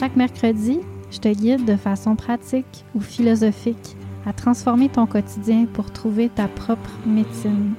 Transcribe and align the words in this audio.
Chaque 0.00 0.16
mercredi, 0.16 0.80
je 1.10 1.18
te 1.18 1.28
guide 1.28 1.66
de 1.66 1.76
façon 1.76 2.16
pratique 2.16 2.86
ou 2.94 3.00
philosophique 3.00 3.98
à 4.24 4.32
transformer 4.32 4.88
ton 4.88 5.04
quotidien 5.04 5.66
pour 5.66 5.92
trouver 5.92 6.30
ta 6.30 6.48
propre 6.48 6.90
médecine. 7.04 7.74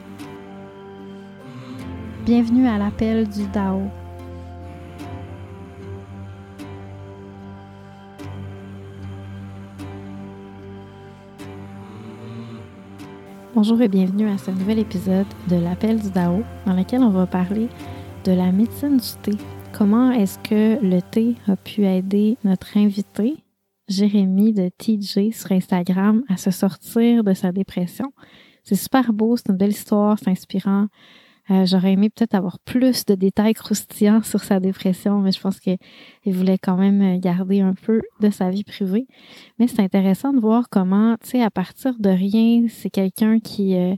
Bienvenue 2.24 2.68
à 2.68 2.78
l'appel 2.78 3.28
du 3.28 3.48
Dao. 3.48 3.82
Bonjour 13.56 13.82
et 13.82 13.88
bienvenue 13.88 14.30
à 14.30 14.38
ce 14.38 14.52
nouvel 14.52 14.78
épisode 14.78 15.26
de 15.48 15.56
l'appel 15.56 16.00
du 16.00 16.12
Dao 16.12 16.44
dans 16.68 16.74
lequel 16.74 17.02
on 17.02 17.10
va 17.10 17.26
parler 17.26 17.68
de 18.26 18.32
la 18.32 18.52
médecine 18.52 18.98
du 18.98 19.10
thé. 19.24 19.32
Comment 19.74 20.12
est-ce 20.12 20.38
que 20.40 20.84
le 20.84 21.02
thé 21.02 21.36
a 21.48 21.56
pu 21.56 21.86
aider 21.86 22.38
notre 22.44 22.78
invité, 22.78 23.36
Jérémy 23.88 24.54
de 24.54 24.70
TJ 24.70 25.34
sur 25.34 25.52
Instagram, 25.52 26.24
à 26.30 26.38
se 26.38 26.52
sortir 26.52 27.24
de 27.24 27.34
sa 27.34 27.52
dépression? 27.52 28.12
C'est 28.64 28.76
super 28.76 29.14
beau, 29.14 29.38
c'est 29.38 29.50
une 29.50 29.58
belle 29.58 29.72
histoire, 29.72 30.20
c'est 30.20 30.30
inspirant. 30.30 30.88
Euh, 31.50 31.66
j'aurais 31.66 31.94
aimé 31.94 32.10
peut-être 32.10 32.36
avoir 32.36 32.60
plus 32.60 33.06
de 33.06 33.16
détails 33.16 33.54
croustillants 33.54 34.22
sur 34.24 34.42
sa 34.42 34.60
dépression, 34.60 35.20
mais 35.20 35.32
je 35.32 35.42
pense 35.42 35.60
qu'il 35.60 35.78
voulait 36.26 36.60
quand 36.60 36.78
même 36.78 37.20
garder 37.20 37.62
un 37.62 37.74
peu 37.74 38.02
de 38.20 38.30
sa 38.30 38.50
vie 38.50 38.64
privée. 38.64 39.08
Mais 39.58 39.68
c'est 39.68 39.82
intéressant 39.82 40.34
de 40.34 40.40
voir 40.40 40.70
comment, 40.70 41.16
tu 41.22 41.30
sais, 41.30 41.42
à 41.42 41.50
partir 41.50 41.96
de 42.00 42.10
rien, 42.10 42.68
c'est 42.70 42.92
quelqu'un 42.92 43.40
qui, 43.40 43.76
euh, 43.76 43.96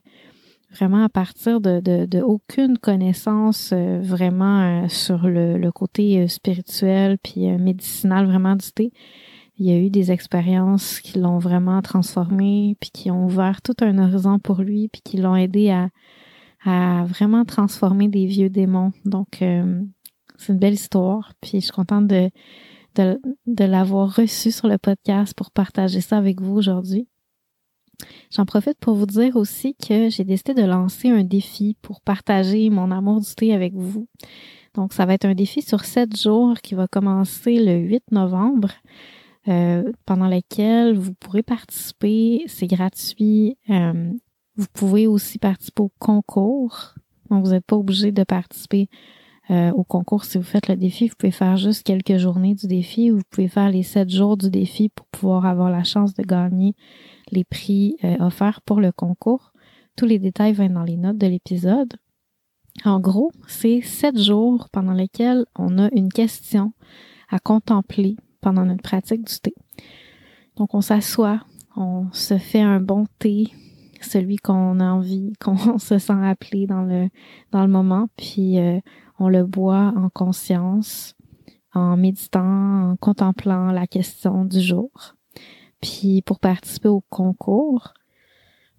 vraiment 0.73 1.03
à 1.03 1.09
partir 1.09 1.61
de, 1.61 1.79
de, 1.79 2.21
aucune 2.21 2.77
connaissance 2.77 3.71
euh, 3.73 3.99
vraiment 4.01 4.87
sur 4.89 5.27
le, 5.27 5.57
le 5.57 5.71
côté 5.71 6.27
spirituel 6.27 7.17
puis 7.17 7.47
médicinal 7.57 8.25
vraiment 8.25 8.55
du 8.55 8.71
thé, 8.71 8.91
il 9.57 9.67
y 9.67 9.71
a 9.71 9.77
eu 9.77 9.89
des 9.89 10.11
expériences 10.11 10.99
qui 10.99 11.19
l'ont 11.19 11.37
vraiment 11.37 11.81
transformé, 11.81 12.75
puis 12.79 12.89
qui 12.91 13.11
ont 13.11 13.25
ouvert 13.25 13.61
tout 13.61 13.75
un 13.81 13.97
horizon 13.99 14.39
pour 14.39 14.61
lui, 14.61 14.89
puis 14.89 15.01
qui 15.03 15.17
l'ont 15.17 15.35
aidé 15.35 15.69
à 15.69 15.89
à 16.65 17.03
vraiment 17.05 17.45
transformer 17.45 18.07
des 18.07 18.25
vieux 18.25 18.49
démons. 18.49 18.91
Donc, 19.05 19.41
euh, 19.41 19.81
c'est 20.37 20.53
une 20.53 20.59
belle 20.59 20.73
histoire. 20.73 21.33
Puis, 21.41 21.59
je 21.59 21.65
suis 21.65 21.71
contente 21.71 22.07
de, 22.07 22.29
de, 22.95 23.19
de 23.45 23.63
l'avoir 23.65 24.15
reçu 24.15 24.51
sur 24.51 24.67
le 24.67 24.77
podcast 24.77 25.33
pour 25.35 25.51
partager 25.51 26.01
ça 26.01 26.17
avec 26.17 26.41
vous 26.41 26.55
aujourd'hui. 26.55 27.07
J'en 28.31 28.45
profite 28.45 28.77
pour 28.79 28.95
vous 28.95 29.05
dire 29.05 29.35
aussi 29.35 29.75
que 29.75 30.09
j'ai 30.09 30.23
décidé 30.23 30.53
de 30.53 30.63
lancer 30.63 31.09
un 31.09 31.23
défi 31.23 31.75
pour 31.81 32.01
partager 32.01 32.69
mon 32.69 32.91
amour 32.91 33.21
du 33.21 33.35
thé 33.35 33.53
avec 33.53 33.73
vous. 33.73 34.07
Donc, 34.73 34.93
ça 34.93 35.05
va 35.05 35.13
être 35.13 35.25
un 35.25 35.35
défi 35.35 35.61
sur 35.61 35.85
sept 35.85 36.19
jours 36.19 36.59
qui 36.61 36.73
va 36.73 36.87
commencer 36.87 37.63
le 37.63 37.75
8 37.77 38.11
novembre, 38.11 38.71
euh, 39.47 39.91
pendant 40.05 40.27
lequel 40.27 40.97
vous 40.97 41.13
pourrez 41.13 41.43
participer. 41.43 42.43
C'est 42.47 42.67
gratuit. 42.67 43.57
Euh, 43.69 44.11
vous 44.55 44.67
pouvez 44.73 45.05
aussi 45.05 45.37
participer 45.37 45.83
au 45.83 45.91
concours. 45.99 46.95
Donc, 47.29 47.45
vous 47.45 47.51
n'êtes 47.51 47.65
pas 47.65 47.75
obligé 47.75 48.11
de 48.11 48.23
participer 48.23 48.89
euh, 49.51 49.71
au 49.71 49.83
concours 49.83 50.25
si 50.25 50.37
vous 50.37 50.43
faites 50.43 50.69
le 50.69 50.75
défi. 50.75 51.07
Vous 51.07 51.15
pouvez 51.19 51.31
faire 51.31 51.57
juste 51.57 51.83
quelques 51.83 52.17
journées 52.17 52.55
du 52.55 52.65
défi 52.65 53.11
ou 53.11 53.17
vous 53.17 53.23
pouvez 53.29 53.47
faire 53.47 53.69
les 53.69 53.83
sept 53.83 54.09
jours 54.09 54.37
du 54.37 54.49
défi 54.49 54.89
pour 54.89 55.05
pouvoir 55.07 55.45
avoir 55.45 55.69
la 55.69 55.83
chance 55.83 56.15
de 56.15 56.23
gagner 56.23 56.75
les 57.31 57.43
prix 57.43 57.97
euh, 58.03 58.15
offerts 58.19 58.61
pour 58.61 58.79
le 58.79 58.91
concours. 58.91 59.53
Tous 59.95 60.05
les 60.05 60.19
détails 60.19 60.53
vont 60.53 60.69
dans 60.69 60.83
les 60.83 60.97
notes 60.97 61.17
de 61.17 61.27
l'épisode. 61.27 61.93
En 62.85 62.99
gros, 62.99 63.31
c'est 63.47 63.81
sept 63.81 64.19
jours 64.19 64.69
pendant 64.71 64.93
lesquels 64.93 65.45
on 65.57 65.77
a 65.77 65.89
une 65.93 66.11
question 66.11 66.73
à 67.29 67.39
contempler 67.39 68.15
pendant 68.41 68.65
notre 68.65 68.81
pratique 68.81 69.23
du 69.23 69.39
thé. 69.39 69.53
Donc, 70.55 70.73
on 70.73 70.81
s'assoit, 70.81 71.41
on 71.75 72.11
se 72.11 72.37
fait 72.37 72.61
un 72.61 72.79
bon 72.79 73.05
thé 73.19 73.51
celui 74.03 74.37
qu'on 74.37 74.79
a 74.79 74.85
envie, 74.85 75.33
qu'on 75.39 75.77
se 75.79 75.97
sent 75.97 76.13
appelé 76.13 76.67
dans 76.67 76.83
le, 76.83 77.09
dans 77.51 77.61
le 77.61 77.71
moment, 77.71 78.07
puis 78.17 78.59
euh, 78.59 78.79
on 79.19 79.29
le 79.29 79.45
boit 79.45 79.93
en 79.95 80.09
conscience, 80.09 81.15
en 81.73 81.97
méditant, 81.97 82.91
en 82.91 82.95
contemplant 82.97 83.71
la 83.71 83.87
question 83.87 84.45
du 84.45 84.61
jour. 84.61 85.15
Puis 85.83 86.21
pour 86.21 86.39
participer 86.39 86.87
au 86.87 87.01
concours, 87.09 87.93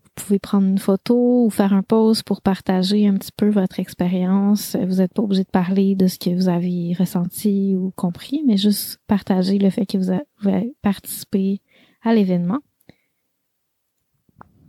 vous 0.04 0.10
pouvez 0.14 0.38
prendre 0.38 0.66
une 0.66 0.78
photo 0.78 1.44
ou 1.44 1.50
faire 1.50 1.74
un 1.74 1.82
pause 1.82 2.22
pour 2.22 2.40
partager 2.40 3.06
un 3.06 3.14
petit 3.14 3.32
peu 3.36 3.50
votre 3.50 3.78
expérience. 3.78 4.74
Vous 4.74 4.96
n'êtes 4.96 5.12
pas 5.12 5.22
obligé 5.22 5.44
de 5.44 5.50
parler 5.50 5.96
de 5.96 6.06
ce 6.06 6.18
que 6.18 6.30
vous 6.30 6.48
avez 6.48 6.94
ressenti 6.98 7.76
ou 7.76 7.92
compris, 7.94 8.42
mais 8.46 8.56
juste 8.56 9.00
partager 9.06 9.58
le 9.58 9.68
fait 9.68 9.84
que 9.84 9.98
vous 9.98 10.10
avez 10.10 10.74
participé 10.80 11.60
à 12.02 12.14
l'événement. 12.14 12.60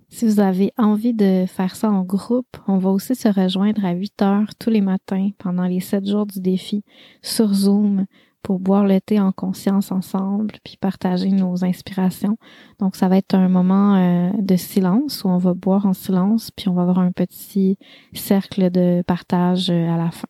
Si 0.10 0.26
vous 0.26 0.42
avez 0.42 0.74
envie 0.78 1.14
de 1.14 1.46
faire 1.48 1.76
ça 1.76 1.90
en 1.90 2.04
groupe, 2.04 2.58
on 2.68 2.78
va 2.78 2.90
aussi 2.90 3.16
se 3.16 3.30
rejoindre 3.30 3.86
à 3.86 3.94
8 3.94 4.22
heures 4.22 4.56
tous 4.60 4.70
les 4.70 4.82
matins 4.82 5.30
pendant 5.38 5.66
les 5.66 5.80
7 5.80 6.06
jours 6.06 6.26
du 6.26 6.42
défi 6.42 6.84
sur 7.22 7.54
Zoom 7.54 8.06
pour 8.46 8.60
boire 8.60 8.86
le 8.86 9.02
thé 9.02 9.20
en 9.20 9.32
conscience 9.32 9.92
ensemble 9.92 10.54
puis 10.64 10.78
partager 10.80 11.32
nos 11.32 11.66
inspirations. 11.66 12.38
Donc 12.78 12.96
ça 12.96 13.08
va 13.08 13.18
être 13.18 13.34
un 13.34 13.50
moment 13.50 13.96
euh, 13.96 14.30
de 14.38 14.56
silence 14.56 15.24
où 15.24 15.30
on 15.30 15.40
va 15.40 15.56
boire 15.56 15.88
en 15.88 15.94
silence 15.94 16.52
puis 16.52 16.70
on 16.70 16.76
va 16.76 16.84
avoir 16.84 17.00
un 17.00 17.12
petit 17.12 17.80
cercle 18.14 18.70
de 18.70 19.02
partage 19.08 19.72
euh, 19.72 19.90
à 19.90 19.98
la 19.98 20.12
fin. 20.12 20.28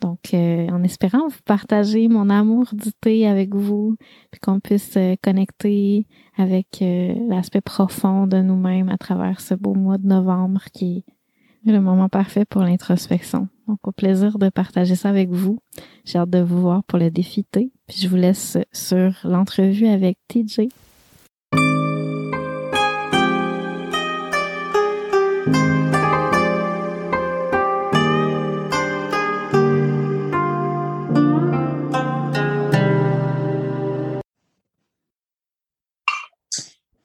Donc, 0.00 0.34
euh, 0.34 0.68
en 0.68 0.84
espérant 0.84 1.28
vous 1.28 1.42
partager 1.44 2.06
mon 2.08 2.30
amour 2.30 2.68
du 2.72 2.92
thé 2.92 3.26
avec 3.28 3.54
vous, 3.54 3.96
puis 4.32 4.40
qu'on 4.40 4.58
puisse 4.58 4.98
connecter 5.22 6.08
avec 6.36 6.82
l'aspect 7.28 7.60
profond 7.60 8.26
de 8.26 8.38
nous-mêmes 8.38 8.88
à 8.88 8.98
travers 8.98 9.40
ce 9.40 9.54
beau 9.54 9.74
mois 9.74 9.98
de 9.98 10.06
novembre 10.08 10.64
qui 10.72 11.04
est 11.64 11.70
le 11.70 11.80
moment 11.80 12.08
parfait 12.08 12.44
pour 12.44 12.62
l'introspection. 12.62 13.48
Donc, 13.68 13.78
au 13.86 13.92
plaisir 13.92 14.38
de 14.38 14.48
partager 14.48 14.94
ça 14.94 15.08
avec 15.08 15.30
vous. 15.30 15.58
J'ai 16.04 16.18
hâte 16.18 16.30
de 16.30 16.40
vous 16.40 16.60
voir 16.60 16.82
pour 16.84 16.98
le 16.98 17.10
défi 17.10 17.44
thé. 17.44 17.70
Puis 17.86 17.98
je 18.00 18.08
vous 18.08 18.16
laisse 18.16 18.58
sur 18.72 19.14
l'entrevue 19.24 19.86
avec 19.86 20.18
TJ. 20.28 20.68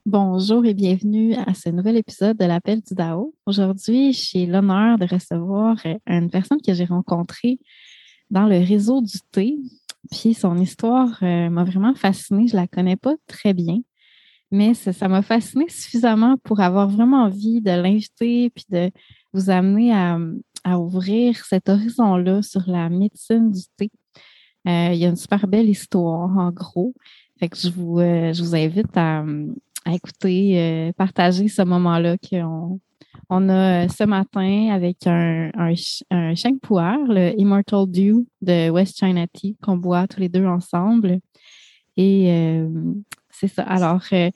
Bonjour 0.10 0.66
et 0.66 0.74
bienvenue 0.74 1.34
à 1.34 1.54
ce 1.54 1.68
nouvel 1.68 1.98
épisode 1.98 2.38
de 2.38 2.46
l'Appel 2.46 2.80
du 2.80 2.94
DAO. 2.94 3.36
Aujourd'hui, 3.46 4.14
j'ai 4.14 4.46
l'honneur 4.46 4.98
de 4.98 5.06
recevoir 5.06 5.76
euh, 5.86 5.96
une 6.08 6.30
personne 6.30 6.62
que 6.66 6.74
j'ai 6.74 6.86
rencontrée 6.86 7.60
dans 8.30 8.46
le 8.46 8.58
réseau 8.58 9.02
du 9.02 9.18
thé. 9.34 9.58
Puis 10.10 10.34
son 10.34 10.56
histoire 10.60 11.22
euh, 11.24 11.50
m'a 11.50 11.66
vraiment 11.66 11.94
fascinée. 11.94 12.48
Je 12.48 12.56
la 12.56 12.68
connais 12.68 12.96
pas 12.96 13.16
très 13.28 13.54
bien, 13.54 13.80
mais 14.50 14.74
ça 14.76 15.10
m'a 15.10 15.22
fascinée 15.22 15.68
suffisamment 15.68 16.38
pour 16.42 16.62
avoir 16.62 16.88
vraiment 16.88 17.24
envie 17.24 17.60
de 17.60 17.72
l'inviter 17.72 18.50
puis 18.52 18.64
de 18.70 18.90
vous 19.34 19.50
amener 19.50 19.94
à, 19.94 20.80
ouvrir 20.80 21.44
cet 21.44 21.68
horizon-là 21.68 22.44
sur 22.44 22.64
la 22.66 22.88
médecine 22.88 23.52
du 23.52 23.64
thé. 23.76 23.92
il 24.66 24.96
y 24.96 25.04
a 25.04 25.10
une 25.10 25.18
super 25.18 25.48
belle 25.48 25.68
histoire, 25.68 26.38
en 26.38 26.52
gros. 26.52 26.94
Fait 27.40 27.50
que 27.50 27.58
je 27.58 27.70
vous 27.70 28.56
invite 28.56 28.96
à, 28.96 29.24
à 29.88 29.94
écouter, 29.94 30.92
partager 30.98 31.48
ce 31.48 31.62
moment-là 31.62 32.18
qu'on 32.18 32.80
on 33.30 33.50
a 33.50 33.88
ce 33.90 34.04
matin 34.04 34.70
avec 34.72 35.08
un, 35.08 35.50
un, 35.56 35.74
un 36.12 36.34
le 36.34 37.40
Immortal 37.40 37.86
Dew 37.88 38.26
de 38.42 38.70
West 38.70 38.98
China 39.00 39.26
Tea, 39.28 39.56
qu'on 39.62 39.78
boit 39.78 40.08
tous 40.08 40.20
les 40.20 40.30
deux 40.30 40.46
ensemble. 40.46 41.20
Et 41.96 42.62
c'est 43.30 43.48
ça. 43.48 43.64
Alors, 43.64 44.02
je 44.12 44.32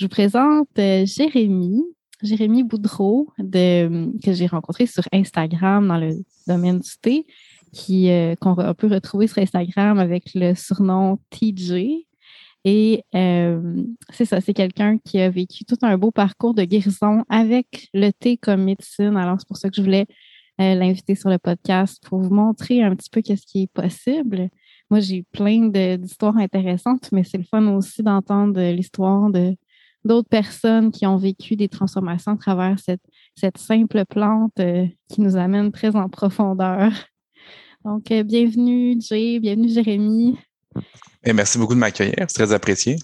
vous 0.00 0.08
présente 0.08 0.68
Jérémy. 0.76 1.82
Jérémy 2.22 2.64
Boudreau, 2.64 3.28
de, 3.38 4.10
que 4.24 4.32
j'ai 4.32 4.46
rencontré 4.46 4.86
sur 4.86 5.04
Instagram 5.12 5.86
dans 5.86 5.98
le 5.98 6.16
domaine 6.46 6.80
du 6.80 6.90
thé, 7.00 7.26
euh, 7.90 8.34
qu'on 8.36 8.54
peut 8.54 8.86
retrouver 8.86 9.26
sur 9.26 9.38
Instagram 9.38 9.98
avec 9.98 10.30
le 10.34 10.54
surnom 10.54 11.18
TJ. 11.30 12.06
Et 12.68 13.04
euh, 13.14 13.84
c'est 14.10 14.24
ça, 14.24 14.40
c'est 14.40 14.52
quelqu'un 14.52 14.98
qui 14.98 15.20
a 15.20 15.30
vécu 15.30 15.64
tout 15.64 15.78
un 15.82 15.96
beau 15.96 16.10
parcours 16.10 16.52
de 16.52 16.64
guérison 16.64 17.22
avec 17.28 17.88
le 17.94 18.10
thé 18.10 18.36
comme 18.36 18.64
médecine. 18.64 19.16
Alors, 19.16 19.36
c'est 19.38 19.46
pour 19.46 19.56
ça 19.56 19.70
que 19.70 19.76
je 19.76 19.82
voulais 19.82 20.06
euh, 20.60 20.74
l'inviter 20.74 21.14
sur 21.14 21.30
le 21.30 21.38
podcast 21.38 22.02
pour 22.04 22.18
vous 22.18 22.34
montrer 22.34 22.82
un 22.82 22.96
petit 22.96 23.08
peu 23.08 23.22
qu'est-ce 23.22 23.46
qui 23.46 23.62
est 23.62 23.72
possible. 23.72 24.48
Moi, 24.90 24.98
j'ai 24.98 25.22
plein 25.30 25.68
d'histoires 25.68 26.36
intéressantes, 26.38 27.08
mais 27.12 27.22
c'est 27.22 27.38
le 27.38 27.44
fun 27.44 27.64
aussi 27.68 28.02
d'entendre 28.02 28.60
l'histoire 28.72 29.30
de 29.30 29.54
d'autres 30.04 30.28
personnes 30.28 30.90
qui 30.90 31.06
ont 31.06 31.18
vécu 31.18 31.54
des 31.54 31.68
transformations 31.68 32.32
à 32.32 32.36
travers 32.36 32.80
cette, 32.80 33.02
cette 33.36 33.58
simple 33.58 34.04
plante 34.06 34.58
euh, 34.58 34.86
qui 35.08 35.20
nous 35.20 35.36
amène 35.36 35.70
très 35.70 35.94
en 35.94 36.08
profondeur. 36.08 36.90
Donc, 37.84 38.12
bienvenue 38.12 38.96
Jay, 39.00 39.38
bienvenue 39.38 39.68
Jérémy. 39.68 40.36
Et 41.24 41.32
merci 41.32 41.58
beaucoup 41.58 41.74
de 41.74 41.78
m'accueillir, 41.78 42.14
c'est 42.28 42.44
très 42.44 42.52
apprécié. 42.52 42.96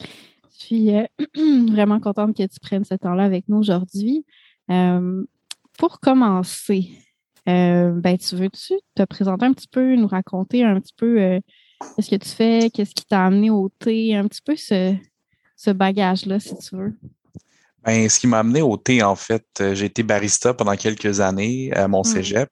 Je 0.00 0.66
suis 0.66 0.94
euh, 0.94 1.04
vraiment 1.72 2.00
contente 2.00 2.36
que 2.36 2.42
tu 2.42 2.60
prennes 2.60 2.84
ce 2.84 2.94
temps-là 2.94 3.24
avec 3.24 3.48
nous 3.48 3.58
aujourd'hui. 3.58 4.24
pour 5.78 6.00
commencer, 6.00 6.90
ben, 7.46 8.16
tu 8.18 8.36
veux-tu 8.36 8.74
te 8.94 9.02
présenter 9.04 9.46
un 9.46 9.52
petit 9.52 9.68
peu, 9.68 9.96
nous 9.96 10.06
raconter 10.06 10.64
un 10.64 10.80
petit 10.80 10.94
peu 10.96 11.40
qu'est-ce 11.96 12.10
que 12.10 12.16
tu 12.16 12.28
fais, 12.28 12.70
qu'est-ce 12.70 12.94
qui 12.94 13.04
t'a 13.04 13.26
amené 13.26 13.50
au 13.50 13.68
thé, 13.68 14.14
un 14.14 14.26
petit 14.26 14.42
peu 14.42 14.56
ce, 14.56 14.94
ce 15.56 15.70
bagage-là, 15.70 16.40
si 16.40 16.56
tu 16.58 16.76
veux? 16.76 16.94
Ben, 17.84 18.08
ce 18.08 18.18
qui 18.18 18.26
m'a 18.26 18.38
amené 18.38 18.62
au 18.62 18.76
thé, 18.76 19.02
en 19.02 19.14
fait, 19.14 19.44
euh, 19.60 19.74
j'ai 19.74 19.86
été 19.86 20.02
barista 20.02 20.54
pendant 20.54 20.74
quelques 20.74 21.20
années 21.20 21.70
à 21.74 21.86
mon 21.86 22.00
hmm. 22.00 22.04
cégep. 22.04 22.48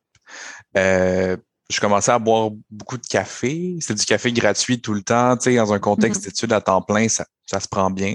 Euh, 0.77 1.37
je 1.71 1.81
commençais 1.81 2.13
à 2.13 2.19
boire 2.19 2.51
beaucoup 2.71 2.99
de 2.99 3.07
café. 3.07 3.77
C'était 3.81 3.95
du 3.95 4.05
café 4.05 4.33
gratuit 4.33 4.81
tout 4.81 4.95
le 4.95 5.03
temps. 5.03 5.37
Tu 5.37 5.51
sais, 5.51 5.57
dans 5.57 5.73
un 5.73 5.79
contexte 5.79 6.23
hmm. 6.23 6.25
d'études 6.25 6.53
à 6.53 6.61
temps 6.61 6.83
plein, 6.83 7.09
ça, 7.09 7.25
se 7.47 7.69
prend 7.69 7.91
bien. 7.91 8.15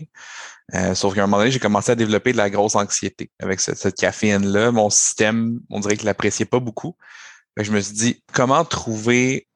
Euh, 0.76 0.94
sauf 0.96 1.16
qu'à 1.16 1.24
un 1.24 1.28
moment 1.28 1.38
donné, 1.38 1.52
j'ai 1.52 1.60
commencé 1.60 1.92
à 1.92 1.96
développer 1.96 2.34
de 2.34 2.38
la 2.38 2.50
grosse 2.50 2.76
anxiété 2.76 3.32
avec 3.40 3.60
cette, 3.60 3.96
caféine-là. 3.96 4.72
Mon 4.72 4.90
système, 4.90 5.60
on 5.70 5.80
dirait 5.80 5.96
qu'il 5.96 6.06
l'appréciait 6.06 6.46
pas 6.46 6.60
beaucoup. 6.60 6.96
je 7.56 7.72
me 7.72 7.80
suis 7.80 7.94
dit, 7.94 8.24
comment 8.34 8.66
trouver 8.66 9.48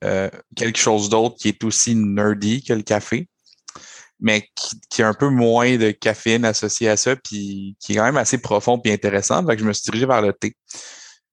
quelque 0.56 0.80
chose 0.80 1.10
d'autre 1.10 1.36
qui 1.38 1.50
est 1.50 1.64
aussi 1.64 1.96
nerdy 1.96 2.64
que 2.64 2.74
le 2.74 2.84
café? 2.84 3.28
mais 4.22 4.48
qui, 4.90 5.02
a 5.02 5.08
un 5.08 5.14
peu 5.14 5.30
moins 5.30 5.78
de 5.78 5.90
caféine 5.90 6.46
associée 6.46 6.88
à 6.90 6.96
ça, 6.96 7.16
puis 7.16 7.76
qui 7.80 7.94
est 7.94 7.96
quand 7.96 8.04
même 8.04 8.18
assez 8.18 8.38
profond 8.38 8.78
puis 8.80 8.94
intéressant. 8.94 9.46
Fait 9.46 9.56
que 9.56 9.62
je 9.62 9.68
me 9.68 9.74
suis 9.74 9.84
dirigé 9.86 10.06
vers 10.06 10.22
le 10.22 10.32
thé. 10.32 10.56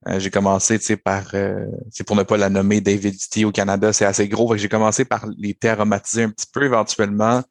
Euh, 0.07 0.21
j'ai 0.21 0.31
commencé, 0.31 0.79
tu 0.79 0.85
sais, 0.85 0.97
par, 0.97 1.25
euh, 1.35 1.67
c'est 1.91 2.07
pour 2.07 2.15
ne 2.15 2.23
pas 2.23 2.37
la 2.37 2.49
nommer, 2.49 2.81
David 2.81 3.17
Tea 3.31 3.45
au 3.45 3.51
Canada, 3.51 3.93
c'est 3.93 4.05
assez 4.05 4.29
gros. 4.29 4.57
J'ai 4.57 4.69
commencé 4.69 5.05
par 5.05 5.27
les 5.37 5.55
thés 5.55 5.71
aromatisés 5.71 6.23
un 6.23 6.31
petit 6.31 6.47
peu. 6.53 6.65
Éventuellement, 6.65 7.43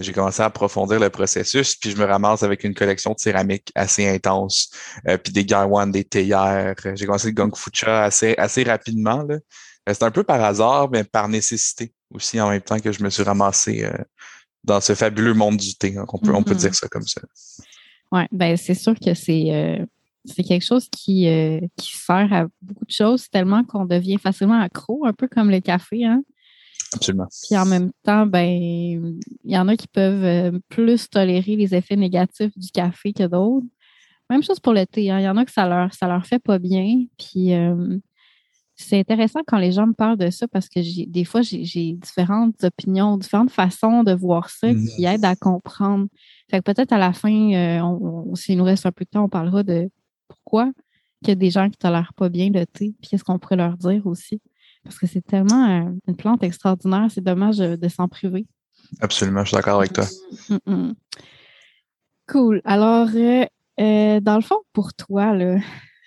j'ai 0.00 0.12
commencé 0.12 0.42
à 0.42 0.46
approfondir 0.46 0.98
le 0.98 1.08
processus, 1.08 1.76
puis 1.76 1.92
je 1.92 1.96
me 1.96 2.04
ramasse 2.04 2.42
avec 2.42 2.64
une 2.64 2.74
collection 2.74 3.12
de 3.12 3.20
céramique 3.20 3.70
assez 3.76 4.08
intense, 4.08 4.70
euh, 5.06 5.16
puis 5.18 5.32
des 5.32 5.44
Gaiwan, 5.44 5.90
des 5.90 6.04
théières. 6.04 6.74
J'ai 6.96 7.06
commencé 7.06 7.28
le 7.28 7.34
Gong 7.34 7.54
Fucha 7.54 8.02
assez, 8.02 8.34
assez 8.38 8.64
rapidement. 8.64 9.22
Là. 9.22 9.38
C'est 9.86 10.02
un 10.02 10.10
peu 10.10 10.24
par 10.24 10.42
hasard, 10.42 10.90
mais 10.90 11.04
par 11.04 11.28
nécessité 11.28 11.92
aussi 12.10 12.40
en 12.40 12.50
même 12.50 12.62
temps 12.62 12.80
que 12.80 12.90
je 12.90 13.04
me 13.04 13.10
suis 13.10 13.22
ramassé 13.22 13.88
dans 14.64 14.80
ce 14.80 14.94
fabuleux 14.94 15.34
monde 15.34 15.58
du 15.58 15.76
thé. 15.76 15.94
Hein, 15.96 16.06
on, 16.08 16.18
peut, 16.18 16.34
on 16.34 16.42
peut 16.42 16.54
mm-hmm. 16.54 16.58
dire 16.58 16.74
ça 16.74 16.88
comme 16.88 17.06
ça. 17.06 17.20
Oui, 18.12 18.22
ben 18.32 18.56
c'est 18.56 18.74
sûr 18.74 18.94
que 18.94 19.14
c'est 19.14 19.50
euh, 19.50 19.84
c'est 20.24 20.42
quelque 20.42 20.64
chose 20.64 20.88
qui, 20.90 21.28
euh, 21.28 21.60
qui 21.76 21.96
sert 21.96 22.32
à 22.32 22.46
beaucoup 22.62 22.84
de 22.84 22.92
choses 22.92 23.28
tellement 23.28 23.64
qu'on 23.64 23.84
devient 23.84 24.18
facilement 24.18 24.60
accro, 24.60 25.04
un 25.04 25.12
peu 25.12 25.28
comme 25.28 25.50
le 25.50 25.60
café. 25.60 26.04
Hein? 26.04 26.22
Absolument. 26.92 27.26
Puis 27.46 27.56
en 27.58 27.66
même 27.66 27.90
temps, 28.02 28.26
ben 28.26 28.48
il 28.48 29.20
y 29.44 29.58
en 29.58 29.68
a 29.68 29.76
qui 29.76 29.88
peuvent 29.88 30.24
euh, 30.24 30.58
plus 30.68 31.08
tolérer 31.10 31.56
les 31.56 31.74
effets 31.74 31.96
négatifs 31.96 32.56
du 32.56 32.70
café 32.70 33.12
que 33.12 33.26
d'autres. 33.26 33.66
Même 34.30 34.42
chose 34.42 34.60
pour 34.60 34.72
le 34.72 34.86
thé. 34.86 35.10
Hein. 35.10 35.20
Il 35.20 35.24
y 35.24 35.28
en 35.28 35.36
a 35.36 35.44
que 35.44 35.52
ça 35.52 35.68
leur, 35.68 35.92
ça 35.92 36.06
leur 36.06 36.24
fait 36.24 36.38
pas 36.38 36.58
bien. 36.58 37.04
Puis 37.18 37.52
c'est 38.76 38.98
intéressant 38.98 39.40
quand 39.46 39.58
les 39.58 39.72
gens 39.72 39.86
me 39.86 39.92
parlent 39.92 40.16
de 40.16 40.30
ça 40.30 40.48
parce 40.48 40.68
que 40.68 40.80
des 41.06 41.24
fois, 41.24 41.42
j'ai 41.42 41.92
différentes 41.92 42.64
opinions, 42.64 43.16
différentes 43.16 43.52
façons 43.52 44.02
de 44.02 44.12
voir 44.12 44.50
ça 44.50 44.68
qui 44.68 45.02
mmh. 45.02 45.06
aident 45.06 45.24
à 45.24 45.36
comprendre. 45.36 46.08
Fait 46.50 46.58
que 46.58 46.72
peut-être 46.72 46.92
à 46.92 46.98
la 46.98 47.12
fin, 47.12 47.52
euh, 47.52 47.80
on, 47.82 48.34
s'il 48.34 48.58
nous 48.58 48.64
reste 48.64 48.86
un 48.86 48.92
peu 48.92 49.04
de 49.04 49.10
temps, 49.10 49.24
on 49.24 49.28
parlera 49.28 49.62
de 49.62 49.88
pourquoi 50.28 50.70
il 51.22 51.28
y 51.28 51.32
a 51.32 51.34
des 51.34 51.50
gens 51.50 51.64
qui 51.64 51.76
ne 51.82 51.88
tolèrent 51.88 52.12
pas 52.14 52.28
bien 52.28 52.50
le 52.50 52.66
thé, 52.66 52.94
puis 53.00 53.10
qu'est-ce 53.10 53.24
qu'on 53.24 53.38
pourrait 53.38 53.56
leur 53.56 53.76
dire 53.76 54.06
aussi? 54.06 54.40
Parce 54.82 54.98
que 54.98 55.06
c'est 55.06 55.22
tellement 55.22 55.86
euh, 55.86 55.90
une 56.06 56.16
plante 56.16 56.42
extraordinaire, 56.42 57.08
c'est 57.10 57.24
dommage 57.24 57.58
de, 57.58 57.88
s'en 57.88 58.08
priver. 58.08 58.46
Absolument, 59.00 59.42
je 59.42 59.48
suis 59.48 59.56
d'accord 59.56 59.78
avec 59.78 59.92
toi. 59.94 60.04
Mmh, 60.50 60.56
mmh. 60.66 60.92
Cool. 62.28 62.60
Alors, 62.64 63.08
euh, 63.14 64.20
dans 64.20 64.36
le 64.36 64.42
fond, 64.42 64.58
pour 64.72 64.92
toi, 64.94 65.34
là, 65.34 65.58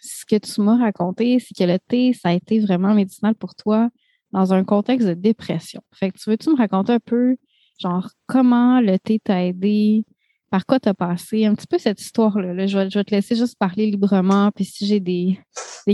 ce 0.01 0.25
que 0.25 0.35
tu 0.35 0.61
m'as 0.61 0.77
raconté, 0.77 1.39
c'est 1.39 1.55
que 1.57 1.69
le 1.69 1.79
thé, 1.79 2.13
ça 2.13 2.29
a 2.29 2.33
été 2.33 2.59
vraiment 2.59 2.93
médicinal 2.93 3.35
pour 3.35 3.55
toi 3.55 3.89
dans 4.31 4.53
un 4.53 4.63
contexte 4.63 5.07
de 5.07 5.13
dépression. 5.13 5.81
Fait 5.93 6.11
que 6.11 6.17
tu 6.17 6.29
veux-tu 6.29 6.49
me 6.49 6.57
raconter 6.57 6.93
un 6.93 6.99
peu, 6.99 7.37
genre, 7.79 8.09
comment 8.27 8.79
le 8.79 8.97
thé 8.99 9.19
t'a 9.19 9.45
aidé, 9.45 10.05
par 10.49 10.65
quoi 10.65 10.79
t'as 10.79 10.93
passé, 10.93 11.45
un 11.45 11.55
petit 11.55 11.67
peu 11.67 11.77
cette 11.77 12.01
histoire-là. 12.01 12.67
Je, 12.67 12.77
vais, 12.77 13.03
te 13.03 13.11
laisser 13.11 13.35
juste 13.35 13.57
parler 13.57 13.85
librement, 13.87 14.51
puis 14.51 14.65
si 14.65 14.87
j'ai 14.87 14.99
des, 14.99 15.39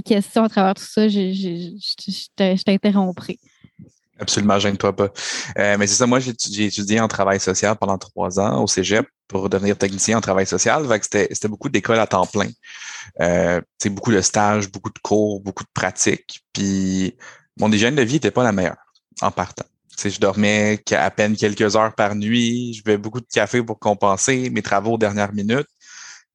questions 0.06 0.44
à 0.44 0.50
travers 0.50 0.74
tout 0.76 0.84
ça, 0.84 1.08
je, 1.08 1.32
je 1.32 2.64
t'interromprai. 2.64 3.40
Absolument, 4.20 4.60
gêne-toi 4.60 4.96
pas. 4.96 5.10
Euh, 5.58 5.76
mais 5.78 5.88
c'est 5.88 5.96
ça, 5.96 6.06
moi, 6.06 6.20
j'ai 6.20 6.32
étudié 6.66 7.00
en 7.00 7.08
travail 7.08 7.40
social 7.40 7.76
pendant 7.76 7.98
trois 7.98 8.40
ans 8.40 8.64
au 8.64 8.68
cégep 8.68 9.08
pour 9.28 9.50
devenir 9.50 9.78
technicien 9.78 10.18
en 10.18 10.22
travail 10.22 10.46
social. 10.46 10.86
C'était 11.02 11.48
beaucoup 11.48 11.70
d'écoles 11.70 12.00
à 12.00 12.08
temps 12.08 12.28
plein. 12.28 12.50
Euh, 13.22 13.60
beaucoup 13.88 14.12
de 14.12 14.22
stages, 14.22 14.72
beaucoup 14.72 14.92
de 14.92 15.00
cours, 15.00 15.42
beaucoup 15.42 15.64
de 15.64 15.70
pratiques. 15.74 16.44
Puis 16.54 17.16
mon 17.60 17.72
hygiène 17.72 17.96
de 17.96 18.04
vie 18.04 18.14
n'était 18.14 18.32
pas 18.32 18.44
la 18.44 18.52
meilleure 18.52 18.78
en 19.22 19.32
partant. 19.32 19.66
Je 20.04 20.20
dormais 20.20 20.82
à 20.92 21.12
peine 21.12 21.36
quelques 21.36 21.76
heures 21.76 21.94
par 21.96 22.16
nuit, 22.16 22.74
je 22.74 22.84
buvais 22.84 22.98
beaucoup 22.98 23.22
de 23.22 23.28
café 23.32 23.62
pour 23.62 23.80
compenser 23.80 24.50
mes 24.50 24.62
travaux 24.62 24.94
aux 24.94 24.98
dernières 24.98 25.34
minutes. 25.34 25.68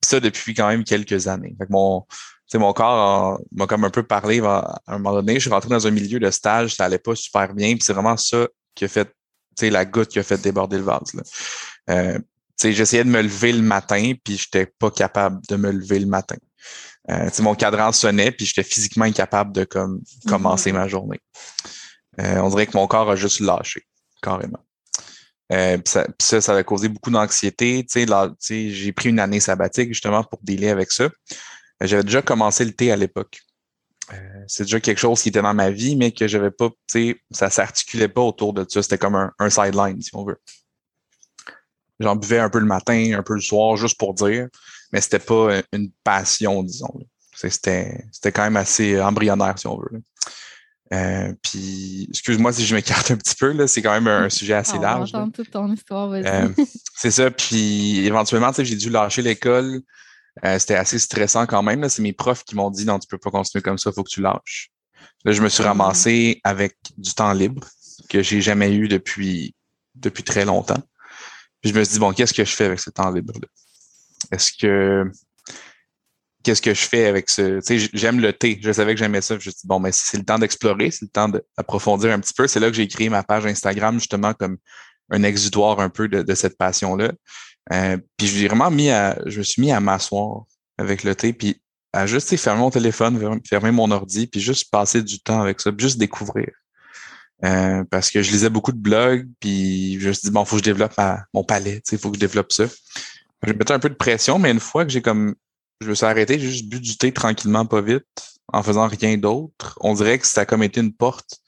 Puis 0.01 0.11
ça 0.11 0.21
depuis 0.21 0.55
quand 0.55 0.69
même 0.69 0.85
quelques 0.85 1.27
années. 1.27 1.55
Fait 1.59 1.69
mon, 1.71 2.07
mon 2.55 2.73
corps 2.73 3.41
m'a 3.53 3.67
comme 3.67 3.85
un 3.85 3.91
peu 3.91 4.03
parlé 4.03 4.41
à 4.41 4.79
un 4.87 4.99
moment 4.99 5.15
donné. 5.15 5.35
Je 5.35 5.41
suis 5.41 5.51
rentré 5.51 5.69
dans 5.69 5.87
un 5.87 5.91
milieu 5.91 6.19
de 6.19 6.31
stage, 6.31 6.77
ça 6.77 6.85
allait 6.85 6.99
pas 6.99 7.15
super 7.15 7.53
bien. 7.55 7.73
Puis 7.73 7.83
c'est 7.83 7.93
vraiment 7.93 8.17
ça 8.17 8.47
qui 8.75 8.85
a 8.85 8.89
fait, 8.89 9.11
la 9.61 9.85
goutte 9.85 10.09
qui 10.09 10.19
a 10.19 10.23
fait 10.23 10.41
déborder 10.41 10.79
le 10.79 10.85
vase. 10.85 11.15
Là. 11.15 11.23
Euh, 11.91 12.19
j'essayais 12.63 13.05
de 13.05 13.11
me 13.11 13.23
lever 13.23 13.53
le 13.53 13.63
matin, 13.63 14.13
puis 14.23 14.37
j'étais 14.37 14.67
pas 14.67 14.91
capable 14.91 15.41
de 15.49 15.57
me 15.57 15.71
lever 15.73 15.99
le 15.99 16.07
matin. 16.07 16.37
Euh, 17.11 17.31
mon 17.41 17.55
cadran 17.55 17.93
sonnait, 17.93 18.31
puis 18.31 18.47
j'étais 18.47 18.63
physiquement 18.63 19.05
incapable 19.05 19.53
de 19.53 19.65
comme, 19.65 20.01
commencer 20.27 20.73
ma 20.73 20.89
journée. 20.89 21.21
Euh, 22.21 22.39
on 22.39 22.49
dirait 22.49 22.67
que 22.67 22.77
mon 22.77 22.87
corps 22.87 23.11
a 23.11 23.17
juste 23.17 23.41
lâché, 23.41 23.87
carrément. 24.23 24.61
Euh, 25.53 25.79
ça, 25.87 26.07
ça, 26.19 26.57
a 26.57 26.63
causé 26.63 26.89
beaucoup 26.89 27.11
d'anxiété. 27.11 27.87
J'ai 28.41 28.93
pris 28.93 29.09
une 29.09 29.19
année 29.19 29.41
sabbatique 29.41 29.89
justement 29.89 30.23
pour 30.25 30.41
dealer 30.43 30.71
avec 30.71 30.93
ça. 30.93 31.09
J'avais 31.81 32.03
déjà 32.03 32.23
commencé 32.23 32.65
le 32.65 32.73
thé 32.73 32.93
à 32.93 32.97
l'époque. 32.97 33.41
c'est 34.47 34.65
déjà 34.65 34.81
quelque 34.81 34.99
chose 34.99 35.23
qui 35.23 35.29
était 35.31 35.43
dans 35.43 35.55
ma 35.55 35.71
vie, 35.71 35.97
mais 35.97 36.13
que 36.13 36.27
j'avais 36.27 36.51
pas, 36.51 36.71
ça 37.31 37.51
s'articulait 37.51 38.09
pas 38.09 38.23
autour 38.23 38.53
de 38.53 38.67
ça. 38.69 38.83
C'était 38.83 38.99
comme 38.99 39.31
un, 39.39 39.51
sideline, 39.51 40.03
si 40.03 40.11
on 40.15 40.25
veut. 40.25 40.41
J'en 42.01 42.17
buvais 42.17 42.39
un 42.39 42.51
peu 42.51 42.59
le 42.59 42.67
matin, 42.67 43.15
un 43.17 43.23
peu 43.23 43.35
le 43.35 43.41
soir, 43.41 43.77
juste 43.77 43.99
pour 43.99 44.15
dire, 44.15 44.49
mais 44.93 45.01
c'était 45.01 45.19
pas 45.19 45.63
une 45.73 45.91
passion, 46.05 46.63
disons. 46.63 46.93
C'était 47.35 48.03
quand 48.25 48.43
même 48.43 48.57
assez 48.57 49.01
embryonnaire, 49.01 49.59
si 49.59 49.67
on 49.67 49.79
veut. 49.79 50.03
Euh, 50.93 51.33
puis, 51.43 52.07
excuse-moi 52.09 52.53
si 52.53 52.65
je 52.65 52.75
m'écarte 52.75 53.11
un 53.11 53.17
petit 53.17 53.35
peu, 53.35 53.53
là, 53.53 53.67
c'est 53.67 53.83
quand 53.83 53.93
même 53.93 54.09
un, 54.09 54.29
sujet 54.29 54.55
assez 54.55 54.79
on 54.79 54.81
large. 54.81 55.13
Va 55.13 55.27
toute 55.33 55.51
ton 55.51 55.71
histoire, 55.73 56.11
euh, 56.13 56.49
c'est 56.97 57.11
ça, 57.11 57.31
puis 57.31 58.07
éventuellement, 58.07 58.53
j'ai 58.57 58.77
dû 58.77 58.91
lâcher 58.91 59.23
l'école. 59.23 59.83
Euh, 60.45 60.59
c'était 60.59 60.77
assez 60.77 60.99
stressant 60.99 61.47
quand 61.47 61.63
même. 61.63 61.89
C'est 61.89 62.03
mes 62.03 62.13
profs 62.13 62.45
qui 62.45 62.55
m'ont 62.55 62.71
dit 62.71 62.85
non, 62.85 62.99
tu 62.99 63.09
peux 63.09 63.19
pas 63.19 63.31
continuer 63.31 63.63
comme 63.63 63.79
ça, 63.79 63.91
il 63.91 63.95
faut 63.95 64.05
que 64.05 64.11
tu 64.11 64.21
lâches. 64.21 64.71
Là, 65.25 65.33
je 65.33 65.43
me 65.43 65.49
suis 65.49 65.63
mm-hmm. 65.63 65.67
ramassé 65.67 66.41
avec 66.45 66.77
du 66.97 67.13
temps 67.13 67.33
libre 67.33 67.67
que 68.09 68.23
j'ai 68.23 68.41
jamais 68.41 68.73
eu 68.73 68.87
depuis, 68.87 69.55
depuis 69.97 70.23
très 70.23 70.45
longtemps. 70.45 70.81
Puis 71.61 71.73
je 71.73 71.79
me 71.79 71.83
suis 71.83 71.95
dit, 71.95 71.99
bon, 71.99 72.13
qu'est-ce 72.13 72.33
que 72.33 72.45
je 72.45 72.55
fais 72.55 72.67
avec 72.67 72.79
ce 72.79 72.91
temps 72.91 73.11
libre-là? 73.11 73.49
Est-ce 74.31 74.53
que 74.53 75.11
qu'est-ce 76.49 76.63
que 76.63 76.73
je 76.73 76.89
fais 76.89 77.05
avec 77.05 77.29
ce. 77.29 77.61
Tu 77.61 77.79
sais, 77.79 77.91
j'aime 77.93 78.21
le 78.21 78.33
thé. 78.33 78.59
Je 78.63 78.73
savais 78.73 78.95
que 78.95 78.99
j'aimais 78.99 79.21
ça. 79.21 79.35
Je 79.35 79.37
me 79.37 79.41
suis 79.41 79.51
dit, 79.51 79.67
bon, 79.67 79.81
mais 79.81 79.91
c'est 79.93 80.17
le 80.17 80.25
temps 80.25 80.39
d'explorer, 80.39 80.91
c'est 80.91 81.05
le 81.05 81.11
temps 81.11 81.29
d'approfondir 81.29 82.11
un 82.11 82.21
petit 82.21 82.33
peu. 82.33 82.47
C'est 82.47 82.59
là 82.59 82.69
que 82.69 82.73
j'ai 82.73 82.89
créé 82.89 83.11
ma 83.11 83.23
page 83.23 83.45
Instagram, 83.45 83.99
justement, 83.99 84.33
comme 84.33 84.57
un 85.11 85.23
exutoire 85.25 85.79
un 85.81 85.91
peu 85.91 86.09
de, 86.09 86.35
cette 86.35 86.57
passion-là. 86.57 87.13
Euh, 87.75 87.99
puis 88.17 88.27
je 88.27 88.47
vraiment 88.47 88.71
mis 88.71 88.89
à. 88.89 89.19
Je 89.27 89.41
me 89.41 89.45
suis 89.45 89.61
mis 89.61 89.73
à 89.73 89.81
m'asseoir 89.81 90.45
avec 90.79 91.05
le 91.05 91.15
thé, 91.15 91.35
puis 91.35 91.61
à 91.93 92.07
juste 92.07 92.35
fermer 92.39 92.61
mon 92.61 92.71
téléphone, 92.71 93.41
fermer 93.47 93.71
mon 93.71 93.91
ordi, 93.91 94.27
puis 94.27 94.41
juste 94.41 94.71
passer 94.71 95.03
du 95.03 95.21
temps 95.21 95.43
avec 95.43 95.61
ça, 95.61 95.71
juste 95.77 95.99
découvrir. 95.99 96.49
Euh, 97.45 97.85
parce 97.91 98.11
que 98.11 98.23
je 98.23 98.31
lisais 98.31 98.49
beaucoup 98.49 98.73
de 98.73 98.81
blogs, 98.81 99.29
puis 99.39 100.01
je 100.01 100.09
me 100.09 100.13
suis 100.15 100.29
dit, 100.29 100.31
bon, 100.31 100.47
faut 100.47 100.57
que 100.57 100.61
je 100.61 100.65
développe 100.65 100.95
mon 101.35 101.45
palais, 101.45 101.83
il 101.93 101.99
faut 101.99 102.11
que 102.11 102.17
je 102.17 102.21
développe 102.21 102.53
ça. 102.53 102.65
Je 103.47 103.53
mettais 103.53 103.73
un 103.73 103.79
peu 103.79 103.91
de 103.91 103.95
pression, 103.95 104.39
mais 104.39 104.51
une 104.51 104.61
fois 104.61 104.87
que 104.87 104.91
j'ai 104.91 105.03
comme 105.03 105.35
je 105.81 105.89
me 105.89 105.95
suis 105.95 106.07
arrêté, 106.07 106.39
j'ai 106.39 106.49
juste 106.49 106.67
bu 106.67 106.81
du 106.81 106.97
thé 106.97 107.13
tranquillement, 107.13 107.67
pas 107.67 107.81
vite, 107.81 108.05
en 108.53 108.63
faisant 108.63 108.89
rien 108.89 109.17
d'autre. 109.17 109.79
On 109.81 109.95
dirait 109.95 110.19
que 110.19 110.27
ça 110.27 110.43
a 110.43 110.45
comme 110.47 110.63
été 110.63 110.81
une 110.81 110.93
porte 110.93 111.41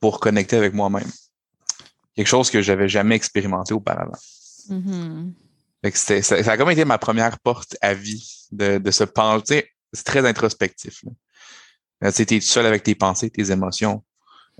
pour 0.00 0.20
connecter 0.20 0.56
avec 0.56 0.74
moi-même. 0.74 1.10
Quelque 2.14 2.26
chose 2.26 2.50
que 2.50 2.62
j'avais 2.62 2.88
jamais 2.88 3.16
expérimenté 3.16 3.74
auparavant. 3.74 4.18
Mm-hmm. 4.68 6.22
ça, 6.22 6.52
a 6.52 6.56
comme 6.56 6.70
été 6.70 6.84
ma 6.84 6.98
première 6.98 7.38
porte 7.38 7.76
à 7.80 7.94
vie 7.94 8.46
de, 8.52 8.78
de 8.78 8.90
se 8.90 9.04
penser. 9.04 9.70
C'est 9.92 10.04
très 10.04 10.26
introspectif. 10.26 11.04
Tu 12.02 12.34
es 12.34 12.40
seul 12.40 12.66
avec 12.66 12.82
tes 12.82 12.94
pensées, 12.94 13.30
tes 13.30 13.50
émotions. 13.50 14.04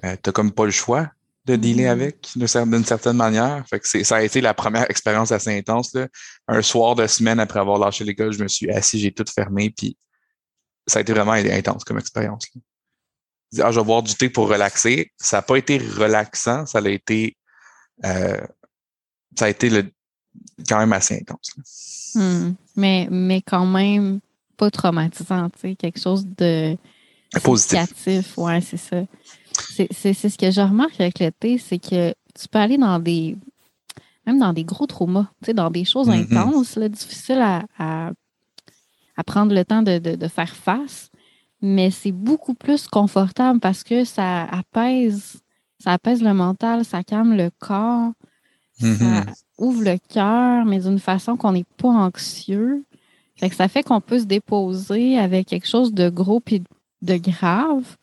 Euh, 0.04 0.14
tu 0.22 0.28
n'as 0.28 0.32
comme 0.32 0.52
pas 0.52 0.64
le 0.64 0.70
choix 0.70 1.10
de 1.46 1.56
dealer 1.56 1.86
mm-hmm. 1.86 1.90
avec 1.90 2.28
d'une 2.36 2.84
certaine 2.84 3.16
manière. 3.16 3.64
Fait 3.68 3.80
que 3.80 4.04
ça 4.04 4.16
a 4.16 4.22
été 4.22 4.40
la 4.40 4.52
première 4.52 4.90
expérience 4.90 5.32
assez 5.32 5.56
intense. 5.56 5.94
Là. 5.94 6.08
Un 6.48 6.60
soir 6.62 6.94
de 6.94 7.06
semaine 7.06 7.40
après 7.40 7.60
avoir 7.60 7.78
lâché 7.78 8.04
l'école, 8.04 8.32
je 8.32 8.42
me 8.42 8.48
suis 8.48 8.70
assis, 8.70 8.98
j'ai 8.98 9.12
tout 9.12 9.24
fermé, 9.32 9.70
puis 9.70 9.96
ça 10.86 10.98
a 10.98 11.02
été 11.02 11.12
vraiment 11.12 11.32
intense 11.32 11.84
comme 11.84 11.98
expérience. 11.98 12.46
Ah, 13.60 13.70
je 13.70 13.78
vais 13.78 13.86
boire 13.86 14.02
du 14.02 14.14
thé 14.14 14.28
pour 14.28 14.48
relaxer. 14.48 15.12
Ça 15.16 15.38
n'a 15.38 15.42
pas 15.42 15.56
été 15.56 15.78
relaxant, 15.78 16.66
ça 16.66 16.78
a 16.78 16.88
été 16.88 17.36
euh, 18.04 18.46
ça 19.38 19.46
a 19.46 19.48
été 19.48 19.70
le, 19.70 19.90
quand 20.68 20.78
même 20.78 20.92
assez 20.92 21.14
intense. 21.14 22.12
Hmm. 22.14 22.52
Mais, 22.76 23.08
mais 23.10 23.42
quand 23.42 23.66
même 23.66 24.20
pas 24.56 24.70
traumatisant, 24.70 25.50
quelque 25.78 26.00
chose 26.00 26.26
de 26.26 26.76
positif. 27.42 28.36
Ouais, 28.38 28.60
c'est 28.60 28.76
ça. 28.76 29.04
C'est 29.90 30.14
ce 30.14 30.36
que 30.38 30.50
je 30.50 30.60
remarque 30.60 31.00
avec 31.00 31.20
le 31.20 31.30
thé, 31.30 31.58
c'est 31.58 31.78
que 31.78 32.14
tu 32.38 32.48
peux 32.50 32.58
aller 32.58 32.78
dans 32.78 32.98
des. 32.98 33.36
même 34.26 34.38
dans 34.38 34.52
des 34.52 34.64
gros 34.64 34.86
traumas, 34.86 35.28
dans 35.54 35.70
des 35.70 35.84
choses 35.84 36.08
mm-hmm. 36.08 36.32
intenses, 36.32 36.78
difficiles 36.78 37.40
à, 37.40 37.64
à, 37.78 39.24
prendre 39.24 39.54
le 39.54 39.64
temps 39.64 39.82
de, 39.82 40.28
faire 40.28 40.54
face. 40.54 41.10
Mais 41.62 41.90
c'est 41.90 42.12
beaucoup 42.12 42.54
plus 42.54 42.86
confortable 42.86 43.60
parce 43.60 43.82
que 43.82 44.04
ça 44.04 44.44
apaise, 44.44 45.40
ça 45.78 45.92
apaise 45.92 46.22
le 46.22 46.34
mental, 46.34 46.84
ça 46.84 47.02
calme 47.02 47.34
le 47.34 47.50
corps, 47.58 48.12
ça 48.78 48.86
mm-hmm. 48.86 49.34
ouvre 49.58 49.82
le 49.82 49.98
cœur, 50.10 50.66
mais 50.66 50.80
d'une 50.80 50.98
façon 50.98 51.36
qu'on 51.36 51.52
n'est 51.52 51.64
pas 51.78 51.88
anxieux. 51.88 52.84
Fait 53.36 53.48
que 53.50 53.56
ça 53.56 53.68
fait 53.68 53.82
qu'on 53.82 54.00
peut 54.00 54.18
se 54.18 54.24
déposer 54.24 55.18
avec 55.18 55.46
quelque 55.48 55.66
chose 55.66 55.92
de 55.92 56.08
gros 56.10 56.42
et 56.50 56.62
de 57.02 57.16
grave 57.16 57.96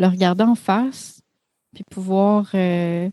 le 0.00 0.06
regarder 0.06 0.44
en 0.44 0.54
face, 0.54 1.20
puis 1.74 1.84
pouvoir 1.84 2.50
euh, 2.54 3.10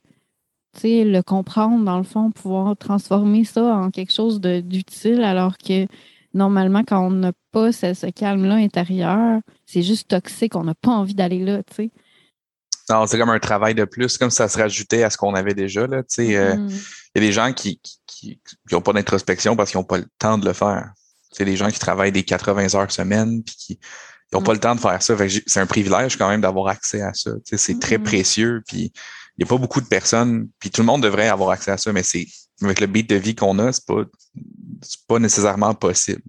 le 0.83 1.21
comprendre, 1.21 1.83
dans 1.83 1.97
le 1.97 2.03
fond, 2.03 2.31
pouvoir 2.31 2.77
transformer 2.77 3.43
ça 3.43 3.75
en 3.75 3.91
quelque 3.91 4.13
chose 4.13 4.39
d'utile, 4.39 5.23
alors 5.23 5.57
que 5.57 5.85
normalement, 6.33 6.83
quand 6.87 7.05
on 7.05 7.11
n'a 7.11 7.33
pas 7.51 7.71
ce, 7.73 8.09
calme-là 8.09 8.55
intérieur, 8.55 9.41
c'est 9.65 9.83
juste 9.83 10.07
toxique, 10.07 10.55
on 10.55 10.63
n'a 10.63 10.75
pas 10.75 10.91
envie 10.91 11.13
d'aller 11.13 11.43
là, 11.43 11.61
tu 11.63 11.75
sais. 11.75 11.91
Non, 12.89 13.05
c'est 13.05 13.19
comme 13.19 13.31
un 13.31 13.39
travail 13.39 13.75
de 13.75 13.83
plus, 13.83 14.17
comme 14.17 14.31
ça 14.31 14.47
se 14.47 14.57
rajoutait 14.57 15.03
à 15.03 15.09
ce 15.09 15.17
qu'on 15.17 15.35
avait 15.35 15.53
déjà. 15.53 15.87
Là, 15.87 15.97
euh, 15.97 16.01
mm-hmm. 16.01 17.09
Il 17.15 17.21
y 17.21 17.25
a 17.25 17.27
des 17.27 17.33
gens 17.33 17.51
qui 17.51 17.81
n'ont 18.71 18.81
pas 18.81 18.93
d'introspection 18.93 19.57
parce 19.57 19.71
qu'ils 19.71 19.79
n'ont 19.79 19.83
pas 19.83 19.97
le 19.97 20.07
temps 20.17 20.37
de 20.37 20.45
le 20.45 20.53
faire. 20.53 20.93
C'est 21.31 21.43
des 21.43 21.57
gens 21.57 21.69
qui 21.69 21.79
travaillent 21.79 22.13
des 22.13 22.23
80 22.23 22.75
heures 22.75 22.91
semaine, 22.91 23.43
puis 23.43 23.55
qui 23.57 23.79
ils 24.31 24.35
n'ont 24.35 24.43
pas 24.43 24.53
le 24.53 24.59
temps 24.59 24.75
de 24.75 24.79
faire 24.79 25.01
ça. 25.01 25.15
C'est 25.45 25.59
un 25.59 25.65
privilège 25.65 26.17
quand 26.17 26.29
même 26.29 26.41
d'avoir 26.41 26.67
accès 26.67 27.01
à 27.01 27.13
ça. 27.13 27.31
C'est 27.45 27.79
très 27.79 27.97
mm-hmm. 27.97 28.03
précieux. 28.03 28.63
Puis 28.67 28.91
il 29.37 29.43
n'y 29.43 29.43
a 29.45 29.47
pas 29.47 29.57
beaucoup 29.57 29.81
de 29.81 29.87
personnes. 29.87 30.49
Puis 30.59 30.69
tout 30.69 30.81
le 30.81 30.87
monde 30.87 31.03
devrait 31.03 31.29
avoir 31.29 31.51
accès 31.51 31.71
à 31.71 31.77
ça, 31.77 31.93
mais 31.93 32.03
c'est 32.03 32.27
avec 32.61 32.79
le 32.79 32.87
beat 32.87 33.09
de 33.09 33.15
vie 33.15 33.35
qu'on 33.35 33.59
a, 33.59 33.71
c'est 33.71 33.85
pas 33.85 34.03
pas 35.07 35.19
nécessairement 35.19 35.73
possible. 35.73 36.21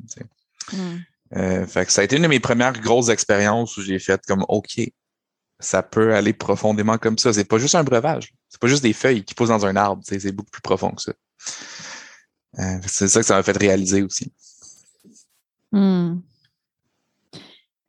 Mm. 0.72 0.96
Euh, 1.36 1.66
fait 1.66 1.86
que 1.86 1.92
ça 1.92 2.00
a 2.00 2.04
été 2.04 2.16
une 2.16 2.22
de 2.22 2.28
mes 2.28 2.40
premières 2.40 2.72
grosses 2.72 3.08
expériences 3.08 3.76
où 3.76 3.82
j'ai 3.82 3.98
fait 3.98 4.20
comme 4.26 4.44
OK, 4.48 4.80
ça 5.60 5.82
peut 5.82 6.14
aller 6.14 6.32
profondément 6.32 6.98
comme 6.98 7.18
ça. 7.18 7.32
C'est 7.32 7.44
pas 7.44 7.58
juste 7.58 7.74
un 7.74 7.84
breuvage. 7.84 8.32
C'est 8.48 8.60
pas 8.60 8.68
juste 8.68 8.82
des 8.82 8.92
feuilles 8.92 9.24
qui 9.24 9.34
poussent 9.34 9.48
dans 9.48 9.66
un 9.66 9.76
arbre. 9.76 10.02
C'est 10.06 10.32
beaucoup 10.32 10.50
plus 10.50 10.62
profond 10.62 10.92
que 10.92 11.02
ça. 11.02 11.12
Euh, 12.58 12.78
c'est 12.86 13.08
ça 13.08 13.20
que 13.20 13.26
ça 13.26 13.36
m'a 13.36 13.42
fait 13.42 13.56
réaliser 13.56 14.02
aussi. 14.02 14.32
Mm. 15.72 16.16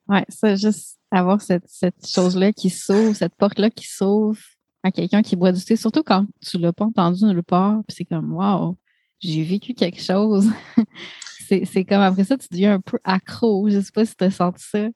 Oui, 0.10 0.20
ça, 0.28 0.56
juste 0.56 1.00
avoir 1.12 1.40
cette, 1.40 1.68
cette 1.68 2.08
chose-là 2.08 2.52
qui 2.52 2.72
s'ouvre, 2.72 3.16
cette 3.16 3.36
porte-là 3.36 3.70
qui 3.70 3.88
s'ouvre 3.88 4.40
à 4.82 4.92
quelqu'un 4.92 5.22
qui 5.22 5.36
boit 5.36 5.52
du 5.52 5.64
thé, 5.64 5.76
surtout 5.76 6.04
quand 6.04 6.26
tu 6.42 6.58
ne 6.58 6.64
l'as 6.64 6.74
pas 6.74 6.86
entendu 6.86 7.26
nulle 7.26 7.44
part, 7.44 7.82
puis 7.88 7.98
c'est 7.98 8.06
comme 8.06 8.34
Wow, 8.34 8.76
j'ai 9.20 9.44
vécu 9.44 9.76
quelque 9.76 10.02
chose. 10.02 10.50
c'est 11.48 11.86
comme 11.86 12.02
après 12.02 12.24
ça, 12.24 12.38
tu 12.38 12.48
deviens 12.52 12.76
un 12.76 12.82
peu 12.82 12.98
accro. 13.04 13.70
Je 13.70 13.78
ne 13.78 13.82
sais 13.82 13.92
pas 13.92 14.06
si 14.06 14.16
tu 14.16 14.24
as 14.24 14.32
senti 14.32 14.64
ça. 14.64 14.88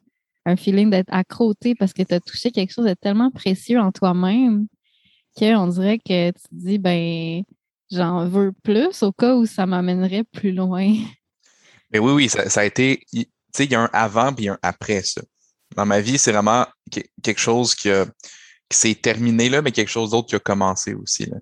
Un 0.46 0.56
feeling 0.56 0.90
d'être 0.90 1.14
accro 1.14 1.54
parce 1.80 1.94
que 1.94 2.04
tu 2.04 2.14
as 2.14 2.20
touché 2.20 2.52
quelque 2.52 2.74
chose 2.74 2.86
de 2.86 2.94
tellement 2.94 3.32
précieux 3.32 3.80
en 3.80 3.92
toi-même 3.92 4.68
qu'on 5.38 5.68
dirait 5.68 6.00
que 6.00 6.32
tu 6.32 6.42
te 6.42 6.48
dis 6.52 6.78
ben 6.80 7.44
j'en 7.92 8.28
veux 8.28 8.52
plus 8.64 9.04
au 9.04 9.12
cas 9.12 9.36
où 9.36 9.46
ça 9.46 9.66
m'amènerait 9.66 10.26
plus 10.26 10.52
loin. 10.52 10.94
Mais 11.92 12.00
oui, 12.00 12.12
oui, 12.12 12.30
ça 12.30 12.60
a 12.60 12.66
été 12.66 13.06
sais, 13.58 13.66
il 13.66 13.72
y 13.72 13.76
a 13.76 13.82
un 13.82 13.90
avant 13.94 14.34
puis 14.34 14.50
un 14.50 14.58
après 14.62 15.04
ça. 15.04 15.22
Dans 15.76 15.86
ma 15.86 16.02
vie, 16.02 16.18
c'est 16.18 16.32
vraiment 16.32 16.68
quelque 17.22 17.40
chose 17.40 17.76
qui, 17.76 17.90
s'est 18.72 18.96
terminé 18.96 19.50
là, 19.50 19.62
mais 19.62 19.72
quelque 19.72 19.92
chose 19.92 20.12
d'autre 20.12 20.30
qui 20.30 20.36
a 20.36 20.40
commencé 20.40 20.96
aussi. 20.96 21.26
Là. 21.28 21.38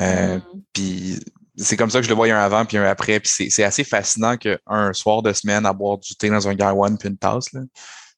Euh, 0.00 0.38
mm. 0.38 0.42
Puis 0.72 1.20
c'est 1.56 1.76
comme 1.76 1.90
ça 1.90 1.98
que 1.98 2.04
je 2.04 2.08
le 2.08 2.14
vois, 2.14 2.26
il 2.26 2.30
y 2.30 2.32
a 2.32 2.40
un 2.40 2.44
avant 2.44 2.64
puis 2.64 2.76
un 2.76 2.84
après. 2.84 3.20
Puis 3.20 3.50
c'est 3.50 3.64
assez 3.64 3.84
fascinant 3.84 4.36
qu'un 4.36 4.92
soir 4.92 5.22
de 5.22 5.32
semaine 5.32 5.64
à 5.66 5.72
boire 5.72 5.98
du 5.98 6.14
thé 6.16 6.28
dans 6.28 6.48
un 6.48 6.54
garwan 6.54 6.98
puis 6.98 7.08
une 7.08 7.16
tasse, 7.16 7.52
là, 7.52 7.60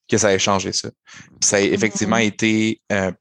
que 0.09 0.19
ça 0.19 0.33
ait 0.33 0.39
changé 0.39 0.73
ça. 0.73 0.89
Puis 1.41 1.49
ça 1.49 1.57
a 1.57 1.61
effectivement 1.61 2.17
mm. 2.17 2.23
été 2.23 2.81
euh, 2.93 3.13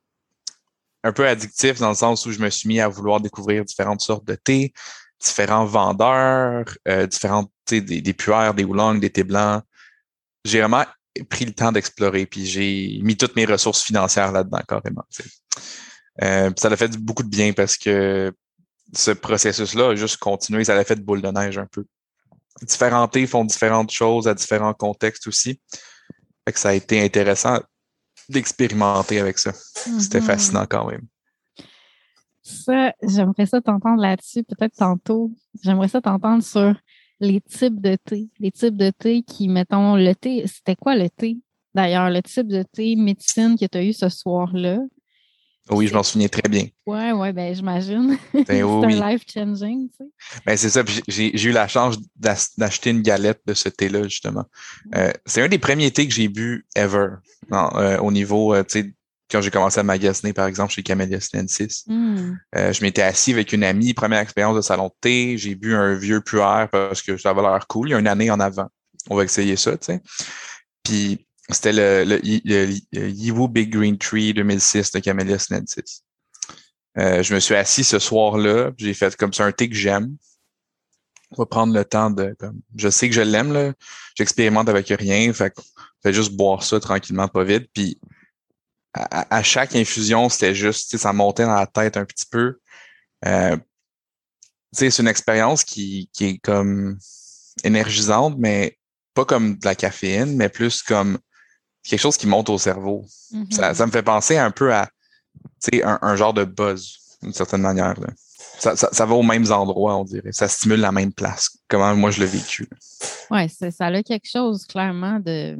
un 1.03 1.11
peu 1.11 1.27
addictif 1.27 1.79
dans 1.79 1.89
le 1.89 1.95
sens 1.95 2.25
où 2.25 2.31
je 2.31 2.39
me 2.39 2.49
suis 2.49 2.67
mis 2.67 2.79
à 2.79 2.87
vouloir 2.87 3.19
découvrir 3.19 3.63
différentes 3.63 4.01
sortes 4.01 4.25
de 4.25 4.35
thé, 4.35 4.73
différents 5.21 5.65
vendeurs, 5.65 6.65
euh, 6.87 7.07
différentes, 7.07 7.51
des, 7.69 7.81
des 7.81 8.13
puères, 8.13 8.53
des 8.53 8.63
oolongs, 8.63 8.95
des 8.95 9.09
thés 9.09 9.23
blancs, 9.23 9.63
j'ai 10.47 10.59
vraiment 10.59 10.85
pris 11.29 11.45
le 11.45 11.53
temps 11.53 11.71
d'explorer, 11.71 12.25
puis 12.25 12.45
j'ai 12.45 12.99
mis 13.01 13.17
toutes 13.17 13.35
mes 13.35 13.45
ressources 13.45 13.83
financières 13.83 14.31
là-dedans 14.31 14.61
carrément. 14.67 15.05
Euh, 16.23 16.51
ça 16.55 16.67
a 16.67 16.75
fait 16.75 16.97
beaucoup 16.97 17.23
de 17.23 17.29
bien 17.29 17.53
parce 17.53 17.77
que 17.77 18.33
ce 18.93 19.11
processus-là 19.11 19.89
a 19.89 19.95
juste 19.95 20.17
continué, 20.17 20.63
ça 20.63 20.75
a 20.75 20.83
fait 20.83 20.95
de 20.95 21.01
boule 21.01 21.21
de 21.21 21.29
neige 21.29 21.57
un 21.57 21.65
peu. 21.65 21.85
Différents 22.61 23.07
thés 23.07 23.27
font 23.27 23.45
différentes 23.45 23.91
choses 23.91 24.27
à 24.27 24.33
différents 24.33 24.73
contextes 24.73 25.27
aussi. 25.27 25.61
Fait 26.45 26.53
que 26.53 26.59
ça 26.59 26.69
a 26.69 26.73
été 26.73 27.03
intéressant 27.03 27.59
d'expérimenter 28.29 29.19
avec 29.19 29.37
ça. 29.37 29.53
C'était 29.53 30.19
mm-hmm. 30.19 30.21
fascinant 30.21 30.65
quand 30.67 30.89
même. 30.89 31.05
Ça, 32.41 32.93
j'aimerais 33.03 33.45
ça 33.45 33.61
t'entendre 33.61 34.01
là-dessus, 34.01 34.43
peut-être 34.43 34.75
tantôt. 34.77 35.31
J'aimerais 35.61 35.89
ça 35.89 36.01
t'entendre 36.01 36.41
sur 36.41 36.73
les 37.19 37.41
types 37.41 37.81
de 37.81 37.95
thé. 37.95 38.29
Les 38.39 38.51
types 38.51 38.77
de 38.77 38.91
thé 38.91 39.23
qui, 39.23 39.47
mettons, 39.47 39.95
le 39.95 40.13
thé, 40.13 40.45
c'était 40.47 40.75
quoi 40.75 40.95
le 40.95 41.09
thé? 41.09 41.37
D'ailleurs, 41.73 42.09
le 42.09 42.21
type 42.21 42.47
de 42.47 42.63
thé 42.63 42.95
médecine 42.95 43.57
que 43.59 43.65
tu 43.65 43.77
as 43.77 43.83
eu 43.83 43.93
ce 43.93 44.09
soir-là? 44.09 44.79
Oui, 45.69 45.87
je 45.87 45.93
m'en 45.93 46.03
souviens 46.03 46.27
très 46.27 46.47
bien. 46.49 46.65
Oui, 46.87 47.11
oui, 47.13 47.33
ben 47.33 47.53
j'imagine. 47.53 48.17
Ben 48.33 48.45
c'est 48.47 48.61
un 48.61 49.09
life-changing, 49.09 49.89
tu 49.89 49.97
sais. 49.97 50.09
Ben, 50.45 50.55
c'est 50.55 50.69
ça. 50.69 50.81
J'ai 51.09 51.49
eu 51.49 51.51
la 51.51 51.67
chance 51.67 51.97
d'acheter 52.15 52.91
une 52.91 53.01
galette 53.01 53.41
de 53.45 53.53
ce 53.53 53.67
thé-là, 53.67 54.03
justement. 54.03 54.45
Euh, 54.95 55.11
c'est 55.25 55.41
un 55.41 55.49
des 55.49 55.57
premiers 55.57 55.91
thés 55.91 56.07
que 56.07 56.13
j'ai 56.13 56.29
bu 56.29 56.65
ever. 56.77 57.15
Euh, 57.51 57.97
au 57.99 58.13
niveau, 58.13 58.53
euh, 58.53 58.63
tu 58.63 58.79
sais, 58.79 58.93
quand 59.29 59.41
j'ai 59.41 59.51
commencé 59.51 59.79
à 59.79 59.83
magasiner, 59.83 60.33
par 60.33 60.47
exemple, 60.47 60.71
chez 60.71 60.83
Camellia 60.83 61.19
Stensis. 61.19 61.83
Hmm. 61.87 62.35
Euh, 62.55 62.71
je 62.71 62.81
m'étais 62.81 63.01
assis 63.01 63.33
avec 63.33 63.51
une 63.51 63.63
amie, 63.63 63.93
première 63.93 64.19
expérience 64.19 64.55
de 64.55 64.61
salon 64.61 64.87
de 64.87 64.93
thé. 65.01 65.37
J'ai 65.37 65.55
bu 65.55 65.75
un 65.75 65.95
vieux 65.95 66.21
puer 66.21 66.65
parce 66.71 67.01
que 67.01 67.17
ça 67.17 67.31
avait 67.31 67.41
l'air 67.41 67.67
cool. 67.67 67.89
Il 67.89 67.91
y 67.91 67.95
a 67.95 67.99
une 67.99 68.07
année 68.07 68.31
en 68.31 68.39
avant. 68.39 68.67
On 69.09 69.15
va 69.15 69.23
essayer 69.23 69.55
ça, 69.55 69.77
tu 69.77 69.85
sais. 69.85 70.01
Puis 70.83 71.27
c'était 71.49 71.73
le, 71.73 72.03
le, 72.05 73.09
Yiwu 73.09 73.47
Big 73.47 73.69
Green 73.71 73.97
Tree 73.97 74.33
2006 74.33 74.91
de 74.91 74.99
Camellia 74.99 75.39
Stensis. 75.39 76.03
Euh, 76.97 77.21
je 77.21 77.33
me 77.33 77.39
suis 77.39 77.55
assis 77.55 77.83
ce 77.83 77.99
soir-là, 77.99 78.71
j'ai 78.77 78.93
fait 78.93 79.15
comme 79.15 79.33
ça 79.33 79.45
un 79.45 79.51
thé 79.51 79.69
que 79.69 79.75
j'aime. 79.75 80.15
On 81.31 81.41
va 81.41 81.45
prendre 81.45 81.73
le 81.73 81.85
temps 81.85 82.09
de. 82.09 82.35
Comme, 82.39 82.61
je 82.75 82.89
sais 82.89 83.09
que 83.09 83.15
je 83.15 83.21
l'aime, 83.21 83.51
là. 83.51 83.73
J'expérimente 84.15 84.69
avec 84.69 84.87
rien. 84.87 85.31
Fait, 85.33 85.53
fait 86.01 86.13
juste 86.13 86.33
boire 86.33 86.63
ça 86.63 86.79
tranquillement, 86.79 87.27
pas 87.27 87.43
vite. 87.43 87.69
Puis 87.73 87.99
à, 89.11 89.43
chaque 89.43 89.75
infusion, 89.75 90.29
c'était 90.29 90.55
juste, 90.55 90.97
ça 90.97 91.13
montait 91.13 91.45
dans 91.45 91.55
la 91.55 91.67
tête 91.67 91.97
un 91.97 92.05
petit 92.05 92.25
peu. 92.29 92.59
Euh, 93.25 93.57
c'est 94.71 94.99
une 94.99 95.07
expérience 95.07 95.63
qui, 95.63 96.09
qui 96.13 96.25
est 96.25 96.37
comme 96.37 96.97
énergisante, 97.63 98.35
mais 98.37 98.77
pas 99.13 99.25
comme 99.25 99.57
de 99.57 99.65
la 99.65 99.75
caféine, 99.75 100.35
mais 100.35 100.49
plus 100.49 100.83
comme 100.83 101.17
quelque 101.83 101.99
chose 101.99 102.17
qui 102.17 102.27
monte 102.27 102.49
au 102.49 102.57
cerveau. 102.57 103.05
Mm-hmm. 103.31 103.53
ça, 103.53 103.73
ça, 103.73 103.85
me 103.85 103.91
fait 103.91 104.03
penser 104.03 104.37
un 104.37 104.51
peu 104.51 104.73
à 104.73 104.89
un, 105.83 105.99
un 106.01 106.15
genre 106.15 106.33
de 106.33 106.43
buzz, 106.43 107.17
d'une 107.21 107.33
certaine 107.33 107.61
manière. 107.61 107.99
Là. 107.99 108.07
Ça, 108.59 108.75
ça, 108.75 108.89
ça, 108.91 109.05
va 109.05 109.15
aux 109.15 109.23
mêmes 109.23 109.51
endroits, 109.51 109.97
on 109.97 110.03
dirait. 110.03 110.31
Ça 110.31 110.47
stimule 110.47 110.79
la 110.79 110.91
même 110.91 111.13
place. 111.13 111.57
Comment 111.67 111.95
moi 111.95 112.11
je 112.11 112.19
l'ai 112.19 112.25
vécu. 112.25 112.67
Oui, 113.29 113.49
ça 113.49 113.85
a 113.85 114.03
quelque 114.03 114.29
chose 114.29 114.65
clairement 114.65 115.19
de. 115.19 115.57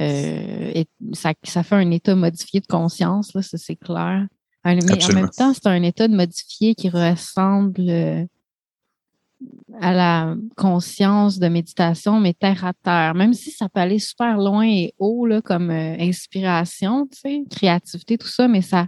Euh, 0.00 0.84
ça, 1.12 1.34
ça, 1.42 1.62
fait 1.62 1.76
un 1.76 1.90
état 1.90 2.14
modifié 2.14 2.60
de 2.60 2.66
conscience, 2.66 3.34
là, 3.34 3.42
ça 3.42 3.58
c'est 3.58 3.76
clair. 3.76 4.26
Mais 4.64 5.04
en 5.04 5.14
même 5.14 5.30
temps, 5.30 5.52
c'est 5.54 5.66
un 5.66 5.82
état 5.82 6.06
de 6.06 6.14
modifié 6.14 6.74
qui 6.74 6.90
ressemble 6.90 7.80
euh, 7.80 8.24
à 9.80 9.92
la 9.92 10.34
conscience 10.56 11.38
de 11.38 11.48
méditation, 11.48 12.20
mais 12.20 12.34
terre 12.34 12.64
à 12.64 12.74
terre. 12.74 13.14
Même 13.14 13.32
si 13.32 13.50
ça 13.50 13.68
peut 13.68 13.80
aller 13.80 13.98
super 13.98 14.36
loin 14.36 14.66
et 14.66 14.92
haut, 14.98 15.26
là, 15.26 15.40
comme 15.40 15.70
euh, 15.70 15.96
inspiration, 15.98 17.06
tu 17.06 17.18
sais, 17.18 17.42
créativité, 17.50 18.18
tout 18.18 18.28
ça, 18.28 18.48
mais 18.48 18.60
ça, 18.60 18.86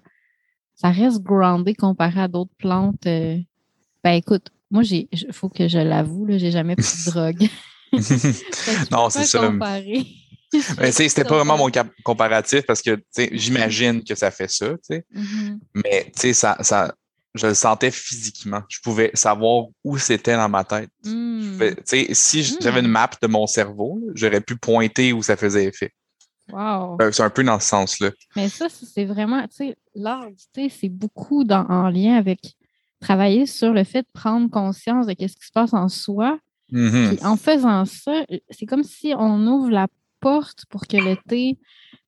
ça 0.75 0.90
reste 0.90 1.23
groundé 1.23 1.75
comparé 1.75 2.21
à 2.21 2.28
d'autres 2.28 2.54
plantes. 2.59 3.07
Euh. 3.07 3.38
Ben 4.04 4.12
écoute, 4.12 4.49
moi, 4.71 4.83
j'ai, 4.83 5.09
faut 5.31 5.49
que 5.49 5.69
je 5.69 5.78
l'avoue, 5.78 6.26
j'ai 6.28 6.50
jamais 6.50 6.76
pris 6.76 6.85
de 7.07 7.11
drogue. 7.11 7.49
non, 8.90 9.09
c'est 9.09 9.25
ça. 9.25 9.47
Comparer. 9.47 10.07
Mais 10.78 10.92
c'était 10.92 11.25
pas 11.25 11.37
vraiment 11.37 11.56
mon 11.56 11.71
comparatif 12.04 12.62
parce 12.66 12.82
que 12.82 13.02
j'imagine 13.32 14.02
que 14.04 14.14
ça 14.14 14.30
fait 14.30 14.50
ça, 14.50 14.75
tu 14.88 14.97
mm-hmm. 14.97 15.59
mais 15.75 16.12
ça, 16.35 16.56
ça, 16.61 16.94
je 17.35 17.47
le 17.47 17.54
sentais 17.54 17.90
physiquement. 17.90 18.62
Je 18.68 18.78
pouvais 18.80 19.11
savoir 19.14 19.66
où 19.85 19.99
c'était 19.99 20.37
dans 20.37 20.49
ma 20.49 20.64
tête. 20.64 20.90
Mm. 21.04 21.59
si 22.12 22.56
j'avais 22.61 22.80
une 22.80 22.88
mm. 22.88 22.90
map 22.90 23.11
de 23.21 23.26
mon 23.26 23.47
cerveau, 23.47 24.00
j'aurais 24.14 24.40
pu 24.40 24.56
pointer 24.56 25.12
où 25.12 25.23
ça 25.23 25.37
faisait 25.37 25.64
effet. 25.64 25.92
Wow. 26.52 26.99
C'est 27.12 27.23
un 27.23 27.30
peu 27.30 27.44
dans 27.44 27.59
ce 27.59 27.68
sens-là. 27.68 28.11
Mais 28.37 28.49
ça, 28.49 28.66
c'est 28.68 29.04
vraiment, 29.04 29.42
tu 29.42 29.56
sais, 29.56 29.76
l'art 29.94 30.26
c'est 30.54 30.88
beaucoup 30.88 31.44
en 31.49 31.88
lien 31.88 32.16
avec 32.16 32.40
travailler 33.00 33.47
sur 33.47 33.73
le 33.73 33.85
fait 33.85 34.02
de 34.02 34.09
prendre 34.12 34.50
conscience 34.50 35.06
de 35.06 35.14
ce 35.18 35.26
qui 35.26 35.47
se 35.47 35.52
passe 35.52 35.73
en 35.73 35.88
soi. 35.88 36.38
Mm-hmm. 36.71 37.26
en 37.26 37.37
faisant 37.37 37.85
ça, 37.85 38.25
c'est 38.49 38.64
comme 38.64 38.82
si 38.82 39.12
on 39.14 39.47
ouvre 39.47 39.68
la 39.68 39.88
porte 40.23 40.64
pour 40.71 40.87
que 40.87 40.97
le 40.97 41.17
thé 41.29 41.59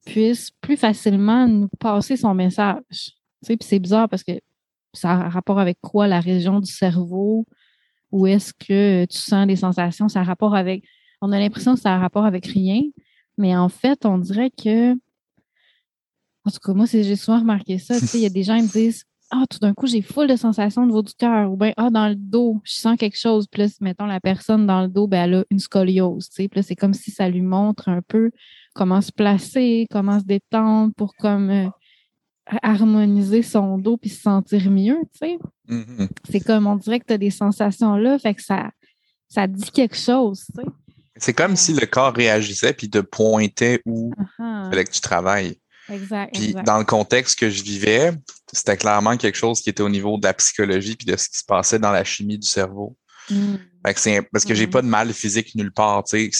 puisse 0.06 0.50
plus 0.60 0.76
facilement 0.76 1.46
nous 1.46 1.68
passer 1.80 2.16
son 2.16 2.34
message. 2.34 3.12
Puis 3.44 3.58
c'est 3.60 3.78
bizarre 3.78 4.08
parce 4.08 4.22
que 4.22 4.32
ça 4.94 5.10
a 5.10 5.28
rapport 5.28 5.58
avec 5.58 5.78
quoi 5.82 6.06
la 6.06 6.20
région 6.20 6.60
du 6.60 6.70
cerveau? 6.70 7.44
Où 8.12 8.26
est-ce 8.26 8.54
que 8.54 9.04
tu 9.06 9.18
sens 9.18 9.46
des 9.46 9.56
sensations? 9.56 10.08
Ça 10.08 10.20
a 10.20 10.22
rapport 10.22 10.54
avec. 10.54 10.84
On 11.20 11.32
a 11.32 11.38
l'impression 11.38 11.74
que 11.74 11.80
ça 11.80 11.94
a 11.94 11.98
rapport 11.98 12.24
avec 12.24 12.46
rien, 12.46 12.80
mais 13.36 13.56
en 13.56 13.68
fait, 13.68 14.06
on 14.06 14.18
dirait 14.18 14.50
que. 14.50 14.92
En 16.46 16.50
tout 16.50 16.60
cas, 16.62 16.74
moi, 16.74 16.86
j'ai 16.86 17.16
souvent 17.16 17.40
remarqué 17.40 17.78
ça. 17.78 17.96
Il 18.14 18.20
y 18.20 18.26
a 18.26 18.30
des 18.30 18.44
gens 18.44 18.56
qui 18.56 18.62
me 18.62 18.68
disent 18.72 19.04
Ah, 19.36 19.46
tout 19.50 19.58
d'un 19.58 19.74
coup, 19.74 19.88
j'ai 19.88 20.00
full 20.00 20.28
de 20.28 20.36
sensations 20.36 20.82
au 20.82 20.86
niveau 20.86 21.02
du 21.02 21.12
cœur. 21.12 21.50
Ou 21.50 21.56
bien, 21.56 21.72
ah, 21.76 21.90
dans 21.90 22.08
le 22.08 22.14
dos, 22.14 22.60
je 22.62 22.74
sens 22.74 22.96
quelque 22.96 23.18
chose. 23.18 23.46
Puis 23.50 23.62
là, 23.62 23.68
mettons, 23.80 24.06
la 24.06 24.20
personne 24.20 24.64
dans 24.64 24.82
le 24.82 24.88
dos, 24.88 25.08
ben, 25.08 25.24
elle 25.24 25.34
a 25.34 25.44
une 25.50 25.58
scoliose. 25.58 26.28
Puis 26.28 26.48
là, 26.54 26.62
c'est 26.62 26.76
comme 26.76 26.94
si 26.94 27.10
ça 27.10 27.28
lui 27.28 27.42
montre 27.42 27.88
un 27.88 28.00
peu 28.00 28.30
comment 28.74 29.00
se 29.00 29.10
placer, 29.10 29.86
comment 29.90 30.20
se 30.20 30.24
détendre 30.24 30.92
pour 30.96 31.16
comme. 31.16 31.50
Euh, 31.50 31.68
harmoniser 32.62 33.42
son 33.42 33.78
dos 33.78 33.96
puis 33.96 34.10
se 34.10 34.20
sentir 34.20 34.70
mieux, 34.70 34.98
tu 35.14 35.18
sais. 35.18 35.38
Mm-hmm. 35.68 36.08
C'est 36.30 36.40
comme 36.40 36.66
on 36.66 36.76
dirait 36.76 37.00
que 37.00 37.06
tu 37.06 37.14
as 37.14 37.18
des 37.18 37.30
sensations 37.30 37.96
là, 37.96 38.18
fait 38.18 38.34
que 38.34 38.42
ça, 38.42 38.70
ça 39.28 39.46
dit 39.46 39.70
quelque 39.70 39.96
chose, 39.96 40.44
tu 40.54 40.62
sais. 40.62 40.68
C'est 41.16 41.32
comme 41.32 41.54
si 41.54 41.72
le 41.72 41.86
corps 41.86 42.12
réagissait 42.12 42.72
puis 42.72 42.90
te 42.90 42.98
pointait 42.98 43.80
où 43.86 44.10
il 44.18 44.68
fallait 44.68 44.84
que 44.84 44.90
tu 44.90 45.00
travailles. 45.00 45.56
Exact. 45.88 46.34
Puis 46.34 46.54
dans 46.64 46.78
le 46.78 46.84
contexte 46.84 47.38
que 47.38 47.50
je 47.50 47.62
vivais, 47.62 48.12
c'était 48.52 48.76
clairement 48.76 49.16
quelque 49.16 49.36
chose 49.36 49.60
qui 49.60 49.70
était 49.70 49.82
au 49.82 49.88
niveau 49.88 50.18
de 50.18 50.26
la 50.26 50.34
psychologie 50.34 50.96
puis 50.96 51.06
de 51.06 51.16
ce 51.16 51.28
qui 51.28 51.38
se 51.38 51.44
passait 51.44 51.78
dans 51.78 51.92
la 51.92 52.04
chimie 52.04 52.38
du 52.38 52.46
cerveau. 52.48 52.96
Mm. 53.30 53.56
Fait 53.86 53.94
que 53.94 54.00
c'est 54.00 54.22
parce 54.32 54.44
que 54.44 54.54
j'ai 54.54 54.66
Mm. 54.66 54.70
pas 54.70 54.82
de 54.82 54.86
mal 54.86 55.12
physique 55.12 55.54
nulle 55.54 55.72
part. 55.72 56.04
J'ai 56.10 56.30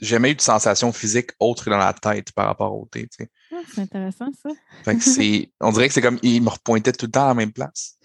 jamais 0.00 0.32
eu 0.32 0.34
de 0.34 0.40
sensation 0.40 0.92
physique 0.92 1.30
autre 1.40 1.64
que 1.64 1.70
dans 1.70 1.78
la 1.78 1.92
tête 1.92 2.32
par 2.32 2.46
rapport 2.46 2.74
au 2.74 2.86
thé. 2.90 3.08
Ah, 3.52 3.56
c'est 3.74 3.80
intéressant, 3.82 4.28
ça. 4.42 4.50
Fait 4.84 4.96
que 4.96 5.02
c'est, 5.02 5.50
on 5.60 5.72
dirait 5.72 5.88
que 5.88 5.94
c'est 5.94 6.02
comme, 6.02 6.18
il 6.22 6.42
me 6.42 6.50
repointait 6.50 6.92
tout 6.92 7.06
le 7.06 7.12
temps 7.12 7.24
à 7.24 7.28
la 7.28 7.34
même 7.34 7.52
place. 7.52 7.96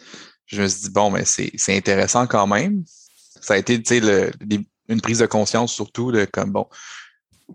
Je 0.45 0.61
me 0.61 0.67
suis 0.67 0.83
dit, 0.83 0.89
bon, 0.89 1.11
mais 1.11 1.25
c'est, 1.25 1.51
c'est 1.55 1.75
intéressant 1.75 2.27
quand 2.27 2.47
même. 2.47 2.83
Ça 3.41 3.55
a 3.55 3.57
été, 3.57 3.99
le, 3.99 4.31
une 4.87 5.01
prise 5.01 5.19
de 5.19 5.25
conscience 5.25 5.73
surtout 5.73 6.11
de 6.11 6.25
comme, 6.25 6.51
bon, 6.51 6.67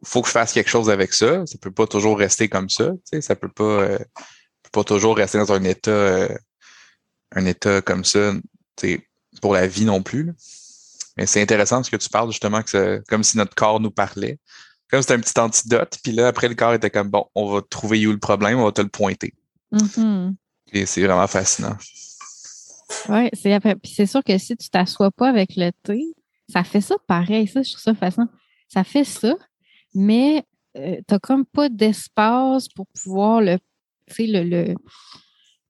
faut 0.05 0.23
que 0.23 0.29
je 0.29 0.33
fasse 0.33 0.53
quelque 0.53 0.71
chose 0.71 0.91
avec 0.91 1.13
ça. 1.13 1.45
Ça 1.47 1.59
peut 1.61 1.71
pas 1.71 1.87
toujours 1.87 2.19
rester 2.19 2.49
comme 2.49 2.69
ça. 2.69 2.91
Tu 2.91 2.99
sais, 3.05 3.21
ça 3.21 3.37
peut 3.37 3.49
pas, 3.49 3.65
euh, 3.65 3.99
peut 3.99 4.71
pas 4.73 4.85
toujours 4.85 5.17
rester 5.17 5.39
dans 5.39 5.53
un 5.53 5.65
état, 5.65 5.91
euh, 5.91 6.29
un 7.33 7.47
état 7.47 7.81
comme 7.83 8.05
ça, 8.05 8.33
tu 8.77 8.95
sais, 8.95 9.09
pour 9.41 9.55
la 9.55 9.67
vie 9.67 9.85
non 9.85 10.03
plus. 10.03 10.25
Là. 10.25 10.33
Mais 11.17 11.27
c'est 11.27 11.43
intéressant 11.43 11.83
ce 11.83 11.91
que 11.91 11.97
tu 11.97 12.09
parles 12.09 12.31
justement, 12.31 12.63
que 12.63 12.71
c'est 12.71 13.03
comme 13.09 13.25
si 13.25 13.37
notre 13.37 13.55
corps 13.55 13.81
nous 13.81 13.91
parlait. 13.91 14.39
Comme 14.91 15.03
c'était 15.03 15.15
un 15.15 15.21
petit 15.21 15.39
antidote, 15.39 15.99
puis 16.03 16.13
là, 16.13 16.29
après, 16.29 16.49
le 16.49 16.55
corps 16.55 16.73
était 16.73 16.91
comme, 16.91 17.11
bon, 17.11 17.27
on 17.35 17.53
va 17.53 17.61
trouver 17.61 18.07
où 18.07 18.13
le 18.13 18.19
problème, 18.19 18.59
on 18.59 18.65
va 18.65 18.73
te 18.73 18.81
le 18.81 18.89
pointer. 18.89 19.35
Mm-hmm. 19.73 20.35
Et 20.73 20.87
c'est 20.87 21.03
vraiment 21.03 21.27
fascinant. 21.27 21.77
Oui, 23.09 23.29
c'est 23.35 23.59
c'est 23.85 24.07
sûr 24.07 24.25
que 24.25 24.39
si 24.39 24.57
tu 24.57 24.71
t'assois 24.71 25.11
pas 25.11 25.29
avec 25.29 25.57
le 25.57 25.73
thé, 25.83 26.15
ça 26.51 26.65
fait 26.65 26.81
ça 26.81 26.95
pareil. 27.07 27.47
Ça, 27.49 27.63
je 27.63 27.73
trouve 27.73 27.83
ça 27.83 27.95
fascinant. 27.95 28.29
Ça 28.69 28.85
fait 28.85 29.05
ça, 29.05 29.35
mais 29.95 30.45
euh, 30.77 30.97
tu 30.97 31.15
n'as 31.15 31.19
comme 31.19 31.45
pas 31.45 31.69
d'espace 31.69 32.69
pour 32.69 32.87
pouvoir 32.89 33.41
le, 33.41 33.59
le, 34.19 34.43
le, 34.45 34.75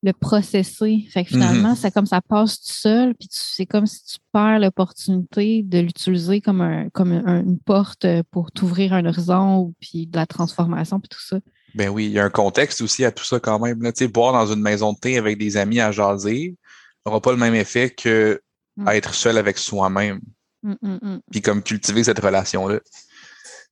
le 0.03 0.13
processer. 0.13 1.07
Fait 1.11 1.25
que 1.25 1.31
finalement, 1.31 1.73
Mm-hmm. 1.73 1.77
c'est 1.77 1.91
comme 1.91 2.07
ça 2.07 2.21
passe 2.21 2.61
tout 2.61 2.73
seul, 2.73 3.15
puis 3.15 3.29
c'est 3.31 3.67
comme 3.67 3.87
si 3.87 4.05
tu 4.05 4.17
perds 4.33 4.61
l'opportunité 4.61 5.63
de 5.63 5.79
l'utiliser 5.81 6.41
comme, 6.41 6.61
un, 6.61 6.89
comme 6.91 7.13
un- 7.13 7.43
une 7.43 7.59
porte 7.59 8.07
pour 8.31 8.53
t'ouvrir 8.53 8.93
un 8.93 9.05
horizon, 9.07 9.59
ou 9.59 9.75
puis 9.81 10.07
de 10.07 10.17
la 10.17 10.27
transformation, 10.27 11.01
puis 11.01 11.09
tout 11.09 11.21
ça. 11.23 11.39
Ben 11.75 11.89
oui, 11.91 12.07
il 12.07 12.13
y 12.13 12.19
a 12.19 12.25
un 12.25 12.31
contexte 12.31 12.81
aussi 12.81 13.05
à 13.05 13.13
tout 13.13 13.25
ça 13.25 13.39
quand 13.41 13.59
même. 13.59 13.83
Là. 13.83 13.93
Boire 14.13 14.33
dans 14.33 14.53
une 14.53 14.63
maison 14.63 14.93
de 14.95 14.99
thé 14.99 15.19
avec 15.19 15.37
des 15.39 15.57
amis 15.57 15.81
à 15.81 15.93
jaser 15.93 16.57
n'aura 17.05 17.21
pas 17.21 17.31
le 17.33 17.39
même 17.39 17.55
effet 17.55 17.91
que 17.91 18.41
Mm. 18.77 18.89
être 18.91 19.13
seul 19.13 19.37
avec 19.39 19.59
soi-même, 19.59 20.21
hum, 20.63 20.77
hum. 20.83 21.21
puis 21.33 21.43
comme 21.43 21.65
cultiver 21.65 22.05
cette 22.05 22.21
relation-là. 22.21 22.79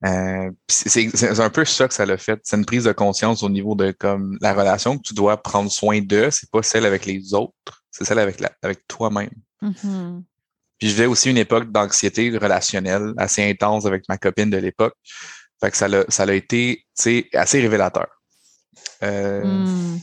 Euh, 0.05 0.51
c'est 0.69 1.41
un 1.41 1.51
peu 1.51 1.65
ça 1.65 1.89
que 1.89 1.95
ça 1.95 2.07
l'a 2.07 2.19
fait. 2.19 2.39
C'est 2.45 2.57
une 2.57 2.67
prise 2.67 2.85
de 2.85 2.93
conscience 2.93 3.43
au 3.43 3.49
niveau 3.49 3.75
de 3.75 3.93
comme 3.93 4.37
la 4.41 4.53
relation 4.53 4.99
que 4.99 5.03
tu 5.03 5.15
dois 5.15 5.43
prendre 5.43 5.71
soin 5.71 6.01
de, 6.01 6.29
c'est 6.31 6.51
pas 6.51 6.62
celle 6.62 6.87
avec 6.87 7.07
les 7.07 7.35
autres, 7.35 7.85
c'est 7.91 8.05
celle 8.05 8.19
avec 8.19 8.41
la, 8.41 8.53
avec 8.62 8.87
toi-même. 8.87 9.31
Mhm. 9.62 10.25
Puis 10.79 10.89
je 10.89 10.95
vivais 10.95 11.07
aussi 11.07 11.31
une 11.31 11.39
époque 11.39 11.73
d'anxiété 11.73 12.37
relationnelle 12.37 13.15
assez 13.17 13.49
intense 13.49 13.87
avec 13.87 14.05
ma 14.09 14.19
copine 14.19 14.51
de 14.51 14.59
l'époque. 14.59 14.95
Fait 15.61 15.71
que 15.71 15.77
ça 15.77 15.89
l'a, 15.89 16.05
ça 16.09 16.27
l'a 16.27 16.35
été, 16.35 16.85
assez 17.33 17.61
révélateur. 17.61 18.09
Euh, 19.03 19.43
Hum. 19.43 20.01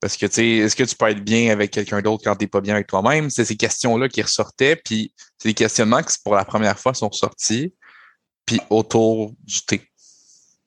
Parce 0.00 0.16
que, 0.16 0.26
tu 0.26 0.34
sais, 0.34 0.48
est-ce 0.48 0.76
que 0.76 0.84
tu 0.84 0.94
peux 0.94 1.08
être 1.08 1.24
bien 1.24 1.50
avec 1.50 1.70
quelqu'un 1.70 2.02
d'autre 2.02 2.22
quand 2.22 2.36
t'es 2.36 2.46
pas 2.46 2.60
bien 2.60 2.74
avec 2.74 2.86
toi-même? 2.86 3.30
C'est 3.30 3.44
ces 3.44 3.56
questions-là 3.56 4.08
qui 4.08 4.22
ressortaient, 4.22 4.76
puis 4.76 5.12
c'est 5.38 5.48
des 5.48 5.54
questionnements 5.54 6.02
qui, 6.02 6.14
pour 6.22 6.34
la 6.34 6.44
première 6.44 6.78
fois, 6.78 6.92
sont 6.94 7.08
ressortis, 7.08 7.74
puis 8.46 8.60
autour 8.70 9.32
du 9.42 9.60
thé. 9.62 9.82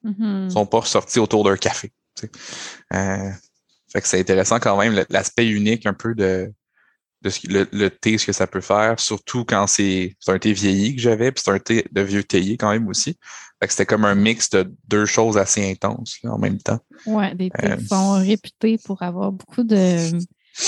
Mhm. 0.03 0.47
Ils 0.49 0.51
sont 0.51 0.65
pas 0.65 0.79
ressortis 0.81 1.19
autour 1.19 1.43
d'un 1.43 1.57
café. 1.57 1.91
Euh, 2.93 3.31
fait 3.91 4.01
que 4.01 4.07
c'est 4.07 4.19
intéressant 4.19 4.59
quand 4.59 4.77
même, 4.77 5.03
l'aspect 5.09 5.47
unique 5.47 5.85
un 5.85 5.93
peu 5.93 6.13
de, 6.13 6.53
de 7.21 7.29
ce, 7.29 7.47
le, 7.47 7.67
le 7.71 7.89
thé, 7.89 8.17
ce 8.17 8.25
que 8.27 8.33
ça 8.33 8.47
peut 8.47 8.61
faire, 8.61 8.99
surtout 8.99 9.45
quand 9.45 9.67
c'est 9.67 10.15
c'est 10.19 10.31
un 10.31 10.39
thé 10.39 10.53
vieilli 10.53 10.95
que 10.95 11.01
j'avais, 11.01 11.31
puis 11.31 11.41
c'est 11.43 11.51
un 11.51 11.59
thé 11.59 11.85
de 11.91 12.01
vieux 12.01 12.23
théier 12.23 12.57
quand 12.57 12.71
même 12.71 12.87
aussi. 12.87 13.17
Fait 13.59 13.67
que 13.67 13.73
c'était 13.73 13.85
comme 13.85 14.05
un 14.05 14.15
mix 14.15 14.49
de 14.51 14.73
deux 14.87 15.05
choses 15.05 15.37
assez 15.37 15.69
intenses 15.69 16.19
là, 16.23 16.33
en 16.33 16.37
même 16.37 16.59
temps. 16.59 16.79
Ouais, 17.05 17.33
des 17.35 17.49
thés 17.49 17.71
Euh, 17.71 17.77
sont 17.87 18.13
réputés 18.19 18.77
pour 18.77 19.01
avoir 19.01 19.31
beaucoup 19.31 19.63
de. 19.63 20.17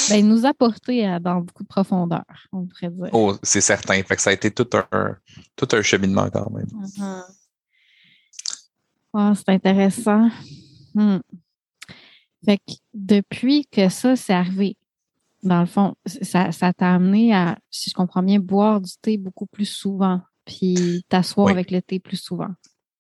Ben, 0.10 0.28
nous 0.28 0.46
apporter 0.46 1.06
à- 1.06 1.20
dans 1.20 1.42
beaucoup 1.42 1.64
de 1.64 1.68
profondeur, 1.68 2.24
on 2.52 2.66
pourrait 2.66 2.90
dire. 2.90 3.10
Oh, 3.14 3.36
c'est 3.44 3.62
certain. 3.62 4.02
Fait 4.04 4.16
que 4.16 4.22
ça 4.22 4.30
a 4.30 4.34
été 4.34 4.52
tout 4.52 4.68
un, 4.74 5.18
tout 5.56 5.68
un 5.72 5.82
cheminement 5.82 6.30
quand 6.30 6.50
même. 6.52 6.68
Mhm. 6.72 7.24
Ah, 9.14 9.34
c'est 9.36 9.50
intéressant. 9.50 10.30
Hmm. 10.94 11.18
Fait 12.46 12.58
que 12.58 12.74
depuis 12.94 13.68
que 13.68 13.90
ça 13.90 14.16
s'est 14.16 14.34
arrivé, 14.34 14.78
dans 15.44 15.60
le 15.60 15.66
fond, 15.66 15.96
ça, 16.06 16.52
ça 16.52 16.74
t'a 16.74 16.94
amené 16.94 17.34
à, 17.34 17.58
si 17.70 17.90
je 17.90 17.96
comprends 17.96 18.24
bien, 18.24 18.40
boire 18.40 18.80
du 18.80 18.92
thé 19.02 19.18
beaucoup 19.18 19.46
plus 19.48 19.66
souvent, 19.66 20.22
puis 20.46 21.04
t'asseoir 21.10 21.50
avec 21.50 21.72
le 21.72 21.82
thé 21.82 22.00
plus 22.00 22.18
souvent. 22.18 22.50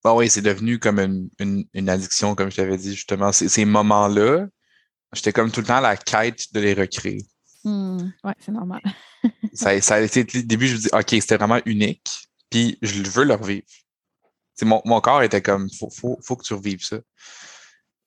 Bon, 0.04 0.17
oui, 0.17 0.30
c'est 0.30 0.41
devenu 0.41 0.80
comme 0.80 0.99
une, 1.39 1.65
une, 1.73 1.89
addiction, 1.89 2.34
comme 2.34 2.49
je 2.49 2.56
t'avais 2.56 2.77
dit, 2.77 2.95
justement. 2.95 3.32
Ces 3.32 3.65
moments-là, 3.65 4.47
j'étais 5.13 5.34
comme 5.34 5.52
tout 5.52 5.62
le 5.62 5.67
temps 5.67 5.78
à 5.78 5.82
la 5.82 5.97
quête 5.97 6.54
de 6.54 6.60
les 6.60 6.74
recréer. 6.74 7.26
Hmm, 7.63 8.10
oui, 8.24 8.32
c'est 8.39 8.52
normal. 8.52 8.82
ça, 9.54 9.80
ça, 9.82 9.95
a 9.95 10.00
été, 10.02 10.21
au 10.21 10.41
début, 10.41 10.67
je 10.67 10.76
me 10.76 10.80
dis, 10.80 10.89
OK, 10.93 11.10
c'était 11.10 11.38
vraiment 11.38 11.60
unique, 11.65 12.10
puis 12.50 12.78
je 12.82 13.04
veux 13.04 13.24
le 13.24 13.36
revivre. 13.36 13.67
mon, 14.63 14.82
mon 14.86 15.00
corps 15.02 15.24
était 15.24 15.41
comme, 15.41 15.69
faut, 15.71 15.89
faut, 15.89 16.17
faut 16.24 16.36
que 16.36 16.43
tu 16.43 16.54
revives 16.54 16.84
ça. 16.84 16.97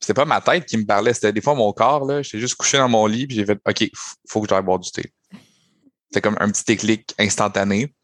C'était 0.01 0.15
pas 0.15 0.25
ma 0.25 0.41
tête 0.41 0.67
qui 0.67 0.77
me 0.77 0.85
parlait, 0.85 1.15
c'était 1.15 1.33
des 1.33 1.41
fois 1.41 1.55
mon 1.55 1.73
corps, 1.73 2.05
là. 2.05 2.21
J'étais 2.21 2.39
juste 2.41 2.57
couché 2.57 2.79
dans 2.79 2.89
mon 2.89 3.07
lit, 3.07 3.27
puis 3.27 3.37
j'ai 3.37 3.47
fait, 3.47 3.59
OK, 3.67 3.91
faut 4.29 4.43
que 4.43 4.49
j'aille 4.49 4.63
boire 4.63 4.79
du 4.79 4.91
thé. 4.91 5.13
C'était 6.11 6.21
comme 6.21 6.37
un 6.41 6.51
petit 6.51 6.65
déclic 6.65 7.15
instantané. 7.19 7.95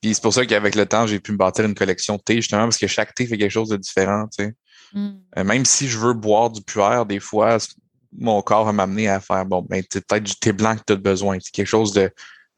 Puis 0.00 0.14
c'est 0.14 0.22
pour 0.22 0.32
ça 0.32 0.46
qu'avec 0.46 0.74
le 0.74 0.86
temps, 0.86 1.06
j'ai 1.06 1.20
pu 1.20 1.32
me 1.32 1.36
bâtir 1.36 1.64
une 1.64 1.74
collection 1.74 2.16
de 2.16 2.22
thé, 2.22 2.36
justement, 2.36 2.62
parce 2.62 2.78
que 2.78 2.86
chaque 2.86 3.14
thé 3.14 3.26
fait 3.26 3.36
quelque 3.36 3.50
chose 3.50 3.68
de 3.68 3.76
différent, 3.76 4.26
tu 4.28 4.44
sais. 4.44 4.54
Hmm. 4.92 5.20
Euh, 5.36 5.44
même 5.44 5.64
si 5.64 5.88
je 5.88 5.98
veux 5.98 6.14
boire 6.14 6.50
du 6.50 6.62
puer, 6.62 7.02
des 7.06 7.20
fois, 7.20 7.58
mon 8.16 8.42
corps 8.42 8.64
va 8.64 8.72
m'amener 8.72 9.08
à 9.08 9.20
faire, 9.20 9.46
bon, 9.46 9.62
ben, 9.62 9.82
c'est 9.90 10.06
peut-être 10.06 10.24
du 10.24 10.34
thé 10.34 10.52
blanc 10.52 10.76
que 10.76 10.82
tu 10.86 10.92
as 10.94 10.96
besoin. 10.96 11.38
C'est 11.40 11.52
quelque 11.52 11.66
chose 11.66 11.92
de 11.92 12.10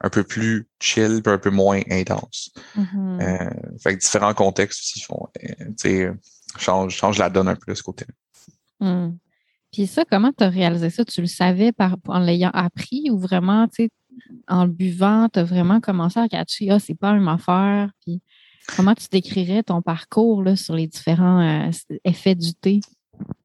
un 0.02 0.10
peu 0.10 0.24
plus 0.24 0.66
chill, 0.80 1.22
un 1.24 1.38
peu 1.38 1.50
moins 1.50 1.80
intense. 1.90 2.50
Euh, 2.76 3.50
fait 3.80 3.94
que 3.94 4.00
différents 4.00 4.34
contextes 4.34 4.80
aussi 4.80 5.00
font, 5.00 5.28
euh, 5.44 5.48
tu 5.58 5.74
sais, 5.76 6.12
change, 6.58 6.94
change 6.96 7.18
la 7.18 7.30
donne 7.30 7.48
un 7.48 7.54
peu 7.54 7.70
de 7.70 7.76
ce 7.76 7.82
côté-là. 7.82 8.14
Hmm. 8.80 9.16
Puis 9.72 9.86
ça, 9.86 10.04
comment 10.04 10.32
tu 10.36 10.44
as 10.44 10.48
réalisé 10.48 10.90
ça? 10.90 11.04
Tu 11.04 11.20
le 11.20 11.28
savais 11.28 11.72
par, 11.72 11.96
en 12.08 12.18
l'ayant 12.18 12.50
appris 12.52 13.10
ou 13.10 13.18
vraiment, 13.18 13.68
tu 13.68 13.84
sais, 13.84 13.90
en 14.48 14.64
le 14.64 14.72
buvant, 14.72 15.28
tu 15.32 15.38
as 15.38 15.44
vraiment 15.44 15.80
commencé 15.80 16.18
à 16.18 16.28
catcher, 16.28 16.70
ah, 16.70 16.78
c'est 16.78 16.94
pas 16.94 17.10
une 17.10 17.28
affaire. 17.28 17.90
Puis 18.04 18.20
comment 18.76 18.94
tu 18.94 19.06
décrirais 19.10 19.62
ton 19.62 19.82
parcours 19.82 20.42
là, 20.42 20.56
sur 20.56 20.74
les 20.74 20.88
différents 20.88 21.40
euh, 21.40 21.70
effets 22.04 22.34
du 22.34 22.54
thé? 22.54 22.80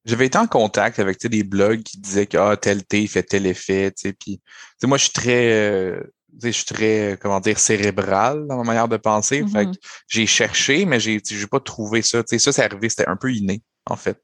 J'avais 0.05 0.27
été 0.27 0.37
en 0.37 0.47
contact 0.47 0.99
avec 0.99 1.25
des 1.25 1.43
blogs 1.43 1.83
qui 1.83 1.99
disaient 1.99 2.27
que 2.27 2.37
ah, 2.37 2.57
tel 2.57 2.85
thé 2.85 3.07
fait 3.07 3.23
tel 3.23 3.45
effet. 3.45 3.93
Puis, 4.19 4.41
moi, 4.83 4.97
je 4.97 5.03
suis 5.03 5.13
très, 5.13 5.51
euh, 5.51 6.01
je 6.41 6.49
suis 6.49 6.65
très, 6.65 7.17
comment 7.21 7.39
dire, 7.39 7.59
cérébral 7.59 8.47
dans 8.47 8.57
ma 8.57 8.63
manière 8.63 8.87
de 8.87 8.97
penser. 8.97 9.43
Mm-hmm. 9.43 9.73
j'ai 10.07 10.25
cherché, 10.25 10.85
mais 10.85 10.99
j'ai 10.99 11.17
n'ai 11.17 11.47
pas 11.49 11.59
trouvé 11.59 12.01
ça. 12.01 12.23
ça, 12.25 12.51
c'est 12.51 12.63
arrivé, 12.63 12.89
c'était 12.89 13.07
un 13.07 13.17
peu 13.17 13.33
inné, 13.33 13.61
en 13.85 13.95
fait 13.95 14.21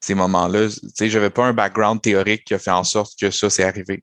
ces 0.00 0.14
moments-là. 0.14 0.68
Tu 0.68 0.88
sais, 0.94 1.10
j'avais 1.10 1.30
pas 1.30 1.46
un 1.46 1.52
background 1.52 2.00
théorique 2.00 2.44
qui 2.44 2.54
a 2.54 2.58
fait 2.58 2.70
en 2.70 2.84
sorte 2.84 3.12
que 3.18 3.30
ça, 3.30 3.50
c'est 3.50 3.64
arrivé. 3.64 4.02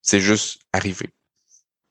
C'est 0.00 0.20
juste 0.20 0.60
arrivé. 0.72 1.10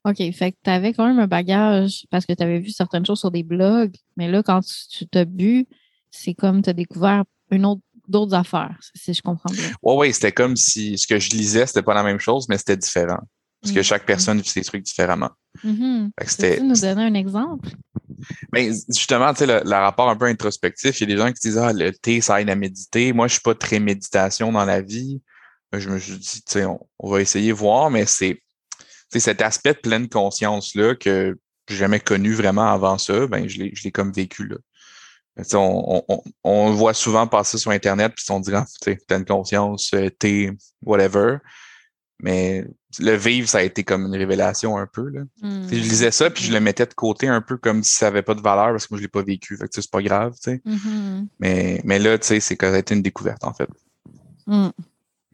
OK. 0.06 0.18
Fait 0.34 0.52
que 0.52 0.58
tu 0.64 0.70
avais 0.70 0.94
quand 0.94 1.08
même 1.08 1.20
un 1.20 1.28
bagage 1.28 2.06
parce 2.10 2.26
que 2.26 2.34
tu 2.34 2.44
avais 2.44 2.60
vu 2.60 2.70
certaines 2.70 3.06
choses 3.06 3.20
sur 3.20 3.32
des 3.32 3.44
blogs, 3.44 3.96
mais 4.18 4.30
là, 4.30 4.44
quand 4.44 4.62
tu 4.90 5.08
t'as 5.08 5.26
bu, 5.26 5.66
c'est 6.12 6.34
comme 6.34 6.62
tu 6.62 6.70
as 6.70 6.74
découvert 6.74 7.24
une 7.52 7.66
autre 7.66 7.82
d'autres 8.08 8.34
affaires, 8.34 8.78
si 8.96 9.14
je 9.14 9.22
comprends 9.22 9.52
bien. 9.54 9.72
Oui, 9.82 9.96
oui, 9.98 10.14
c'était 10.14 10.32
comme 10.32 10.56
si 10.56 10.98
ce 10.98 11.08
que 11.08 11.20
je 11.20 11.30
lisais, 11.30 11.66
c'était 11.66 11.84
pas 11.84 11.94
la 11.94 12.04
même 12.04 12.20
chose, 12.20 12.48
mais 12.50 12.58
c'était 12.58 12.78
différent. 12.78 13.20
Parce 13.62 13.74
que 13.74 13.80
mm. 13.80 13.84
chaque 13.84 14.06
personne 14.06 14.42
vit 14.42 14.50
ses 14.50 14.64
trucs 14.64 14.84
différemment. 14.84 15.30
Mm 15.64 16.10
-hmm. 16.18 16.58
tu 16.58 16.64
nous 16.64 16.82
donner 16.82 17.04
un 17.04 17.14
exemple? 17.14 17.70
Ben, 18.52 18.74
justement, 18.90 19.34
tu 19.34 19.40
sais, 19.40 19.48
le, 19.48 19.70
rapport 19.70 20.10
un 20.10 20.16
peu 20.16 20.26
introspectif, 20.26 21.00
il 21.00 21.10
y 21.10 21.12
a 21.12 21.16
des 21.16 21.22
gens 21.22 21.32
qui 21.32 21.48
disent 21.48 21.58
Ah, 21.58 21.74
le 21.74 21.92
thé, 21.92 22.22
ça 22.22 22.42
aide 22.42 22.50
à 22.50 22.56
méditer. 22.56 23.14
Moi, 23.14 23.28
je 23.28 23.34
suis 23.34 23.42
pas 23.42 23.56
très 23.56 23.80
méditation 23.80 24.52
dans 24.52 24.66
la 24.66 24.82
vie. 24.82 25.22
Je 25.74 25.90
me 25.90 25.98
suis 25.98 26.18
dit, 26.18 26.42
tu 26.44 26.52
sais, 26.54 26.66
on, 26.66 27.10
va 27.10 27.20
essayer 27.20 27.50
de 27.50 27.58
voir, 27.58 27.90
mais 27.90 28.06
c'est 28.06 28.40
cet 29.10 29.42
aspect 29.42 29.74
de 29.74 29.80
pleine 29.80 30.08
conscience-là 30.08 30.96
que 30.96 31.36
j'ai 31.68 31.78
jamais 31.78 32.00
connu 32.00 32.34
vraiment 32.34 32.72
avant 32.72 32.98
ça, 32.98 33.26
ben, 33.28 33.48
je 33.48 33.64
l'ai 33.84 33.92
comme 33.92 34.12
vécu 34.12 34.48
là. 34.48 34.58
On, 35.54 36.04
on, 36.08 36.24
on, 36.44 36.72
voit 36.74 36.94
souvent 36.94 37.26
passer 37.28 37.58
sur 37.58 37.72
Internet, 37.72 38.14
puis 38.16 38.26
on 38.30 38.40
dit, 38.40 38.52
pleine 39.08 39.26
conscience, 39.26 39.92
euh, 39.94 40.10
thé, 40.10 40.52
whatever. 40.84 41.38
Mais 42.20 42.66
le 43.00 43.16
vivre, 43.16 43.50
ça 43.50 43.58
a 43.58 43.62
été 43.64 43.84
comme 43.84 44.06
une 44.06 44.16
révélation 44.16 44.78
un 44.78 44.88
peu. 44.88 45.10
Là. 45.10 45.22
Je 45.42 45.48
hmm. 45.48 45.68
lisais 45.70 46.12
ça, 46.12 46.30
puis 46.30 46.44
je 46.44 46.54
le 46.54 46.60
mettais 46.60 46.86
de 46.86 46.94
côté 46.94 47.28
un 47.28 47.42
peu 47.42 47.58
comme 47.58 47.84
si 47.84 47.96
ça 47.96 48.06
n'avait 48.06 48.22
pas 48.22 48.36
de 48.36 48.42
valeur 48.42 48.72
parce 48.72 48.88
que 48.88 48.94
moi, 48.94 48.98
je 49.00 49.02
ne 49.02 49.08
l'ai 49.08 49.12
pas 49.12 49.24
vécu. 49.24 49.58
Fait 49.58 49.68
que 49.68 49.74
c'est 49.74 49.90
pas 49.90 50.02
grave. 50.02 50.34
Mm-hmm. 50.46 51.28
mais, 51.40 51.82
mais 51.84 52.00
là, 52.00 52.18
tu 52.18 52.28
sais, 52.28 52.40
c'est 52.40 52.56
que 52.56 52.68
ça 52.68 52.76
a 52.76 52.80
été 52.80 52.94
une 52.96 53.02
découverte, 53.02 53.44
en 53.44 53.54
fait. 53.54 53.68
Mm. 54.48 54.70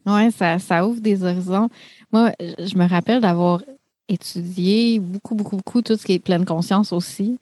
Oui, 0.05 0.31
ça, 0.31 0.57
ça 0.57 0.87
ouvre 0.87 1.01
des 1.01 1.23
horizons. 1.23 1.69
Moi, 2.11 2.31
je 2.39 2.75
me 2.75 2.87
rappelle 2.87 3.21
d'avoir 3.21 3.61
étudié 4.07 4.99
beaucoup, 4.99 5.35
beaucoup, 5.35 5.57
beaucoup 5.57 5.81
tout 5.81 5.95
ce 5.95 6.05
qui 6.05 6.13
est 6.13 6.19
pleine 6.19 6.45
conscience 6.45 6.91
aussi, 6.91 7.37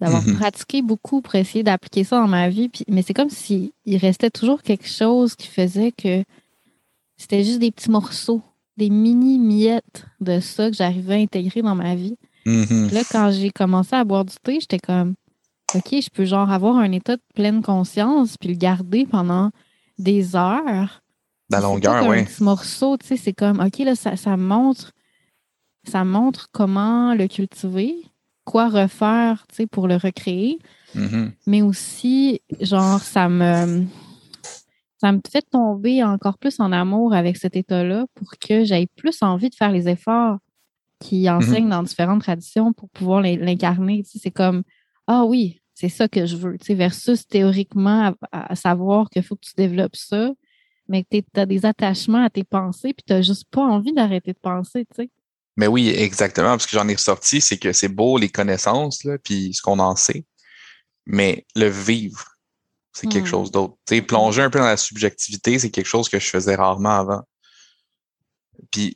d'avoir 0.00 0.24
mm-hmm. 0.24 0.36
pratiqué 0.36 0.82
beaucoup 0.82 1.20
pour 1.20 1.34
essayer 1.34 1.62
d'appliquer 1.62 2.04
ça 2.04 2.20
dans 2.20 2.28
ma 2.28 2.48
vie. 2.48 2.68
Puis, 2.68 2.84
mais 2.88 3.02
c'est 3.02 3.14
comme 3.14 3.30
s'il 3.30 3.72
restait 3.86 4.30
toujours 4.30 4.62
quelque 4.62 4.88
chose 4.88 5.34
qui 5.34 5.48
faisait 5.48 5.92
que 5.92 6.24
c'était 7.16 7.42
juste 7.42 7.58
des 7.58 7.72
petits 7.72 7.90
morceaux 7.90 8.42
des 8.78 8.90
mini 8.90 9.38
miettes 9.38 10.06
de 10.20 10.38
ça 10.40 10.70
que 10.70 10.76
j'arrivais 10.76 11.14
à 11.14 11.18
intégrer 11.18 11.62
dans 11.62 11.74
ma 11.74 11.96
vie. 11.96 12.16
Mm-hmm. 12.46 12.94
Là, 12.94 13.02
quand 13.10 13.30
j'ai 13.32 13.50
commencé 13.50 13.94
à 13.94 14.04
boire 14.04 14.24
du 14.24 14.34
thé, 14.42 14.58
j'étais 14.60 14.78
comme, 14.78 15.14
OK, 15.74 15.88
je 15.90 16.08
peux 16.08 16.24
genre 16.24 16.50
avoir 16.50 16.76
un 16.76 16.92
état 16.92 17.16
de 17.16 17.22
pleine 17.34 17.60
conscience 17.60 18.38
puis 18.38 18.48
le 18.48 18.54
garder 18.54 19.04
pendant 19.04 19.50
des 19.98 20.36
heures. 20.36 21.02
La 21.50 21.60
longueur, 21.60 22.06
oui. 22.06 22.20
Un 22.20 22.24
petit 22.24 22.42
morceau, 22.42 22.96
tu 22.96 23.06
sais, 23.08 23.16
c'est 23.16 23.32
comme, 23.32 23.60
OK, 23.60 23.78
là, 23.80 23.96
ça, 23.96 24.16
ça, 24.16 24.36
montre, 24.36 24.92
ça 25.84 26.04
montre 26.04 26.48
comment 26.52 27.14
le 27.14 27.26
cultiver, 27.26 27.96
quoi 28.48 28.70
refaire, 28.70 29.44
tu 29.50 29.56
sais, 29.56 29.66
pour 29.66 29.86
le 29.88 29.96
recréer. 29.96 30.58
Mm-hmm. 30.96 31.32
Mais 31.46 31.60
aussi, 31.60 32.40
genre, 32.62 33.00
ça 33.00 33.28
me 33.28 33.84
ça 35.00 35.12
me 35.12 35.20
fait 35.30 35.42
tomber 35.48 36.02
encore 36.02 36.38
plus 36.38 36.58
en 36.58 36.72
amour 36.72 37.14
avec 37.14 37.36
cet 37.36 37.56
état-là 37.56 38.06
pour 38.14 38.30
que 38.40 38.64
j'aie 38.64 38.88
plus 38.96 39.22
envie 39.22 39.50
de 39.50 39.54
faire 39.54 39.70
les 39.70 39.86
efforts 39.86 40.38
qui 40.98 41.24
mm-hmm. 41.24 41.36
enseignent 41.36 41.68
dans 41.68 41.82
différentes 41.82 42.22
traditions 42.22 42.72
pour 42.72 42.88
pouvoir 42.88 43.20
l'incarner. 43.20 44.02
c'est 44.06 44.30
comme 44.30 44.62
Ah 45.06 45.26
oui, 45.26 45.60
c'est 45.74 45.90
ça 45.90 46.08
que 46.08 46.24
je 46.24 46.36
veux. 46.36 46.56
versus 46.70 47.28
théoriquement 47.28 48.14
à, 48.32 48.56
savoir 48.56 49.10
qu'il 49.10 49.22
faut 49.22 49.36
que 49.36 49.46
tu 49.46 49.52
développes 49.58 49.94
ça, 49.94 50.32
mais 50.88 51.04
que 51.04 51.08
tu 51.20 51.24
as 51.38 51.44
des 51.44 51.66
attachements 51.66 52.24
à 52.24 52.30
tes 52.30 52.44
pensées, 52.44 52.94
puis 52.94 53.04
tu 53.06 53.12
n'as 53.12 53.20
juste 53.20 53.44
pas 53.50 53.62
envie 53.62 53.92
d'arrêter 53.92 54.32
de 54.32 54.38
penser. 54.38 54.86
sais. 54.96 55.10
Mais 55.58 55.66
oui, 55.66 55.88
exactement. 55.88 56.50
Parce 56.50 56.66
que 56.66 56.72
j'en 56.72 56.86
ai 56.86 56.94
ressorti, 56.94 57.40
c'est 57.40 57.58
que 57.58 57.72
c'est 57.72 57.88
beau 57.88 58.16
les 58.16 58.28
connaissances, 58.28 59.02
là, 59.02 59.18
puis 59.18 59.52
ce 59.52 59.60
qu'on 59.60 59.80
en 59.80 59.96
sait. 59.96 60.24
Mais 61.04 61.44
le 61.56 61.66
vivre, 61.66 62.24
c'est 62.92 63.08
quelque 63.08 63.26
hmm. 63.26 63.30
chose 63.30 63.50
d'autre. 63.50 63.74
plonger 64.06 64.42
un 64.42 64.50
peu 64.50 64.60
dans 64.60 64.66
la 64.66 64.76
subjectivité, 64.76 65.58
c'est 65.58 65.70
quelque 65.70 65.86
chose 65.86 66.08
que 66.08 66.20
je 66.20 66.28
faisais 66.28 66.54
rarement 66.54 67.00
avant. 67.00 67.22
Puis 68.70 68.94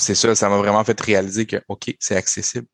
c'est 0.00 0.16
ça, 0.16 0.34
ça 0.34 0.48
m'a 0.48 0.56
vraiment 0.56 0.82
fait 0.82 1.00
réaliser 1.00 1.46
que, 1.46 1.62
OK, 1.68 1.94
c'est 2.00 2.16
accessible. 2.16 2.66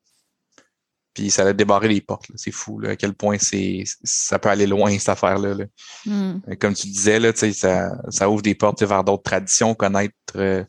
Puis 1.13 1.31
ça 1.31 1.43
a 1.47 1.53
débarré 1.53 1.89
les 1.89 2.01
portes. 2.01 2.27
C'est 2.37 2.53
fou 2.53 2.81
à 2.87 2.97
quel 2.97 3.13
point 3.13 3.37
c'est 3.39 3.85
ça 4.03 4.39
peut 4.39 4.49
aller 4.49 4.67
loin, 4.67 4.99
cette 4.99 5.11
affaire-là. 5.11 5.67
Hmm. 6.07 6.41
Comme 6.59 6.73
tu 6.73 6.87
disais, 6.87 7.21
là, 7.21 7.33
ça, 7.35 7.91
ça 8.09 8.31
ouvre 8.31 8.41
des 8.41 8.55
portes 8.55 8.83
vers 8.83 9.05
d'autres 9.05 9.25
traditions, 9.25 9.75
connaître 9.75 10.15
euh, 10.37 10.65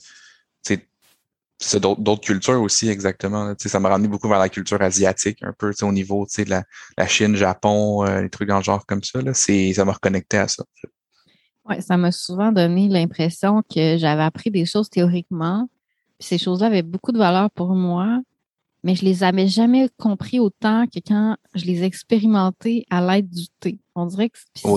c'est 1.57 1.79
d'autres 1.79 2.21
cultures 2.21 2.61
aussi, 2.61 2.89
exactement. 2.89 3.53
ça 3.57 3.79
m'a 3.79 3.89
ramené 3.89 4.09
beaucoup 4.09 4.27
vers 4.27 4.39
la 4.39 4.49
culture 4.49 4.81
asiatique, 4.81 5.41
un 5.41 5.53
peu 5.57 5.71
au 5.81 5.91
niveau 5.91 6.27
de 6.37 6.49
la, 6.49 6.63
la 6.97 7.07
Chine, 7.07 7.35
Japon, 7.35 8.05
euh, 8.05 8.21
les 8.21 8.29
trucs 8.29 8.49
dans 8.49 8.57
le 8.57 8.63
genre 8.63 8.85
comme 8.85 9.03
ça. 9.03 9.21
Là, 9.21 9.33
ça 9.33 9.85
m'a 9.85 9.93
reconnecté 9.93 10.37
à 10.37 10.47
ça. 10.47 10.63
Oui, 11.67 11.81
ça 11.81 11.97
m'a 11.97 12.11
souvent 12.11 12.51
donné 12.51 12.89
l'impression 12.89 13.63
que 13.63 13.97
j'avais 13.97 14.23
appris 14.23 14.51
des 14.51 14.65
choses 14.65 14.89
théoriquement. 14.89 15.67
Puis 16.19 16.27
ces 16.27 16.37
choses-là 16.37 16.67
avaient 16.67 16.83
beaucoup 16.83 17.11
de 17.11 17.17
valeur 17.17 17.49
pour 17.51 17.69
moi, 17.69 18.19
mais 18.83 18.95
je 18.95 19.05
les 19.05 19.23
avais 19.23 19.47
jamais 19.47 19.89
compris 19.97 20.39
autant 20.39 20.85
que 20.87 20.99
quand 20.99 21.37
je 21.55 21.65
les 21.65 21.83
expérimentais 21.83 22.85
à 22.89 23.01
l'aide 23.01 23.29
du 23.29 23.47
thé. 23.59 23.79
On 23.95 24.05
dirait 24.05 24.29
que 24.29 24.37
ça, 24.55 24.69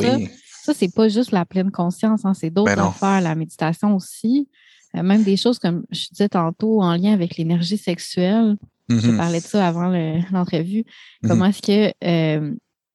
ça 0.63 0.75
c'est 0.75 0.95
pas 0.95 1.09
juste 1.09 1.33
la 1.33 1.45
pleine 1.45 1.71
conscience, 1.71 2.25
hein, 2.25 2.35
c'est 2.35 2.51
d'autres 2.51 2.75
ben 2.75 2.87
affaires, 2.87 3.21
la 3.21 3.35
méditation 3.35 3.95
aussi. 3.95 4.49
Euh, 4.99 5.03
même 5.03 5.23
des 5.23 5.37
choses 5.37 5.59
comme 5.59 5.85
je 5.91 6.09
disais 6.09 6.29
tantôt 6.29 6.83
en 6.83 6.97
lien 6.97 7.13
avec 7.13 7.37
l'énergie 7.37 7.79
sexuelle. 7.79 8.57
Je 8.89 8.95
mm-hmm. 8.95 9.17
parlais 9.17 9.41
de 9.41 9.45
ça 9.45 9.69
avant 9.69 9.89
l'entrevue. 10.33 10.81
Mm-hmm. 10.81 11.29
Comment 11.29 11.45
est-ce 11.47 11.63
que 11.63 11.93
euh, 12.05 12.55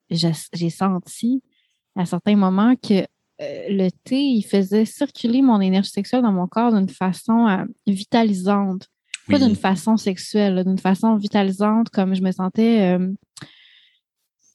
j'ai 0.09 0.69
senti 0.69 1.43
à 1.95 2.05
certains 2.05 2.35
moments 2.35 2.75
que 2.75 3.01
euh, 3.41 3.65
le 3.69 3.89
thé, 4.03 4.19
il 4.19 4.43
faisait 4.43 4.85
circuler 4.85 5.41
mon 5.41 5.61
énergie 5.61 5.91
sexuelle 5.91 6.23
dans 6.23 6.31
mon 6.31 6.47
corps 6.47 6.73
d'une 6.73 6.89
façon 6.89 7.65
vitalisante. 7.85 8.87
Pas 9.29 9.39
d'une 9.39 9.55
façon 9.55 9.95
sexuelle, 9.95 10.63
d'une 10.65 10.77
façon 10.77 11.15
vitalisante, 11.15 11.89
comme 11.89 12.13
je 12.13 12.21
me 12.21 12.31
sentais, 12.31 12.97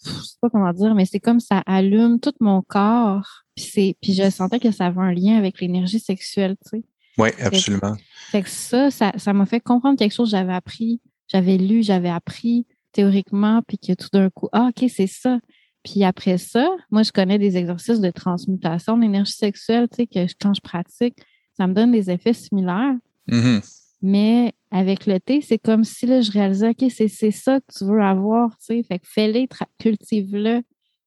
je 0.05 0.11
sais 0.11 0.37
pas 0.43 0.51
comment 0.51 0.73
dire, 0.73 0.95
mais 0.95 1.07
c'est 1.07 1.21
comme 1.21 1.41
ça 1.41 1.63
allume 1.65 2.21
tout 2.21 2.35
mon 2.41 2.61
corps. 2.61 3.45
Puis, 3.57 3.97
puis 4.03 4.13
je 4.13 4.29
sentais 4.29 4.61
que 4.61 4.71
ça 4.71 4.87
avait 4.87 5.01
un 5.01 5.13
lien 5.13 5.39
avec 5.39 5.61
l'énergie 5.61 6.01
sexuelle, 6.01 6.57
tu 6.65 6.81
sais. 6.81 6.85
Oui, 7.19 7.31
absolument. 7.41 7.97
Fait 8.31 8.43
que 8.43 8.49
ça, 8.49 8.91
ça 8.91 9.33
m'a 9.33 9.47
fait 9.47 9.61
comprendre 9.61 9.99
quelque 9.99 10.15
chose 10.15 10.31
que 10.31 10.37
j'avais 10.37 10.53
appris, 10.53 11.01
j'avais 11.29 11.57
lu, 11.57 11.83
j'avais 11.83 12.11
appris 12.11 12.67
théoriquement, 12.93 13.63
puis 13.67 13.79
que 13.79 13.93
tout 13.93 14.09
d'un 14.13 14.31
coup, 14.31 14.49
ah, 14.53 14.71
OK, 14.71 14.89
c'est 14.89 15.07
ça. 15.07 15.39
Puis 15.85 16.05
après 16.05 16.39
ça, 16.39 16.69
moi, 16.91 17.03
je 17.03 17.13
connais 17.13 17.39
des 17.39 17.57
exercices 17.57 18.01
de 18.01 18.11
transmutation 18.11 18.99
d'énergie 18.99 19.33
sexuelle, 19.33 19.89
tu 19.89 19.97
sais, 19.97 20.07
que 20.07 20.33
quand 20.41 20.55
je 20.55 20.61
pratique, 20.61 21.17
ça 21.57 21.67
me 21.67 21.75
donne 21.75 21.93
des 21.93 22.11
effets 22.11 22.33
similaires. 22.33 22.95
Mm-hmm. 23.31 23.85
Mais 24.03 24.53
avec 24.71 25.07
le 25.07 25.19
thé, 25.19 25.41
c'est 25.41 25.59
comme 25.59 25.85
si 25.85 26.07
là, 26.07 26.21
je 26.21 26.31
réalisais, 26.31 26.71
OK, 26.71 26.85
c'est 26.91 27.31
ça 27.31 27.61
que 27.61 27.79
tu 27.79 27.85
veux 27.85 28.03
avoir, 28.03 28.51
tu 28.59 28.67
sais. 28.67 28.83
Fait 28.83 28.99
que 28.99 29.07
fais-le, 29.09 29.47
cultive-le 29.79 30.63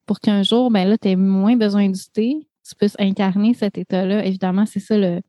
pour 0.05 0.19
qu'un 0.19 0.43
jour, 0.43 0.71
ben 0.71 0.87
là, 0.87 0.97
tu 0.97 1.09
aies 1.09 1.15
moins 1.15 1.55
besoin 1.55 1.89
du 1.89 2.01
thé. 2.13 2.47
Tu 2.67 2.75
puisses 2.75 2.95
incarner 2.99 3.53
cet 3.53 3.77
état-là. 3.77 4.25
Évidemment, 4.25 4.65
c'est 4.65 4.79
ça 4.79 4.97
le. 4.97 5.21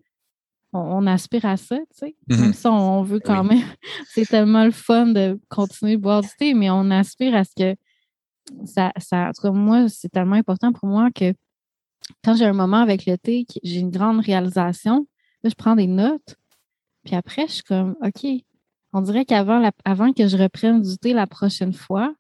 On, 0.75 1.07
aspire 1.07 1.45
à 1.45 1.59
ça, 1.59 1.77
tu 1.77 1.85
sais. 1.93 2.17
Mm-hmm. 2.31 2.41
Même 2.41 2.53
ça, 2.55 2.73
on 2.73 3.03
veut 3.03 3.21
quand 3.21 3.45
même. 3.45 3.63
c'est 4.09 4.27
tellement 4.27 4.65
le 4.65 4.71
fun 4.71 5.07
de 5.07 5.39
continuer 5.51 5.97
de 5.97 6.01
boire 6.01 6.23
du 6.23 6.29
thé, 6.39 6.55
mais 6.55 6.71
on 6.71 6.91
aspire 6.91 7.35
à 7.35 7.45
ce 7.45 7.55
que 7.55 7.77
ça, 8.65 8.93
ça, 8.99 9.29
en 9.29 9.33
tout 9.33 9.43
cas, 9.43 9.51
moi, 9.51 9.89
c'est 9.89 10.09
tellement 10.09 10.37
important 10.37 10.73
pour 10.73 10.89
moi 10.89 11.11
que 11.11 11.35
quand 12.25 12.35
j'ai 12.35 12.47
un 12.47 12.53
moment 12.53 12.79
avec 12.79 13.07
le 13.07 13.17
thé, 13.19 13.47
j'ai 13.63 13.81
une 13.81 13.91
grande 13.91 14.21
réalisation, 14.21 15.07
là, 15.43 15.51
je 15.51 15.55
prends 15.55 15.77
des 15.77 15.87
notes, 15.87 16.37
puis 17.05 17.15
après, 17.15 17.47
je 17.49 17.53
suis 17.53 17.63
comme, 17.63 17.97
OK, 18.03 18.27
on 18.93 19.01
dirait 19.01 19.25
qu'avant 19.25 19.71
avant 19.85 20.13
que 20.13 20.27
je 20.27 20.37
reprenne 20.37 20.83
du 20.83 20.99
thé 20.99 21.13
la 21.13 21.27
prochaine 21.27 21.73
fois, 21.73 22.15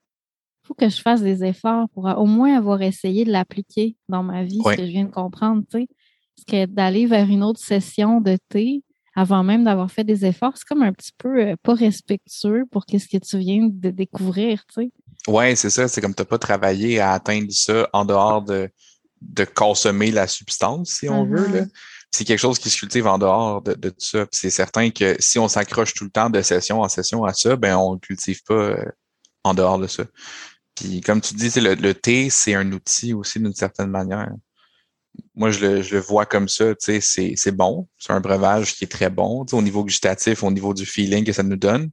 il 0.62 0.66
faut 0.68 0.74
que 0.74 0.88
je 0.88 1.00
fasse 1.00 1.22
des 1.22 1.44
efforts 1.44 1.88
pour 1.90 2.04
au 2.04 2.26
moins 2.26 2.56
avoir 2.56 2.82
essayé 2.82 3.24
de 3.24 3.32
l'appliquer 3.32 3.96
dans 4.08 4.22
ma 4.22 4.44
vie, 4.44 4.60
ce 4.64 4.76
que 4.76 4.86
je 4.86 4.90
viens 4.90 5.04
de 5.04 5.10
comprendre, 5.10 5.62
tu 5.70 5.80
sais. 5.80 5.88
Parce 6.36 6.44
que 6.46 6.66
d'aller 6.66 7.06
vers 7.06 7.28
une 7.28 7.42
autre 7.42 7.60
session 7.60 8.20
de 8.20 8.38
thé 8.48 8.82
avant 9.14 9.44
même 9.44 9.64
d'avoir 9.64 9.90
fait 9.90 10.04
des 10.04 10.24
efforts, 10.24 10.54
c'est 10.56 10.66
comme 10.66 10.82
un 10.82 10.92
petit 10.92 11.12
peu 11.18 11.40
euh, 11.40 11.56
pas 11.62 11.74
respectueux 11.74 12.64
pour 12.70 12.86
qu'est-ce 12.86 13.08
que 13.08 13.18
tu 13.18 13.38
viens 13.38 13.68
de 13.70 13.90
découvrir, 13.90 14.64
tu 14.66 14.84
sais. 14.84 14.90
Oui, 15.28 15.56
c'est 15.56 15.70
ça. 15.70 15.86
C'est 15.86 16.00
comme 16.00 16.14
tu 16.14 16.22
n'as 16.22 16.26
pas 16.26 16.38
travaillé 16.38 16.98
à 16.98 17.12
atteindre 17.12 17.50
ça 17.50 17.88
en 17.92 18.04
dehors 18.04 18.42
de, 18.42 18.70
de 19.20 19.44
consommer 19.44 20.10
la 20.10 20.26
substance, 20.26 20.90
si 20.90 21.08
on 21.08 21.26
veut. 21.26 21.46
Là. 21.48 21.62
Mm-hmm. 21.62 21.70
C'est 22.10 22.24
quelque 22.24 22.38
chose 22.38 22.58
qui 22.58 22.70
se 22.70 22.78
cultive 22.78 23.06
en 23.06 23.18
dehors 23.18 23.62
de, 23.62 23.74
de 23.74 23.92
ça. 23.98 24.26
C'est 24.32 24.50
certain 24.50 24.90
que 24.90 25.16
si 25.18 25.38
on 25.38 25.48
s'accroche 25.48 25.94
tout 25.94 26.04
le 26.04 26.10
temps 26.10 26.30
de 26.30 26.42
session 26.42 26.80
en 26.80 26.88
session 26.88 27.24
à 27.24 27.32
ça, 27.32 27.56
ben 27.56 27.76
on 27.76 27.94
ne 27.94 27.98
cultive 27.98 28.42
pas 28.44 28.54
euh, 28.54 28.84
en 29.44 29.54
dehors 29.54 29.78
de 29.78 29.86
ça. 29.86 30.04
Puis 30.74 31.00
comme 31.00 31.20
tu 31.20 31.34
dis, 31.34 31.48
le, 31.60 31.74
le 31.74 31.94
thé, 31.94 32.30
c'est 32.30 32.54
un 32.54 32.70
outil 32.72 33.12
aussi 33.12 33.38
d'une 33.38 33.54
certaine 33.54 33.90
manière. 33.90 34.32
Moi, 35.34 35.50
je 35.50 35.60
le, 35.60 35.82
je 35.82 35.94
le 35.94 36.00
vois 36.00 36.26
comme 36.26 36.48
ça, 36.48 36.74
c'est, 36.78 37.00
c'est 37.00 37.52
bon. 37.52 37.88
C'est 37.98 38.12
un 38.12 38.20
breuvage 38.20 38.74
qui 38.74 38.84
est 38.84 38.88
très 38.88 39.10
bon 39.10 39.44
au 39.52 39.62
niveau 39.62 39.84
gustatif, 39.84 40.42
au 40.42 40.50
niveau 40.50 40.74
du 40.74 40.86
feeling 40.86 41.24
que 41.24 41.32
ça 41.32 41.42
nous 41.42 41.56
donne 41.56 41.90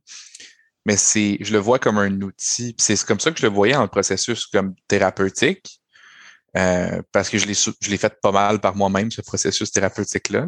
mais 0.86 0.98
c'est, 0.98 1.38
je 1.42 1.54
le 1.54 1.60
vois 1.60 1.80
comme 1.80 1.98
un 1.98 2.22
outil. 2.22 2.76
C'est 2.80 3.00
comme 3.04 3.20
ça 3.20 3.32
que 3.32 3.38
je 3.38 3.46
le 3.46 3.54
voyais 3.54 3.74
dans 3.74 3.84
le 3.84 3.88
processus 3.90 4.48
comme 4.48 4.74
thérapeutique, 4.88 5.82
euh, 6.58 7.02
parce 7.12 7.30
que 7.30 7.38
je 7.38 7.46
l'ai, 7.46 7.54
je 7.54 7.90
l'ai 7.90 7.98
fait 7.98 8.20
pas 8.22 8.32
mal 8.32 8.60
par 8.60 8.76
moi-même, 8.76 9.12
ce 9.12 9.22
processus 9.22 9.72
thérapeutique-là. 9.72 10.48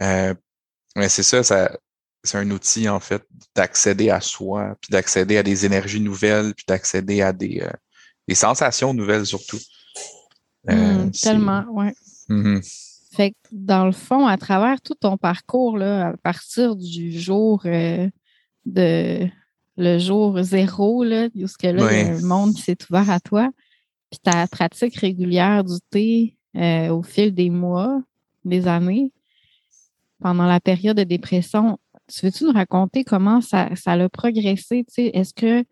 Euh, 0.00 0.34
mais 0.96 1.08
c'est 1.08 1.22
ça, 1.22 1.42
ça, 1.42 1.76
c'est 2.22 2.38
un 2.38 2.50
outil, 2.50 2.88
en 2.88 3.00
fait, 3.00 3.24
d'accéder 3.54 4.10
à 4.10 4.20
soi, 4.20 4.76
puis 4.80 4.92
d'accéder 4.92 5.38
à 5.38 5.42
des 5.42 5.66
énergies 5.66 6.00
nouvelles, 6.00 6.54
puis 6.54 6.64
d'accéder 6.68 7.20
à 7.22 7.32
des, 7.32 7.60
euh, 7.60 7.72
des 8.28 8.36
sensations 8.36 8.94
nouvelles 8.94 9.26
surtout. 9.26 9.58
Mmh, 10.66 11.10
tellement, 11.22 11.64
oui. 11.70 11.86
Mm-hmm. 12.28 12.90
Fait 13.14 13.30
que 13.30 13.36
dans 13.52 13.86
le 13.86 13.92
fond, 13.92 14.26
à 14.26 14.36
travers 14.36 14.80
tout 14.80 14.94
ton 14.94 15.16
parcours, 15.16 15.78
là, 15.78 16.08
à 16.08 16.16
partir 16.16 16.74
du 16.74 17.12
jour 17.18 17.62
de 17.64 19.28
le 19.76 19.98
jour 19.98 20.42
zéro, 20.42 21.04
là, 21.04 21.28
jusque 21.34 21.62
là, 21.62 21.92
il 21.92 21.98
y 21.98 22.10
a 22.10 22.16
un 22.16 22.22
monde 22.22 22.54
qui 22.54 22.62
s'est 22.62 22.76
ouvert 22.88 23.10
à 23.10 23.20
toi. 23.20 23.50
Puis 24.10 24.20
ta 24.22 24.46
pratique 24.46 24.96
régulière 24.96 25.64
du 25.64 25.76
thé 25.90 26.36
euh, 26.56 26.88
au 26.90 27.02
fil 27.02 27.34
des 27.34 27.50
mois, 27.50 28.00
des 28.44 28.68
années, 28.68 29.12
pendant 30.20 30.46
la 30.46 30.60
période 30.60 30.96
de 30.96 31.04
dépression, 31.04 31.78
tu 32.06 32.26
veux-tu 32.26 32.44
nous 32.44 32.52
raconter 32.52 33.02
comment 33.04 33.40
ça, 33.40 33.70
ça 33.74 33.92
a 33.92 34.08
progressé? 34.08 34.84
Est-ce 34.96 35.34
que 35.34 35.64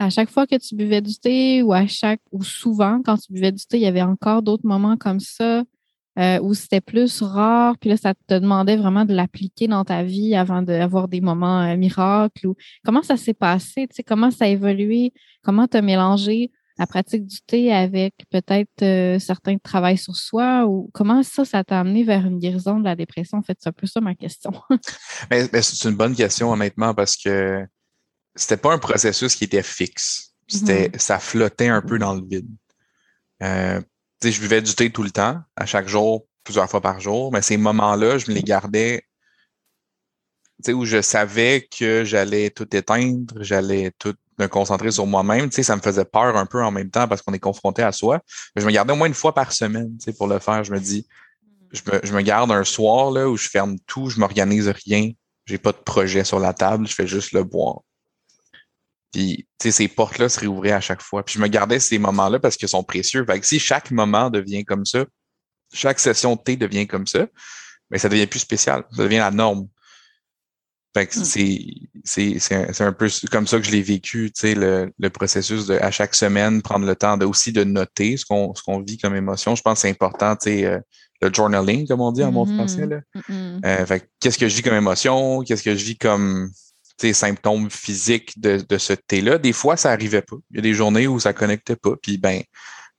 à 0.00 0.10
chaque 0.10 0.30
fois 0.30 0.46
que 0.48 0.56
tu 0.56 0.74
buvais 0.74 1.00
du 1.00 1.14
thé 1.16 1.62
ou 1.62 1.72
à 1.72 1.86
chaque 1.86 2.20
ou 2.32 2.42
souvent 2.42 3.00
quand 3.04 3.16
tu 3.18 3.32
buvais 3.32 3.52
du 3.52 3.64
thé, 3.64 3.76
il 3.76 3.82
y 3.82 3.86
avait 3.86 4.02
encore 4.02 4.42
d'autres 4.42 4.66
moments 4.66 4.96
comme 4.96 5.20
ça? 5.20 5.62
euh, 6.18 6.40
où 6.40 6.54
c'était 6.54 6.80
plus 6.80 7.22
rare, 7.22 7.78
puis 7.78 7.88
là, 7.90 7.96
ça 7.96 8.14
te 8.14 8.34
demandait 8.34 8.76
vraiment 8.76 9.04
de 9.04 9.14
l'appliquer 9.14 9.68
dans 9.68 9.84
ta 9.84 10.02
vie 10.02 10.34
avant 10.34 10.62
d'avoir 10.62 11.08
des 11.08 11.20
moments 11.20 11.62
euh, 11.62 11.76
miracles? 11.76 12.48
Ou 12.48 12.56
comment 12.84 13.02
ça 13.02 13.16
s'est 13.16 13.34
passé? 13.34 13.86
Tu 13.88 13.96
sais, 13.96 14.02
comment 14.02 14.30
ça 14.30 14.46
a 14.46 14.48
évolué? 14.48 15.12
Comment 15.42 15.68
tu 15.68 15.76
as 15.76 15.82
mélangé 15.82 16.50
la 16.78 16.86
pratique 16.86 17.26
du 17.26 17.40
thé 17.42 17.72
avec 17.72 18.14
peut-être 18.30 18.82
euh, 18.82 19.18
certains 19.18 19.56
travail 19.58 19.96
sur 19.96 20.16
soi? 20.16 20.66
Ou 20.66 20.90
comment 20.92 21.22
ça, 21.22 21.44
ça 21.44 21.62
t'a 21.62 21.80
amené 21.80 22.02
vers 22.02 22.26
une 22.26 22.38
guérison 22.38 22.78
de 22.78 22.84
la 22.84 22.96
dépression? 22.96 23.38
En 23.38 23.42
fait, 23.42 23.56
c'est 23.60 23.68
un 23.68 23.72
peu 23.72 23.86
ça 23.86 24.00
ma 24.00 24.14
question. 24.14 24.52
mais, 25.30 25.46
c'est 25.62 25.88
une 25.88 25.96
bonne 25.96 26.14
question, 26.14 26.50
honnêtement, 26.50 26.92
parce 26.92 27.16
que 27.16 27.64
c'était 28.34 28.56
pas 28.56 28.72
un 28.72 28.78
processus 28.78 29.34
qui 29.34 29.44
était 29.44 29.62
fixe. 29.62 30.34
C'était, 30.48 30.88
mm-hmm. 30.88 30.98
Ça 30.98 31.18
flottait 31.18 31.68
un 31.68 31.82
peu 31.82 31.98
dans 31.98 32.14
le 32.14 32.22
vide. 32.26 32.48
Euh, 33.42 33.80
je 34.22 34.40
buvais 34.40 34.62
du 34.62 34.74
thé 34.74 34.90
tout 34.90 35.02
le 35.02 35.10
temps, 35.10 35.40
à 35.56 35.66
chaque 35.66 35.88
jour, 35.88 36.26
plusieurs 36.44 36.68
fois 36.68 36.80
par 36.80 37.00
jour, 37.00 37.32
mais 37.32 37.42
ces 37.42 37.56
moments-là, 37.56 38.18
je 38.18 38.30
me 38.30 38.34
les 38.34 38.42
gardais 38.42 39.04
où 40.68 40.84
je 40.84 41.00
savais 41.00 41.66
que 41.70 42.04
j'allais 42.04 42.50
tout 42.50 42.76
éteindre, 42.76 43.42
j'allais 43.42 43.92
tout 43.98 44.14
me 44.38 44.46
concentrer 44.46 44.90
sur 44.90 45.06
moi-même. 45.06 45.50
Ça 45.50 45.76
me 45.76 45.80
faisait 45.80 46.04
peur 46.04 46.36
un 46.36 46.46
peu 46.46 46.62
en 46.62 46.70
même 46.70 46.90
temps 46.90 47.08
parce 47.08 47.22
qu'on 47.22 47.32
est 47.32 47.38
confronté 47.38 47.82
à 47.82 47.92
soi. 47.92 48.20
je 48.56 48.64
me 48.66 48.70
gardais 48.70 48.92
au 48.92 48.96
moins 48.96 49.06
une 49.06 49.14
fois 49.14 49.34
par 49.34 49.52
semaine 49.52 49.96
pour 50.18 50.26
le 50.26 50.38
faire. 50.38 50.62
Je 50.64 50.72
me 50.72 50.78
dis, 50.78 51.06
je 51.72 51.80
me, 51.86 52.00
je 52.02 52.12
me 52.12 52.20
garde 52.20 52.50
un 52.52 52.64
soir 52.64 53.10
là, 53.10 53.28
où 53.28 53.36
je 53.36 53.48
ferme 53.48 53.78
tout, 53.86 54.10
je 54.10 54.18
m'organise 54.18 54.68
rien, 54.68 55.10
j'ai 55.46 55.58
pas 55.58 55.72
de 55.72 55.78
projet 55.78 56.24
sur 56.24 56.40
la 56.40 56.52
table, 56.52 56.86
je 56.86 56.94
fais 56.94 57.06
juste 57.06 57.32
le 57.32 57.44
boire. 57.44 57.80
Puis, 59.12 59.48
tu 59.58 59.64
sais, 59.64 59.72
ces 59.72 59.88
portes-là 59.88 60.28
se 60.28 60.40
réouvraient 60.40 60.72
à 60.72 60.80
chaque 60.80 61.02
fois. 61.02 61.24
Puis, 61.24 61.34
je 61.34 61.40
me 61.40 61.48
gardais 61.48 61.80
ces 61.80 61.98
moments-là 61.98 62.38
parce 62.38 62.56
qu'ils 62.56 62.68
sont 62.68 62.84
précieux. 62.84 63.24
Fait 63.26 63.40
que 63.40 63.46
si 63.46 63.58
chaque 63.58 63.90
moment 63.90 64.30
devient 64.30 64.64
comme 64.64 64.86
ça, 64.86 65.04
chaque 65.72 65.98
session 65.98 66.36
de 66.36 66.40
thé 66.40 66.56
devient 66.56 66.86
comme 66.86 67.06
ça, 67.06 67.20
mais 67.90 67.96
ben, 67.96 67.98
ça 67.98 68.08
devient 68.08 68.26
plus 68.26 68.40
spécial. 68.40 68.84
Ça 68.92 69.02
devient 69.02 69.18
la 69.18 69.30
norme. 69.30 69.68
Fait 70.94 71.06
que 71.06 71.20
hmm. 71.20 71.24
c'est, 72.04 72.38
c'est, 72.40 72.82
un, 72.82 72.92
peu 72.92 73.08
comme 73.30 73.46
ça 73.46 73.58
que 73.58 73.64
je 73.64 73.70
l'ai 73.70 73.82
vécu, 73.82 74.32
tu 74.32 74.40
sais, 74.40 74.54
le, 74.56 74.92
le, 74.98 75.10
processus 75.10 75.66
de 75.66 75.74
à 75.74 75.92
chaque 75.92 76.16
semaine, 76.16 76.62
prendre 76.62 76.84
le 76.84 76.96
temps 76.96 77.16
de 77.16 77.24
aussi 77.24 77.52
de 77.52 77.62
noter 77.62 78.16
ce 78.16 78.24
qu'on, 78.24 78.54
ce 78.56 78.62
qu'on 78.62 78.80
vit 78.80 78.98
comme 78.98 79.14
émotion. 79.14 79.54
Je 79.54 79.62
pense 79.62 79.74
que 79.74 79.80
c'est 79.82 79.90
important, 79.90 80.34
tu 80.34 80.50
sais, 80.50 80.64
euh, 80.64 80.80
le 81.22 81.32
journaling, 81.32 81.86
comme 81.86 82.00
on 82.00 82.10
dit 82.10 82.24
en 82.24 82.32
bon 82.32 82.44
mm-hmm. 82.44 82.56
français. 82.56 82.86
Là. 82.86 83.00
Mm-hmm. 83.14 83.66
Euh, 83.66 83.86
fait 83.86 84.10
qu'est-ce 84.18 84.38
que 84.38 84.48
je 84.48 84.56
vis 84.56 84.62
comme 84.62 84.74
émotion? 84.74 85.42
Qu'est-ce 85.42 85.62
que 85.62 85.76
je 85.76 85.84
vis 85.84 85.96
comme 85.96 86.50
symptômes 87.12 87.70
physiques 87.70 88.40
de, 88.40 88.58
de 88.68 88.78
ce 88.78 88.92
thé-là. 88.92 89.38
Des 89.38 89.52
fois, 89.52 89.76
ça 89.76 89.90
arrivait 89.90 90.22
pas. 90.22 90.36
Il 90.50 90.56
y 90.56 90.58
a 90.58 90.62
des 90.62 90.74
journées 90.74 91.06
où 91.06 91.18
ça 91.20 91.32
connectait 91.32 91.76
pas. 91.76 91.96
Puis 92.00 92.18
ben, 92.18 92.42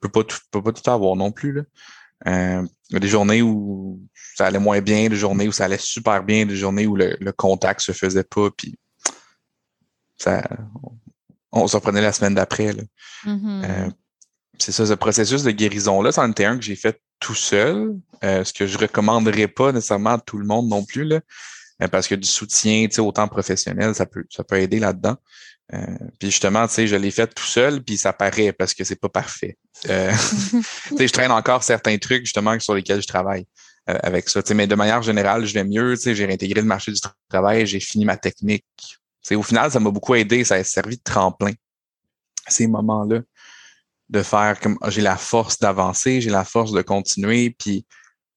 pas 0.09 0.23
tout, 0.23 0.37
peut 0.51 0.61
pas 0.61 0.71
tout 0.71 0.89
avoir 0.89 1.15
non 1.15 1.31
plus. 1.31 1.53
Là. 1.53 1.61
Euh, 2.27 2.67
il 2.89 2.93
y 2.93 2.95
a 2.97 2.99
des 2.99 3.07
journées 3.07 3.41
où 3.41 4.01
ça 4.35 4.47
allait 4.47 4.59
moins 4.59 4.81
bien, 4.81 5.09
des 5.09 5.15
journées 5.15 5.47
où 5.47 5.51
ça 5.51 5.65
allait 5.65 5.77
super 5.77 6.23
bien, 6.23 6.45
des 6.45 6.55
journées 6.55 6.87
où 6.87 6.95
le, 6.95 7.17
le 7.19 7.31
contact 7.31 7.81
se 7.81 7.91
faisait 7.91 8.23
pas. 8.23 8.49
Puis 8.55 8.77
ça, 10.17 10.43
on, 11.51 11.67
se 11.67 11.75
reprenait 11.75 12.01
la 12.01 12.11
semaine 12.11 12.35
d'après. 12.35 12.73
Mm-hmm. 13.25 13.65
Euh, 13.65 13.89
c'est 14.59 14.71
ça, 14.71 14.85
ce 14.85 14.93
processus 14.93 15.43
de 15.43 15.51
guérison-là, 15.51 16.11
c'en 16.11 16.29
était 16.29 16.45
un 16.45 16.57
que 16.57 16.63
j'ai 16.63 16.75
fait 16.75 17.01
tout 17.19 17.35
seul, 17.35 17.95
euh, 18.23 18.43
ce 18.43 18.53
que 18.53 18.67
je 18.67 18.77
recommanderais 18.77 19.47
pas 19.47 19.71
nécessairement 19.71 20.11
à 20.11 20.19
tout 20.19 20.37
le 20.37 20.45
monde 20.45 20.67
non 20.67 20.85
plus. 20.85 21.03
Là. 21.03 21.21
Euh, 21.81 21.87
parce 21.87 22.07
que 22.07 22.15
du 22.15 22.27
soutien, 22.27 22.87
tu 22.87 22.95
sais, 22.95 23.01
autant 23.01 23.27
professionnel, 23.27 23.95
ça 23.95 24.05
peut, 24.05 24.25
ça 24.29 24.43
peut 24.43 24.57
aider 24.57 24.79
là-dedans. 24.79 25.15
Euh, 25.73 25.79
puis 26.19 26.29
justement, 26.29 26.67
tu 26.67 26.73
sais, 26.73 26.87
je 26.87 26.95
l'ai 26.95 27.11
fait 27.11 27.27
tout 27.27 27.45
seul, 27.45 27.81
puis 27.81 27.97
ça 27.97 28.13
paraît 28.13 28.51
parce 28.51 28.73
que 28.73 28.83
c'est 28.83 28.99
pas 28.99 29.09
parfait. 29.09 29.57
Euh, 29.89 30.11
tu 30.87 30.97
sais, 30.97 31.07
je 31.07 31.13
traîne 31.13 31.31
encore 31.31 31.63
certains 31.63 31.97
trucs 31.97 32.25
justement 32.25 32.59
sur 32.59 32.75
lesquels 32.75 33.01
je 33.01 33.07
travaille 33.07 33.45
avec 33.87 34.29
ça. 34.29 34.43
Tu 34.43 34.49
sais, 34.49 34.53
mais 34.53 34.67
de 34.67 34.75
manière 34.75 35.01
générale, 35.01 35.45
je 35.45 35.53
vais 35.53 35.63
mieux. 35.63 35.95
Tu 35.95 36.03
sais, 36.03 36.15
j'ai 36.15 36.25
réintégré 36.25 36.61
le 36.61 36.67
marché 36.67 36.91
du 36.91 36.99
travail, 37.29 37.65
j'ai 37.65 37.79
fini 37.79 38.05
ma 38.05 38.15
technique. 38.15 38.65
Tu 38.77 38.97
sais, 39.23 39.35
au 39.35 39.43
final, 39.43 39.71
ça 39.71 39.79
m'a 39.79 39.89
beaucoup 39.89 40.13
aidé, 40.15 40.43
ça 40.43 40.55
a 40.55 40.63
servi 40.63 40.97
de 40.97 41.03
tremplin. 41.03 41.51
Ces 42.47 42.67
moments-là, 42.67 43.21
de 44.09 44.23
faire 44.23 44.59
comme 44.59 44.77
ah, 44.81 44.89
j'ai 44.89 45.01
la 45.01 45.17
force 45.17 45.57
d'avancer, 45.57 46.21
j'ai 46.21 46.29
la 46.29 46.45
force 46.45 46.73
de 46.73 46.81
continuer, 46.81 47.55
puis 47.57 47.85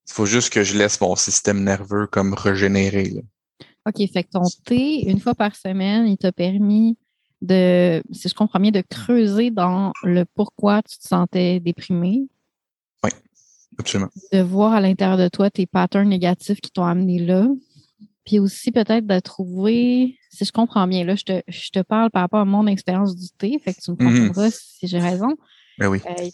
il 0.08 0.12
faut 0.12 0.26
juste 0.26 0.52
que 0.52 0.62
je 0.62 0.76
laisse 0.76 1.00
mon 1.00 1.14
système 1.14 1.62
nerveux 1.62 2.06
comme 2.06 2.32
régénérer. 2.32 3.10
Là. 3.10 3.20
OK, 3.86 3.96
fait 4.12 4.24
que 4.24 4.30
ton 4.30 4.42
thé, 4.64 5.08
une 5.10 5.20
fois 5.20 5.34
par 5.34 5.54
semaine, 5.56 6.06
il 6.06 6.16
t'a 6.16 6.32
permis 6.32 6.96
de, 7.42 8.02
si 8.12 8.28
je 8.28 8.34
comprends 8.34 8.58
bien, 8.60 8.70
de 8.70 8.82
creuser 8.88 9.50
dans 9.50 9.92
le 10.02 10.24
pourquoi 10.34 10.82
tu 10.82 10.98
te 10.98 11.06
sentais 11.06 11.60
déprimé. 11.60 12.26
Oui. 13.02 13.10
Absolument. 13.78 14.10
De 14.32 14.40
voir 14.40 14.72
à 14.72 14.80
l'intérieur 14.80 15.18
de 15.18 15.28
toi 15.28 15.50
tes 15.50 15.66
patterns 15.66 16.08
négatifs 16.08 16.60
qui 16.60 16.70
t'ont 16.70 16.84
amené 16.84 17.18
là. 17.18 17.46
Puis 18.24 18.38
aussi 18.38 18.72
peut-être 18.72 19.06
de 19.06 19.18
trouver, 19.20 20.16
si 20.30 20.46
je 20.46 20.52
comprends 20.52 20.86
bien, 20.86 21.04
là, 21.04 21.14
je 21.14 21.24
te, 21.24 21.42
je 21.46 21.68
te 21.70 21.80
parle 21.80 22.10
par 22.10 22.22
rapport 22.22 22.40
à 22.40 22.44
mon 22.46 22.66
expérience 22.66 23.14
du 23.14 23.28
thé, 23.36 23.58
fait 23.62 23.74
que 23.74 23.80
tu 23.82 23.90
me 23.90 23.96
Mhm. 24.00 24.28
comprendras 24.28 24.50
si 24.50 24.86
j'ai 24.86 24.98
raison. 25.00 25.36
Ben 25.76 25.88
oui. 25.88 25.98
Euh, 26.06 26.30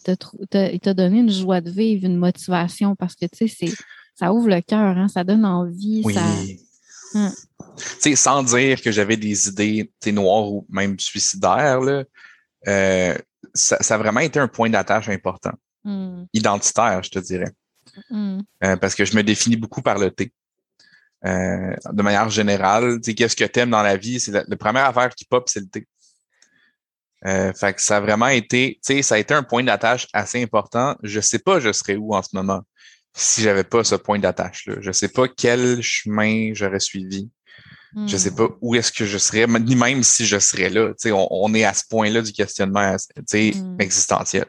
il 0.73 0.79
t'a 0.81 0.95
donné 0.95 1.19
une 1.19 1.31
joie 1.31 1.61
de 1.61 1.71
vivre, 1.71 2.05
une 2.07 2.17
motivation 2.17 2.95
parce 2.95 3.17
que 3.17 3.27
tu 3.27 3.49
sais, 3.49 3.73
ça 4.15 4.33
ouvre 4.33 4.49
le 4.49 4.61
cœur, 4.61 4.97
hein, 4.97 5.09
ça 5.09 5.25
donne 5.25 5.45
envie, 5.45 6.03
Oui. 6.05 6.15
ça. 6.15 6.37
Sais, 7.99 8.15
sans 8.17 8.43
dire 8.43 8.81
que 8.83 8.91
j'avais 8.91 9.17
des 9.17 9.49
idées 9.49 9.91
noires 10.07 10.51
ou 10.51 10.67
même 10.69 10.99
suicidaires, 10.99 11.81
là, 11.81 12.05
euh, 12.69 13.17
ça, 13.55 13.79
ça 13.83 13.95
a 13.95 13.99
vraiment 13.99 14.21
été 14.21 14.39
un 14.39 14.49
point 14.49 14.69
d'attache 14.71 15.09
important. 15.09 15.53
Hum, 15.85 16.27
Identitaire, 16.33 17.03
je 17.03 17.11
te 17.11 17.19
dirais. 17.19 17.51
hum, 18.11 18.43
Euh, 18.65 18.77
parce 18.77 18.95
que 18.95 19.05
je 19.05 19.17
me 19.17 19.23
définis 19.23 19.57
beaucoup 19.57 19.83
par 19.83 19.99
le 19.99 20.11
thé. 20.11 20.33
Euh, 21.27 21.75
de 21.93 22.03
manière 22.03 22.31
générale, 22.31 23.01
qu'est-ce 23.01 23.37
que 23.37 23.45
t'aimes 23.45 23.71
dans 23.71 23.83
la 23.83 23.97
vie? 23.97 24.21
C'est 24.21 24.33
la, 24.33 24.45
la 24.47 24.57
première 24.57 24.87
affaire 24.87 25.15
qui 25.15 25.25
pop, 25.25 25.49
c'est 25.49 25.61
le 25.61 25.69
thé. 25.69 25.87
Euh, 27.27 27.53
fait 27.53 27.75
que 27.75 27.83
ça 27.83 27.99
a 27.99 28.01
vraiment 28.01 28.29
été, 28.29 28.79
ça 29.03 29.15
a 29.15 29.19
été 29.19 29.35
un 29.35 29.43
point 29.43 29.63
d'attache 29.63 30.07
assez 30.15 30.43
important. 30.43 30.97
Je 31.03 31.21
sais 31.21 31.39
pas 31.39 31.61
je 31.61 31.73
serais 31.73 31.97
où 31.97 32.15
en 32.15 32.23
ce 32.23 32.31
moment 32.33 32.63
si 33.15 33.43
j'avais 33.43 33.65
pas 33.65 33.85
ce 33.85 33.95
point 33.95 34.19
d'attache-là. 34.19 34.77
Je 34.81 34.93
sais 34.93 35.09
pas 35.09 35.29
quel 35.29 35.83
chemin 35.83 36.53
j'aurais 36.55 36.81
suivi. 36.81 37.29
Je 38.07 38.17
sais 38.17 38.31
hum. 38.31 38.37
pas 38.37 38.57
où 38.61 38.77
est-ce 38.77 38.93
que 38.93 39.05
je 39.05 39.19
serais, 39.19 39.49
ni 39.49 39.75
même 39.75 40.05
si 40.05 40.25
je 40.25 40.39
serais 40.39 40.71
là. 40.71 40.91
Tu 40.91 40.95
sais, 40.99 41.13
on, 41.13 41.27
on 41.29 41.53
est 41.55 41.65
à 41.65 41.75
ce 41.75 41.83
point-là 41.91 42.23
du 42.23 42.33
questionnement 42.33 42.97
tu 42.97 43.23
sais, 43.27 43.53
Mm. 43.53 43.81
existentiel. 43.81 44.47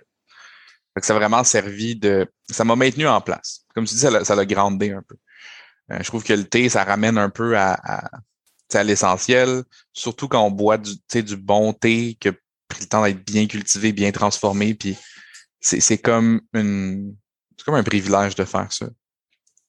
Fait 0.94 1.00
que 1.00 1.06
ça 1.06 1.16
a 1.16 1.18
vraiment 1.18 1.44
servi 1.44 1.96
de. 1.96 2.28
Ça 2.50 2.64
m'a 2.64 2.76
maintenu 2.76 3.08
en 3.08 3.22
place. 3.22 3.62
Comme 3.74 3.86
tu 3.86 3.96
dis, 3.96 4.02
ça 4.02 4.36
l'a 4.36 4.46
grandé 4.46 4.92
un 4.92 5.02
peu. 5.02 5.16
Euh, 5.92 5.98
je 6.02 6.04
trouve 6.04 6.24
que 6.24 6.34
le 6.34 6.44
thé, 6.44 6.70
ça 6.70 6.84
ramène 6.84 7.18
un 7.18 7.30
peu 7.30 7.58
à, 7.58 7.74
à, 7.84 8.10
tu 8.12 8.18
sais, 8.74 8.80
à 8.80 8.84
l'essentiel, 8.84 9.64
surtout 9.94 10.28
quand 10.28 10.46
on 10.46 10.52
boit 10.52 10.78
du, 10.78 10.96
tu 10.96 11.04
sais, 11.08 11.24
du 11.24 11.36
bon 11.38 11.74
thé 11.74 12.18
qui 12.20 12.28
a 12.28 12.34
pris 12.68 12.82
le 12.82 12.88
temps 12.88 13.04
d'être 13.04 13.26
bien 13.26 13.48
cultivé, 13.48 13.92
bien 13.92 14.12
transformé. 14.12 14.74
Puis 14.76 14.98
c'est 15.60 15.80
c'est 15.80 15.98
comme 15.98 16.42
une. 16.54 17.16
C'est 17.62 17.66
comme 17.66 17.76
un 17.76 17.84
privilège 17.84 18.34
de 18.34 18.44
faire 18.44 18.74
ça. 18.74 18.88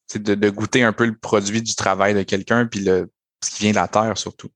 C'est 0.06 0.22
de, 0.22 0.34
de 0.34 0.48
goûter 0.48 0.82
un 0.82 0.94
peu 0.94 1.04
le 1.04 1.14
produit 1.14 1.60
du 1.60 1.74
travail 1.74 2.14
de 2.14 2.22
quelqu'un, 2.22 2.64
puis 2.64 2.80
le, 2.80 3.12
ce 3.44 3.50
qui 3.50 3.64
vient 3.64 3.72
de 3.72 3.76
la 3.76 3.86
terre 3.86 4.16
surtout. 4.16 4.48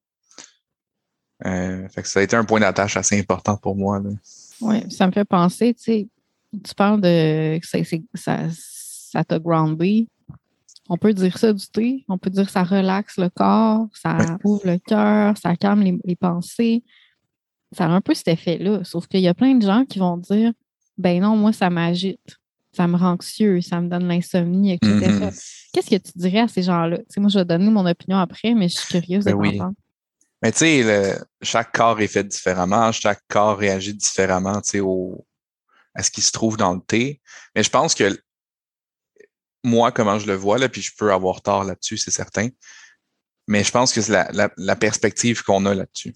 Euh, 1.45 1.87
fait 1.91 2.01
que 2.01 2.09
ça 2.09 2.21
a 2.21 2.23
été 2.23 2.35
un 2.35 2.45
point 2.45 2.61
d'attache 2.61 2.97
assez 2.97 3.21
important 3.21 3.59
pour 3.59 3.77
moi. 3.77 4.01
Oui, 4.63 4.91
ça 4.91 5.07
me 5.07 5.13
fait 5.13 5.27
penser, 5.27 5.75
tu 5.75 5.83
sais, 5.83 6.09
tu 6.65 6.75
parles 6.75 7.03
de 7.03 7.61
c'est- 7.63 8.03
ça 8.15 8.47
ça 8.51 9.23
t'a 9.23 9.39
groundé. 9.39 10.09
On 10.89 10.97
peut 10.97 11.13
dire 11.13 11.37
ça 11.37 11.53
du 11.53 11.67
thé, 11.67 12.07
on 12.09 12.17
peut 12.17 12.31
dire 12.31 12.47
que 12.47 12.53
ça 12.53 12.65
relaxe 12.65 13.19
le 13.19 13.29
corps, 13.29 13.87
ça 13.93 14.17
Ouais. 14.17 14.27
ouvre 14.45 14.63
le 14.67 14.79
cœur, 14.79 15.37
ça 15.37 15.55
calme 15.57 15.83
les, 15.83 15.99
les 16.05 16.17
pensées. 16.17 16.83
Ça 17.73 17.85
a 17.85 17.89
un 17.89 18.01
peu 18.01 18.15
cet 18.15 18.29
effet-là. 18.29 18.83
Sauf 18.85 19.07
qu'il 19.09 19.21
y 19.21 19.29
a 19.29 19.35
plein 19.35 19.55
de 19.57 19.67
gens 19.67 19.85
qui 19.85 19.99
vont 19.99 20.17
dire 20.17 20.53
Ben 20.97 21.21
non, 21.21 21.37
moi, 21.37 21.53
ça 21.53 21.69
m'agite, 21.69 22.39
ça 22.77 22.87
me 22.87 22.97
rend 22.97 23.13
anxieux, 23.13 23.61
ça 23.61 23.81
me 23.81 23.89
donne 23.89 24.07
l'insomnie, 24.07 24.73
etc. 24.73 24.91
Mhm. 24.91 25.31
Qu'est-ce 25.73 25.91
que 25.91 25.97
tu 25.97 26.13
dirais 26.15 26.41
à 26.41 26.49
ces 26.49 26.63
gens-là? 26.63 26.99
Moi, 27.17 27.31
je 27.31 27.39
vais 27.39 27.45
donner 27.45 27.71
mon 27.71 27.87
opinion 27.87 28.19
après, 28.19 28.55
mais 28.55 28.69
je 28.69 28.77
suis 28.79 28.89
curieuse 29.01 29.25
de 29.25 29.31
Ben 29.31 29.37
oui. 29.37 29.61
Mais 30.43 30.53
tu 30.53 30.59
sais, 30.59 31.19
chaque 31.41 31.73
corps 31.73 32.01
est 32.01 32.07
fait 32.07 32.25
différemment, 32.25 32.93
chaque 32.93 33.23
corps 33.29 33.57
réagit 33.57 33.95
différemment, 33.95 34.61
tu 34.61 34.71
sais, 34.71 34.81
au, 34.81 35.27
à 35.95 36.03
ce 36.03 36.11
qui 36.11 36.21
se 36.21 36.31
trouve 36.31 36.57
dans 36.57 36.75
le 36.75 36.81
thé. 36.81 37.21
Mais 37.55 37.63
je 37.63 37.71
pense 37.71 37.95
que 37.95 38.17
moi, 39.65 39.91
comment 39.91 40.19
je 40.19 40.27
le 40.27 40.35
vois, 40.35 40.59
là, 40.59 40.69
puis 40.69 40.83
je 40.83 40.93
peux 40.97 41.13
avoir 41.13 41.41
tort 41.41 41.65
là-dessus, 41.65 41.97
c'est 41.97 42.11
certain. 42.11 42.49
Mais 43.49 43.65
je 43.65 43.71
pense 43.71 43.93
que 43.93 44.01
c'est 44.03 44.13
la, 44.13 44.31
la, 44.33 44.51
la 44.57 44.77
perspective 44.77 45.43
qu'on 45.43 45.65
a 45.67 45.75
là-dessus. 45.75 46.15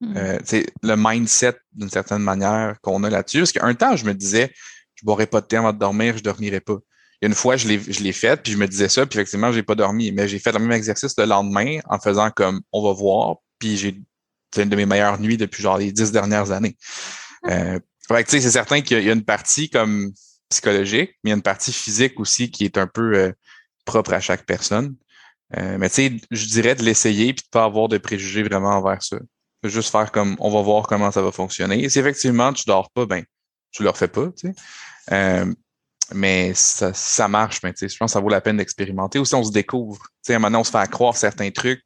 Mhm. 0.00 0.16
Euh, 0.16 0.38
le 0.82 0.94
mindset, 0.96 1.56
d'une 1.72 1.90
certaine 1.90 2.22
manière, 2.22 2.80
qu'on 2.80 3.04
a 3.04 3.10
là-dessus. 3.10 3.38
Parce 3.38 3.52
qu'un 3.52 3.74
temps, 3.74 3.96
je 3.96 4.06
me 4.06 4.14
disais, 4.14 4.52
je 4.94 5.04
boirais 5.04 5.26
pas 5.26 5.40
de 5.40 5.46
thé 5.46 5.56
avant 5.56 5.72
de 5.72 5.78
dormir, 5.78 6.16
je 6.16 6.22
dormirais 6.22 6.60
pas. 6.60 6.76
Une 7.22 7.34
fois, 7.34 7.56
je 7.56 7.68
l'ai, 7.68 8.12
fait, 8.12 8.42
puis 8.42 8.52
je 8.52 8.58
me 8.58 8.66
disais 8.66 8.88
ça, 8.88 9.06
puis 9.06 9.18
effectivement, 9.18 9.50
j'ai 9.50 9.62
pas 9.62 9.74
dormi. 9.74 10.12
Mais 10.12 10.28
j'ai 10.28 10.38
fait 10.38 10.52
le 10.52 10.58
même 10.58 10.72
exercice 10.72 11.14
le 11.16 11.24
lendemain 11.24 11.78
en 11.88 11.98
faisant 11.98 12.30
comme 12.30 12.60
on 12.72 12.82
va 12.82 12.92
voir, 12.92 13.36
puis 13.58 13.76
j'ai 13.76 14.00
c'est 14.54 14.62
une 14.62 14.68
de 14.68 14.76
mes 14.76 14.86
meilleures 14.86 15.18
nuits 15.18 15.36
depuis 15.36 15.62
genre 15.62 15.78
les 15.78 15.90
dix 15.90 16.12
dernières 16.12 16.52
années. 16.52 16.76
Euh, 17.46 17.80
fait 18.06 18.22
que, 18.24 18.30
tu 18.30 18.36
sais, 18.36 18.42
c'est 18.42 18.50
certain 18.52 18.80
qu'il 18.82 19.02
y 19.02 19.10
a- 19.10 19.12
une 19.12 19.24
partie 19.24 19.68
comme 19.68 20.12
psychologique, 20.48 21.10
mais 21.24 21.30
il 21.30 21.30
y 21.30 21.32
a 21.32 21.36
une 21.36 21.42
partie 21.42 21.72
physique 21.72 22.20
aussi 22.20 22.50
qui 22.50 22.64
est 22.64 22.78
un 22.78 22.86
peu 22.86 23.14
euh, 23.16 23.32
propre 23.84 24.12
à 24.12 24.20
chaque 24.20 24.46
personne. 24.46 24.94
Euh, 25.56 25.76
mais 25.78 25.88
tu 25.88 25.96
sais, 25.96 26.12
je 26.30 26.46
dirais 26.46 26.74
de 26.74 26.82
l'essayer 26.82 27.34
puis 27.34 27.44
de 27.44 27.50
pas 27.50 27.64
avoir 27.64 27.88
de 27.88 27.98
préjugés 27.98 28.42
vraiment 28.42 28.70
envers 28.70 29.02
ça. 29.02 29.18
Juste 29.64 29.90
faire 29.90 30.12
comme 30.12 30.36
on 30.40 30.50
va 30.50 30.60
voir 30.62 30.86
comment 30.86 31.10
ça 31.10 31.22
va 31.22 31.32
fonctionner. 31.32 31.82
Et 31.82 31.88
si 31.88 31.98
effectivement 31.98 32.52
tu 32.52 32.64
dors 32.66 32.90
pas, 32.90 33.06
ben 33.06 33.24
tu 33.74 33.82
le 33.82 33.90
refais 33.90 34.08
pas, 34.08 34.28
tu 34.28 34.48
sais. 34.48 34.54
Euh, 35.12 35.52
mais 36.12 36.52
ça, 36.54 37.28
marche, 37.28 37.60
mais 37.62 37.72
tu 37.72 37.80
sais, 37.80 37.88
je 37.88 37.96
pense 37.96 38.10
que 38.10 38.12
ça 38.12 38.20
vaut 38.20 38.28
la 38.28 38.40
peine 38.40 38.58
d'expérimenter. 38.58 39.18
Aussi, 39.18 39.34
on 39.34 39.42
se 39.42 39.52
découvre. 39.52 40.00
Tu 40.22 40.32
sais, 40.32 40.38
maintenant, 40.38 40.60
on 40.60 40.64
se 40.64 40.70
fait 40.70 40.78
à 40.78 40.86
croire 40.86 41.16
certains 41.16 41.50
trucs. 41.50 41.82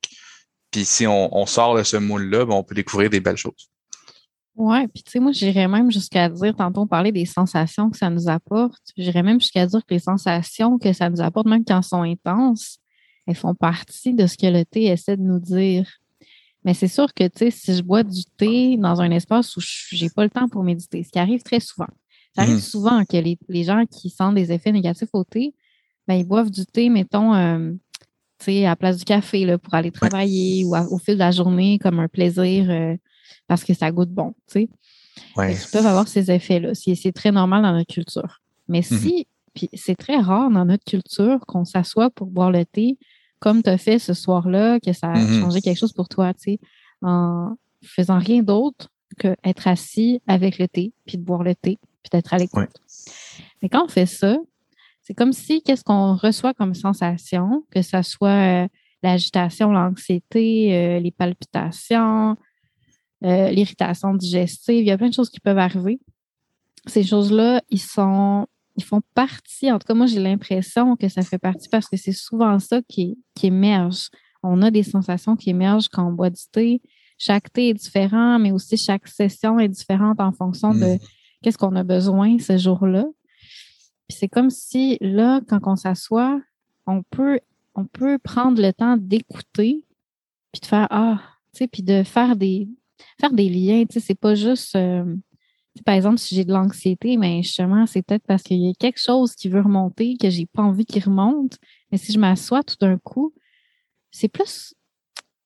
Puis 0.71 0.85
si 0.85 1.07
on, 1.07 1.47
sort 1.47 1.77
de 1.77 1.83
ce 1.83 1.97
moule-là, 1.97 2.45
ben, 2.45 2.55
on 2.55 2.63
peut 2.63 2.75
découvrir 2.75 3.11
des 3.11 3.21
belles 3.21 3.37
choses. 3.37 3.71
Ouais, 4.55 4.89
puis 4.89 5.05
tu 5.05 5.13
sais, 5.13 5.21
moi, 5.21 5.33
j'irais 5.33 5.69
même 5.69 5.91
jusqu'à 5.91 6.29
dire, 6.29 6.55
tantôt, 6.55 6.83
on 6.83 6.87
parlait 6.87 7.13
des 7.13 7.25
sensations 7.25 7.91
que 7.91 7.97
ça 7.97 8.11
nous 8.11 8.29
apporte. 8.29 8.83
J'irais 8.97 9.23
même 9.23 9.41
jusqu'à 9.41 9.65
dire 9.67 9.81
que 9.81 9.95
les 9.95 10.01
sensations 10.01 10.79
que 10.79 10.93
ça 10.93 11.09
nous 11.09 11.21
apporte, 11.21 11.47
même 11.47 11.65
quand 11.65 11.79
elles 11.79 11.85
sont 11.85 12.03
intenses, 12.03 12.79
elles 13.27 13.37
font 13.37 13.55
partie 13.55 14.15
de 14.15 14.27
ce 14.27 14.37
que 14.37 14.47
le 14.47 14.65
thé 14.65 14.87
essaie 14.87 15.17
de 15.17 15.23
nous 15.23 15.39
dire. 15.39 15.89
Mais 16.65 16.75
c'est 16.75 16.89
sûr 16.89 17.13
que, 17.15 17.25
tu 17.29 17.39
sais, 17.39 17.51
si 17.51 17.75
je 17.75 17.83
bois 17.83 18.03
du 18.03 18.25
thé 18.37 18.77
dans 18.77 19.01
un 19.01 19.11
espace 19.11 19.57
où 19.57 19.61
je- 19.61 19.87
j'ai 19.97 20.11
pas 20.11 20.25
le 20.25 20.31
temps 20.31 20.49
pour 20.49 20.63
méditer, 20.65 21.03
ce 21.05 21.11
qui 21.11 21.19
arrive 21.19 21.43
très 21.43 21.61
souvent. 21.61 21.87
Ça 22.35 22.43
arrive 22.43 22.55
Mhm. 22.57 22.61
souvent 22.61 23.05
que 23.05 23.17
les, 23.17 23.39
les 23.49 23.65
gens 23.65 23.85
qui 23.87 24.11
sentent 24.11 24.35
des 24.35 24.53
effets 24.53 24.73
négatifs 24.73 25.09
au 25.13 25.25
thé, 25.25 25.55
ben, 26.07 26.15
ils 26.15 26.25
boivent 26.27 26.51
du 26.51 26.67
thé, 26.67 26.89
mettons, 26.89 27.35
euh, 27.35 27.73
tu 28.39 28.45
sais, 28.47 28.67
à 28.67 28.71
la 28.71 28.77
place 28.77 28.99
du 28.99 29.05
café, 29.05 29.45
là, 29.47 29.59
pour 29.59 29.75
aller 29.75 29.91
travailler 29.91 30.65
ou 30.65 30.75
à- 30.75 30.87
au 30.91 30.99
fil 30.99 31.15
de 31.15 31.19
la 31.21 31.31
journée 31.31 31.79
comme 31.79 31.99
un 32.01 32.09
plaisir 32.09 32.69
euh, 32.71 32.97
parce 33.47 33.65
que 33.65 33.75
ça 33.75 33.91
goûte 33.91 34.11
bon, 34.11 34.35
tu 34.47 34.61
sais. 34.61 34.69
Ouais. 35.37 35.55
Qu'ils 35.55 35.71
peuvent 35.73 35.87
avoir 35.87 36.07
ces 36.09 36.31
effets-là. 36.31 36.75
C'est 36.75 36.95
c'est 36.95 37.13
très 37.13 37.33
normal 37.33 37.63
dans 37.63 37.73
notre 37.73 37.93
culture. 37.93 38.41
Mais 38.69 38.83
si, 38.83 39.27
puis 39.55 39.69
c'est 39.75 39.97
très 39.97 40.17
rare 40.19 40.51
dans 40.51 40.65
notre 40.65 40.85
culture 40.85 41.41
qu'on 41.47 41.65
s'assoit 41.65 42.11
pour 42.11 42.29
boire 42.29 42.51
le 42.53 42.65
thé, 42.65 42.97
comme 43.41 43.63
tu 43.63 43.71
as 43.71 43.79
fait 43.79 43.99
ce 43.99 44.15
soir-là, 44.15 44.81
que 44.81 44.93
ça 44.93 45.13
a 45.13 45.19
Mhm. 45.19 45.41
changé 45.41 45.61
quelque 45.61 45.79
chose 45.79 45.93
pour 45.93 46.09
toi, 46.09 46.35
tu 46.35 46.41
sais, 46.43 46.59
en 47.03 47.57
faisant 47.85 48.19
rien 48.19 48.43
d'autre 48.43 48.89
que 49.19 49.37
être 49.45 49.67
assis 49.69 50.21
avec 50.27 50.59
le 50.59 50.69
thé, 50.69 50.93
puis 51.07 51.19
de 51.19 51.23
boire 51.23 51.43
le 51.43 51.55
thé, 51.55 51.79
puis 52.03 52.11
d'être 52.13 52.35
à 52.35 52.39
l'écoute. 52.39 52.61
Ouais. 52.61 53.13
Mais 53.63 53.69
quand 53.69 53.85
on 53.85 53.89
fait 53.89 54.07
ça, 54.07 54.37
c'est 55.03 55.15
comme 55.15 55.33
si, 55.33 55.63
qu'est-ce 55.63 55.85
qu'on 55.85 56.15
reçoit 56.17 56.55
comme 56.55 56.75
sensation, 56.75 57.65
que 57.71 57.83
ce 57.83 58.03
soit 58.03 58.65
euh, 58.65 58.69
l'agitation, 59.03 59.73
l'anxiété, 59.73 60.75
euh, 60.75 61.01
les 61.01 61.11
palpitations, 61.11 62.37
euh, 63.25 63.51
l'irritation 63.51 64.15
digestive, 64.15 64.83
il 64.83 64.87
y 64.87 64.91
a 64.91 64.99
plein 64.99 65.09
de 65.09 65.15
choses 65.15 65.31
qui 65.31 65.41
peuvent 65.41 65.59
arriver. 65.59 65.99
Ces 66.87 67.03
choses-là, 67.05 67.63
ils 67.71 67.81
sont, 67.81 68.47
ils 68.79 68.85
font 68.85 69.03
partie, 69.15 69.71
en 69.73 69.79
tout 69.79 69.87
cas, 69.87 69.95
moi, 69.95 70.07
j'ai 70.07 70.21
l'impression 70.21 70.97
que 70.97 71.09
ça 71.09 71.23
fait 71.23 71.39
partie 71.39 71.69
parce 71.69 71.89
que 71.89 71.97
c'est 71.97 72.13
souvent 72.13 72.59
ça 72.61 72.81
qui, 72.89 73.19
qui 73.35 73.47
émerge. 73.49 74.09
On 74.45 74.63
a 74.63 74.71
des 74.71 74.85
sensations 74.85 75.35
qui 75.35 75.51
émergent 75.51 75.89
quand 75.89 76.07
on 76.09 76.13
boit 76.13 76.31
du 76.31 76.43
thé. 76.53 76.81
Chaque 77.19 77.53
thé 77.53 77.71
est 77.71 77.75
différent, 77.75 78.39
mais 78.39 78.53
aussi 78.53 78.77
chaque 78.77 79.09
session 79.09 79.59
est 79.59 79.69
différente 79.69 80.21
en 80.21 80.31
fonction 80.31 80.73
de 80.73 80.93
Mhm. 80.93 80.99
qu'est-ce 81.43 81.59
qu'on 81.59 81.75
a 81.75 81.83
besoin 81.83 82.39
ce 82.39 82.57
jour-là. 82.57 83.05
Puis 84.09 84.17
c'est 84.19 84.29
comme 84.29 84.49
si 84.51 84.97
là, 85.01 85.41
quand 85.49 85.59
on 85.65 85.75
s'assoit, 85.75 86.41
on 86.87 87.03
peut, 87.03 87.41
on 87.75 87.85
peut 87.85 88.17
prendre 88.19 88.63
le 88.63 88.73
temps 88.73 88.97
d'écouter, 88.97 89.85
puis 90.53 90.61
de 90.61 90.67
faire 90.67 90.87
ah, 90.91 91.21
tu 91.53 91.59
sais, 91.59 91.67
puis 91.67 91.83
de 91.83 92.05
faire 92.05 92.37
des, 92.37 92.69
faire 93.21 93.33
des 93.33 93.49
liens. 93.49 93.85
Tu 93.87 93.95
sais, 93.95 94.07
c'est 94.07 94.15
pas 94.15 94.37
juste, 94.37 94.77
euh, 94.77 95.05
par 95.85 95.95
exemple, 95.95 96.19
si 96.19 96.35
j'ai 96.35 96.45
de 96.45 96.53
l'anxiété, 96.53 97.17
mais 97.17 97.43
justement, 97.43 97.87
c'est 97.87 98.03
peut-être 98.03 98.27
parce 98.27 98.43
qu'il 98.43 98.59
y 98.59 98.69
a 98.69 98.73
quelque 98.79 99.01
chose 99.01 99.35
qui 99.35 99.49
veut 99.49 99.61
remonter 99.61 100.17
que 100.21 100.31
j'ai 100.31 100.47
pas 100.47 100.63
envie 100.63 100.85
qu'il 100.85 101.03
remonte. 101.05 101.59
Mais 101.91 101.99
si 101.99 102.13
je 102.13 102.19
m'assois 102.19 102.63
tout 102.63 102.77
d'un 102.81 102.99
coup, 102.99 103.35
c'est 104.11 104.29
plus 104.29 104.75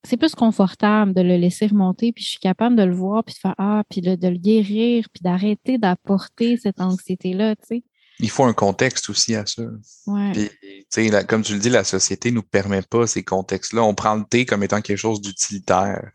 c'est 0.05 0.17
plus 0.17 0.35
confortable 0.35 1.15
de 1.15 1.21
le 1.21 1.37
laisser 1.37 1.69
remonter, 1.69 2.13
puis 2.13 2.25
je 2.25 2.31
suis 2.31 2.41
capable 2.41 2.75
de 2.75 2.83
le 2.83 2.95
voir, 2.95 3.23
puis 3.23 3.35
de 3.35 3.39
faire 3.39 3.55
Ah, 3.59 3.85
puis 3.89 4.01
de, 4.01 4.17
de 4.17 4.29
le 4.29 4.37
guérir, 4.39 5.07
puis 5.13 5.23
d'arrêter 5.23 5.79
d'apporter 5.79 6.57
cette 6.57 6.81
anxiété-là, 6.81 7.55
tu 7.57 7.63
sais. 7.69 7.85
Il 8.19 8.29
faut 8.31 8.45
un 8.45 8.53
contexte 8.53 9.09
aussi 9.11 9.35
à 9.35 9.47
ça. 9.47 9.63
Ouais. 10.07 10.33
Puis, 10.33 10.49
tu 10.61 10.85
sais, 10.91 11.09
la- 11.09 11.25
comme 11.25 11.43
tu 11.43 11.55
le 11.55 11.61
dis, 11.61 11.71
la 11.71 11.85
société 11.85 12.31
nous 12.31 12.43
permet 12.43 12.83
pas 12.83 13.07
ces 13.07 13.23
contextes-là. 13.23 13.83
On 13.85 13.95
prend 13.95 14.17
le 14.17 14.25
thé 14.25 14.45
comme 14.45 14.63
étant 14.63 14.81
quelque 14.81 14.99
chose 14.99 15.21
d'utilitaire, 15.21 16.11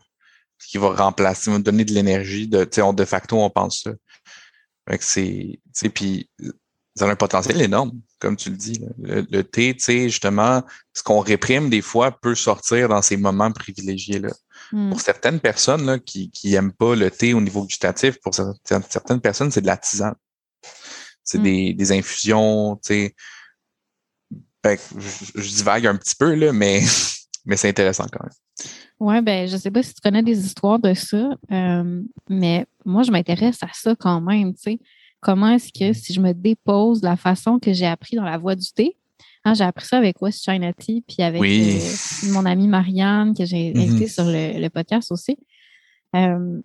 qui 0.66 0.78
va 0.78 0.94
remplacer, 0.94 1.50
va 1.50 1.58
donner 1.58 1.84
de 1.84 1.92
l'énergie. 1.92 2.46
De, 2.46 2.64
de 2.64 3.04
facto, 3.04 3.38
on 3.38 3.50
pense 3.50 3.82
ça. 3.82 3.92
Fait 4.88 4.98
que 4.98 5.04
c'est, 5.04 5.22
tu 5.22 5.60
sais, 5.72 5.88
puis 5.90 6.30
ça 6.96 7.06
a 7.06 7.10
un 7.10 7.16
potentiel 7.16 7.60
énorme, 7.60 7.92
comme 8.18 8.36
tu 8.36 8.50
le 8.50 8.56
dis. 8.56 8.80
Le, 8.98 9.42
thé, 9.42 9.74
tu 9.74 9.84
sais, 9.84 10.08
justement, 10.08 10.62
ce 10.94 11.02
qu'on 11.02 11.20
réprime 11.20 11.68
des 11.68 11.82
fois 11.82 12.10
peut 12.10 12.34
sortir 12.34 12.88
dans 12.88 13.02
ces 13.02 13.16
moments 13.16 13.52
privilégiés-là. 13.52 14.30
Hmm. 14.72 14.90
Pour 14.90 15.00
certaines 15.00 15.40
personnes 15.40 15.86
là, 15.86 15.98
qui 15.98 16.30
n'aiment 16.44 16.72
pas 16.72 16.94
le 16.96 17.10
thé 17.10 17.34
au 17.34 17.40
niveau 17.40 17.64
gustatif, 17.64 18.18
pour 18.20 18.34
certaines 18.34 19.20
personnes, 19.20 19.50
c'est 19.50 19.60
de 19.60 19.66
la 19.66 19.76
tisane. 19.76 20.16
C'est 21.22 21.38
hmm. 21.38 21.42
des, 21.42 21.74
des, 21.74 21.92
infusions, 21.92 22.76
tu 22.76 23.12
sais. 24.64 24.78
je, 24.96 25.40
je 25.42 25.48
divague 25.50 25.86
un 25.86 25.96
petit 25.96 26.16
peu, 26.16 26.34
là, 26.34 26.52
mais, 26.52 26.82
mais 27.48 27.56
c'est 27.56 27.68
intéressant 27.68 28.04
quand 28.12 28.22
même. 28.22 28.68
Oui, 29.00 29.22
ben, 29.22 29.48
je 29.48 29.56
sais 29.56 29.70
pas 29.70 29.82
si 29.82 29.94
tu 29.94 30.00
connais 30.02 30.22
des 30.22 30.44
histoires 30.44 30.78
de 30.78 30.92
ça, 30.92 31.30
euh, 31.50 32.02
mais 32.28 32.66
moi, 32.84 33.02
je 33.02 33.10
m'intéresse 33.10 33.62
à 33.62 33.68
ça 33.72 33.96
quand 33.98 34.20
même, 34.20 34.54
tu 34.54 34.60
sais. 34.60 34.78
Comment 35.20 35.48
est-ce 35.50 35.72
que 35.72 35.92
si 35.98 36.12
je 36.12 36.20
me 36.20 36.32
dépose 36.32 37.02
la 37.02 37.16
façon 37.16 37.58
que 37.58 37.72
j'ai 37.72 37.86
appris 37.86 38.16
dans 38.16 38.24
la 38.24 38.38
voie 38.38 38.54
du 38.54 38.70
thé, 38.72 38.96
hein, 39.44 39.54
j'ai 39.54 39.64
appris 39.64 39.86
ça 39.86 39.96
avec 39.96 40.20
West 40.20 40.44
China 40.44 40.72
Tea, 40.74 41.02
puis 41.08 41.22
avec 41.22 41.42
euh, 41.42 42.32
mon 42.32 42.44
amie 42.44 42.68
Marianne, 42.68 43.34
que 43.34 43.44
j'ai 43.44 43.72
mm-hmm. 43.72 43.82
invitée 43.82 44.08
sur 44.08 44.24
le, 44.26 44.68
podcast 44.68 45.10
aussi. 45.10 45.38
Euh, 46.14 46.60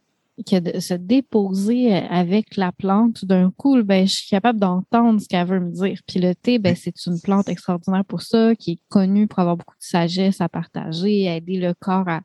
que 0.48 0.60
de 0.60 0.80
se 0.80 0.96
déposer 0.96 1.94
avec 1.94 2.58
la 2.58 2.72
plante, 2.72 3.20
tout 3.20 3.26
d'un 3.26 3.52
coup, 3.52 3.82
ben, 3.84 4.08
je 4.08 4.14
suis 4.14 4.30
capable 4.30 4.60
d'entendre 4.60 5.22
ce 5.22 5.28
qu'elle 5.28 5.48
veut 5.48 5.60
me 5.60 5.72
dire. 5.72 6.00
Puis 6.08 6.20
le 6.20 6.34
thé, 6.34 6.58
ben, 6.58 6.76
c'est 6.76 7.06
une 7.06 7.22
plante 7.22 7.50
extraordinaire 7.50 8.06
pour 8.06 8.22
ça, 8.22 8.56
qui 8.56 8.72
est 8.72 8.80
connue 8.90 9.28
pour 9.28 9.40
avoir 9.40 9.58
beaucoup 9.58 9.76
de 9.76 9.84
sagesse 9.84 10.42
à 10.42 10.50
partager, 10.50 11.30
à 11.30 11.36
aider 11.36 11.58
le 11.58 11.74
corps 11.74 12.08
à 12.08 12.22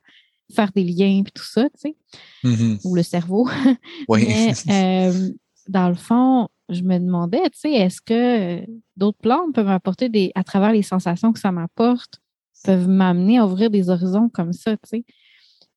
faire 0.54 0.72
des 0.74 0.84
liens, 0.84 1.22
puis 1.22 1.32
tout 1.34 1.44
ça, 1.44 1.68
tu 1.70 1.76
sais, 1.78 1.96
mm-hmm. 2.44 2.80
ou 2.84 2.94
le 2.94 3.02
cerveau. 3.02 3.48
Oui. 4.08 4.26
Mais, 4.66 5.08
euh, 5.10 5.28
dans 5.68 5.90
le 5.90 5.94
fond, 5.94 6.48
je 6.70 6.82
me 6.82 6.98
demandais, 6.98 7.42
tu 7.50 7.58
sais, 7.58 7.72
est-ce 7.72 8.00
que 8.00 8.64
d'autres 8.96 9.18
plantes 9.18 9.54
peuvent 9.54 9.66
m'apporter 9.66 10.08
des, 10.08 10.32
à 10.34 10.44
travers 10.44 10.72
les 10.72 10.82
sensations 10.82 11.32
que 11.32 11.40
ça 11.40 11.52
m'apporte, 11.52 12.20
peuvent 12.64 12.88
m'amener 12.88 13.38
à 13.38 13.46
ouvrir 13.46 13.70
des 13.70 13.90
horizons 13.90 14.30
comme 14.30 14.54
ça, 14.54 14.76
tu 14.78 14.88
sais? 14.88 15.04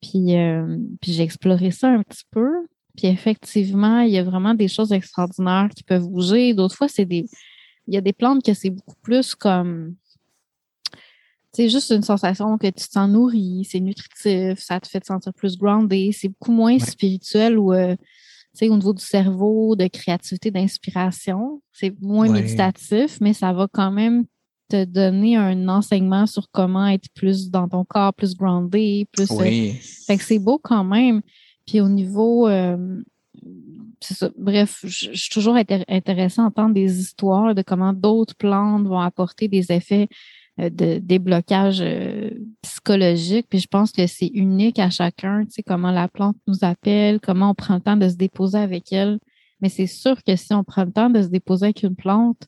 Puis, 0.01 0.35
euh, 0.37 0.77
puis 1.01 1.13
j'ai 1.13 1.23
exploré 1.23 1.71
ça 1.71 1.89
un 1.89 2.03
petit 2.03 2.25
peu. 2.31 2.49
Puis 2.97 3.07
effectivement, 3.07 4.01
il 4.01 4.11
y 4.11 4.17
a 4.17 4.23
vraiment 4.23 4.53
des 4.53 4.67
choses 4.67 4.91
extraordinaires 4.91 5.69
qui 5.75 5.83
peuvent 5.83 6.07
bouger. 6.07 6.53
D'autres 6.53 6.75
fois, 6.75 6.87
c'est 6.87 7.05
des. 7.05 7.25
Il 7.87 7.93
y 7.93 7.97
a 7.97 8.01
des 8.01 8.13
plantes 8.13 8.43
que 8.43 8.53
c'est 8.53 8.69
beaucoup 8.69 8.95
plus 9.01 9.35
comme. 9.35 9.95
C'est 11.53 11.69
juste 11.69 11.91
une 11.91 12.03
sensation 12.03 12.57
que 12.57 12.67
tu 12.67 12.87
te 12.87 12.91
sens 12.91 13.09
nourri, 13.09 13.67
c'est 13.69 13.81
nutritif, 13.81 14.57
ça 14.59 14.79
te 14.79 14.87
fait 14.87 15.01
te 15.01 15.07
sentir 15.07 15.33
plus 15.33 15.57
groundé. 15.57 16.11
C'est 16.13 16.29
beaucoup 16.29 16.53
moins 16.53 16.79
spirituel 16.79 17.59
ou 17.59 17.73
euh, 17.73 17.95
sais, 18.53 18.69
au 18.69 18.75
niveau 18.75 18.93
du 18.93 19.03
cerveau, 19.03 19.75
de 19.75 19.87
créativité, 19.87 20.51
d'inspiration. 20.51 21.61
C'est 21.71 21.93
moins 22.01 22.29
méditatif, 22.29 23.19
mais 23.21 23.33
ça 23.33 23.53
va 23.53 23.67
quand 23.71 23.91
même 23.91 24.25
te 24.71 24.85
donner 24.85 25.35
un 25.35 25.67
enseignement 25.67 26.25
sur 26.25 26.49
comment 26.51 26.87
être 26.87 27.09
plus 27.13 27.49
dans 27.49 27.67
ton 27.67 27.83
corps, 27.83 28.13
plus 28.13 28.35
groundé, 28.35 29.05
plus. 29.11 29.29
Euh, 29.31 29.35
oui. 29.39 29.71
fait 30.07 30.17
que 30.17 30.23
c'est 30.23 30.39
beau 30.39 30.59
quand 30.61 30.83
même. 30.83 31.21
Puis 31.65 31.81
au 31.81 31.89
niveau. 31.89 32.47
Euh, 32.47 33.01
c'est 33.99 34.15
ça. 34.15 34.29
Bref, 34.37 34.79
je, 34.83 35.11
suis 35.13 35.29
toujours 35.29 35.55
intéressée 35.55 36.41
à 36.41 36.45
entendre 36.45 36.73
des 36.73 36.99
histoires 36.99 37.53
de 37.53 37.61
comment 37.61 37.93
d'autres 37.93 38.35
plantes 38.35 38.87
vont 38.87 38.99
apporter 38.99 39.47
des 39.47 39.71
effets 39.71 40.07
euh, 40.59 40.69
de 40.69 40.97
déblocage 40.97 41.83
psychologique. 42.61 43.47
Puis 43.49 43.59
je 43.59 43.67
pense 43.67 43.91
que 43.91 44.07
c'est 44.07 44.31
unique 44.33 44.79
à 44.79 44.89
chacun, 44.89 45.43
tu 45.45 45.51
sais, 45.51 45.63
comment 45.63 45.91
la 45.91 46.07
plante 46.07 46.37
nous 46.47 46.63
appelle, 46.63 47.19
comment 47.19 47.51
on 47.51 47.55
prend 47.55 47.75
le 47.75 47.81
temps 47.81 47.97
de 47.97 48.09
se 48.09 48.15
déposer 48.15 48.57
avec 48.57 48.91
elle. 48.91 49.19
Mais 49.61 49.69
c'est 49.69 49.87
sûr 49.87 50.23
que 50.23 50.35
si 50.35 50.53
on 50.53 50.63
prend 50.63 50.85
le 50.85 50.91
temps 50.91 51.09
de 51.09 51.21
se 51.21 51.27
déposer 51.27 51.65
avec 51.65 51.83
une 51.83 51.95
plante, 51.95 52.47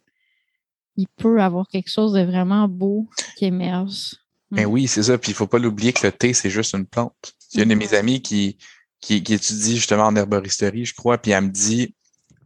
il 0.95 1.07
peut 1.17 1.41
avoir 1.41 1.67
quelque 1.67 1.89
chose 1.89 2.13
de 2.13 2.21
vraiment 2.21 2.67
beau 2.67 3.07
qui 3.37 3.45
émerge. 3.45 4.15
Ben 4.51 4.65
oui, 4.65 4.87
c'est 4.87 5.03
ça. 5.03 5.17
Puis 5.17 5.31
il 5.31 5.35
faut 5.35 5.47
pas 5.47 5.57
l'oublier 5.57 5.93
que 5.93 6.05
le 6.05 6.11
thé, 6.11 6.33
c'est 6.33 6.49
juste 6.49 6.75
une 6.75 6.85
plante. 6.85 7.33
Il 7.53 7.57
y 7.57 7.59
a 7.61 7.63
une 7.63 7.69
de 7.69 7.75
mes 7.75 7.93
amies 7.95 8.21
qui, 8.21 8.57
qui, 9.01 9.15
étudie 9.15 9.75
justement 9.75 10.05
en 10.05 10.15
herboristerie, 10.15 10.85
je 10.85 10.93
crois, 10.93 11.17
puis 11.17 11.31
elle 11.31 11.45
me 11.45 11.49
dit, 11.49 11.95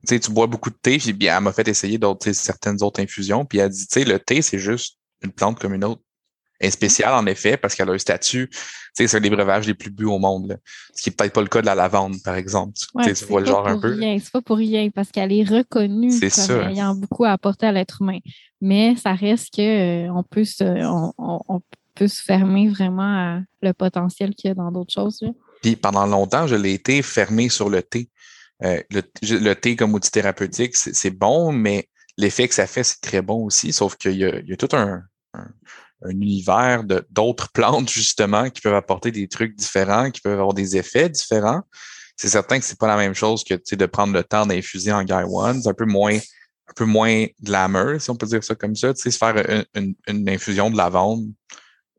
tu 0.08 0.16
sais, 0.16 0.20
tu 0.20 0.32
bois 0.32 0.48
beaucoup 0.48 0.70
de 0.70 0.78
thé, 0.82 0.98
puis 0.98 1.14
bien, 1.14 1.38
elle 1.38 1.44
m'a 1.44 1.54
fait 1.54 1.68
essayer 1.68 1.98
d'autres, 1.98 2.32
certaines 2.32 2.82
autres 2.82 3.02
infusions, 3.02 3.46
puis 3.46 3.60
elle 3.60 3.70
dit, 3.70 3.88
tu 3.88 4.00
sais, 4.00 4.06
le 4.06 4.20
thé, 4.20 4.42
c'est 4.42 4.60
juste 4.60 4.98
une 5.22 5.32
plante 5.32 5.60
comme 5.60 5.74
une 5.74 5.84
autre. 5.84 6.02
Est 6.60 6.72
spéciale, 6.72 7.14
en 7.14 7.28
effet, 7.28 7.56
parce 7.56 7.76
qu'elle 7.76 7.90
a 7.90 7.94
un 7.94 7.98
statut, 8.00 8.50
c'est 8.94 9.14
un 9.14 9.20
des 9.20 9.30
breuvages 9.30 9.68
les 9.68 9.76
plus 9.76 9.92
bu 9.92 10.06
au 10.06 10.18
monde, 10.18 10.60
ce 10.96 11.04
qui 11.04 11.10
n'est 11.10 11.16
peut-être 11.16 11.34
pas 11.34 11.42
le 11.42 11.48
cas 11.48 11.62
de 11.62 11.68
la 11.68 11.76
lavande, 11.76 12.16
par 12.24 12.34
exemple. 12.34 12.74
tu 12.76 13.26
vois 13.26 13.42
le 13.42 13.46
genre 13.46 13.68
un 13.68 13.80
peu. 13.80 13.96
C'est 13.96 14.32
pas 14.32 14.42
pour 14.42 14.58
rien, 14.58 14.90
parce 14.90 15.12
qu'elle 15.12 15.32
est 15.32 15.44
reconnue 15.44 16.20
comme 16.20 16.62
ayant 16.70 16.96
beaucoup 16.96 17.26
à 17.26 17.32
apporter 17.32 17.68
à 17.68 17.72
l'être 17.72 18.02
humain 18.02 18.20
mais 18.62 18.96
ça 18.96 19.14
reste 19.14 19.54
que 19.56 20.08
euh, 20.08 20.14
on 20.14 20.24
peut 20.24 20.46
se, 20.46 20.64
on, 21.18 21.62
peut 21.96 22.08
se 22.08 22.22
fermer 22.22 22.70
vraiment 22.70 23.38
à 23.38 23.42
le 23.62 23.74
potentiel 23.74 24.36
qu'il 24.36 24.50
y 24.50 24.52
a 24.52 24.54
dans 24.54 24.72
d'autres 24.72 24.94
choses. 24.94 25.24
Puis 25.62 25.76
pendant 25.76 26.06
longtemps, 26.06 26.46
je 26.48 26.56
l'ai 26.56 26.74
été 26.74 27.02
fermé 27.02 27.50
sur 27.50 27.70
le 27.70 27.82
thé. 27.82 28.10
Euh, 28.64 28.82
le, 28.92 29.54
thé 29.54 29.76
comme 29.76 29.94
outil 29.94 30.12
thérapeutique, 30.12 30.76
c'est 30.76 31.12
bon, 31.12 31.52
mais 31.52 31.90
l'effet 32.18 32.48
que 32.48 32.54
ça 32.54 32.68
fait, 32.68 32.84
c'est 32.84 33.02
très 33.02 33.22
bon 33.22 33.46
aussi, 33.46 33.74
sauf 33.74 33.96
qu'il 33.96 34.14
y, 34.14 34.20
y, 34.20 34.54
a 34.54 34.58
tout 34.58 34.76
un, 34.76 35.04
un, 35.34 35.48
univers 36.08 36.84
d'autres 37.10 37.52
plantes, 37.52 37.90
justement, 37.90 38.50
qui 38.50 38.62
peuvent 38.62 38.76
apporter 38.76 39.12
des 39.12 39.28
trucs 39.28 39.56
différents, 39.56 40.12
qui 40.12 40.22
peuvent 40.22 40.40
avoir 40.40 40.54
des 40.54 40.78
effets 40.78 41.10
différents. 41.10 41.62
C'est 42.16 42.30
certain 42.30 42.60
que 42.60 42.66
c'est 42.66 42.80
pas 42.80 42.88
la 42.88 42.98
même 42.98 43.14
chose 43.14 43.44
que 43.44 43.76
de 43.76 43.86
prendre 43.86 44.14
le 44.14 44.24
temps 44.24 44.46
d'infuser 44.46 44.92
en 44.92 45.04
Guy 45.04 45.14
One. 45.14 45.62
C'est 45.62 45.70
un 45.70 45.74
peu 45.74 45.86
moins 45.86 46.18
un 46.70 46.74
peu 46.76 46.86
moins 46.86 47.26
glamour, 47.42 48.00
si 48.00 48.10
on 48.10 48.16
peut 48.16 48.28
dire 48.28 48.44
ça 48.44 48.56
comme 48.56 48.76
ça, 48.76 48.94
tu 48.94 49.02
sais, 49.02 49.12
se 49.12 49.18
faire 49.18 49.66
une, 49.74 50.30
infusion 50.30 50.70
de 50.70 50.78
lavande 50.78 51.32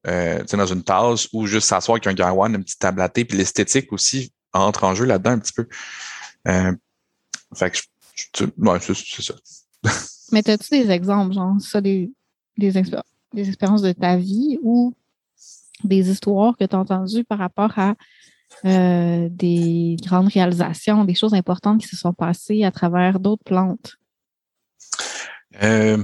euh, 0.07 0.43
dans 0.45 0.67
une 0.67 0.85
tasse 0.85 1.29
ou 1.33 1.47
juste 1.47 1.69
s'asseoir 1.69 1.97
avec 1.97 2.07
un 2.07 2.15
garouane, 2.15 2.55
une 2.55 2.65
petite 2.65 2.79
table 2.79 3.01
à 3.01 3.09
puis 3.09 3.25
l'esthétique 3.33 3.93
aussi 3.93 4.33
entre 4.53 4.85
en 4.85 4.95
jeu 4.95 5.05
là-dedans 5.05 5.33
un 5.33 5.39
petit 5.39 5.53
peu. 5.53 5.67
Euh, 6.49 6.73
fait 7.55 7.71
que, 7.71 8.45
ouais, 8.59 8.79
c'est 8.81 9.23
ça. 9.23 9.35
Mais 10.33 10.49
as-tu 10.49 10.83
des 10.83 10.91
exemples, 10.91 11.35
genre, 11.35 11.57
ça, 11.61 11.81
des, 11.81 12.11
des, 12.59 12.77
des 13.33 13.49
expériences 13.49 13.83
de 13.83 13.93
ta 13.93 14.17
vie 14.17 14.59
ou 14.63 14.95
des 15.85 16.11
histoires 16.11 16.57
que 16.57 16.65
tu 16.65 16.75
as 16.75 16.79
entendues 16.79 17.25
par 17.25 17.39
rapport 17.39 17.79
à 17.79 17.95
euh, 18.65 19.29
des 19.31 19.97
grandes 20.03 20.29
réalisations, 20.29 21.05
des 21.05 21.15
choses 21.15 21.35
importantes 21.35 21.81
qui 21.81 21.89
se 21.89 21.97
sont 21.97 22.13
passées 22.13 22.65
à 22.65 22.71
travers 22.71 23.21
d'autres 23.21 23.45
plantes? 23.45 23.97
Euh, 25.63 26.03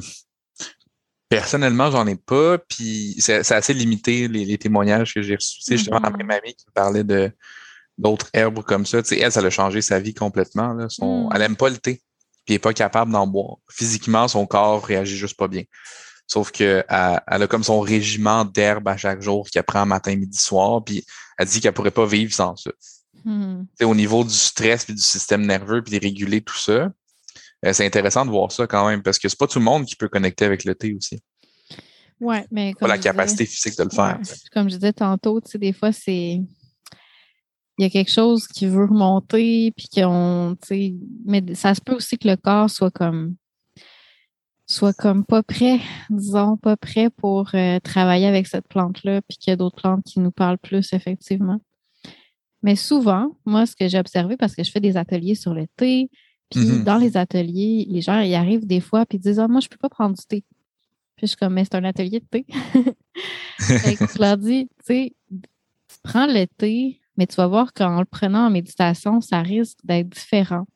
personnellement, 1.29 1.91
j'en 1.91 2.07
ai 2.07 2.17
pas, 2.17 2.59
puis 2.59 3.17
c'est 3.19 3.53
assez 3.53 3.75
limité 3.75 4.29
les, 4.29 4.59
témoignages 4.59 5.15
que 5.15 5.23
j'ai 5.23 5.35
reçus. 5.35 5.61
C'est 5.63 5.77
justement 5.77 6.01
la 6.01 6.11
même 6.11 6.31
amie 6.31 6.55
qui 6.55 6.65
me 6.69 6.73
parlait 6.73 7.05
de 7.05 7.33
d'autres 7.97 8.29
herbes 8.33 8.63
comme 8.63 8.87
ça. 8.87 8.99
elle, 9.11 9.33
ça 9.33 9.41
a 9.41 9.51
changé 9.51 9.81
sa 9.81 10.01
vie 10.01 10.15
complètement. 10.15 10.75
Là. 10.75 10.89
Son, 10.89 11.29
mm. 11.29 11.31
Elle 11.35 11.43
aime 11.43 11.57
pas 11.57 11.71
le 11.71 11.79
thé, 11.79 12.03
puis 12.45 12.55
elle 12.55 12.55
est 12.55 12.59
pas 12.61 12.75
capable 12.75 13.13
d'en 13.13 13.27
boire. 13.27 13.57
Physiquement, 13.71 14.29
son 14.29 14.47
corps 14.47 14.85
réagit 14.85 15.17
juste 15.17 15.37
pas 15.37 15.49
bien. 15.49 15.63
Sauf 16.27 16.51
que 16.53 16.85
elle, 16.89 17.43
a 17.43 17.47
comme 17.47 17.65
son 17.65 17.81
régiment 17.81 18.45
d'herbes 18.45 18.89
à 18.89 18.97
chaque 18.97 19.21
jour 19.21 19.49
qu'elle 19.51 19.63
prend 19.63 19.85
matin, 19.85 20.17
midi, 20.17 20.39
soir, 20.39 20.83
puis 20.83 21.05
elle 21.39 21.47
dit 21.47 21.61
qu'elle 21.61 21.75
pourrait 21.75 21.91
pas 21.91 22.07
vivre 22.07 22.33
sans 22.33 22.57
ça. 22.57 22.71
Mm. 23.25 23.65
Au 23.83 23.95
niveau 23.95 24.25
du 24.25 24.35
stress 24.35 24.85
puis 24.85 24.95
du 24.95 25.03
système 25.03 25.47
nerveux, 25.47 25.83
puis 25.83 25.99
de 25.99 26.03
réguler 26.03 26.41
tout 26.41 26.59
ça, 26.59 26.91
euh, 27.65 27.73
c'est 27.73 27.87
intéressant 27.87 28.25
de 28.25 28.31
voir 28.31 28.53
ça 28.53 28.67
quand 28.67 28.89
même, 28.89 29.03
parce 29.03 29.19
que 29.19 29.29
c'est 29.29 29.39
pas 29.39 29.47
tout 29.47 29.59
le 29.59 29.65
monde 29.65 29.87
qui 29.87 29.97
peut 29.97 30.09
connecter 30.09 30.45
avec 30.45 30.65
le 30.65 30.75
thé 30.75 30.95
aussi. 30.95 31.21
Oui, 32.21 32.37
mais. 32.51 32.75
Pas 32.79 32.89
la 32.89 32.99
capacité 32.99 33.47
physique 33.47 33.77
de 33.77 33.85
le 33.85 33.91
faire. 33.91 34.19
Comme 34.53 34.69
je 34.69 34.77
disais 34.77 34.93
tantôt, 34.93 35.41
tu 35.41 35.53
sais, 35.53 35.59
des 35.59 35.73
fois, 35.73 35.93
c'est. 35.93 36.41
Il 37.77 37.83
y 37.83 37.85
a 37.85 37.91
quelque 37.91 38.11
chose 38.11 38.47
qui 38.47 38.67
veut 38.67 38.85
remonter, 38.85 39.73
puis 39.77 39.89
qu'on. 39.95 40.57
Mais 41.27 41.43
ça 41.55 41.75
se 41.75 41.81
peut 41.81 41.95
aussi 41.95 42.19
que 42.19 42.29
le 42.29 42.37
corps 42.37 42.71
soit 42.71 42.91
comme 42.91 43.35
soit 44.67 44.95
comme 44.95 45.25
pas 45.25 45.43
prêt, 45.43 45.81
disons, 46.11 46.57
pas 46.57 46.77
prêt 46.77 47.11
pour 47.11 47.51
euh, 47.55 47.79
travailler 47.81 48.27
avec 48.27 48.47
cette 48.47 48.67
plante-là, 48.69 49.21
puis 49.23 49.37
qu'il 49.37 49.51
y 49.51 49.55
a 49.55 49.57
d'autres 49.57 49.77
plantes 49.77 50.05
qui 50.05 50.21
nous 50.21 50.31
parlent 50.31 50.59
plus, 50.59 50.93
effectivement. 50.93 51.61
Mais 52.63 52.77
souvent, 52.77 53.37
moi, 53.45 53.67
ce 53.67 53.77
que 53.77 53.89
j'ai 53.89 53.99
observé, 53.99 54.37
parce 54.37 54.55
que 54.55 54.65
je 54.65 54.71
fais 54.71 54.81
des 54.81 54.97
ateliers 54.97 55.35
sur 55.35 55.53
le 55.53 55.67
thé, 55.77 56.09
puis 56.51 56.61
mm-hmm. 56.61 56.85
dans 56.85 56.97
les 56.97 57.17
ateliers, 57.17 57.87
les 57.89 58.01
gens, 58.01 58.21
ils 58.21 58.35
arrivent 58.35 58.67
des 58.67 58.81
fois 58.81 59.05
puis 59.07 59.19
ils 59.19 59.21
disent 59.21 59.39
Ah, 59.39 59.49
moi, 59.49 59.61
je 59.61 59.69
peux 59.69 59.77
pas 59.77 59.89
prendre 59.89 60.17
du 60.17 60.25
thé. 60.25 60.45
Puis 61.17 61.27
je 61.27 61.27
suis 61.29 61.37
comme, 61.37 61.55
mais 61.55 61.65
c'est 61.65 61.77
un 61.77 61.85
atelier 61.85 62.21
de 62.21 62.27
thé. 62.27 62.47
je 63.59 64.21
leur 64.21 64.37
dis, 64.37 64.69
tu 64.79 64.85
sais, 64.85 65.13
prends 66.03 66.27
le 66.27 66.47
thé, 66.47 67.01
mais 67.17 67.27
tu 67.27 67.37
vas 67.37 67.47
voir 67.47 67.73
qu'en 67.73 68.01
le 68.01 68.05
prenant 68.05 68.47
en 68.47 68.51
méditation, 68.51 69.21
ça 69.21 69.41
risque 69.41 69.79
d'être 69.85 70.09
différent. 70.09 70.67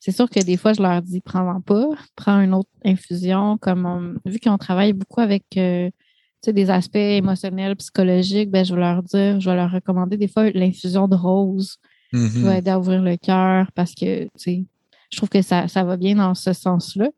C'est 0.00 0.12
sûr 0.12 0.28
que 0.30 0.40
des 0.40 0.56
fois, 0.56 0.72
je 0.72 0.80
leur 0.80 1.02
dis, 1.02 1.20
prends-en 1.20 1.60
pas, 1.60 1.86
prends 2.16 2.40
une 2.40 2.54
autre 2.54 2.70
infusion. 2.84 3.58
Comme 3.58 4.18
vu 4.24 4.40
qu'on 4.40 4.56
travaille 4.56 4.94
beaucoup 4.94 5.20
avec 5.20 5.44
euh, 5.58 5.90
des 6.46 6.70
aspects 6.70 6.96
émotionnels, 6.96 7.76
psychologiques, 7.76 8.50
ben, 8.50 8.64
je 8.64 8.74
vais 8.74 8.80
leur 8.80 9.02
dire, 9.02 9.38
je 9.40 9.50
vais 9.50 9.56
leur 9.56 9.70
recommander 9.70 10.16
des 10.16 10.26
fois 10.26 10.50
l'infusion 10.50 11.06
de 11.06 11.16
rose 11.16 11.76
qui 12.10 12.16
mm-hmm. 12.16 12.42
va 12.42 12.56
aider 12.56 12.70
à 12.70 12.78
ouvrir 12.78 13.02
le 13.02 13.16
cœur 13.18 13.70
parce 13.74 13.94
que, 13.94 14.26
je 14.46 15.16
trouve 15.16 15.28
que 15.28 15.42
ça, 15.42 15.68
ça 15.68 15.84
va 15.84 15.98
bien 15.98 16.16
dans 16.16 16.34
ce 16.34 16.54
sens-là. 16.54 17.10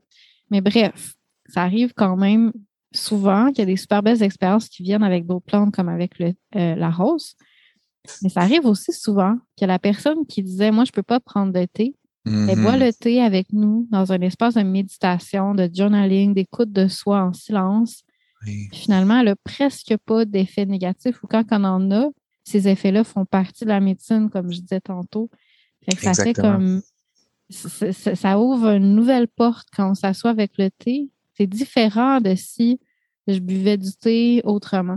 Mais 0.51 0.61
bref, 0.61 1.15
ça 1.47 1.63
arrive 1.63 1.93
quand 1.95 2.17
même 2.17 2.53
souvent 2.93 3.49
qu'il 3.49 3.61
y 3.61 3.63
a 3.63 3.67
des 3.67 3.77
super 3.77 4.03
belles 4.03 4.23
expériences 4.25 4.69
qui 4.69 4.83
viennent 4.83 5.05
avec 5.05 5.25
d'autres 5.25 5.47
plantes, 5.47 5.73
comme 5.73 5.89
avec 5.89 6.19
le, 6.19 6.35
euh, 6.57 6.75
la 6.75 6.91
rose. 6.91 7.37
Mais 8.23 8.29
ça 8.29 8.41
arrive 8.41 8.67
aussi 8.67 8.93
souvent 8.93 9.39
que 9.59 9.65
la 9.65 9.79
personne 9.79 10.27
qui 10.27 10.43
disait 10.43 10.73
Moi, 10.73 10.85
je 10.85 10.91
ne 10.91 10.95
peux 10.95 11.03
pas 11.05 11.21
prendre 11.21 11.53
de 11.53 11.65
thé, 11.65 11.95
elle 12.25 12.61
boit 12.61 12.77
Mhm. 12.77 12.81
le 12.85 12.93
thé 12.93 13.21
avec 13.21 13.53
nous 13.53 13.89
dans 13.91 14.13
un 14.13 14.21
espace 14.21 14.55
de 14.55 14.63
méditation, 14.63 15.55
de 15.55 15.69
journaling, 15.73 16.35
d'écoute 16.35 16.71
de 16.73 16.87
soi 16.89 17.23
en 17.23 17.33
silence. 17.33 18.03
Oui. 18.47 18.69
Finalement, 18.73 19.19
elle 19.21 19.27
n'a 19.27 19.37
presque 19.37 19.97
pas 20.05 20.25
d'effets 20.25 20.67
négatifs 20.67 21.23
ou 21.23 21.27
quand 21.27 21.45
on 21.51 21.65
en 21.65 21.91
a, 21.91 22.09
ces 22.45 22.69
effets-là 22.69 23.05
font 23.05 23.25
partie 23.25 23.65
de 23.65 23.69
la 23.71 23.81
médecine, 23.81 24.31
comme 24.31 24.53
je 24.53 24.61
disais 24.61 24.81
tantôt. 24.81 25.31
Fait 25.85 25.97
que 25.97 26.03
ça 26.03 26.15
fait 26.15 26.35
comme. 26.35 26.83
Ça 27.51 28.39
ouvre 28.41 28.69
une 28.71 28.95
nouvelle 28.95 29.29
porte 29.29 29.69
quand 29.77 29.91
on 29.91 29.95
s'assoit 29.95 30.31
avec 30.31 30.53
le 30.59 30.71
thé. 30.71 31.11
C'est 31.35 31.47
différent 31.47 32.21
de 32.21 32.35
si 32.35 32.81
je 33.29 33.39
buvais 33.41 33.77
du 33.77 33.93
thé 33.93 34.41
autrement. 34.45 34.97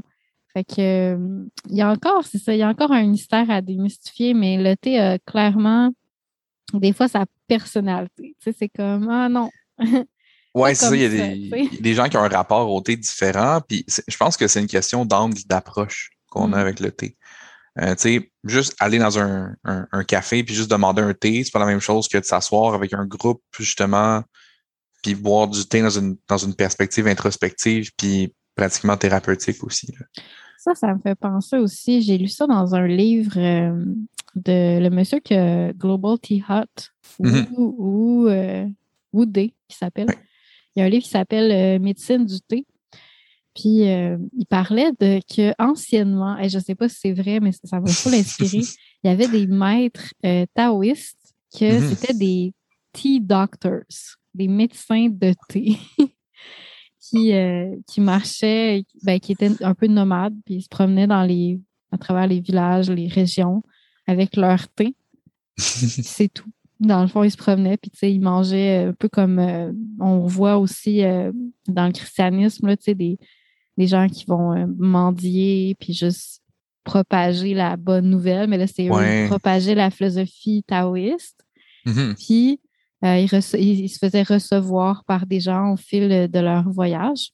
Fait 0.53 0.63
que 0.63 1.15
euh, 1.15 1.45
il 1.69 1.75
y 1.75 1.81
a 1.81 1.91
encore, 1.91 2.25
c'est 2.25 2.37
ça, 2.37 2.53
il 2.53 2.59
y 2.59 2.63
a 2.63 2.69
encore 2.69 2.91
un 2.91 3.05
mystère 3.07 3.49
à 3.49 3.61
démystifier, 3.61 4.33
mais 4.33 4.61
le 4.61 4.75
thé 4.77 4.99
a 4.99 5.19
clairement 5.19 5.91
des 6.79 6.93
fois 6.93 7.07
sa 7.07 7.25
personnalité. 7.47 8.35
Tu 8.39 8.51
sais, 8.51 8.55
c'est 8.57 8.69
comme 8.69 9.09
Ah 9.09 9.29
non. 9.29 9.49
Pas 10.53 10.73
c'est 10.73 10.85
ça. 10.85 10.95
Il 10.95 11.01
y 11.01 11.05
a 11.05 11.79
des, 11.81 11.93
gens 11.93 12.07
qui 12.07 12.15
ont 12.17 12.23
un 12.23 12.29
rapport 12.29 12.71
au 12.71 12.79
thé 12.81 12.95
différent. 12.95 13.59
Puis 13.67 13.85
je 14.07 14.17
pense 14.17 14.37
que 14.37 14.47
c'est 14.47 14.61
une 14.61 14.67
question 14.67 15.05
d'angle 15.05 15.37
d'approche 15.47 16.11
qu'on 16.29 16.49
Mm. 16.49 16.53
a 16.53 16.57
avec 16.57 16.79
le 16.79 16.91
thé. 16.91 17.17
Euh, 17.81 17.93
tu 17.95 18.01
sais, 18.03 18.31
juste 18.45 18.73
aller 18.79 18.99
dans 18.99 19.19
un, 19.19 19.53
un, 19.65 19.85
un 19.91 20.03
café 20.05 20.43
puis 20.45 20.55
juste 20.55 20.71
demander 20.71 21.01
un 21.01 21.13
thé, 21.13 21.43
c'est 21.43 21.51
pas 21.51 21.59
la 21.59 21.65
même 21.65 21.81
chose 21.81 22.07
que 22.07 22.17
de 22.17 22.23
s'asseoir 22.23 22.73
avec 22.73 22.93
un 22.93 23.05
groupe, 23.05 23.43
justement, 23.57 24.23
puis 25.03 25.13
boire 25.13 25.49
du 25.49 25.65
thé 25.65 25.81
dans 25.81 25.89
une, 25.89 26.15
dans 26.29 26.37
une 26.37 26.55
perspective 26.55 27.05
introspective, 27.05 27.91
puis 27.97 28.33
pratiquement 28.55 28.95
thérapeutique 28.95 29.61
aussi. 29.63 29.87
là. 29.99 30.05
Ça, 30.65 30.73
ça 30.73 30.95
me 30.95 30.99
fait 30.99 31.13
penser 31.13 31.57
aussi. 31.57 32.01
J'ai 32.01 32.17
lu 32.17 32.27
ça 32.27 32.47
dans 32.47 32.73
un 32.73 32.87
livre 32.87 33.37
euh, 33.37 33.85
de 34.35 34.79
le 34.81 34.89
monsieur 34.89 35.19
que 35.19 35.71
Global 35.73 36.17
Tea 36.17 36.43
Hut 36.49 36.89
ou, 37.19 37.27
Mhm. 37.27 37.45
ou 37.59 38.27
euh, 38.27 38.67
Woodé, 39.13 39.53
qui 39.67 39.77
s'appelle. 39.77 40.07
Il 40.75 40.79
y 40.79 40.81
a 40.81 40.85
un 40.85 40.89
livre 40.89 41.03
qui 41.03 41.11
s'appelle 41.11 41.51
euh, 41.51 41.79
Médecine 41.79 42.25
du 42.25 42.41
thé. 42.41 42.65
Puis 43.53 43.83
il 43.83 44.45
parlait 44.49 44.91
de 44.99 45.21
que 45.33 45.53
anciennement, 45.61 46.35
et 46.39 46.49
je 46.49 46.57
ne 46.57 46.63
sais 46.63 46.73
pas 46.75 46.89
si 46.89 46.97
c'est 46.99 47.13
vrai, 47.13 47.39
mais 47.39 47.51
ça, 47.53 47.79
m'a 47.79 47.85
beaucoup 47.87 48.09
inspiré, 48.13 48.57
il 49.03 49.07
y 49.07 49.09
avait 49.09 49.27
des 49.29 49.45
maîtres 49.47 50.13
taoïstes 50.55 51.33
que 51.57 51.79
Mhm. 51.79 51.89
c'était 51.89 52.13
des 52.15 52.53
tea 52.91 53.19
doctors, 53.21 53.83
des 54.33 54.47
médecins 54.49 55.07
de 55.09 55.33
thé. 55.47 55.77
qui, 57.09 57.33
euh, 57.33 57.75
qui 57.87 58.01
marchaient, 58.01 58.83
ben, 59.03 59.19
qui 59.19 59.31
étaient 59.33 59.51
un 59.63 59.73
peu 59.73 59.87
nomades, 59.87 60.35
puis 60.45 60.55
ils 60.55 60.61
se 60.61 60.69
promenaient 60.69 61.07
dans 61.07 61.23
les, 61.23 61.59
à 61.91 61.97
travers 61.97 62.27
les 62.27 62.39
villages, 62.39 62.89
les 62.89 63.07
régions, 63.07 63.61
avec 64.07 64.35
leur 64.35 64.67
thé. 64.69 64.95
C'est 65.57 66.33
tout. 66.33 66.49
Dans 66.79 67.01
le 67.01 67.07
fond, 67.07 67.23
ils 67.23 67.31
se 67.31 67.37
promenaient, 67.37 67.77
puis 67.77 67.91
ils 68.01 68.19
mangeaient 68.19 68.85
un 68.87 68.93
peu 68.93 69.07
comme 69.07 69.39
euh, 69.39 69.71
on 69.99 70.19
voit 70.27 70.57
aussi 70.57 71.03
euh, 71.03 71.31
dans 71.67 71.85
le 71.85 71.93
christianisme, 71.93 72.67
là, 72.67 72.75
des, 72.87 73.17
des 73.77 73.87
gens 73.87 74.07
qui 74.09 74.25
vont 74.25 74.53
euh, 74.53 74.65
mendier, 74.77 75.75
puis 75.79 75.93
juste 75.93 76.41
propager 76.83 77.53
la 77.53 77.77
bonne 77.77 78.09
nouvelle. 78.09 78.49
Mais 78.49 78.57
là, 78.57 78.67
c'est 78.67 78.89
Ouais. 78.89 79.27
propageaient 79.27 79.75
la 79.75 79.89
philosophie 79.89 80.63
taoïste. 80.67 81.45
Mhm. 81.85 82.15
Puis, 82.15 82.59
euh, 83.05 83.19
ils, 83.19 83.89
se 83.89 83.97
faisaient 83.99 84.23
recevoir 84.23 85.03
par 85.05 85.25
des 85.25 85.39
gens 85.39 85.73
au 85.73 85.77
fil 85.77 86.29
de 86.29 86.39
leur 86.39 86.69
voyage. 86.69 87.31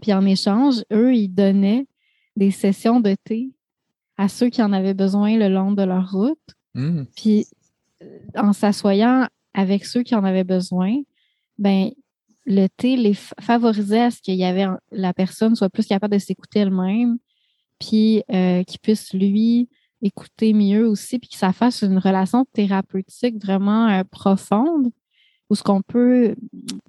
Puis, 0.00 0.12
en 0.12 0.24
échange, 0.24 0.84
eux, 0.92 1.14
ils 1.14 1.28
donnaient 1.28 1.86
des 2.36 2.50
sessions 2.50 3.00
de 3.00 3.16
thé 3.24 3.50
à 4.16 4.28
ceux 4.28 4.48
qui 4.48 4.62
en 4.62 4.72
avaient 4.72 4.94
besoin 4.94 5.36
le 5.36 5.48
long 5.48 5.72
de 5.72 5.82
leur 5.82 6.12
route. 6.12 6.38
Mhm. 6.74 7.06
Puis, 7.16 7.46
euh, 8.02 8.18
en 8.36 8.52
s'assoyant 8.52 9.26
avec 9.52 9.84
ceux 9.84 10.02
qui 10.02 10.14
en 10.14 10.24
avaient 10.24 10.44
besoin, 10.44 10.96
ben 11.58 11.90
le 12.46 12.66
thé 12.66 12.96
les 12.96 13.14
favorisait 13.14 14.02
à 14.02 14.10
ce 14.10 14.20
qu'il 14.20 14.34
y 14.34 14.44
avait 14.44 14.66
la 14.90 15.14
personne 15.14 15.54
soit 15.54 15.70
plus 15.70 15.86
capable 15.86 16.14
de 16.14 16.18
s'écouter 16.18 16.60
elle-même, 16.60 17.18
puis 17.78 18.22
euh, 18.30 18.62
qu'il 18.64 18.80
puisse 18.80 19.12
lui 19.14 19.68
écouter 20.04 20.52
mieux 20.52 20.86
aussi, 20.86 21.18
puis 21.18 21.30
que 21.30 21.36
ça 21.36 21.52
fasse 21.52 21.82
une 21.82 21.98
relation 21.98 22.44
thérapeutique 22.52 23.42
vraiment 23.42 23.88
euh, 23.88 24.04
profonde, 24.04 24.90
où 25.50 25.54
ce 25.54 25.62
qu'on 25.62 25.82
peut 25.82 26.34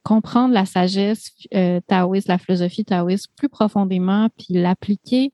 comprendre 0.03 0.53
la 0.53 0.65
sagesse 0.65 1.31
euh, 1.53 1.79
taoïste, 1.87 2.27
la 2.27 2.37
philosophie 2.37 2.85
taoïste 2.85 3.27
plus 3.37 3.49
profondément, 3.49 4.29
puis 4.37 4.53
l'appliquer 4.53 5.31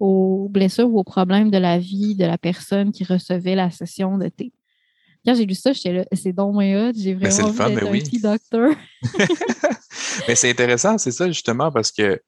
aux 0.00 0.48
blessures 0.50 0.88
ou 0.88 0.98
aux 0.98 1.04
problèmes 1.04 1.50
de 1.50 1.58
la 1.58 1.78
vie 1.78 2.14
de 2.14 2.24
la 2.24 2.38
personne 2.38 2.92
qui 2.92 3.04
recevait 3.04 3.54
la 3.54 3.70
session 3.70 4.18
de 4.18 4.28
thé. 4.28 4.52
Quand 5.24 5.34
j'ai 5.34 5.46
lu 5.46 5.54
ça, 5.54 5.72
j'étais 5.72 5.92
là, 5.92 6.04
c'est 6.12 6.32
donc 6.32 6.56
hot, 6.56 6.92
j'ai 6.94 7.16
c'est 7.30 7.42
vraiment 7.42 7.64
envie 7.64 7.74
mais 7.76 7.88
un 7.88 7.90
oui. 7.90 8.02
tea 8.02 8.20
doctor. 8.20 8.74
Mais 10.28 10.34
c'est 10.34 10.50
intéressant, 10.50 10.98
c'est 10.98 11.12
ça 11.12 11.26
justement, 11.28 11.72
parce 11.72 11.90
que, 11.90 12.20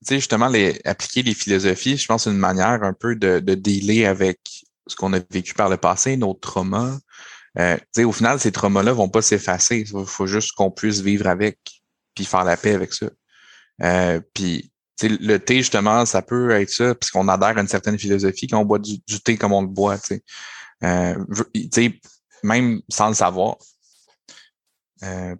tu 0.00 0.08
sais, 0.08 0.16
justement, 0.16 0.48
les, 0.48 0.80
appliquer 0.84 1.22
les 1.22 1.34
philosophies, 1.34 1.96
je 1.96 2.06
pense, 2.06 2.24
c'est 2.24 2.30
une 2.30 2.36
manière 2.36 2.82
un 2.82 2.92
peu 2.92 3.16
de, 3.16 3.40
de 3.40 3.54
dealer 3.54 4.06
avec 4.06 4.38
ce 4.86 4.96
qu'on 4.96 5.12
a 5.12 5.20
vécu 5.30 5.54
par 5.54 5.68
le 5.68 5.76
passé, 5.76 6.16
nos 6.16 6.34
traumas. 6.34 6.98
Euh, 7.58 7.76
tu 7.76 7.84
sais, 7.92 8.04
au 8.04 8.12
final, 8.12 8.38
ces 8.38 8.52
traumas-là 8.52 8.92
vont 8.92 9.08
pas 9.08 9.22
s'effacer. 9.22 9.84
Il 9.88 10.06
faut 10.06 10.26
juste 10.26 10.52
qu'on 10.52 10.70
puisse 10.70 11.00
vivre 11.00 11.26
avec, 11.26 11.58
puis 12.14 12.24
faire 12.24 12.44
la 12.44 12.56
paix 12.56 12.74
avec 12.74 12.92
ça. 12.94 13.06
Euh, 13.82 14.20
puis, 14.34 14.72
tu 14.98 15.08
sais, 15.08 15.16
le 15.20 15.38
thé, 15.38 15.56
justement, 15.56 16.06
ça 16.06 16.22
peut 16.22 16.50
être 16.52 16.70
ça, 16.70 16.94
puisqu'on 16.94 17.28
adhère 17.28 17.58
à 17.58 17.60
une 17.60 17.68
certaine 17.68 17.98
philosophie 17.98 18.46
quand 18.46 18.60
on 18.60 18.64
boit 18.64 18.78
du, 18.78 19.00
thé 19.24 19.36
comme 19.36 19.52
on 19.52 19.62
le 19.62 19.68
boit, 19.68 19.98
tu 19.98 20.16
sais. 20.16 20.22
Euh, 20.84 21.16
même 22.44 22.80
sans 22.88 23.08
le 23.08 23.14
savoir. 23.14 23.56
Euh, 25.02 25.34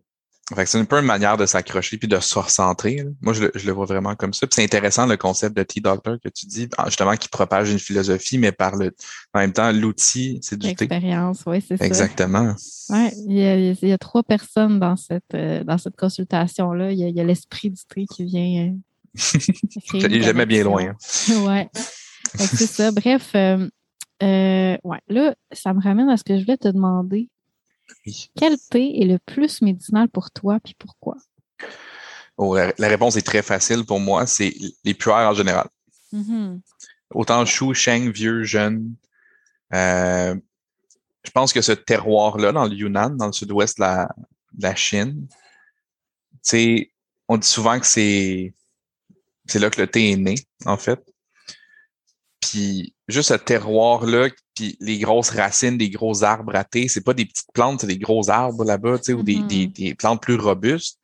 c'est 0.65 0.79
un 0.79 0.85
peu 0.85 0.99
une 0.99 1.05
manière 1.07 1.37
de 1.37 1.45
s'accrocher 1.47 1.99
puis 1.99 2.09
de 2.09 2.19
se 2.21 2.39
recentrer. 2.39 2.97
là. 2.97 3.11
Moi, 3.21 3.33
je 3.35 3.43
le, 3.45 3.53
je 3.55 3.67
le 3.67 3.73
vois 3.73 3.85
vraiment 3.87 4.15
comme 4.15 4.33
ça. 4.33 4.47
Puis 4.47 4.55
c'est 4.57 4.65
intéressant 4.65 5.07
le 5.07 5.17
concept 5.17 5.57
de 5.57 5.63
Tea 5.63 5.81
Doctor 5.81 6.17
que 6.23 6.29
tu 6.29 6.47
dis, 6.47 6.69
justement, 6.87 7.17
qui 7.17 7.29
propage 7.29 7.71
une 7.71 7.79
philosophie, 7.79 8.39
mais 8.39 8.53
par 8.53 8.77
le 8.77 8.95
en 9.35 9.41
même 9.41 9.53
temps, 9.53 9.71
l'outil, 9.73 10.39
c'est 10.43 10.57
du 10.59 10.75
thé. 10.75 10.85
Expérience, 10.85 11.43
oui, 11.47 11.63
c'est 11.67 11.77
ça. 11.77 11.85
Exactement. 11.85 12.55
Ouais, 12.89 13.13
il 13.27 13.37
y, 13.37 13.43
a, 13.45 13.57
il 13.59 13.89
y 13.89 13.93
a 13.93 13.99
trois 13.99 14.23
personnes 14.23 14.81
dans 14.81 14.97
cette, 14.97 15.35
euh, 15.35 15.63
dans 15.65 15.77
cette 15.79 15.97
consultation-là. 15.97 16.93
Il 16.93 16.99
y 16.99 17.05
a, 17.05 17.09
il 17.09 17.15
y 17.17 17.21
a 17.21 17.25
l'esprit 17.25 17.71
du 17.71 17.83
thé 17.87 18.07
qui 18.07 18.25
vient. 18.25 18.73
euh, 18.73 18.79
créer 19.99 20.23
jamais 20.23 20.47
bien 20.47 20.65
loin. 20.65 20.89
hein. 20.91 20.97
que 22.33 22.39
C'est 22.39 22.67
ça. 22.67 22.91
Bref, 22.91 23.33
euh, 23.35 23.69
euh, 24.23 24.77
ouais, 24.85 24.99
là, 25.09 25.35
ça 25.53 25.73
me 25.75 25.81
ramène 25.83 26.09
à 26.09 26.17
ce 26.17 26.25
que 26.25 26.37
je 26.39 26.45
voulais 26.45 26.57
te 26.57 26.69
demander. 26.69 27.29
Oui. 28.07 28.31
Quel 28.37 28.59
thé 28.59 29.03
est 29.03 29.07
le 29.07 29.19
plus 29.19 29.63
médicinal 29.63 30.09
pour 30.09 30.31
toi, 30.31 30.59
puis 30.63 30.75
pourquoi? 30.79 31.17
Oh, 32.37 32.57
la, 32.57 32.73
la 32.79 32.89
réponse 32.89 33.17
est 33.17 33.27
très 33.27 33.43
facile 33.43 33.85
pour 33.85 34.01
moi. 34.01 34.27
C'est 34.27 34.55
les 34.85 34.95
puères 34.95 35.29
en 35.29 35.35
général. 35.35 35.69
Mhm. 36.13 36.61
Autant 37.11 37.45
chou, 37.45 37.75
cheng, 37.75 38.11
vieux, 38.11 38.45
jeune. 38.45 38.95
Euh, 39.75 40.35
je 41.25 41.31
pense 41.31 41.53
que 41.53 41.61
ce 41.61 41.73
terroir-là, 41.73 42.53
dans 42.53 42.67
le 42.67 42.75
Yunnan, 42.75 43.11
dans 43.11 43.27
le 43.27 43.33
sud-ouest 43.33 43.79
de 43.79 43.83
la, 43.83 44.15
de 44.53 44.63
la 44.63 44.75
Chine, 44.75 45.27
on 47.29 47.37
dit 47.37 47.49
souvent 47.49 47.79
que 47.79 47.87
c'est 47.87 48.55
là 49.55 49.71
que 49.71 49.81
le 49.81 49.87
thé 49.87 50.13
est 50.13 50.17
né, 50.17 50.37
en 50.65 50.77
fait. 50.77 51.01
Puis 52.41 52.95
juste 53.09 53.29
ce 53.31 53.35
terroir-là, 53.35 54.29
puis 54.55 54.77
les 54.81 54.99
grosses 54.99 55.31
racines 55.31 55.77
des 55.79 55.91
gros 55.91 56.23
arbres 56.25 56.55
à 56.55 56.65
thé, 56.65 56.89
c'est 56.89 57.03
pas 57.03 57.15
des 57.15 57.27
petites 57.27 57.53
plantes, 57.53 57.81
c'est 57.81 57.87
des 57.87 57.99
gros 57.99 58.31
arbres 58.31 58.65
là-bas, 58.65 58.99
tu 58.99 59.05
sais, 59.05 59.13
ou 59.13 59.23
des, 59.23 59.43
des, 59.43 59.67
des 59.67 59.95
plantes 59.95 60.23
plus 60.23 60.37
robustes. 60.37 61.01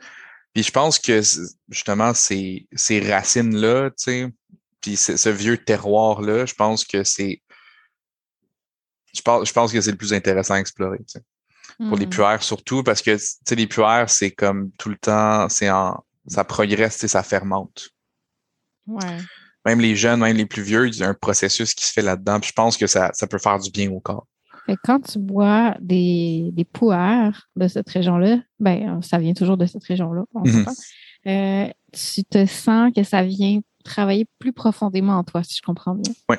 Puis 0.52 0.62
je 0.62 0.70
pense 0.70 0.98
que 0.98 1.20
justement, 1.68 2.14
ces, 2.14 2.68
ces 2.72 3.00
racines-là, 3.00 3.90
tu 3.90 3.96
sais, 3.98 4.32
puis 4.80 4.96
ce, 4.96 5.28
vieux 5.28 5.58
terroir-là, 5.58 6.46
je 6.46 6.54
pense 6.54 6.84
que 6.84 7.02
c'est. 7.04 7.42
Je 9.14 9.22
pense, 9.22 9.48
je 9.48 9.52
pense 9.52 9.72
que 9.72 9.80
c'est 9.80 9.90
le 9.90 9.96
plus 9.96 10.12
intéressant 10.12 10.54
à 10.54 10.58
explorer, 10.60 10.98
tu 10.98 11.04
sais. 11.18 11.22
Pour 11.78 11.96
les 11.96 12.06
Mhm. 12.06 12.10
puères 12.10 12.42
surtout, 12.42 12.84
parce 12.84 13.02
que 13.02 13.16
tu 13.16 13.24
sais, 13.48 13.54
les 13.56 13.66
puères, 13.66 14.08
c'est 14.08 14.30
comme 14.30 14.70
tout 14.78 14.90
le 14.90 14.96
temps, 14.96 15.48
c'est 15.48 15.70
en. 15.70 16.04
ça 16.28 16.44
progresse, 16.44 16.94
tu 16.94 17.00
sais, 17.00 17.08
ça 17.08 17.22
fermente. 17.22 17.88
Ouais. 18.86 19.18
Même 19.64 19.80
les 19.80 19.96
jeunes, 19.96 20.20
même 20.20 20.36
les 20.36 20.46
plus 20.46 20.62
vieux, 20.62 20.88
il 20.88 20.96
y 20.96 21.02
a 21.02 21.08
un 21.08 21.14
processus 21.14 21.74
qui 21.74 21.84
se 21.86 21.92
fait 21.92 22.02
là-dedans. 22.02 22.40
Puis 22.40 22.50
je 22.50 22.54
pense 22.54 22.76
que 22.76 22.86
ça, 22.86 23.10
ça 23.14 23.26
peut 23.26 23.38
faire 23.38 23.58
du 23.58 23.70
bien 23.70 23.90
au 23.90 24.00
corps. 24.00 24.26
Fait 24.66 24.76
quand 24.82 25.00
tu 25.00 25.18
bois 25.18 25.74
des, 25.80 26.50
des 26.52 26.66
de 27.56 27.68
cette 27.68 27.88
région-là, 27.88 28.38
ben, 28.58 29.00
ça 29.02 29.18
vient 29.18 29.34
toujours 29.34 29.56
de 29.56 29.66
cette 29.66 29.84
région-là, 29.84 30.24
on 30.34 30.42
Mhm. 30.44 30.66
Euh, 31.26 31.68
tu 31.92 32.22
te 32.24 32.44
sens 32.44 32.92
que 32.94 33.02
ça 33.02 33.22
vient 33.22 33.60
travailler 33.84 34.26
plus 34.38 34.52
profondément 34.52 35.18
en 35.18 35.24
toi, 35.24 35.42
si 35.44 35.56
je 35.56 35.62
comprends 35.62 35.94
bien. 35.94 36.12
Oui, 36.28 36.36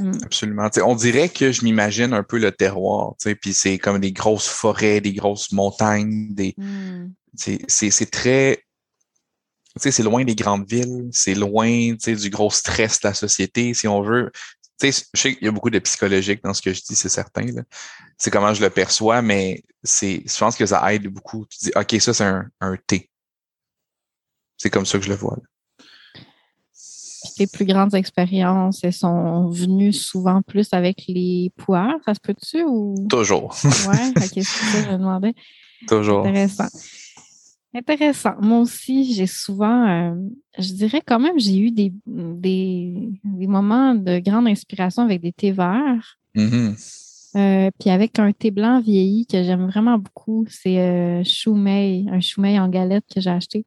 mm. 0.00 0.12
absolument. 0.24 0.68
on 0.84 0.94
dirait 0.94 1.28
que 1.28 1.52
je 1.52 1.64
m'imagine 1.64 2.12
un 2.12 2.22
peu 2.22 2.38
le 2.38 2.52
terroir, 2.52 3.14
puis 3.40 3.52
c'est 3.52 3.78
comme 3.78 3.98
des 3.98 4.12
grosses 4.12 4.48
forêts, 4.48 5.00
des 5.00 5.12
grosses 5.12 5.52
montagnes, 5.52 6.34
des. 6.34 6.54
Mm. 6.56 7.12
C'est 7.68 8.10
très. 8.10 8.65
C'est 9.76 10.02
loin 10.02 10.24
des 10.24 10.34
grandes 10.34 10.68
villes, 10.68 11.08
c'est 11.12 11.34
loin 11.34 11.94
du 11.94 12.30
gros 12.30 12.50
stress 12.50 13.00
de 13.00 13.08
la 13.08 13.14
société, 13.14 13.74
si 13.74 13.86
on 13.86 14.00
veut. 14.02 14.30
je 14.82 14.90
sais 15.14 15.34
qu'il 15.34 15.44
y 15.44 15.48
a 15.48 15.52
beaucoup 15.52 15.70
de 15.70 15.78
psychologique 15.78 16.42
dans 16.42 16.54
ce 16.54 16.62
que 16.62 16.72
je 16.72 16.80
dis, 16.82 16.94
c'est 16.94 17.10
certain. 17.10 17.46
C'est 18.16 18.30
comment 18.30 18.54
je 18.54 18.62
le 18.62 18.70
perçois, 18.70 19.20
mais 19.20 19.62
c'est, 19.82 20.22
je 20.26 20.38
pense 20.38 20.56
que 20.56 20.64
ça 20.64 20.94
aide 20.94 21.08
beaucoup. 21.08 21.46
Tu 21.50 21.66
dis, 21.66 21.72
OK, 21.76 22.00
ça, 22.00 22.14
c'est 22.14 22.24
un, 22.24 22.46
un 22.60 22.76
T. 22.86 23.10
C'est 24.56 24.70
comme 24.70 24.86
ça 24.86 24.98
que 24.98 25.04
je 25.04 25.10
le 25.10 25.16
vois. 25.16 25.36
tes 27.36 27.46
plus 27.46 27.66
grandes 27.66 27.94
expériences, 27.94 28.82
elles 28.82 28.94
sont 28.94 29.50
venues 29.50 29.92
souvent 29.92 30.40
plus 30.40 30.68
avec 30.72 31.04
les 31.06 31.52
poires, 31.56 31.96
ça 32.06 32.14
se 32.14 32.20
peut-tu 32.20 32.64
ou? 32.64 32.94
Toujours. 33.10 33.54
ouais, 33.64 34.08
ok, 34.16 34.24
c'est 34.24 34.42
ça 34.42 34.82
que 34.82 34.90
je 34.90 34.96
demandais. 34.96 35.34
Toujours. 35.88 36.26
Intéressant. 36.26 36.68
Intéressant. 37.76 38.34
Moi 38.40 38.60
aussi, 38.60 39.12
j'ai 39.12 39.26
souvent, 39.26 39.86
euh, 39.86 40.14
je 40.58 40.72
dirais 40.72 41.02
quand 41.04 41.20
même, 41.20 41.38
j'ai 41.38 41.58
eu 41.58 41.70
des, 41.70 41.92
des, 42.06 43.10
moments 43.24 43.94
de 43.94 44.18
grande 44.18 44.48
inspiration 44.48 45.02
avec 45.02 45.20
des 45.20 45.32
thés 45.32 45.52
verts. 45.52 46.16
Mm-hmm. 46.34 46.74
Euh, 47.36 47.70
puis 47.78 47.90
avec 47.90 48.18
un 48.18 48.32
thé 48.32 48.50
blanc 48.50 48.80
vieilli 48.80 49.26
que 49.26 49.42
j'aime 49.42 49.66
vraiment 49.66 49.98
beaucoup, 49.98 50.46
c'est 50.48 50.80
euh, 50.80 51.22
Choumeil, 51.22 52.08
un 52.10 52.20
Choumeil 52.20 52.58
en 52.58 52.68
galette 52.68 53.04
que 53.14 53.20
j'ai 53.20 53.28
acheté 53.28 53.66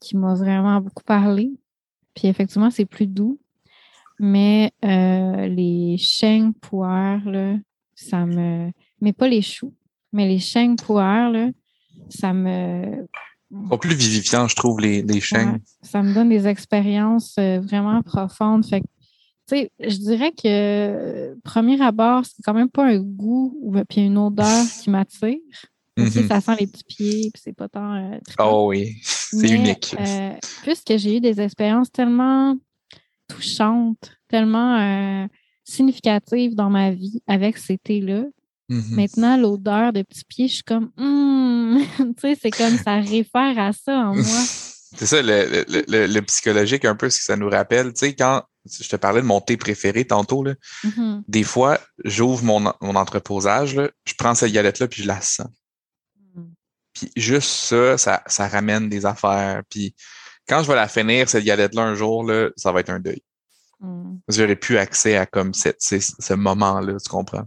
qui 0.00 0.16
m'a 0.16 0.34
vraiment 0.34 0.80
beaucoup 0.80 1.04
parlé. 1.04 1.52
Puis 2.14 2.26
effectivement, 2.26 2.70
c'est 2.70 2.84
plus 2.84 3.06
doux. 3.06 3.38
Mais 4.18 4.72
euh, 4.84 5.46
les 5.46 5.98
chênes 5.98 6.54
poires, 6.54 7.24
là, 7.26 7.54
ça 7.94 8.24
me. 8.24 8.72
Mais 9.00 9.12
pas 9.12 9.28
les 9.28 9.42
choux, 9.42 9.74
mais 10.12 10.26
les 10.26 10.38
chênes 10.38 10.76
poires, 10.76 11.30
là, 11.30 11.50
ça 12.08 12.32
me. 12.32 13.06
Pas 13.68 13.78
plus 13.78 13.94
vivifiant, 13.94 14.48
je 14.48 14.56
trouve, 14.56 14.80
les, 14.80 15.02
les 15.02 15.20
chênes. 15.20 15.60
ça 15.82 16.02
me 16.02 16.12
donne 16.12 16.28
des 16.28 16.46
expériences 16.46 17.36
euh, 17.38 17.60
vraiment 17.60 18.02
profondes. 18.02 18.66
Fait 18.66 18.82
je 19.48 19.96
dirais 19.98 20.32
que 20.32 21.36
premier 21.44 21.80
abord, 21.80 22.24
c'est 22.24 22.42
quand 22.42 22.54
même 22.54 22.68
pas 22.68 22.86
un 22.86 22.98
goût 22.98 23.56
ou 23.62 23.76
puis 23.88 24.00
une 24.00 24.18
odeur 24.18 24.64
qui 24.82 24.90
m'attire. 24.90 25.38
Mm-hmm. 25.96 26.28
Ça 26.28 26.40
sent 26.40 26.56
les 26.60 26.66
petits 26.66 26.84
pieds, 26.84 27.30
puis 27.32 27.42
c'est 27.42 27.54
pas 27.54 27.68
tant. 27.68 27.94
Euh, 27.94 28.18
oh 28.38 28.66
oui, 28.68 28.96
c'est 29.02 29.48
unique. 29.48 29.94
Euh, 29.98 30.34
puisque 30.62 30.96
j'ai 30.96 31.16
eu 31.16 31.20
des 31.20 31.40
expériences 31.40 31.90
tellement 31.90 32.56
touchantes, 33.28 34.12
tellement 34.28 34.76
euh, 34.78 35.26
significatives 35.64 36.54
dans 36.54 36.68
ma 36.68 36.90
vie 36.90 37.22
avec 37.26 37.56
ces 37.56 37.78
thés-là. 37.78 38.24
Mm-hmm. 38.70 38.94
Maintenant, 38.94 39.36
l'odeur 39.36 39.92
de 39.92 40.02
petits 40.02 40.24
pieds, 40.24 40.48
je 40.48 40.54
suis 40.54 40.64
comme, 40.64 40.90
hum, 40.96 41.80
tu 41.98 42.14
sais, 42.20 42.38
c'est 42.40 42.50
comme 42.50 42.76
ça 42.78 42.96
réfère 42.96 43.58
à 43.58 43.72
ça 43.72 43.92
en 43.92 44.14
moi. 44.14 44.24
c'est 44.24 45.06
ça, 45.06 45.22
le, 45.22 45.64
le, 45.68 46.06
le, 46.06 46.22
psychologique, 46.22 46.84
un 46.84 46.96
peu, 46.96 47.08
ce 47.08 47.18
que 47.18 47.24
ça 47.24 47.36
nous 47.36 47.48
rappelle. 47.48 47.92
Tu 47.92 48.06
sais, 48.06 48.14
quand 48.14 48.42
je 48.68 48.88
te 48.88 48.96
parlais 48.96 49.20
de 49.20 49.26
mon 49.26 49.40
thé 49.40 49.56
préféré 49.56 50.04
tantôt, 50.04 50.42
là, 50.42 50.54
mm-hmm. 50.84 51.22
des 51.28 51.44
fois, 51.44 51.78
j'ouvre 52.04 52.44
mon, 52.44 52.72
mon 52.80 52.96
entreposage, 52.96 53.76
là, 53.76 53.88
je 54.04 54.14
prends 54.14 54.34
cette 54.34 54.52
galette-là, 54.52 54.88
puis 54.88 55.02
je 55.02 55.08
la 55.08 55.20
sens. 55.20 55.48
Puis 56.92 57.12
juste 57.14 57.50
ça, 57.50 57.98
ça, 57.98 58.48
ramène 58.48 58.88
des 58.88 59.04
affaires. 59.04 59.62
Puis 59.68 59.94
quand 60.48 60.62
je 60.62 60.68
vais 60.68 60.76
la 60.76 60.88
finir, 60.88 61.28
cette 61.28 61.44
galette-là, 61.44 61.82
un 61.82 61.94
jour, 61.94 62.24
là, 62.24 62.48
ça 62.56 62.72
va 62.72 62.80
être 62.80 62.88
un 62.88 63.00
deuil. 63.00 63.22
Mm. 63.80 64.16
J'aurais 64.28 64.56
plus 64.56 64.78
accès 64.78 65.16
à 65.16 65.26
comme 65.26 65.52
cette, 65.52 65.82
ce 65.82 66.34
moment-là, 66.34 66.94
tu 66.98 67.10
comprends? 67.10 67.44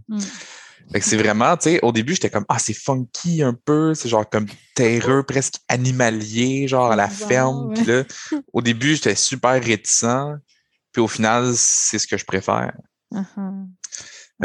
Fait 0.92 1.00
que 1.00 1.06
c'est 1.06 1.16
vraiment, 1.16 1.56
tu 1.56 1.70
sais, 1.70 1.84
au 1.84 1.92
début, 1.92 2.14
j'étais 2.14 2.30
comme, 2.30 2.46
ah, 2.48 2.58
c'est 2.58 2.74
funky 2.74 3.42
un 3.42 3.54
peu, 3.54 3.94
c'est 3.94 4.08
genre 4.08 4.28
comme 4.28 4.46
terreux, 4.74 5.22
presque 5.22 5.56
animalier, 5.68 6.66
genre 6.66 6.90
à 6.90 6.96
la 6.96 7.08
ferme. 7.08 7.72
Puis 7.74 7.84
là, 7.84 8.04
au 8.52 8.60
début, 8.60 8.94
j'étais 8.96 9.14
super 9.14 9.62
réticent. 9.62 10.36
Puis 10.92 11.00
au 11.00 11.08
final, 11.08 11.52
c'est 11.54 11.98
ce 11.98 12.08
que 12.08 12.16
je 12.16 12.24
préfère. 12.24 12.72
Uh-huh 13.12 13.66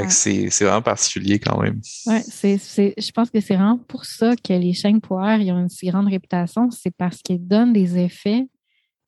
c'est, 0.09 0.49
vraiment 0.61 0.81
particulier 0.81 1.39
quand 1.39 1.59
même. 1.61 1.81
Oui, 2.05 2.21
c'est, 2.27 2.57
je 2.97 3.11
pense 3.11 3.29
que 3.29 3.39
c'est 3.39 3.55
vraiment 3.55 3.77
pour 3.77 4.05
ça 4.05 4.35
que 4.35 4.53
les 4.53 4.73
chaînes 4.73 5.01
poires 5.01 5.39
ont 5.39 5.59
une 5.59 5.69
si 5.69 5.87
grande 5.87 6.07
réputation. 6.07 6.69
C'est 6.71 6.93
parce 6.95 7.21
qu'ils 7.21 7.45
donnent 7.45 7.73
des 7.73 7.97
effets 7.97 8.47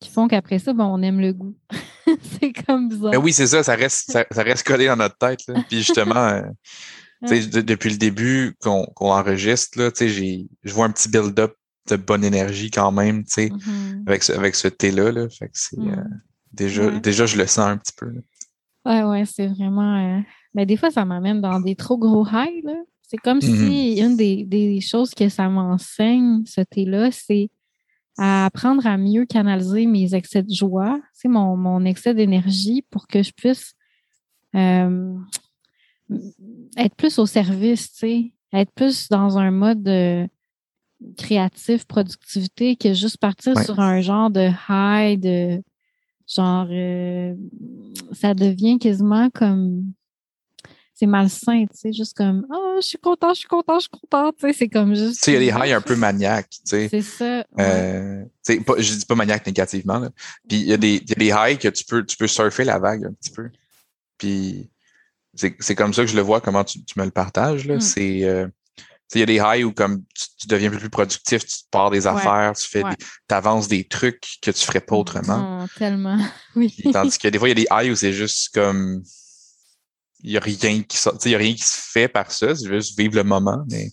qui 0.00 0.10
font 0.10 0.28
qu'après 0.28 0.58
ça, 0.58 0.72
bon, 0.72 0.84
on 0.84 1.02
aime 1.02 1.20
le 1.20 1.32
goût. 1.32 1.56
c'est 2.40 2.52
comme 2.52 2.88
bizarre. 2.88 3.10
Mais 3.10 3.16
oui, 3.16 3.32
c'est 3.32 3.48
ça, 3.48 3.62
ça 3.62 3.74
reste, 3.74 4.10
ça, 4.10 4.42
reste 4.42 4.66
collé 4.66 4.86
dans 4.86 4.96
notre 4.96 5.18
tête. 5.18 5.40
Puis 5.68 5.78
justement, 5.78 6.42
euh, 7.24 7.62
depuis 7.62 7.90
le 7.90 7.96
début 7.96 8.54
qu'on, 8.60 8.86
enregistre, 8.98 9.78
là, 9.78 9.90
je 9.98 10.72
vois 10.72 10.86
un 10.86 10.90
petit 10.90 11.08
build-up 11.08 11.54
de 11.88 11.96
bonne 11.96 12.24
énergie 12.24 12.70
quand 12.70 12.92
même, 12.92 13.22
mm-hmm. 13.22 14.06
avec 14.06 14.22
ce, 14.22 14.32
avec 14.32 14.54
ce 14.54 14.68
thé-là. 14.68 15.10
Là. 15.10 15.28
Fait 15.28 15.46
que 15.46 15.52
c'est, 15.54 15.78
euh, 15.78 15.82
mm. 15.82 16.20
déjà, 16.52 16.90
déjà, 17.00 17.26
je 17.26 17.36
le 17.36 17.46
sens 17.46 17.66
un 17.66 17.76
petit 17.76 17.94
peu. 17.96 18.10
Oui, 18.10 18.20
Ouais, 18.84 19.02
ouais, 19.02 19.24
c'est 19.26 19.48
vraiment. 19.48 19.96
Euh, 19.96 20.20
mais 20.54 20.64
des 20.64 20.76
fois, 20.76 20.90
ça 20.90 21.04
m'amène 21.04 21.40
dans 21.40 21.60
des 21.60 21.74
trop 21.74 21.98
gros 21.98 22.26
highs. 22.26 22.62
C'est 23.02 23.18
comme 23.18 23.40
si 23.40 23.50
mm-hmm. 23.50 24.04
une 24.04 24.16
des, 24.16 24.80
choses 24.80 25.14
que 25.14 25.28
ça 25.28 25.48
m'enseigne, 25.48 26.44
ce 26.46 26.60
thé-là, 26.60 27.10
c'est 27.10 27.50
à 28.18 28.46
apprendre 28.46 28.86
à 28.86 28.96
mieux 28.96 29.26
canaliser 29.26 29.86
mes 29.86 30.14
excès 30.14 30.42
de 30.42 30.52
joie, 30.52 31.00
c'est 31.14 31.28
mon, 31.28 31.56
mon 31.56 31.84
excès 31.84 32.14
d'énergie 32.14 32.84
pour 32.90 33.06
que 33.06 33.22
je 33.22 33.30
puisse 33.32 33.74
euh, 34.56 35.14
être 36.76 36.94
plus 36.94 37.18
au 37.18 37.26
service, 37.26 38.02
être 38.52 38.72
plus 38.72 39.08
dans 39.08 39.38
un 39.38 39.50
mode 39.50 39.82
de 39.82 40.28
créatif, 41.16 41.86
productivité, 41.86 42.76
que 42.76 42.92
juste 42.92 43.18
partir 43.18 43.58
sur 43.62 43.78
un 43.80 44.00
genre 44.00 44.30
de 44.30 44.50
high, 44.68 45.18
de 45.18 45.62
genre, 46.26 46.66
euh, 46.70 47.34
ça 48.12 48.34
devient 48.34 48.78
quasiment 48.78 49.30
comme 49.30 49.92
c'est 50.98 51.06
malsain, 51.06 51.64
tu 51.66 51.76
sais, 51.78 51.92
juste 51.92 52.16
comme 52.16 52.44
oh, 52.52 52.78
je 52.82 52.86
suis 52.88 52.98
content, 52.98 53.32
je 53.32 53.38
suis 53.38 53.48
content, 53.48 53.78
je 53.78 53.82
suis 53.82 54.00
content, 54.00 54.32
tu 54.32 54.40
sais, 54.40 54.52
c'est 54.52 54.68
comme 54.68 54.96
juste. 54.96 55.22
Tu 55.22 55.30
sais, 55.30 55.32
il 55.32 55.34
y 55.34 55.50
a 55.50 55.52
des 55.52 55.52
highs 55.52 55.72
un 55.72 55.80
peu 55.80 55.94
maniaques, 55.94 56.50
tu 56.50 56.60
sais. 56.64 56.88
C'est 56.88 57.02
ça. 57.02 57.44
Euh, 57.60 58.24
tu 58.44 58.54
sais, 58.54 58.62
je 58.78 58.94
dis 58.96 59.06
pas 59.06 59.14
maniaque 59.14 59.46
négativement, 59.46 60.00
là. 60.00 60.10
Puis 60.48 60.58
il 60.58 60.66
y, 60.66 60.72
a 60.72 60.76
des, 60.76 60.96
y 60.96 61.12
a 61.12 61.14
des 61.14 61.30
highs 61.30 61.58
que 61.58 61.68
tu 61.68 61.84
peux, 61.84 62.04
tu 62.04 62.16
peux 62.16 62.26
surfer 62.26 62.64
la 62.64 62.80
vague 62.80 63.04
un 63.04 63.12
petit 63.12 63.30
peu. 63.30 63.48
Puis 64.18 64.70
c'est 65.34 65.74
comme 65.74 65.94
ça 65.94 66.02
que 66.02 66.10
je 66.10 66.16
le 66.16 66.22
vois, 66.22 66.40
comment 66.40 66.64
tu, 66.64 66.84
tu 66.84 66.98
me 66.98 67.04
le 67.04 67.10
partages, 67.10 67.66
là. 67.66 67.76
Mm. 67.76 67.80
C'est. 67.80 68.24
Euh, 68.24 68.48
il 69.14 69.20
y 69.20 69.22
a 69.22 69.26
des 69.26 69.40
highs 69.40 69.64
où 69.64 69.72
comme 69.72 70.02
tu, 70.38 70.46
deviens 70.48 70.70
plus 70.70 70.90
productif, 70.90 71.46
tu 71.46 71.56
pars 71.70 71.90
des 71.90 72.06
affaires, 72.06 72.52
tu 72.54 72.68
fais 72.68 72.82
tu 72.98 73.34
avances 73.34 73.66
des 73.66 73.84
trucs 73.84 74.22
que 74.42 74.50
tu 74.50 74.64
ferais 74.66 74.82
pas 74.82 74.96
autrement. 74.96 75.62
Oh, 75.62 75.66
tellement. 75.78 76.18
Oui. 76.56 76.74
tandis 76.92 77.16
que 77.18 77.28
des 77.28 77.38
fois, 77.38 77.48
il 77.48 77.58
y 77.58 77.62
a 77.62 77.64
des 77.64 77.66
highs 77.70 77.90
où 77.90 77.96
c'est 77.96 78.12
juste 78.12 78.50
comme 78.52 79.02
il 80.20 80.30
n'y 80.32 80.36
a 80.36 80.40
rien 80.40 80.82
qui 80.82 80.98
il 81.24 81.30
y 81.30 81.34
a 81.34 81.38
rien 81.38 81.54
qui 81.54 81.62
se 81.62 81.78
fait 81.78 82.08
par 82.08 82.30
ça, 82.30 82.54
c'est 82.54 82.68
juste 82.68 82.98
vivre 82.98 83.14
le 83.14 83.24
moment, 83.24 83.64
mais 83.70 83.88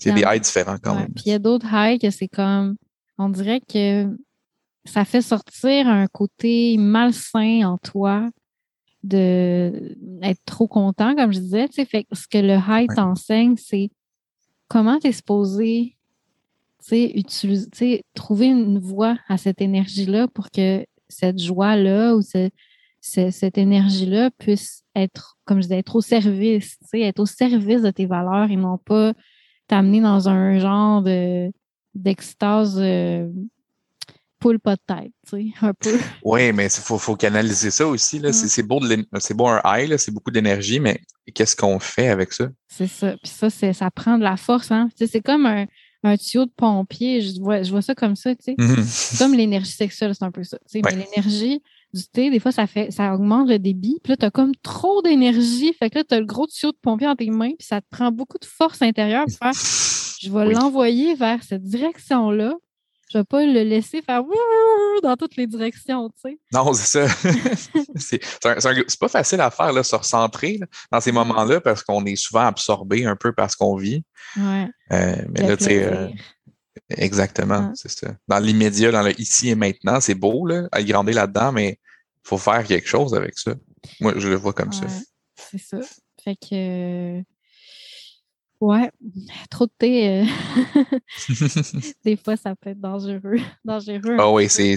il 0.00 0.08
y 0.08 0.10
a 0.10 0.14
des 0.14 0.24
highs 0.24 0.40
différents 0.40 0.78
quand 0.82 0.94
même. 0.94 1.12
Puis 1.14 1.24
il 1.26 1.30
y 1.30 1.34
a 1.34 1.38
d'autres 1.38 1.72
highs 1.72 1.98
que 1.98 2.10
c'est 2.10 2.28
comme 2.28 2.76
on 3.18 3.28
dirait 3.28 3.60
que 3.60 4.08
ça 4.84 5.04
fait 5.04 5.22
sortir 5.22 5.86
un 5.86 6.06
côté 6.06 6.76
malsain 6.78 7.62
en 7.64 7.78
toi 7.78 8.28
de 9.02 9.96
être 10.22 10.40
trop 10.44 10.66
content, 10.66 11.14
comme 11.14 11.32
je 11.32 11.38
disais. 11.38 11.68
Fait 11.68 12.06
ce 12.12 12.26
que 12.26 12.38
le 12.38 12.58
high 12.68 12.88
t'enseigne, 12.94 13.56
c'est 13.56 13.90
comment 14.68 14.98
tu 14.98 15.08
es 15.08 15.12
supposé 15.12 15.98
utiliser, 16.92 18.04
trouver 18.14 18.46
une 18.46 18.78
voie 18.78 19.18
à 19.28 19.36
cette 19.36 19.60
énergie-là 19.60 20.28
pour 20.28 20.50
que 20.50 20.86
cette 21.08 21.38
joie-là 21.38 22.14
ou 22.14 22.22
ce, 22.22 22.50
cette 23.00 23.58
énergie-là 23.58 24.30
puisse 24.38 24.84
être, 24.94 25.38
comme 25.44 25.58
je 25.58 25.62
disais, 25.62 25.78
être 25.78 25.96
au 25.96 26.00
service, 26.00 26.78
être 26.92 27.20
au 27.20 27.26
service 27.26 27.82
de 27.82 27.90
tes 27.90 28.06
valeurs 28.06 28.50
et 28.50 28.56
non 28.56 28.78
pas 28.78 29.12
t'amener 29.66 30.00
dans 30.00 30.28
un 30.28 30.58
genre 30.58 31.02
de 31.02 31.52
d'extase 31.94 32.78
euh, 32.78 33.28
poule 34.38 34.58
pas 34.58 34.76
de 34.76 34.80
tête, 34.86 35.12
tu 35.28 35.52
sais, 35.52 35.66
un 35.66 35.72
peu. 35.74 35.98
Oui, 36.24 36.52
mais 36.52 36.66
il 36.66 36.70
faut, 36.70 36.98
faut, 36.98 37.16
canaliser 37.16 37.70
ça 37.70 37.86
aussi. 37.86 38.18
Là. 38.18 38.32
C'est, 38.32 38.62
beau 38.62 38.80
c'est 39.18 39.34
beau 39.34 39.48
un 39.48 39.60
high, 39.64 39.96
c'est 39.96 40.12
beaucoup 40.12 40.30
d'énergie, 40.30 40.80
mais 40.80 41.00
qu'est-ce 41.34 41.56
qu'on 41.56 41.78
fait 41.78 42.08
avec 42.08 42.32
ça? 42.32 42.48
C'est 42.68 42.86
ça. 42.86 43.16
Puis 43.22 43.32
ça, 43.32 43.50
c'est, 43.50 43.72
ça 43.72 43.90
prend 43.90 44.18
de 44.18 44.24
la 44.24 44.36
force. 44.36 44.70
Hein? 44.70 44.88
c'est 44.96 45.20
comme 45.20 45.46
un, 45.46 45.66
un, 46.04 46.16
tuyau 46.16 46.46
de 46.46 46.52
pompier. 46.56 47.20
Je 47.20 47.40
vois, 47.40 47.62
je 47.62 47.70
vois 47.70 47.82
ça 47.82 47.94
comme 47.94 48.16
ça. 48.16 48.34
tu 48.34 48.44
sais. 48.44 48.54
Mm-hmm. 48.54 49.18
Comme 49.18 49.34
l'énergie 49.34 49.72
sexuelle, 49.72 50.14
c'est 50.14 50.24
un 50.24 50.30
peu 50.30 50.44
ça. 50.44 50.58
Mais 50.74 50.82
l'énergie, 50.90 51.62
du 51.94 52.02
thé, 52.06 52.30
des 52.30 52.38
fois, 52.38 52.52
ça 52.52 52.66
fait 52.66 52.90
ça 52.90 53.14
augmente 53.14 53.48
le 53.48 53.58
débit. 53.58 53.98
Puis 54.02 54.12
là, 54.12 54.16
tu 54.16 54.24
as 54.26 54.30
comme 54.30 54.54
trop 54.62 55.02
d'énergie. 55.02 55.72
Fait 55.72 55.90
que 55.90 55.98
là, 55.98 56.04
tu 56.04 56.14
as 56.14 56.20
le 56.20 56.26
gros 56.26 56.46
tuyau 56.46 56.72
de 56.72 56.78
pompier 56.80 57.06
dans 57.06 57.16
tes 57.16 57.30
mains, 57.30 57.52
puis 57.58 57.66
ça 57.66 57.80
te 57.80 57.86
prend 57.90 58.12
beaucoup 58.12 58.38
de 58.38 58.44
force 58.44 58.82
intérieure 58.82 59.24
pour 59.26 59.38
faire 59.38 59.52
je 60.20 60.30
vais 60.30 60.52
l'envoyer 60.52 61.14
vers 61.14 61.42
cette 61.42 61.62
direction-là. 61.62 62.54
Je 63.10 63.18
vais 63.18 63.24
pas 63.24 63.44
le 63.44 63.62
laisser 63.62 64.02
faire 64.02 64.22
dans 65.02 65.16
toutes 65.16 65.36
les 65.36 65.46
directions, 65.46 66.10
tu 66.10 66.30
sais. 66.30 66.38
Non, 66.52 66.72
c'est 66.72 67.08
ça. 67.08 67.30
c'est 67.96 68.98
pas 68.98 69.08
facile 69.08 69.40
à 69.40 69.50
faire, 69.50 69.72
là, 69.72 69.82
se 69.82 69.96
recentrer 69.96 70.60
dans 70.92 71.00
ces 71.00 71.12
moments-là 71.12 71.60
parce 71.60 71.82
qu'on 71.82 72.04
est 72.04 72.16
souvent 72.16 72.46
absorbé 72.46 73.06
un 73.06 73.16
peu 73.16 73.32
par 73.32 73.50
ce 73.50 73.56
qu'on 73.56 73.76
vit. 73.76 74.02
Ouais. 74.36 74.68
Euh, 74.92 75.24
mais 75.30 75.48
là, 75.48 75.56
tu 75.56 75.64
sais, 75.64 75.84
euh, 75.84 76.08
exactement, 76.90 77.72
c'est 77.74 77.90
ça. 77.90 78.08
Dans 78.26 78.38
l'immédiat, 78.38 78.90
dans 78.90 79.02
le 79.02 79.18
ici 79.20 79.50
et 79.50 79.54
maintenant, 79.54 80.00
c'est 80.00 80.14
beau, 80.14 80.46
là, 80.46 80.68
à 80.72 80.82
grandir 80.82 81.14
là-dedans, 81.14 81.52
mais 81.52 81.78
il 82.24 82.28
faut 82.28 82.38
faire 82.38 82.64
quelque 82.64 82.88
chose 82.88 83.14
avec 83.14 83.38
ça. 83.38 83.54
Moi, 84.00 84.14
je 84.16 84.28
le 84.28 84.36
vois 84.36 84.52
comme 84.52 84.72
ça. 84.72 84.86
C'est 85.36 85.58
ça. 85.58 85.78
Fait 86.22 86.36
que 86.36 87.22
Ouais, 88.60 88.90
trop 89.50 89.66
de 89.66 89.72
thé, 89.78 90.20
euh, 90.20 90.24
des 92.04 92.16
fois, 92.16 92.36
ça 92.36 92.56
peut 92.56 92.70
être 92.70 92.80
dangereux. 92.80 93.38
dangereux 93.64 94.16
ah 94.18 94.32
oui, 94.32 94.48
c'est 94.48 94.76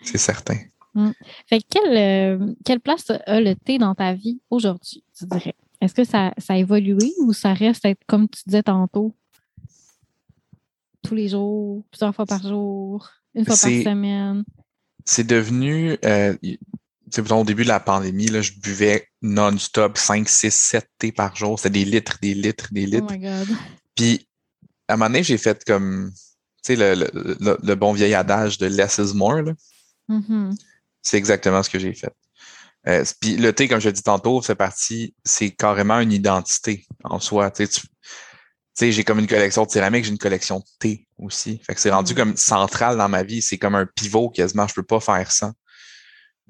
certain. 0.00 0.56
Hum. 0.96 1.12
Fait 1.46 1.60
quelle, 1.62 1.96
euh, 1.96 2.52
quelle 2.64 2.80
place 2.80 3.10
a 3.10 3.40
le 3.40 3.54
thé 3.54 3.78
dans 3.78 3.94
ta 3.94 4.14
vie 4.14 4.40
aujourd'hui, 4.50 5.04
tu 5.16 5.26
dirais? 5.26 5.54
Est-ce 5.80 5.94
que 5.94 6.04
ça, 6.04 6.34
ça 6.38 6.54
a 6.54 6.56
évolué 6.56 7.12
ou 7.20 7.32
ça 7.32 7.54
reste 7.54 7.84
être 7.84 8.02
comme 8.06 8.28
tu 8.28 8.42
disais 8.46 8.64
tantôt, 8.64 9.14
tous 11.02 11.14
les 11.14 11.28
jours, 11.28 11.84
plusieurs 11.90 12.14
fois 12.14 12.26
par 12.26 12.42
jour, 12.42 13.08
une 13.34 13.44
fois 13.44 13.54
par 13.54 13.70
semaine? 13.70 14.44
C'est 15.04 15.26
devenu, 15.26 15.96
euh, 16.04 16.36
au 17.18 17.44
début 17.44 17.64
de 17.64 17.68
la 17.68 17.80
pandémie, 17.80 18.26
là, 18.26 18.42
je 18.42 18.52
buvais 18.52 19.08
non-stop 19.22 19.98
5, 19.98 20.28
6, 20.28 20.54
7 20.54 20.88
thés 20.98 21.12
par 21.12 21.34
jour. 21.36 21.58
C'était 21.58 21.80
des 21.80 21.84
litres, 21.84 22.18
des 22.20 22.34
litres, 22.34 22.68
des 22.72 22.86
litres. 22.86 23.06
Oh 23.08 23.12
my 23.12 23.18
God. 23.18 23.48
Puis, 23.94 24.28
à 24.88 24.94
un 24.94 24.96
moment 24.96 25.08
donné, 25.10 25.22
j'ai 25.22 25.38
fait 25.38 25.64
comme, 25.64 26.12
tu 26.64 26.76
sais, 26.76 26.76
le, 26.76 27.74
bon 27.74 27.92
vieil 27.92 28.14
adage 28.14 28.58
de 28.58 28.66
less 28.66 28.98
is 28.98 29.14
more. 29.14 29.42
Mm-hmm. 30.08 30.56
C'est 31.02 31.16
exactement 31.16 31.62
ce 31.62 31.70
que 31.70 31.78
j'ai 31.78 31.94
fait. 31.94 32.12
Euh, 32.88 33.04
puis 33.20 33.36
le 33.36 33.52
thé, 33.52 33.68
comme 33.68 33.80
je 33.80 33.88
l'ai 33.88 33.92
dit 33.92 34.02
tantôt, 34.02 34.40
c'est 34.42 34.54
parti, 34.54 35.14
c'est 35.24 35.50
carrément 35.50 36.00
une 36.00 36.12
identité 36.12 36.86
en 37.04 37.20
soi. 37.20 37.50
Tu 37.50 37.66
sais, 37.66 38.92
j'ai 38.92 39.04
comme 39.04 39.18
une 39.18 39.26
collection 39.26 39.64
de 39.66 39.70
céramique, 39.70 40.04
j'ai 40.04 40.12
une 40.12 40.18
collection 40.18 40.60
de 40.60 40.64
thé 40.78 41.06
aussi. 41.18 41.60
Fait 41.66 41.74
que 41.74 41.80
c'est 41.80 41.90
rendu 41.90 42.14
mm. 42.14 42.16
comme 42.16 42.36
central 42.36 42.96
dans 42.96 43.08
ma 43.08 43.22
vie. 43.22 43.42
C'est 43.42 43.58
comme 43.58 43.74
un 43.74 43.86
pivot 43.86 44.30
quasiment. 44.30 44.66
Je 44.66 44.74
peux 44.74 44.82
pas 44.82 45.00
faire 45.00 45.30
ça. 45.30 45.52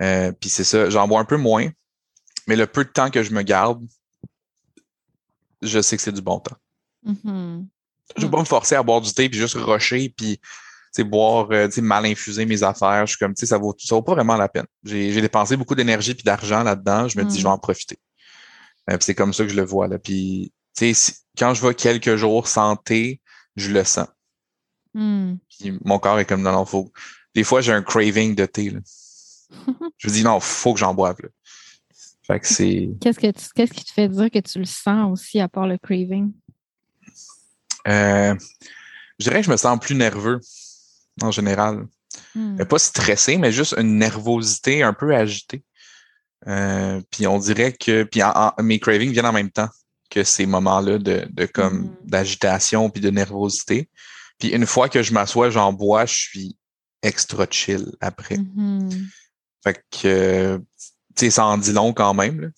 Euh, 0.01 0.33
puis 0.33 0.49
c'est 0.49 0.65
ça, 0.65 0.89
j'en 0.89 1.07
bois 1.07 1.21
un 1.21 1.25
peu 1.25 1.37
moins, 1.37 1.69
mais 2.47 2.57
le 2.57 2.67
peu 2.67 2.85
de 2.85 2.91
temps 2.91 3.11
que 3.11 3.23
je 3.23 3.33
me 3.33 3.43
garde, 3.43 3.85
je 5.63 5.81
sais 5.81 5.97
que 5.97 6.03
c'est 6.03 6.13
du 6.13 6.23
bon 6.23 6.41
temps. 6.41 6.57
Mm-hmm. 7.07 7.67
Je 8.17 8.21
ne 8.23 8.27
vais 8.27 8.31
pas 8.31 8.41
me 8.41 8.45
forcer 8.45 8.75
à 8.75 8.83
boire 8.83 9.01
du 9.01 9.13
thé 9.13 9.29
puis 9.29 9.39
juste 9.39 9.55
rusher 9.55 10.13
puis 10.17 10.41
boire, 10.99 11.49
euh, 11.53 11.69
mal 11.79 12.07
infuser 12.07 12.47
mes 12.47 12.63
affaires. 12.63 13.07
Je 13.07 13.13
suis 13.13 13.19
comme, 13.19 13.37
ça 13.37 13.59
vaut, 13.59 13.75
ça 13.79 13.95
vaut 13.95 14.03
pas 14.03 14.15
vraiment 14.15 14.37
la 14.37 14.49
peine. 14.49 14.67
J'ai 14.85 15.21
dépensé 15.21 15.57
beaucoup 15.57 15.75
d'énergie 15.75 16.15
puis 16.15 16.25
d'argent 16.25 16.63
là-dedans. 16.63 17.09
Je 17.09 17.19
me 17.19 17.25
dis, 17.25 17.39
je 17.39 17.45
vais 17.45 17.49
mm. 17.49 17.53
en 17.53 17.59
profiter. 17.59 17.99
Euh, 18.91 18.97
c'est 19.01 19.15
comme 19.15 19.33
ça 19.33 19.45
que 19.45 19.51
je 19.51 19.57
le 19.57 19.65
vois. 19.65 19.87
Là. 19.87 19.99
Puis, 19.99 20.53
quand 21.39 21.55
je 21.55 21.67
vais 21.67 21.75
quelques 21.75 22.17
jours 22.17 22.49
sans 22.49 22.77
thé, 22.77 23.21
je 23.57 23.71
le 23.71 23.85
sens. 23.85 24.09
Mm. 24.95 25.35
Puis 25.49 25.79
mon 25.85 25.99
corps 25.99 26.19
est 26.19 26.25
comme, 26.25 26.43
non, 26.43 26.53
non, 26.53 26.65
faut. 26.65 26.91
Des 27.35 27.45
fois, 27.45 27.61
j'ai 27.61 27.73
un 27.73 27.83
craving 27.83 28.35
de 28.35 28.47
thé. 28.47 28.71
Là 28.71 28.81
je 29.99 30.09
me 30.09 30.13
dis 30.13 30.25
non, 30.25 30.41
faut 30.41 30.75
que 30.75 30.81
j'en 30.81 30.95
boive. 30.95 31.17
Fait 32.27 32.41
que 32.41 32.47
c'est. 32.47 32.91
Qu'est-ce, 33.01 33.19
que 33.19 33.33
qu'est-ce 33.55 33.73
qui 33.73 33.85
te 33.85 33.93
fait 33.93 34.09
dire 34.09 34.31
que 34.31 34.39
tu 34.39 34.59
le 34.59 34.65
sens 34.65 35.11
aussi 35.13 35.41
à 35.41 35.49
part 35.49 35.67
le 35.67 35.79
craving? 35.79 36.33
Euh, 37.89 38.35
je 39.19 39.25
dirais 39.25 39.41
que 39.41 39.47
je 39.47 39.51
me 39.51 39.57
sens 39.57 39.79
plus 39.81 39.95
nerveux 39.95 40.41
en 41.23 41.31
général. 41.31 41.87
Hmm. 42.35 42.63
Pas 42.65 42.79
stressé, 42.79 43.37
mais 43.37 43.53
juste 43.53 43.75
une 43.79 43.99
nervosité 43.99 44.83
un 44.83 44.93
peu 44.93 45.15
agitée. 45.15 45.65
Euh, 46.47 47.01
puis 47.11 47.27
on 47.27 47.39
dirait 47.39 47.73
que 47.73 48.05
puis 48.05 48.23
mes 48.63 48.79
cravings 48.79 49.13
viennent 49.13 49.27
en 49.27 49.33
même 49.33 49.51
temps 49.51 49.69
que 50.09 50.25
ces 50.25 50.47
moments-là 50.47 50.99
de, 50.99 51.27
de 51.31 51.47
comme 51.47 51.83
hmm. 51.83 51.97
d'agitation 52.05 52.91
puis 52.91 53.01
de 53.01 53.11
nervosité. 53.11 53.89
Puis 54.39 54.49
une 54.49 54.67
fois 54.67 54.89
que 54.89 55.03
je 55.03 55.13
m'assois, 55.13 55.51
j'en 55.51 55.73
bois, 55.73 56.07
je 56.07 56.15
suis 56.15 56.57
extra 57.03 57.47
chill 57.49 57.93
après. 58.01 58.37
Mm-hmm. 58.37 59.07
Fait 59.63 59.85
que, 59.91 60.57
tu 60.59 60.65
sais, 61.17 61.31
ça 61.31 61.47
en 61.47 61.59
dit 61.59 61.73
long 61.73 61.93
quand 61.93 62.15
même. 62.15 62.53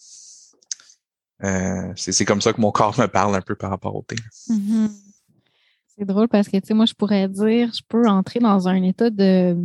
Euh, 1.44 1.92
c'est 1.96 2.24
comme 2.24 2.40
ça 2.40 2.52
que 2.52 2.60
mon 2.60 2.70
corps 2.72 2.98
me 2.98 3.06
parle 3.06 3.34
un 3.34 3.40
peu 3.40 3.54
par 3.54 3.70
rapport 3.70 3.96
au 3.96 4.02
thé. 4.02 4.16
Mm-hmm. 4.48 4.90
C'est 5.96 6.04
drôle 6.04 6.28
parce 6.28 6.48
que, 6.48 6.56
tu 6.56 6.66
sais, 6.66 6.74
moi, 6.74 6.86
je 6.86 6.94
pourrais 6.94 7.28
dire, 7.28 7.70
je 7.74 7.82
peux 7.86 8.06
entrer 8.08 8.40
dans 8.40 8.68
un 8.68 8.82
état 8.82 9.10
de. 9.10 9.56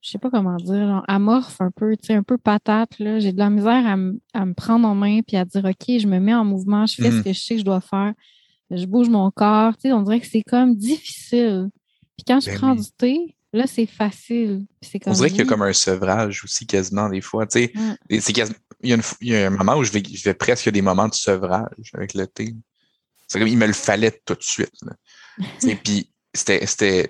Je 0.00 0.12
sais 0.12 0.18
pas 0.18 0.30
comment 0.30 0.56
dire, 0.56 0.86
genre, 0.86 1.04
amorphe 1.06 1.60
un 1.60 1.70
peu, 1.70 1.96
tu 1.96 2.06
sais, 2.06 2.14
un 2.14 2.22
peu 2.22 2.38
patate. 2.38 2.90
J'ai 2.98 3.32
de 3.32 3.38
la 3.38 3.50
misère 3.50 3.86
à, 3.86 3.96
me 4.46 4.52
prendre 4.54 4.88
en 4.88 4.94
main 4.94 5.20
puis 5.20 5.36
à 5.36 5.44
dire, 5.44 5.64
OK, 5.64 5.84
je 5.86 6.06
me 6.06 6.18
mets 6.18 6.34
en 6.34 6.44
mouvement, 6.44 6.86
je 6.86 6.94
fais 6.96 7.10
ce 7.10 7.16
mm-hmm. 7.16 7.22
que 7.24 7.32
je 7.32 7.40
sais 7.40 7.54
que 7.54 7.60
je 7.60 7.64
dois 7.64 7.80
faire, 7.80 8.14
je 8.70 8.86
bouge 8.86 9.08
mon 9.08 9.30
corps. 9.30 9.74
Tu 9.76 9.82
sais, 9.82 9.92
on 9.92 10.02
dirait 10.02 10.20
que 10.20 10.26
c'est 10.26 10.42
comme 10.42 10.74
difficile. 10.74 11.68
Puis 12.16 12.24
quand 12.26 12.40
je 12.40 12.50
ben 12.50 12.56
prends 12.56 12.74
du 12.74 12.90
thé, 12.96 13.36
Là, 13.52 13.66
c'est 13.66 13.86
facile. 13.86 14.66
On 15.06 15.12
dirait 15.12 15.30
qu'il 15.30 15.38
y 15.38 15.42
a 15.42 15.46
comme 15.46 15.62
un 15.62 15.72
sevrage 15.72 16.44
aussi 16.44 16.66
quasiment 16.66 17.08
des 17.08 17.22
fois. 17.22 17.46
Tu 17.46 17.64
sais, 17.64 17.72
il, 18.10 18.36
y 18.36 18.42
a 18.42 18.46
il, 18.82 19.28
y 19.28 19.34
a 19.34 19.46
un 19.46 19.50
moment 19.50 19.76
où 19.76 19.84
je 19.84 19.92
vais, 19.92 20.02
je 20.04 20.22
vais 20.22 20.34
presque 20.34 20.68
des 20.68 20.82
moments 20.82 21.08
de 21.08 21.14
sevrage 21.14 21.90
avec 21.94 22.14
le 22.14 22.26
thé. 22.26 22.54
C'est 23.26 23.38
comme 23.38 23.48
il 23.48 23.58
me 23.58 23.66
le 23.66 23.72
fallait 23.72 24.20
tout 24.24 24.34
de 24.34 24.42
suite. 24.42 24.80
Et 25.66 25.76
puis 25.84 26.10
c'était 26.34 27.08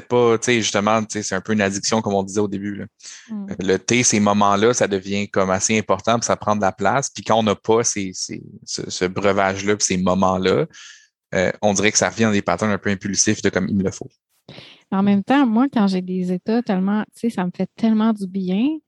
pas, 0.00 0.38
tu 0.38 0.44
sais, 0.44 0.62
justement, 0.62 1.02
c'est 1.08 1.34
un 1.34 1.40
peu 1.40 1.52
une 1.52 1.60
addiction 1.60 2.00
comme 2.02 2.14
on 2.14 2.22
disait 2.22 2.40
au 2.40 2.48
début. 2.48 2.86
Mm. 3.28 3.46
Le 3.60 3.78
thé, 3.78 4.02
ces 4.02 4.20
moments-là, 4.20 4.72
ça 4.74 4.88
devient 4.88 5.28
comme 5.28 5.50
assez 5.50 5.78
important, 5.78 6.18
puis 6.18 6.26
ça 6.26 6.36
prend 6.36 6.56
de 6.56 6.62
la 6.62 6.72
place. 6.72 7.10
Puis 7.10 7.22
quand 7.22 7.38
on 7.38 7.42
n'a 7.42 7.54
pas 7.54 7.84
ces, 7.84 8.12
ces, 8.14 8.42
ce, 8.64 9.04
breuvage-là, 9.04 9.76
ces 9.78 9.98
moments-là, 9.98 10.66
euh, 11.34 11.52
on 11.62 11.74
dirait 11.74 11.92
que 11.92 11.98
ça 11.98 12.08
revient 12.08 12.24
dans 12.24 12.32
des 12.32 12.42
patterns 12.42 12.70
un 12.70 12.78
peu 12.78 12.90
impulsifs 12.90 13.42
de 13.42 13.50
comme 13.50 13.68
il 13.68 13.76
me 13.76 13.82
le 13.82 13.90
faut. 13.90 14.08
En 14.94 15.02
même 15.02 15.24
temps, 15.24 15.44
moi, 15.44 15.66
quand 15.68 15.88
j'ai 15.88 16.02
des 16.02 16.32
états 16.32 16.62
tellement, 16.62 17.02
tu 17.14 17.20
sais, 17.20 17.30
ça 17.30 17.44
me 17.44 17.50
fait 17.54 17.68
tellement 17.74 18.12
du 18.12 18.28
bien. 18.28 18.78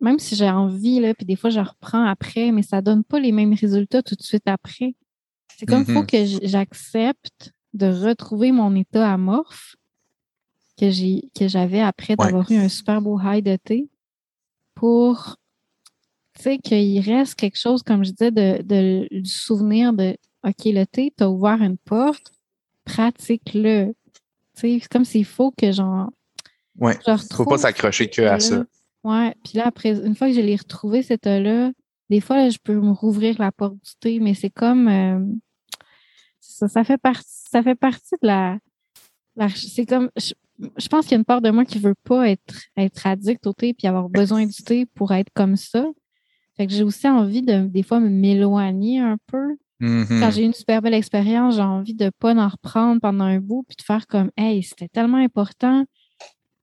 Même 0.00 0.18
si 0.18 0.34
j'ai 0.34 0.48
envie, 0.48 1.00
là, 1.00 1.12
puis 1.12 1.26
des 1.26 1.36
fois, 1.36 1.50
je 1.50 1.60
reprends 1.60 2.06
après, 2.06 2.50
mais 2.50 2.62
ça 2.62 2.78
ne 2.78 2.82
donne 2.82 3.04
pas 3.04 3.20
les 3.20 3.30
mêmes 3.30 3.52
résultats 3.52 4.02
tout 4.02 4.14
de 4.14 4.22
suite 4.22 4.46
après. 4.46 4.94
C'est 5.58 5.66
comme 5.66 5.84
il 5.86 5.92
faut 5.92 6.04
mm-hmm. 6.04 6.40
que 6.40 6.46
j'accepte 6.46 7.52
de 7.74 7.86
retrouver 7.86 8.52
mon 8.52 8.74
état 8.74 9.12
amorphe 9.12 9.76
que 10.78 10.88
j'ai 10.90 11.28
que 11.38 11.46
j'avais 11.46 11.80
après 11.80 12.16
d'avoir 12.16 12.50
eu 12.50 12.56
un 12.56 12.70
super 12.70 13.02
beau 13.02 13.20
high 13.22 13.44
de 13.44 13.56
thé 13.56 13.90
pour 14.74 15.36
tu 16.34 16.42
sais 16.42 16.58
qu'il 16.58 16.98
reste 17.00 17.34
quelque 17.34 17.58
chose 17.58 17.82
comme 17.82 18.02
je 18.02 18.12
disais 18.12 18.30
de, 18.30 18.62
de 18.62 19.06
du 19.10 19.30
souvenir 19.30 19.92
de 19.92 20.16
OK 20.42 20.64
le 20.64 20.84
thé 20.84 21.12
tu 21.16 21.22
as 21.22 21.30
ouvert 21.30 21.60
une 21.60 21.76
porte 21.76 22.32
pratique-le 22.84 23.94
c'est 24.60 24.88
comme 24.90 25.04
s'il 25.04 25.24
faut 25.24 25.50
que 25.50 25.72
j'en. 25.72 26.08
Ouais. 26.78 26.98
Ne 27.06 27.16
faut 27.16 27.44
pas 27.44 27.58
s'accrocher 27.58 28.08
que 28.08 28.22
à 28.22 28.40
ça. 28.40 28.64
Ouais. 29.04 29.34
Puis 29.44 29.58
là, 29.58 29.64
après, 29.66 29.90
une 30.04 30.14
fois 30.14 30.28
que 30.28 30.34
je 30.34 30.40
l'ai 30.40 30.56
retrouvé, 30.56 31.02
cet 31.02 31.26
là 31.26 31.70
des 32.10 32.20
fois, 32.20 32.48
je 32.48 32.58
peux 32.62 32.74
me 32.74 32.90
rouvrir 32.90 33.36
la 33.38 33.52
porte 33.52 33.74
du 33.74 33.92
thé, 34.00 34.18
mais 34.18 34.34
c'est 34.34 34.50
comme. 34.50 34.88
Euh, 34.88 35.24
ça, 36.40 36.66
ça, 36.68 36.82
fait 36.82 36.98
partie, 36.98 37.24
ça 37.50 37.62
fait 37.62 37.76
partie 37.76 38.16
de 38.20 38.26
la. 38.26 38.58
c'est 39.54 39.86
comme. 39.86 40.10
Je, 40.16 40.88
pense 40.88 41.04
qu'il 41.04 41.12
y 41.12 41.14
a 41.14 41.18
une 41.18 41.24
part 41.24 41.40
de 41.40 41.50
moi 41.50 41.64
qui 41.64 41.78
ne 41.78 41.84
veut 41.84 41.94
pas 42.04 42.28
être, 42.28 42.54
être 42.76 43.06
addict 43.06 43.46
au 43.46 43.52
thé 43.52 43.72
puis 43.72 43.86
avoir 43.86 44.10
besoin 44.10 44.44
du 44.44 44.62
thé 44.62 44.86
pour 44.86 45.12
être 45.12 45.30
comme 45.32 45.56
ça. 45.56 45.86
Fait 46.56 46.66
que 46.66 46.72
j'ai 46.72 46.82
aussi 46.82 47.08
envie 47.08 47.42
de, 47.42 47.68
des 47.68 47.84
fois, 47.84 48.00
m'éloigner 48.00 48.98
un 48.98 49.16
peu 49.28 49.56
Mm-hmm. 49.80 50.20
Quand 50.20 50.30
j'ai 50.30 50.42
eu 50.42 50.46
une 50.46 50.54
super 50.54 50.82
belle 50.82 50.94
expérience, 50.94 51.56
j'ai 51.56 51.62
envie 51.62 51.94
de 51.94 52.10
pas 52.18 52.34
en 52.34 52.48
reprendre 52.48 53.00
pendant 53.00 53.24
un 53.24 53.40
bout 53.40 53.64
puis 53.66 53.76
de 53.76 53.82
faire 53.82 54.06
comme 54.06 54.30
Hey, 54.36 54.62
c'était 54.62 54.88
tellement 54.88 55.18
important. 55.18 55.84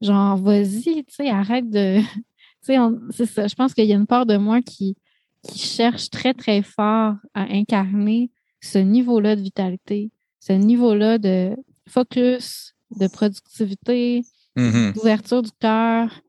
Genre, 0.01 0.37
vas-y, 0.37 1.03
tu 1.05 1.15
sais, 1.15 1.29
arrête 1.29 1.69
de. 1.69 1.99
tu 2.65 2.73
sais, 2.73 2.77
c'est 3.11 3.25
ça. 3.25 3.47
Je 3.47 3.55
pense 3.55 3.73
qu'il 3.73 3.85
y 3.85 3.93
a 3.93 3.95
une 3.95 4.07
part 4.07 4.25
de 4.25 4.37
moi 4.37 4.61
qui, 4.61 4.95
qui 5.43 5.59
cherche 5.59 6.09
très, 6.09 6.33
très 6.33 6.61
fort 6.61 7.15
à 7.33 7.41
incarner 7.51 8.29
ce 8.61 8.77
niveau-là 8.77 9.35
de 9.35 9.41
vitalité, 9.41 10.11
ce 10.39 10.53
niveau-là 10.53 11.17
de 11.17 11.55
focus, 11.87 12.75
de 12.99 13.07
productivité, 13.07 14.21
mm-hmm. 14.55 14.93
d'ouverture 14.93 15.41
du 15.41 15.51
cœur, 15.59 16.21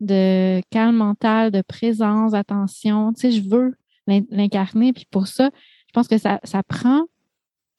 de 0.00 0.60
calme 0.70 0.96
mental, 0.96 1.50
de 1.50 1.62
présence, 1.62 2.32
d'attention. 2.32 3.12
Tu 3.12 3.20
sais, 3.20 3.32
je 3.32 3.48
veux 3.48 3.74
l'incarner. 4.06 4.92
Puis 4.92 5.06
pour 5.10 5.26
ça, 5.26 5.50
pense 5.96 6.08
que 6.08 6.18
ça, 6.18 6.40
ça 6.44 6.62
prend. 6.62 7.06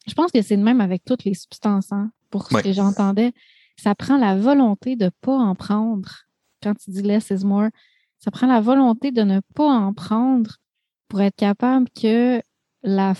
Je 0.07 0.13
pense 0.13 0.31
que 0.31 0.41
c'est 0.41 0.55
le 0.55 0.63
même 0.63 0.81
avec 0.81 1.05
toutes 1.05 1.23
les 1.23 1.35
substances, 1.35 1.91
hein, 1.91 2.11
pour 2.31 2.47
ce 2.47 2.57
que 2.57 2.73
j'entendais. 2.73 3.31
Ça 3.77 3.93
prend 3.93 4.17
la 4.17 4.35
volonté 4.35 4.95
de 4.95 5.05
ne 5.05 5.09
pas 5.21 5.37
en 5.37 5.53
prendre. 5.53 6.23
Quand 6.63 6.73
tu 6.73 6.89
dis 6.89 7.03
less 7.03 7.29
is 7.29 7.45
more, 7.45 7.69
ça 8.17 8.31
prend 8.31 8.47
la 8.47 8.59
volonté 8.59 9.11
de 9.11 9.21
ne 9.21 9.41
pas 9.53 9.69
en 9.69 9.93
prendre 9.93 10.57
pour 11.07 11.21
être 11.21 11.35
capable 11.35 11.87
que 11.89 12.41
la, 12.81 13.13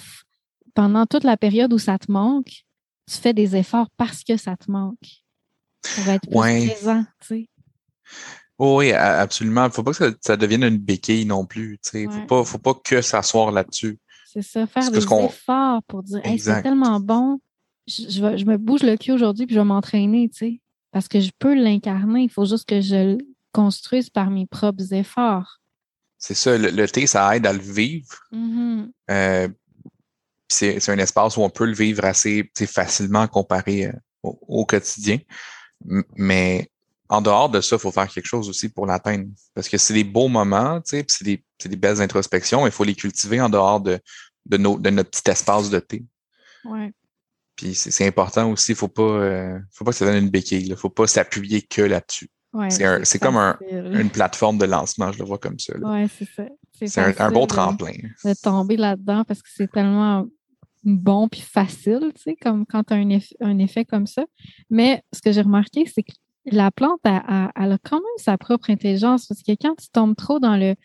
pendant 0.74 1.06
toute 1.06 1.24
la 1.24 1.38
période 1.38 1.72
où 1.74 1.78
ça 1.78 2.00
te 2.00 2.12
manque, 2.12 2.64
tu 3.08 3.18
fais 3.18 3.34
des 3.34 3.56
efforts 3.56 3.90
parce 3.98 4.24
que 4.24 4.36
ça 4.36 4.58
te 4.58 4.72
manque. 4.72 5.22
Pour 5.96 6.08
être 6.08 6.28
plus 6.28 6.70
présent, 6.70 7.06
tu 7.22 7.28
sais. 7.28 7.50
oui, 8.58 8.92
absolument. 8.94 9.66
Il 9.66 9.68
ne 9.68 9.74
faut 9.74 9.84
pas 9.84 9.94
que 9.94 10.18
ça, 10.20 10.36
devienne 10.36 10.64
une 10.64 10.80
béquille 10.80 11.26
non 11.26 11.46
plus. 11.46 11.78
Il 11.94 12.08
ne 12.08 12.12
faut, 12.12 12.26
pas, 12.26 12.44
faut 12.44 12.58
pas 12.58 12.74
que 12.74 13.04
s'asseoir 13.04 13.52
là-dessus. 13.52 14.00
C'est 14.30 14.42
ça, 14.42 14.68
faire 14.68 14.92
des 14.92 14.98
efforts 14.98 15.82
pour 15.84 16.04
dire 16.04 16.22
c'est 16.38 16.62
tellement 16.62 17.00
bon, 17.00 17.40
je, 17.88 18.46
me 18.46 18.58
bouge 18.58 18.84
le 18.84 18.98
cul 18.98 19.14
aujourd'hui 19.14 19.46
puis 19.46 19.56
je 19.56 19.60
vais 19.62 19.66
m'entraîner, 19.66 20.28
tu 20.30 20.38
sais. 20.38 20.62
Parce 20.92 21.08
que 21.08 21.22
je 21.22 21.32
peux 21.40 21.56
l'incarner. 21.56 22.24
Il 22.24 22.30
faut 22.30 22.46
juste 22.46 22.68
que 22.68 22.82
je 22.82 23.14
le 23.14 23.18
construise 23.54 24.10
par 24.10 24.30
mes 24.30 24.46
propres 24.46 24.94
efforts. 24.94 25.62
C'est 26.18 26.34
ça, 26.34 26.58
le, 26.58 26.88
thé, 26.88 27.08
ça 27.08 27.36
aide 27.36 27.46
à 27.46 27.54
le 27.54 27.60
vivre. 27.60 28.28
Mm-hmm. 28.34 28.92
Euh, 29.12 29.48
c'est 30.50 30.90
un 30.90 30.98
espace 30.98 31.38
où 31.38 31.42
on 31.42 31.50
peut 31.50 31.66
le 31.66 31.74
vivre 31.74 32.04
assez 32.04 32.52
facilement 32.66 33.28
comparé 33.28 33.86
euh, 33.86 33.92
au, 34.24 34.66
quotidien. 34.66 35.20
Mais 36.16 36.70
en 37.10 37.22
dehors 37.22 37.50
de 37.50 37.62
ça, 37.62 37.78
il 37.78 37.80
faut 37.80 37.92
faire 37.92 38.08
quelque 38.08 38.26
chose 38.26 38.50
aussi 38.50 38.70
pour 38.70 38.86
l'atteindre. 38.86 39.28
Parce 39.54 39.70
que 39.70 39.78
c'est 39.78 39.94
des 39.94 40.04
beaux 40.04 40.28
moments, 40.28 40.82
c'est 40.84 41.06
des, 41.22 41.44
des, 41.66 41.76
belles 41.76 42.02
introspections, 42.02 42.66
il 42.66 42.72
faut 42.72 42.84
les 42.84 42.96
cultiver 42.96 43.40
en 43.40 43.50
dehors 43.50 43.80
de, 43.80 44.00
de, 44.46 44.58
nos, 44.58 44.78
de 44.78 44.90
notre 44.90 45.10
petit 45.12 45.30
espace 45.30 45.70
de 45.70 45.80
thé. 45.80 46.06
Ouais. 46.66 46.92
Puis 47.56 47.74
c'est 47.74 48.06
important 48.06 48.52
aussi, 48.52 48.74
il 48.74 48.76
ne 48.76 48.78
faut, 48.78 48.88
pas, 48.88 49.02
euh, 49.02 49.60
faut 49.74 49.84
pas 49.84 49.92
que 49.92 49.98
ça 49.98 50.06
donne 50.06 50.24
une 50.24 50.30
béquille. 50.30 50.62
Il 50.62 50.70
ne 50.70 50.76
faut 50.76 50.92
pas 50.92 51.08
s'appuyer 51.08 51.64
que 51.64 51.82
là-dessus. 51.82 52.30
c'est 52.70 53.20
comme 53.20 53.38
une 53.38 54.12
plateforme 54.12 54.60
de 54.60 54.66
lancement, 54.66 55.12
je 55.12 55.20
le 55.20 55.26
vois 55.26 55.40
comme 55.40 55.58
ça. 55.58 55.74
Oui, 55.82 56.08
c'est 56.08 56.30
ça. 56.30 56.44
C'est 56.86 57.20
un, 57.20 57.32
bon 57.32 57.48
tremplin. 57.48 57.94
De 58.24 58.40
tomber 58.40 58.78
là-dedans 58.78 59.24
parce 59.24 59.42
que 59.42 59.50
c'est 59.52 59.72
tellement 59.72 60.28
bon 60.84 61.28
puis 61.28 61.42
facile, 61.42 62.12
tu 62.16 62.22
sais, 62.22 62.36
comme 62.36 62.66
quand 62.66 62.84
tu 62.84 62.94
as 62.94 62.98
un 62.98 63.20
un 63.42 63.58
effet 63.58 63.84
comme 63.84 64.06
ça. 64.06 64.26
Mais 64.70 65.02
ce 65.12 65.22
que 65.22 65.32
j'ai 65.32 65.42
remarqué, 65.42 65.86
c'est 65.88 66.04
que 66.04 66.14
la 66.52 66.72
plante, 66.72 67.00
elle, 67.04 67.72
a 67.72 67.78
quand 67.84 67.98
même 67.98 68.18
sa 68.18 68.38
propre 68.38 68.70
intelligence 68.70 69.28
parce 69.28 69.42
que 69.42 69.52
quand 69.52 69.76
tu 69.76 69.90
tombes 69.90 70.16
trop 70.16 70.40
dans 70.40 70.56
le 70.56 70.76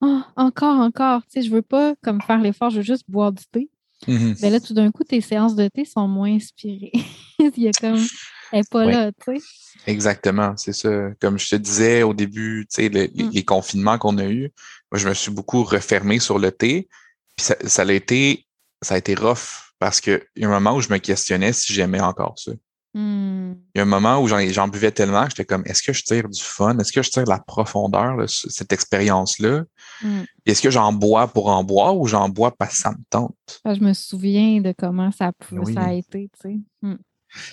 oh, 0.00 0.20
encore, 0.36 0.78
encore, 0.78 1.22
tu 1.22 1.40
sais, 1.40 1.42
je 1.42 1.50
veux 1.52 1.62
pas 1.62 1.94
comme 2.02 2.20
faire 2.22 2.40
l'effort, 2.40 2.70
je 2.70 2.76
veux 2.76 2.82
juste 2.82 3.04
boire 3.08 3.32
du 3.32 3.44
thé. 3.50 3.70
Mm-hmm. 4.06 4.38
Mais 4.42 4.50
là, 4.50 4.60
tout 4.60 4.74
d'un 4.74 4.90
coup, 4.92 5.02
tes 5.02 5.20
séances 5.20 5.56
de 5.56 5.66
thé 5.68 5.84
sont 5.84 6.06
moins 6.06 6.32
inspirées. 6.32 6.92
Il 7.38 7.52
y 7.56 7.68
a 7.68 7.72
comme, 7.72 8.04
elle 8.52 8.60
n'est 8.60 8.64
pas 8.70 8.84
là, 8.84 9.10
tu 9.12 9.38
sais. 9.38 9.44
Exactement, 9.86 10.56
c'est 10.56 10.72
ça. 10.72 11.10
Comme 11.20 11.38
je 11.38 11.48
te 11.48 11.56
disais 11.56 12.02
au 12.02 12.14
début, 12.14 12.66
tu 12.70 12.82
sais, 12.82 12.88
mm. 12.88 13.30
les, 13.32 13.44
confinements 13.44 13.98
qu'on 13.98 14.18
a 14.18 14.26
eus, 14.26 14.52
moi, 14.92 14.98
je 14.98 15.08
me 15.08 15.14
suis 15.14 15.32
beaucoup 15.32 15.64
refermé 15.64 16.18
sur 16.20 16.38
le 16.38 16.52
thé. 16.52 16.88
Puis 17.36 17.46
ça, 17.46 17.56
ça 17.66 17.82
a 17.82 17.92
été 17.92 18.46
ça 18.82 18.94
a 18.94 18.98
été 18.98 19.14
rough 19.14 19.72
parce 19.78 20.00
qu'il 20.00 20.22
y 20.36 20.44
a 20.44 20.48
un 20.48 20.52
moment 20.52 20.76
où 20.76 20.80
je 20.80 20.88
me 20.92 20.98
questionnais 20.98 21.52
si 21.52 21.72
j'aimais 21.72 22.00
encore 22.00 22.38
ça. 22.38 22.52
Hmm. 22.94 23.52
Il 23.74 23.78
y 23.78 23.80
a 23.80 23.82
un 23.82 23.86
moment 23.86 24.20
où 24.20 24.28
j'en 24.28 24.68
buvais 24.68 24.90
tellement 24.90 25.24
que 25.24 25.30
j'étais 25.30 25.44
comme 25.44 25.62
est-ce 25.66 25.82
que 25.82 25.92
je 25.92 26.02
tire 26.02 26.28
du 26.28 26.40
fun? 26.40 26.78
Est-ce 26.78 26.92
que 26.92 27.02
je 27.02 27.10
tire 27.10 27.24
de 27.24 27.30
la 27.30 27.38
profondeur, 27.38 28.16
de 28.16 28.26
cette 28.26 28.72
expérience-là? 28.72 29.64
Hmm. 30.02 30.22
Est-ce 30.46 30.62
que 30.62 30.70
j'en 30.70 30.92
bois 30.92 31.28
pour 31.28 31.48
en 31.48 31.62
boire 31.64 31.96
ou 31.96 32.06
j'en 32.06 32.28
bois 32.28 32.56
parce 32.56 32.76
que 32.76 32.80
ça 32.80 32.90
me 32.90 33.04
tente? 33.10 33.36
je 33.64 33.80
me 33.80 33.92
souviens 33.92 34.60
de 34.60 34.74
comment 34.76 35.12
ça, 35.12 35.32
ça 35.74 35.82
a 35.82 35.92
été, 35.92 36.30
tu 36.34 36.40
sais. 36.40 36.58
Hmm. 36.82 36.96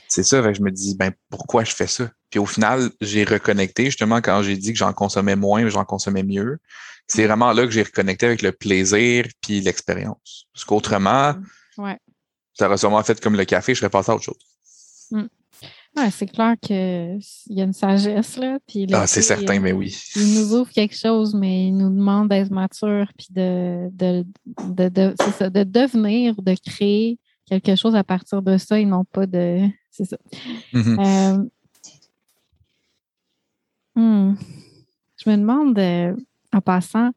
C'est 0.08 0.24
ça, 0.24 0.54
je 0.54 0.62
me 0.62 0.72
dis, 0.72 0.96
ben 0.96 1.12
pourquoi 1.30 1.66
je 1.66 1.76
fais 1.76 1.88
ça? 1.88 2.10
Puis 2.30 2.40
au 2.40 2.46
final, 2.46 2.90
j'ai 3.02 3.26
reconnecté 3.26 3.86
justement 3.86 4.22
quand 4.22 4.42
j'ai 4.42 4.56
dit 4.56 4.72
que 4.72 4.80
j'en 4.80 4.94
consommais 4.94 5.36
moins, 5.36 5.68
j'en 5.68 5.84
consommais 5.84 6.24
mieux 6.24 6.60
c'est 7.08 7.26
vraiment 7.26 7.54
là 7.54 7.66
que 7.66 7.72
j'ai 7.72 7.84
reconnecté 7.84 8.26
avec 8.26 8.42
le 8.42 8.52
plaisir 8.52 9.26
puis 9.42 9.62
l'expérience. 9.62 10.48
Parce 10.54 10.66
qu'autrement, 10.66 11.36
ouais. 11.78 11.98
ça 12.54 12.68
aurait 12.68 12.78
sûrement 12.78 13.04
fait 13.04 13.20
comme 13.22 13.36
le 13.36 13.46
café, 13.46 13.74
je 13.74 13.80
serais 13.80 13.90
passé 13.90 14.12
à 14.12 14.16
autre 14.16 14.24
chose. 14.24 14.55
Mm. 15.12 15.24
Ouais, 15.96 16.12
c'est 16.12 16.26
clair 16.26 16.56
qu'il 16.62 17.20
y 17.48 17.62
a 17.62 17.64
une 17.64 17.74
sagesse, 17.74 18.38
là. 18.38 18.60
Puis 18.68 18.88
ah, 18.92 19.08
c'est 19.08 19.22
certain, 19.22 19.60
mais 19.60 19.72
oui. 19.72 19.96
Il 20.16 20.34
nous 20.34 20.54
ouvre 20.54 20.70
quelque 20.70 20.96
chose, 20.96 21.34
mais 21.34 21.68
il 21.68 21.78
nous 21.78 21.90
demande 21.90 22.30
d'être 22.30 22.52
mature 22.52 23.08
puis 23.18 23.28
de, 23.32 23.90
de, 23.92 24.26
de, 24.68 24.90
de, 24.90 25.16
ça, 25.38 25.50
de 25.50 25.64
devenir, 25.64 26.36
de 26.42 26.56
créer 26.66 27.18
quelque 27.46 27.76
chose 27.76 27.96
à 27.96 28.04
partir 28.04 28.42
de 28.42 28.58
ça 28.58 28.78
et 28.78 28.86
non 28.86 29.06
pas 29.06 29.26
de. 29.26 29.70
C'est 29.90 30.06
ça. 30.06 30.18
Mm-hmm. 30.74 31.48
Euh, 33.96 34.02
hmm. 34.02 34.36
Je 35.24 35.30
me 35.30 35.38
demande. 35.38 35.80
Euh, 35.80 36.14
en 36.56 36.62
passant, 36.62 37.12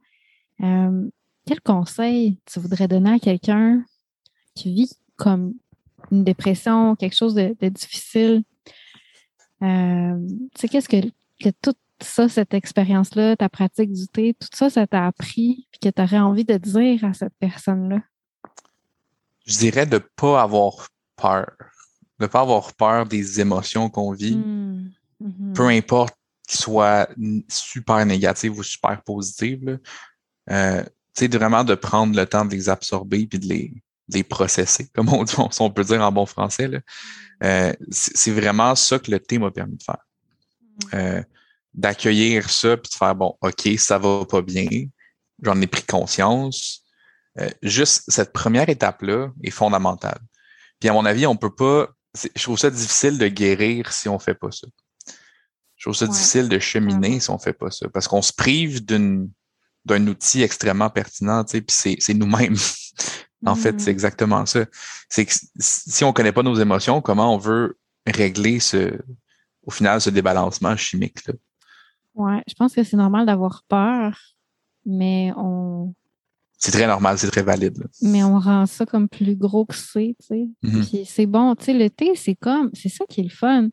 euh, 0.62 1.08
quel 1.46 1.60
conseil 1.60 2.38
tu 2.44 2.58
voudrais 2.60 2.88
donner 2.88 3.12
à 3.12 3.18
quelqu'un 3.18 3.84
qui 4.54 4.74
vit 4.74 4.90
comme 5.16 5.54
une 6.10 6.24
dépression, 6.24 6.96
quelque 6.96 7.16
chose 7.16 7.34
de, 7.34 7.54
difficile? 7.68 8.42
Euh, 9.62 10.16
tu 10.54 10.60
sais, 10.60 10.68
qu'est-ce 10.68 10.88
que, 10.88 11.06
que 11.40 11.50
tout 11.62 11.74
ça, 12.00 12.28
cette 12.28 12.54
expérience-là, 12.54 13.36
ta 13.36 13.48
pratique 13.48 13.92
du 13.92 14.06
thé, 14.06 14.34
tout 14.34 14.48
ça, 14.52 14.70
ça 14.70 14.86
t'a 14.86 15.06
appris 15.06 15.66
et 15.72 15.78
que 15.78 15.92
tu 15.92 16.02
aurais 16.02 16.18
envie 16.18 16.44
de 16.44 16.56
dire 16.56 17.04
à 17.04 17.12
cette 17.12 17.34
personne-là? 17.38 18.00
Je 19.46 19.58
dirais 19.58 19.86
de 19.86 19.96
ne 19.96 20.02
pas 20.16 20.42
avoir 20.42 20.88
peur. 21.16 21.50
De 22.18 22.24
ne 22.24 22.26
pas 22.26 22.40
avoir 22.40 22.74
peur 22.74 23.06
des 23.06 23.40
émotions 23.40 23.88
qu'on 23.90 24.12
vit. 24.12 24.36
Mmh. 24.36 24.90
Mmh. 25.20 25.52
Peu 25.54 25.66
importe 25.68 26.14
qui 26.48 26.56
soit 26.56 27.08
super 27.48 28.04
négative 28.06 28.58
ou 28.58 28.62
super 28.62 29.02
positive. 29.02 29.78
Euh, 30.50 30.82
tu 31.14 31.28
vraiment 31.28 31.62
de 31.62 31.74
prendre 31.74 32.16
le 32.16 32.24
temps 32.24 32.44
de 32.44 32.52
les 32.52 32.68
absorber 32.68 33.26
puis 33.26 33.38
de 33.38 33.46
les, 33.46 33.74
les 34.08 34.22
processer, 34.22 34.88
comme 34.94 35.08
on, 35.08 35.24
on 35.60 35.70
peut 35.70 35.84
dire 35.84 36.02
en 36.02 36.12
bon 36.12 36.26
français. 36.26 36.70
Euh, 37.42 37.72
c'est 37.90 38.32
vraiment 38.32 38.74
ça 38.74 38.98
que 38.98 39.10
le 39.10 39.20
thé 39.20 39.38
m'a 39.38 39.50
permis 39.50 39.76
de 39.76 39.82
faire. 39.82 40.04
Mm. 40.92 40.96
Euh, 40.96 41.22
d'accueillir 41.74 42.50
ça 42.50 42.76
puis 42.76 42.90
de 42.90 42.94
faire 42.94 43.14
bon, 43.14 43.36
OK, 43.40 43.68
ça 43.78 43.98
va 43.98 44.24
pas 44.24 44.42
bien, 44.42 44.66
j'en 45.42 45.60
ai 45.60 45.66
pris 45.66 45.84
conscience. 45.84 46.82
Euh, 47.38 47.48
juste 47.62 48.04
cette 48.08 48.32
première 48.32 48.68
étape-là 48.68 49.30
est 49.44 49.50
fondamentale. 49.50 50.18
Puis 50.80 50.88
à 50.88 50.92
mon 50.92 51.04
avis, 51.04 51.26
on 51.26 51.36
peut 51.36 51.54
pas. 51.54 51.88
Je 52.14 52.42
trouve 52.42 52.58
ça 52.58 52.70
difficile 52.70 53.18
de 53.18 53.28
guérir 53.28 53.92
si 53.92 54.08
on 54.08 54.18
fait 54.18 54.34
pas 54.34 54.50
ça. 54.50 54.66
Je 55.76 55.84
trouve 55.84 55.94
ça 55.94 56.06
difficile 56.08 56.48
de 56.48 56.58
cheminer 56.58 57.20
si 57.20 57.30
on 57.30 57.38
fait 57.38 57.52
pas 57.52 57.70
ça. 57.70 57.88
Parce 57.90 58.08
qu'on 58.08 58.22
se 58.22 58.32
prive 58.32 58.84
d'une 58.84 59.30
d'un 59.84 60.06
outil 60.06 60.42
extrêmement 60.42 60.90
pertinent, 60.90 61.44
tu 61.44 61.58
sais, 61.58 61.60
puis 61.62 61.98
c'est 62.00 62.14
nous-mêmes. 62.14 62.56
en 63.46 63.54
fait, 63.54 63.80
c'est 63.80 63.90
mm. 63.90 63.94
exactement 63.94 64.46
ça. 64.46 64.64
C'est 65.08 65.24
que 65.26 65.32
si 65.58 66.04
on 66.04 66.12
connaît 66.12 66.32
pas 66.32 66.42
nos 66.42 66.56
émotions, 66.56 67.00
comment 67.00 67.34
on 67.34 67.38
veut 67.38 67.78
régler 68.06 68.60
ce, 68.60 68.98
au 69.62 69.70
final, 69.70 70.00
ce 70.00 70.10
débalancement 70.10 70.76
chimique 70.76 71.26
là? 71.26 71.34
Ouais, 72.14 72.42
je 72.48 72.54
pense 72.54 72.74
que 72.74 72.82
c'est 72.82 72.96
normal 72.96 73.26
d'avoir 73.26 73.62
peur, 73.68 74.18
mais 74.84 75.32
on. 75.36 75.94
C'est 76.58 76.72
très 76.72 76.88
normal, 76.88 77.16
c'est 77.16 77.30
très 77.30 77.44
valide. 77.44 77.86
Mais 78.02 78.24
on 78.24 78.40
rend 78.40 78.66
ça 78.66 78.84
comme 78.84 79.08
plus 79.08 79.36
gros 79.36 79.64
que 79.64 79.76
c'est, 79.76 80.16
tu 80.20 80.26
sais. 80.26 80.48
Mm-hmm. 80.64 81.04
c'est 81.06 81.26
bon, 81.26 81.54
tu 81.54 81.66
sais, 81.66 81.74
le 81.74 81.88
thé, 81.88 82.16
c'est 82.16 82.34
comme, 82.34 82.70
c'est 82.74 82.88
ça 82.88 83.04
qui 83.08 83.20
est 83.20 83.24
le 83.24 83.30
fun. 83.30 83.68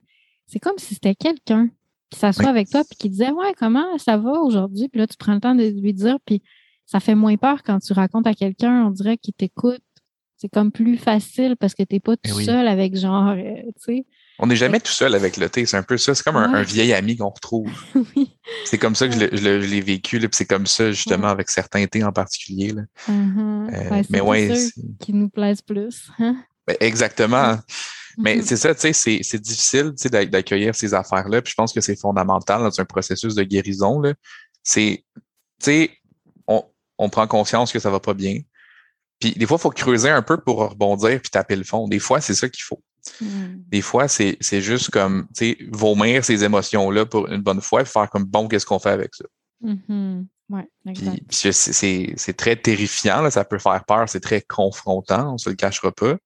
C'est 0.45 0.59
comme 0.59 0.77
si 0.77 0.93
c'était 0.93 1.15
quelqu'un 1.15 1.69
qui 2.11 2.19
s'assoit 2.19 2.49
avec 2.49 2.69
toi 2.69 2.83
puis 2.87 2.95
qui 2.99 3.09
disait 3.09 3.31
Ouais, 3.31 3.55
comment 3.57 3.97
ça 3.97 4.17
va 4.17 4.33
aujourd'hui? 4.33 4.89
Puis 4.89 4.99
là, 4.99 5.07
tu 5.07 5.17
prends 5.17 5.33
le 5.33 5.39
temps 5.39 5.55
de 5.55 5.63
lui 5.63 5.93
dire, 5.95 6.17
puis 6.23 6.43
ça 6.85 6.99
fait 6.99 7.15
moins 7.15 7.37
peur 7.37 7.63
quand 7.63 7.79
tu 7.79 7.93
racontes 7.93 8.27
à 8.27 8.33
quelqu'un, 8.33 8.85
on 8.85 8.91
dirait 8.91 9.17
qu'il 9.17 9.33
t'écoute. 9.33 9.81
C'est 10.37 10.49
comme 10.49 10.71
plus 10.71 10.97
facile 10.97 11.55
parce 11.57 11.73
que 11.73 11.83
tu 11.83 11.95
n'es 11.95 11.99
pas 12.01 12.17
tout 12.17 12.39
eh 12.41 12.43
seul 12.43 12.67
avec 12.67 12.95
genre, 12.97 13.29
euh, 13.29 13.61
tu 13.77 13.95
sais. 13.95 14.05
On 14.37 14.47
n'est 14.47 14.57
jamais 14.57 14.81
tout 14.81 14.91
seul 14.91 15.15
avec 15.15 15.37
le 15.37 15.49
thé, 15.49 15.65
c'est 15.65 15.77
un 15.77 15.83
peu 15.83 15.97
ça. 15.97 16.13
C'est 16.13 16.23
comme 16.23 16.35
un, 16.35 16.61
vieil 16.61 16.93
ami 16.93 17.15
qu'on 17.15 17.29
retrouve. 17.29 17.71
oui. 18.15 18.37
C'est 18.65 18.77
comme 18.77 18.95
ça 18.95 19.07
que 19.07 19.13
je 19.13 19.59
l'ai 19.59 19.81
vécu, 19.81 20.19
puis 20.19 20.29
c'est 20.33 20.45
comme 20.45 20.67
ça 20.67 20.91
justement 20.91 21.29
avec 21.29 21.49
certains 21.49 21.85
thés 21.87 22.03
en 22.03 22.11
particulier. 22.11 22.73
Là. 22.73 22.81
Euh, 23.09 24.03
mais 24.09 24.19
ouais, 24.19 24.53
qui 24.99 25.13
nous 25.13 25.29
plaisent 25.29 25.61
plus. 25.61 26.11
Hein? 26.19 26.35
Ben, 26.67 26.75
exactement. 26.81 27.57
Mais 28.17 28.37
mm-hmm. 28.37 28.43
c'est 28.43 28.57
ça, 28.57 28.75
tu 28.75 28.93
sais, 28.93 29.19
c'est 29.23 29.41
difficile 29.41 29.93
d'accueillir 30.29 30.75
ces 30.75 30.93
affaires-là. 30.93 31.41
Puis 31.41 31.51
je 31.51 31.55
pense 31.55 31.71
que 31.71 31.81
c'est 31.81 31.99
fondamental 31.99 32.61
dans 32.61 32.81
un 32.81 32.85
processus 32.85 33.35
de 33.35 33.43
guérison. 33.43 34.01
C'est, 34.63 35.05
tu 35.15 35.21
sais, 35.59 35.91
on, 36.97 37.09
prend 37.09 37.27
conscience 37.27 37.71
que 37.71 37.79
ça 37.79 37.89
va 37.89 37.99
pas 37.99 38.13
bien. 38.13 38.39
Puis 39.19 39.31
des 39.31 39.45
fois, 39.45 39.57
il 39.57 39.61
faut 39.61 39.69
creuser 39.69 40.09
un 40.09 40.21
peu 40.21 40.37
pour 40.37 40.69
rebondir 40.69 41.21
puis 41.21 41.29
taper 41.29 41.55
le 41.55 41.63
fond. 41.63 41.87
Des 41.87 41.99
fois, 41.99 42.21
c'est 42.21 42.35
ça 42.35 42.49
qu'il 42.49 42.63
faut. 42.63 42.81
Mm. 43.21 43.61
Des 43.67 43.81
fois, 43.81 44.07
c'est 44.07 44.37
juste 44.61 44.89
comme, 44.91 45.27
tu 45.35 45.51
sais, 45.51 45.57
vomir 45.71 46.25
ces 46.25 46.43
émotions-là 46.43 47.05
pour 47.05 47.27
une 47.27 47.41
bonne 47.41 47.61
fois 47.61 47.81
et 47.81 47.85
faire 47.85 48.09
comme, 48.09 48.25
bon, 48.25 48.47
qu'est-ce 48.47 48.65
qu'on 48.65 48.79
fait 48.79 48.89
avec 48.89 49.15
ça? 49.15 49.25
Mm-hmm. 49.63 50.25
Ouais, 50.49 50.67
puis, 50.93 51.53
c'est 51.53 52.37
très 52.37 52.55
terrifiant, 52.55 53.21
là, 53.21 53.31
ça 53.31 53.43
peut 53.43 53.57
faire 53.57 53.83
peur, 53.83 54.07
c'est 54.07 54.19
très 54.19 54.41
confrontant, 54.41 55.33
on 55.33 55.37
se 55.39 55.49
le 55.49 55.55
cachera 55.55 55.91
pas. 55.91 56.17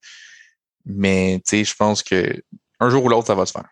Mais 0.86 1.42
tu 1.46 1.58
sais, 1.58 1.64
je 1.64 1.74
pense 1.76 2.04
que 2.04 2.42
un 2.82 2.90
jour 2.90 3.06
ou 3.06 3.10
l'autre, 3.10 3.28
ça 3.28 3.36
va 3.36 3.46
se 3.46 3.54
faire. 3.54 3.70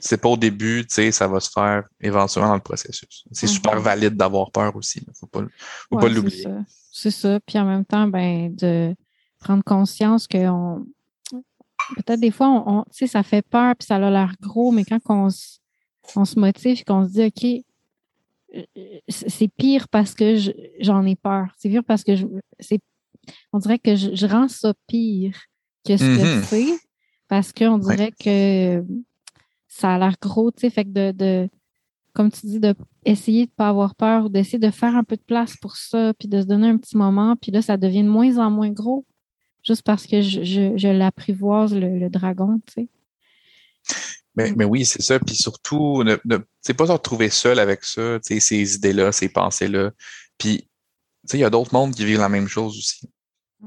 C'est 0.00 0.20
pas 0.20 0.28
au 0.28 0.36
début, 0.36 0.84
tu 0.86 0.94
sais, 0.94 1.12
ça 1.12 1.28
va 1.28 1.40
se 1.40 1.50
faire 1.50 1.84
éventuellement 2.00 2.50
dans 2.50 2.56
le 2.56 2.60
processus. 2.60 3.24
C'est 3.32 3.46
mhm. 3.46 3.52
super 3.52 3.80
valide 3.80 4.16
d'avoir 4.16 4.50
peur 4.50 4.74
aussi. 4.76 5.02
Faut 5.18 5.26
pas, 5.26 5.42
faut 5.88 5.98
pas 5.98 6.08
l'oublier. 6.08 6.46
C'est 6.92 7.10
ça. 7.10 7.38
Puis 7.40 7.58
en 7.58 7.64
même 7.64 7.84
temps, 7.84 8.06
ben, 8.08 8.54
de 8.54 8.94
prendre 9.38 9.62
conscience 9.64 10.26
qu'on 10.26 10.84
peut-être 11.96 12.20
des 12.20 12.30
fois, 12.30 12.48
on, 12.48 12.84
sais, 12.90 13.06
ça 13.06 13.22
fait 13.22 13.42
peur 13.42 13.74
puis 13.76 13.86
ça 13.86 13.96
a 13.96 14.10
l'air 14.10 14.34
gros, 14.40 14.70
mais 14.70 14.84
quand 14.84 14.98
on, 15.08 15.28
on 16.16 16.24
se 16.24 16.38
motive 16.38 16.80
et 16.80 16.84
qu'on 16.84 17.06
se 17.06 17.12
dit, 17.12 17.24
OK, 17.24 18.64
c'est 19.08 19.48
pire 19.48 19.88
parce 19.88 20.14
que 20.14 20.36
j'en 20.80 21.04
ai 21.06 21.16
peur. 21.16 21.46
C'est 21.56 21.68
pire 21.68 21.84
parce 21.84 22.02
que 22.02 22.16
je, 22.16 22.26
on 23.52 23.58
dirait 23.58 23.78
que 23.78 23.94
je, 23.96 24.26
rends 24.26 24.48
ça 24.48 24.74
pire 24.86 25.38
que 25.86 25.96
ce 25.96 26.02
que 26.02 26.40
mm-hmm. 26.40 26.42
c'est 26.44 26.78
parce 27.28 27.52
qu'on 27.52 27.78
dirait 27.78 28.12
que 28.12 28.84
ça 29.70 29.94
a 29.94 29.98
l'air 29.98 30.16
gros, 30.20 30.50
tu 30.50 30.60
sais, 30.60 30.70
fait 30.70 30.84
que 30.84 30.90
de, 30.90 31.12
de, 31.12 31.48
comme 32.12 32.30
tu 32.30 32.46
dis, 32.46 32.60
d'essayer 32.60 33.46
de 33.46 33.50
ne 33.50 33.54
pas 33.54 33.68
avoir 33.68 33.94
peur 33.94 34.28
d'essayer 34.28 34.58
de 34.58 34.70
faire 34.70 34.96
un 34.96 35.04
peu 35.04 35.16
de 35.16 35.22
place 35.22 35.56
pour 35.56 35.76
ça, 35.76 36.12
puis 36.18 36.28
de 36.28 36.42
se 36.42 36.46
donner 36.46 36.68
un 36.68 36.76
petit 36.76 36.96
moment, 36.96 37.36
puis 37.36 37.52
là, 37.52 37.62
ça 37.62 37.76
devient 37.76 38.02
de 38.02 38.08
moins 38.08 38.36
en 38.38 38.50
moins 38.50 38.70
gros, 38.70 39.06
juste 39.62 39.82
parce 39.82 40.06
que 40.06 40.20
je, 40.20 40.42
je, 40.76 40.88
l'apprivoise, 40.88 41.72
le, 41.72 42.10
dragon, 42.10 42.60
tu 42.66 42.72
sais. 42.74 42.88
Mais, 44.36 44.52
mais 44.56 44.64
oui, 44.64 44.84
c'est 44.84 45.02
ça. 45.02 45.18
Puis 45.18 45.34
surtout, 45.34 46.04
ne, 46.04 46.16
ne 46.24 46.72
pas 46.72 46.86
se 46.86 46.92
retrouver 46.92 47.30
seul 47.30 47.58
avec 47.58 47.84
ça, 47.84 48.18
ces 48.22 48.74
idées-là, 48.74 49.10
ces 49.10 49.28
pensées-là. 49.28 49.90
Puis, 50.38 50.68
il 51.32 51.40
y 51.40 51.44
a 51.44 51.50
d'autres 51.50 51.74
mondes 51.74 51.94
qui 51.94 52.04
vivent 52.04 52.20
la 52.20 52.28
même 52.28 52.46
chose 52.46 52.78
aussi. 52.78 53.10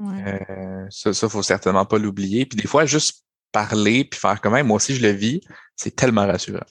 Euh, 0.00 0.86
ça, 0.88 1.10
il 1.10 1.24
ne 1.24 1.28
faut 1.28 1.42
certainement 1.42 1.84
pas 1.84 1.98
l'oublier. 1.98 2.46
Puis 2.46 2.56
des 2.56 2.66
fois, 2.66 2.86
juste 2.86 3.24
parler 3.52 4.04
puis 4.04 4.18
faire 4.18 4.40
quand 4.40 4.50
même, 4.50 4.66
moi 4.66 4.76
aussi 4.76 4.96
je 4.96 5.02
le 5.02 5.10
vis, 5.10 5.40
c'est 5.76 5.94
tellement 5.94 6.26
rassurant. 6.26 6.64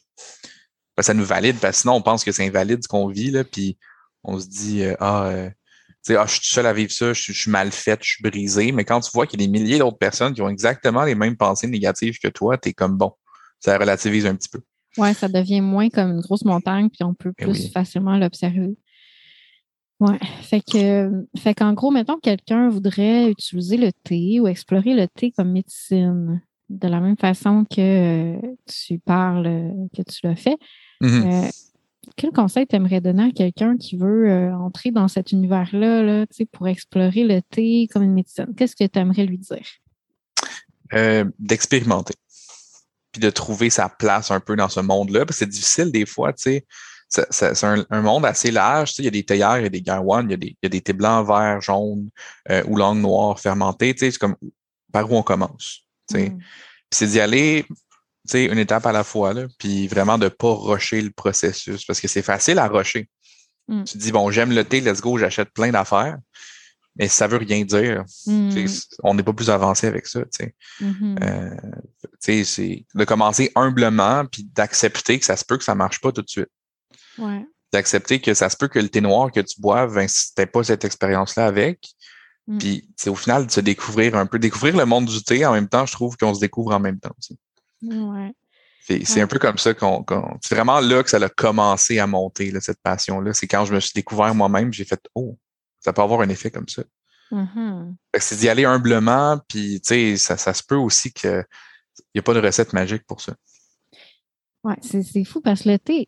ça 0.99 1.13
nous 1.13 1.25
valide, 1.25 1.57
parce 1.59 1.77
que 1.77 1.81
sinon 1.81 1.95
on 1.95 2.01
pense 2.01 2.23
que 2.23 2.31
c'est 2.31 2.45
invalide 2.45 2.83
ce 2.83 2.87
qu'on 2.87 3.07
vit, 3.07 3.31
là, 3.31 3.43
puis 3.43 3.77
on 4.23 4.39
se 4.39 4.47
dit 4.47 4.83
euh, 4.83 4.95
Ah, 4.99 5.25
euh, 5.27 5.49
ah, 6.09 6.25
je 6.25 6.33
suis 6.33 6.53
seul 6.53 6.65
à 6.65 6.73
vivre 6.73 6.91
ça, 6.91 7.13
je, 7.13 7.31
suis 7.31 7.51
mal 7.51 7.71
fait, 7.71 7.99
je 8.01 8.11
suis 8.11 8.23
brisé. 8.23 8.71
Mais 8.71 8.83
quand 8.83 8.99
tu 8.99 9.11
vois 9.13 9.27
qu'il 9.27 9.39
y 9.39 9.43
a 9.43 9.47
des 9.47 9.51
milliers 9.51 9.79
d'autres 9.79 9.97
personnes 9.97 10.33
qui 10.33 10.41
ont 10.41 10.49
exactement 10.49 11.03
les 11.03 11.15
mêmes 11.15 11.37
pensées 11.37 11.67
négatives 11.67 12.17
que 12.19 12.27
toi, 12.27 12.57
tu 12.57 12.69
es 12.69 12.73
comme 12.73 12.97
bon. 12.97 13.13
Ça 13.59 13.77
relativise 13.77 14.25
un 14.25 14.35
petit 14.35 14.49
peu. 14.49 14.61
Ouais, 14.97 15.13
ça 15.13 15.27
devient 15.27 15.61
moins 15.61 15.89
comme 15.89 16.11
une 16.11 16.21
grosse 16.21 16.45
montagne, 16.45 16.89
puis 16.89 17.03
on 17.03 17.13
peut 17.13 17.33
eh 17.37 17.43
plus 17.43 17.71
facilement 17.71 18.17
l'observer. 18.17 18.77
Ouais. 19.99 20.19
Fait 20.41 20.61
que, 20.61 21.09
fait 21.37 21.53
qu'en 21.53 21.73
gros, 21.73 21.89
mettons 21.89 22.15
que 22.15 22.21
quelqu'un 22.21 22.67
voudrait 22.67 23.29
utiliser 23.29 23.77
le 23.77 23.91
thé 24.03 24.39
ou 24.41 24.47
explorer 24.47 24.93
le 24.93 25.07
thé 25.07 25.31
comme 25.31 25.51
médecine 25.51 26.41
de 26.69 26.87
la 26.87 26.99
même 26.99 27.17
façon 27.17 27.65
que 27.65 28.37
tu 28.65 28.99
parles, 28.99 29.71
que 29.95 30.01
tu 30.01 30.19
l'as 30.23 30.35
fait. 30.35 30.57
Mm-hmm. 31.01 31.45
Euh, 31.45 31.49
quel 32.17 32.31
conseil 32.31 32.67
tu 32.67 32.75
aimerais 32.75 33.01
donner 33.01 33.23
à 33.23 33.31
quelqu'un 33.31 33.77
qui 33.77 33.97
veut 33.97 34.29
euh, 34.29 34.55
entrer 34.55 34.91
dans 34.91 35.07
cet 35.07 35.31
univers-là 35.31 36.03
là, 36.03 36.25
pour 36.51 36.67
explorer 36.67 37.23
le 37.23 37.41
thé 37.41 37.87
comme 37.91 38.03
une 38.03 38.13
médecine? 38.13 38.53
Qu'est-ce 38.57 38.75
que 38.75 38.85
tu 38.85 38.99
aimerais 38.99 39.25
lui 39.25 39.37
dire? 39.37 39.65
Euh, 40.93 41.25
d'expérimenter. 41.39 42.13
Puis 43.11 43.21
de 43.21 43.29
trouver 43.29 43.69
sa 43.69 43.89
place 43.89 44.31
un 44.31 44.39
peu 44.39 44.55
dans 44.55 44.69
ce 44.69 44.79
monde-là. 44.79 45.25
Parce 45.25 45.39
que 45.39 45.45
c'est 45.45 45.51
difficile 45.51 45.91
des 45.91 46.05
fois, 46.05 46.33
tu 46.33 46.43
sais. 46.43 46.65
C'est 47.29 47.63
un, 47.63 48.01
monde 48.01 48.25
assez 48.25 48.49
large. 48.49 48.95
Il 48.97 49.05
y 49.05 49.07
a 49.07 49.11
des 49.11 49.23
théières, 49.23 49.59
il 49.59 49.63
y 49.63 49.67
a 49.67 49.69
des 49.69 49.83
garwanes, 49.83 50.25
il 50.29 50.31
y 50.31 50.33
a 50.33 50.37
des, 50.37 50.47
il 50.47 50.57
y 50.63 50.65
a 50.65 50.69
des 50.69 50.81
thés 50.81 50.93
blancs, 50.93 51.27
verts, 51.27 51.61
jaunes 51.61 52.09
ou 52.65 52.75
langues 52.75 53.01
noires 53.01 53.39
fermentées. 53.39 53.93
C'est 53.95 54.17
comme 54.17 54.35
par 54.91 55.11
où 55.11 55.15
on 55.15 55.21
commence? 55.21 55.83
Mm. 56.11 56.39
C'est 56.91 57.07
d'y 57.07 57.19
aller 57.19 57.65
une 58.33 58.57
étape 58.57 58.85
à 58.85 58.91
la 58.91 59.03
fois, 59.03 59.33
là, 59.33 59.47
puis 59.57 59.87
vraiment 59.87 60.17
de 60.17 60.25
ne 60.25 60.29
pas 60.29 60.53
rusher 60.53 61.01
le 61.01 61.11
processus, 61.11 61.85
parce 61.85 61.99
que 61.99 62.07
c'est 62.07 62.21
facile 62.21 62.59
à 62.59 62.67
rusher. 62.67 63.09
Mm. 63.67 63.83
Tu 63.83 63.93
te 63.93 63.97
dis, 63.97 64.11
bon, 64.11 64.31
j'aime 64.31 64.51
le 64.51 64.63
thé, 64.63 64.81
let's 64.81 65.01
go, 65.01 65.17
j'achète 65.17 65.49
plein 65.51 65.71
d'affaires, 65.71 66.17
mais 66.95 67.07
ça 67.07 67.27
ne 67.27 67.31
veut 67.31 67.37
rien 67.37 67.63
dire. 67.63 68.03
Mm. 68.25 68.65
On 69.03 69.13
n'est 69.13 69.23
pas 69.23 69.33
plus 69.33 69.49
avancé 69.49 69.87
avec 69.87 70.07
ça. 70.07 70.21
Mm-hmm. 70.21 71.23
Euh, 71.23 71.71
c'est 72.19 72.85
de 72.93 73.05
commencer 73.05 73.51
humblement, 73.55 74.25
puis 74.25 74.43
d'accepter 74.43 75.19
que 75.19 75.25
ça 75.25 75.35
se 75.35 75.43
peut 75.43 75.57
que 75.57 75.63
ça 75.63 75.73
ne 75.73 75.79
marche 75.79 75.99
pas 75.99 76.11
tout 76.11 76.21
de 76.21 76.29
suite. 76.29 76.51
D'accepter 77.73 78.21
que 78.21 78.33
ça 78.33 78.49
se 78.49 78.55
peut 78.55 78.67
que 78.67 78.79
le 78.79 78.89
thé 78.89 79.01
noir 79.01 79.31
que 79.31 79.39
tu 79.39 79.59
boives, 79.59 79.95
ben, 79.95 80.07
si 80.07 80.33
tu 80.35 80.45
pas 80.45 80.63
cette 80.63 80.85
expérience-là 80.85 81.47
avec, 81.47 81.79
Mm. 82.47 82.57
Puis, 82.57 82.89
c'est 82.95 83.09
au 83.09 83.15
final, 83.15 83.47
de 83.47 83.51
se 83.51 83.61
découvrir 83.61 84.15
un 84.15 84.25
peu, 84.25 84.39
découvrir 84.39 84.75
le 84.75 84.85
monde 84.85 85.05
du 85.05 85.23
thé 85.23 85.45
en 85.45 85.53
même 85.53 85.67
temps, 85.67 85.85
je 85.85 85.93
trouve 85.93 86.17
qu'on 86.17 86.33
se 86.33 86.39
découvre 86.39 86.73
en 86.73 86.79
même 86.79 86.99
temps. 86.99 87.15
Ouais. 87.81 88.33
C'est 89.05 89.21
un 89.21 89.27
peu 89.27 89.39
comme 89.39 89.57
ça 89.57 89.73
qu'on. 89.73 90.03
c'est 90.41 90.55
vraiment 90.55 90.81
là 90.81 91.03
que 91.03 91.09
ça 91.09 91.17
a 91.17 91.29
commencé 91.29 91.99
à 91.99 92.07
monter, 92.07 92.51
là, 92.51 92.59
cette 92.59 92.81
passion-là. 92.81 93.33
C'est 93.33 93.47
quand 93.47 93.63
je 93.63 93.73
me 93.73 93.79
suis 93.79 93.93
découvert 93.95 94.35
moi-même, 94.35 94.73
j'ai 94.73 94.83
fait 94.83 95.01
Oh, 95.15 95.37
ça 95.79 95.93
peut 95.93 96.01
avoir 96.01 96.21
un 96.21 96.29
effet 96.29 96.51
comme 96.51 96.67
ça. 96.67 96.83
Mm-hmm. 97.31 97.95
C'est 98.19 98.37
d'y 98.37 98.49
aller 98.49 98.65
humblement, 98.65 99.39
puis 99.47 99.81
ça, 99.83 100.37
ça 100.37 100.53
se 100.53 100.63
peut 100.63 100.75
aussi 100.75 101.13
qu'il 101.13 101.45
n'y 102.13 102.19
a 102.19 102.21
pas 102.21 102.33
de 102.33 102.41
recette 102.41 102.73
magique 102.73 103.05
pour 103.07 103.21
ça. 103.21 103.33
Ouais, 104.63 104.75
c'est 104.81 105.23
fou 105.23 105.41
parce 105.41 105.63
que 105.63 105.69
le 105.69 105.79
thé, 105.79 106.07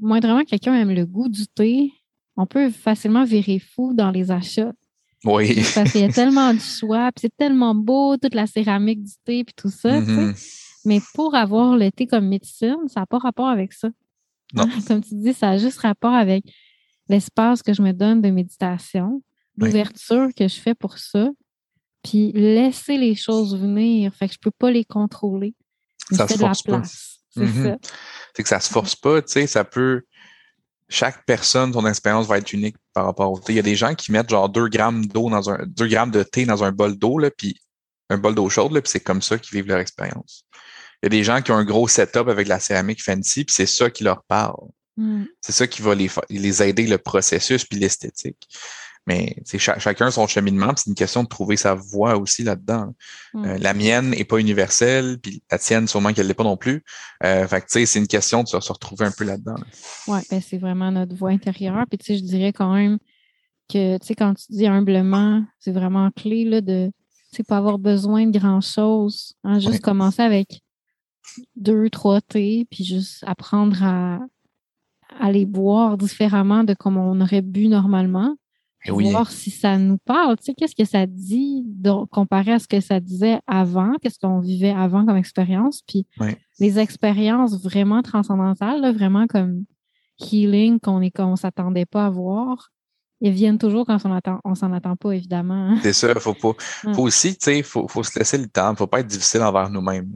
moindrement 0.00 0.44
quelqu'un 0.44 0.74
aime 0.74 0.90
le 0.90 1.06
goût 1.06 1.28
du 1.28 1.46
thé, 1.46 1.92
on 2.36 2.46
peut 2.46 2.70
facilement 2.70 3.24
virer 3.24 3.58
fou 3.58 3.92
dans 3.94 4.10
les 4.10 4.30
achats. 4.30 4.72
Oui. 5.24 5.62
Parce 5.74 5.92
qu'il 5.92 6.02
y 6.02 6.04
a 6.04 6.12
tellement 6.12 6.54
de 6.54 6.60
choix, 6.60 7.10
puis 7.12 7.22
c'est 7.22 7.36
tellement 7.36 7.74
beau, 7.74 8.16
toute 8.16 8.34
la 8.34 8.46
céramique 8.46 9.02
du 9.02 9.12
thé, 9.24 9.44
puis 9.44 9.54
tout 9.56 9.70
ça. 9.70 10.00
Mm-hmm. 10.00 10.64
Mais 10.84 11.00
pour 11.14 11.34
avoir 11.34 11.76
le 11.76 11.90
thé 11.90 12.06
comme 12.06 12.28
médecine, 12.28 12.76
ça 12.86 13.00
n'a 13.00 13.06
pas 13.06 13.18
rapport 13.18 13.48
avec 13.48 13.72
ça. 13.72 13.88
Non. 14.54 14.66
Comme 14.86 15.02
tu 15.02 15.14
dis, 15.14 15.34
ça 15.34 15.50
a 15.50 15.58
juste 15.58 15.80
rapport 15.80 16.14
avec 16.14 16.44
l'espace 17.08 17.62
que 17.62 17.74
je 17.74 17.82
me 17.82 17.92
donne 17.92 18.22
de 18.22 18.30
méditation, 18.30 19.22
l'ouverture 19.56 20.28
que 20.36 20.46
je 20.46 20.60
fais 20.60 20.74
pour 20.74 20.98
ça, 20.98 21.28
puis 22.02 22.32
laisser 22.32 22.96
les 22.96 23.14
choses 23.14 23.56
venir. 23.56 24.14
Fait 24.14 24.28
que 24.28 24.34
je 24.34 24.38
ne 24.38 24.42
peux 24.42 24.50
pas 24.56 24.70
les 24.70 24.84
contrôler. 24.84 25.54
Ça 26.12 26.28
se 26.28 26.38
force 26.38 26.62
pas. 26.62 26.82
C'est 26.84 27.42
mm-hmm. 27.42 27.64
ça. 27.64 27.76
C'est 28.34 28.42
que 28.42 28.48
ça 28.48 28.60
se 28.60 28.70
force 28.70 28.96
pas, 28.96 29.20
tu 29.20 29.32
sais, 29.32 29.46
ça 29.46 29.64
peut 29.64 30.04
chaque 30.88 31.24
personne, 31.26 31.72
son 31.72 31.86
expérience 31.86 32.26
va 32.26 32.38
être 32.38 32.52
unique 32.52 32.76
par 32.98 33.06
rapport 33.06 33.30
au 33.30 33.38
thé. 33.38 33.52
Il 33.52 33.56
y 33.56 33.60
a 33.60 33.62
des 33.62 33.76
gens 33.76 33.94
qui 33.94 34.10
mettent 34.10 34.28
genre 34.28 34.48
2 34.48 34.66
grammes 34.66 35.06
d'eau 35.06 35.30
dans 35.30 35.50
un 35.50 35.58
2 35.64 35.86
grammes 35.86 36.10
de 36.10 36.24
thé 36.24 36.46
dans 36.46 36.64
un 36.64 36.72
bol 36.72 36.98
d'eau, 36.98 37.20
puis 37.36 37.60
un 38.10 38.18
bol 38.18 38.34
d'eau 38.34 38.48
chaude, 38.48 38.72
puis 38.72 38.90
c'est 38.90 38.98
comme 38.98 39.22
ça 39.22 39.38
qu'ils 39.38 39.56
vivent 39.56 39.68
leur 39.68 39.78
expérience. 39.78 40.44
Il 41.00 41.04
y 41.04 41.06
a 41.06 41.10
des 41.10 41.22
gens 41.22 41.40
qui 41.40 41.52
ont 41.52 41.56
un 41.56 41.64
gros 41.64 41.86
setup 41.86 42.26
avec 42.26 42.48
la 42.48 42.58
céramique 42.58 43.00
fancy, 43.00 43.44
puis 43.44 43.54
c'est 43.54 43.66
ça 43.66 43.88
qui 43.88 44.02
leur 44.02 44.24
parle. 44.24 44.66
Mm. 44.96 45.26
C'est 45.40 45.52
ça 45.52 45.68
qui 45.68 45.80
va 45.80 45.94
les, 45.94 46.10
les 46.28 46.60
aider 46.60 46.88
le 46.88 46.98
processus 46.98 47.64
puis 47.64 47.78
l'esthétique. 47.78 48.48
Mais 49.08 49.36
c'est 49.46 49.58
chacun 49.58 50.10
son 50.10 50.26
cheminement, 50.26 50.74
c'est 50.76 50.90
une 50.90 50.94
question 50.94 51.22
de 51.22 51.28
trouver 51.28 51.56
sa 51.56 51.74
voie 51.74 52.18
aussi 52.18 52.44
là-dedans. 52.44 52.94
Mm. 53.32 53.44
Euh, 53.46 53.58
la 53.58 53.72
mienne 53.72 54.10
n'est 54.10 54.24
pas 54.24 54.36
universelle, 54.36 55.18
puis 55.18 55.42
la 55.50 55.58
tienne, 55.58 55.88
sûrement 55.88 56.12
qu'elle 56.12 56.26
l'est 56.26 56.34
pas 56.34 56.44
non 56.44 56.58
plus. 56.58 56.84
Euh, 57.24 57.48
fait 57.48 57.64
c'est 57.68 57.98
une 57.98 58.06
question 58.06 58.42
de 58.42 58.48
se, 58.48 58.56
retrouver 58.70 59.06
un 59.06 59.10
peu 59.10 59.24
là-dedans. 59.24 59.56
Oui, 60.08 60.18
ben 60.30 60.42
c'est 60.42 60.58
vraiment 60.58 60.92
notre 60.92 61.16
voie 61.16 61.30
intérieure. 61.30 61.86
Puis 61.88 61.96
tu 61.96 62.04
sais, 62.04 62.18
je 62.18 62.22
dirais 62.22 62.52
quand 62.52 62.74
même 62.74 62.98
que 63.70 63.96
tu 63.96 64.06
sais, 64.08 64.14
quand 64.14 64.34
tu 64.34 64.52
dis 64.52 64.66
humblement, 64.66 65.42
c'est 65.58 65.72
vraiment 65.72 66.10
clé 66.10 66.44
là, 66.44 66.60
de 66.60 66.92
tu 67.32 67.42
pas 67.44 67.56
avoir 67.56 67.78
besoin 67.78 68.26
de 68.26 68.38
grand-chose. 68.38 69.32
Hein, 69.42 69.58
juste 69.58 69.80
commencer 69.80 70.20
avec 70.20 70.60
deux, 71.56 71.88
trois 71.88 72.20
thés, 72.20 72.66
puis 72.70 72.84
juste 72.84 73.24
apprendre 73.26 73.82
à, 73.82 74.18
à 75.18 75.32
les 75.32 75.46
boire 75.46 75.96
différemment 75.96 76.62
de 76.62 76.74
comme 76.74 76.98
on 76.98 77.18
aurait 77.22 77.40
bu 77.40 77.68
normalement. 77.68 78.36
Oui. 78.90 79.10
Voir 79.10 79.30
si 79.30 79.50
ça 79.50 79.78
nous 79.78 79.98
parle. 79.98 80.36
Tu 80.36 80.44
sais, 80.46 80.54
qu'est-ce 80.54 80.74
que 80.74 80.84
ça 80.84 81.06
dit 81.06 81.64
comparé 82.10 82.52
à 82.52 82.58
ce 82.58 82.68
que 82.68 82.80
ça 82.80 83.00
disait 83.00 83.40
avant, 83.46 83.92
qu'est-ce 84.00 84.18
qu'on 84.18 84.40
vivait 84.40 84.70
avant 84.70 85.04
comme 85.04 85.16
expérience? 85.16 85.82
Puis 85.86 86.06
les 86.58 86.78
expériences 86.78 87.62
vraiment 87.62 88.02
transcendantales, 88.02 88.94
vraiment 88.94 89.26
comme 89.26 89.64
healing 90.20 90.80
qu'on 90.80 91.00
est 91.00 91.10
qu'on 91.10 91.36
s'attendait 91.36 91.86
pas 91.86 92.06
à 92.06 92.10
voir, 92.10 92.70
elles 93.22 93.32
viennent 93.32 93.58
toujours 93.58 93.86
quand 93.86 93.98
on 94.04 94.12
attend, 94.12 94.40
on 94.44 94.54
s'en 94.54 94.72
attend 94.72 94.96
pas, 94.96 95.12
évidemment. 95.12 95.70
Hein. 95.70 95.78
C'est 95.82 95.92
ça, 95.92 96.14
faut 96.16 96.34
pas. 96.34 96.52
Faut 96.94 97.02
aussi, 97.02 97.36
tu 97.36 97.44
sais, 97.44 97.62
faut, 97.62 97.88
faut 97.88 98.04
se 98.04 98.16
laisser 98.18 98.38
le 98.38 98.46
temps. 98.46 98.74
Faut 98.76 98.86
pas 98.86 99.00
être 99.00 99.06
difficile 99.06 99.42
envers 99.42 99.70
nous-mêmes. 99.70 100.10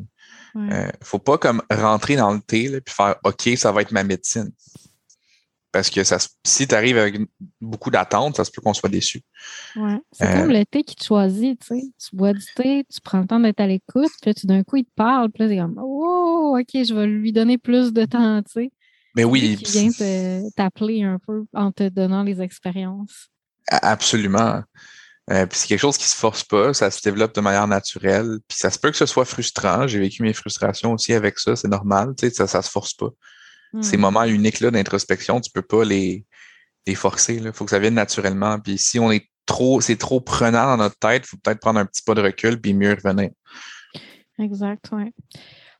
Euh, 0.54 0.90
faut 1.02 1.18
pas 1.18 1.38
comme 1.38 1.62
rentrer 1.70 2.16
dans 2.16 2.32
le 2.32 2.40
thé 2.40 2.64
et 2.64 2.80
puis 2.80 2.94
faire 2.94 3.16
OK, 3.24 3.48
ça 3.56 3.72
va 3.72 3.82
être 3.82 3.92
ma 3.92 4.04
médecine. 4.04 4.52
Parce 5.72 5.88
que 5.88 6.04
ça, 6.04 6.18
si 6.44 6.68
tu 6.68 6.74
arrives 6.74 6.98
avec 6.98 7.18
beaucoup 7.60 7.90
d'attentes, 7.90 8.36
ça 8.36 8.44
se 8.44 8.50
peut 8.50 8.60
qu'on 8.60 8.74
soit 8.74 8.90
déçu. 8.90 9.22
Ouais. 9.74 9.98
C'est 10.12 10.30
comme 10.30 10.50
euh, 10.50 10.58
le 10.58 10.66
thé 10.66 10.84
qui 10.84 10.94
te 10.94 11.04
choisit, 11.04 11.58
tu 11.60 11.66
sais. 11.66 11.82
Tu 11.98 12.14
bois 12.14 12.34
du 12.34 12.44
thé, 12.54 12.84
tu 12.92 13.00
prends 13.00 13.20
le 13.20 13.26
temps 13.26 13.40
d'être 13.40 13.60
à 13.60 13.66
l'écoute, 13.66 14.10
puis 14.20 14.34
d'un 14.44 14.62
coup, 14.64 14.76
il 14.76 14.84
te 14.84 14.90
parle, 14.94 15.30
puis 15.30 15.44
là, 15.44 15.48
c'est 15.48 15.56
comme 15.56 15.80
Oh, 15.82 16.58
OK, 16.60 16.84
je 16.84 16.94
vais 16.94 17.06
lui 17.06 17.32
donner 17.32 17.56
plus 17.56 17.92
de 17.94 18.04
temps, 18.04 18.42
tu 18.42 18.52
sais. 18.52 18.70
Mais 19.16 19.24
oui. 19.24 19.56
Qui 19.56 19.88
vient 19.88 20.42
t'appeler 20.56 21.02
un 21.04 21.18
peu 21.18 21.44
en 21.54 21.72
te 21.72 21.88
donnant 21.88 22.22
les 22.22 22.42
expériences. 22.42 23.30
Absolument. 23.70 24.62
Euh, 25.30 25.46
puis 25.46 25.58
c'est 25.58 25.68
quelque 25.68 25.80
chose 25.80 25.96
qui 25.96 26.08
se 26.08 26.16
force 26.16 26.42
pas, 26.42 26.74
ça 26.74 26.90
se 26.90 27.00
développe 27.00 27.34
de 27.34 27.40
manière 27.40 27.68
naturelle. 27.68 28.38
Puis 28.48 28.58
ça 28.58 28.70
se 28.70 28.78
peut 28.78 28.90
que 28.90 28.96
ce 28.96 29.06
soit 29.06 29.24
frustrant. 29.24 29.86
J'ai 29.86 30.00
vécu 30.00 30.22
mes 30.22 30.32
frustrations 30.32 30.92
aussi 30.92 31.14
avec 31.14 31.38
ça, 31.38 31.56
c'est 31.56 31.68
normal, 31.68 32.14
tu 32.18 32.28
sais, 32.28 32.34
ça, 32.34 32.46
ça 32.46 32.60
se 32.60 32.70
force 32.70 32.94
pas. 32.94 33.10
Ces 33.80 33.96
hmm. 33.96 34.00
moments 34.00 34.24
uniques-là 34.24 34.70
d'introspection, 34.70 35.40
tu 35.40 35.50
peux 35.50 35.62
pas 35.62 35.84
les, 35.84 36.26
les 36.86 36.94
forcer. 36.94 37.40
Il 37.42 37.52
faut 37.52 37.64
que 37.64 37.70
ça 37.70 37.78
vienne 37.78 37.94
naturellement. 37.94 38.58
Puis 38.60 38.78
si 38.78 38.98
on 38.98 39.10
est 39.10 39.28
trop, 39.46 39.80
c'est 39.80 39.96
trop 39.96 40.20
prenant 40.20 40.64
dans 40.66 40.76
notre 40.76 40.98
tête, 40.98 41.24
il 41.24 41.28
faut 41.28 41.36
peut-être 41.38 41.60
prendre 41.60 41.80
un 41.80 41.86
petit 41.86 42.02
pas 42.02 42.14
de 42.14 42.22
recul 42.22 42.60
puis 42.60 42.74
mieux 42.74 42.94
revenir. 42.94 43.30
exact, 44.38 44.90
oui. 44.92 45.12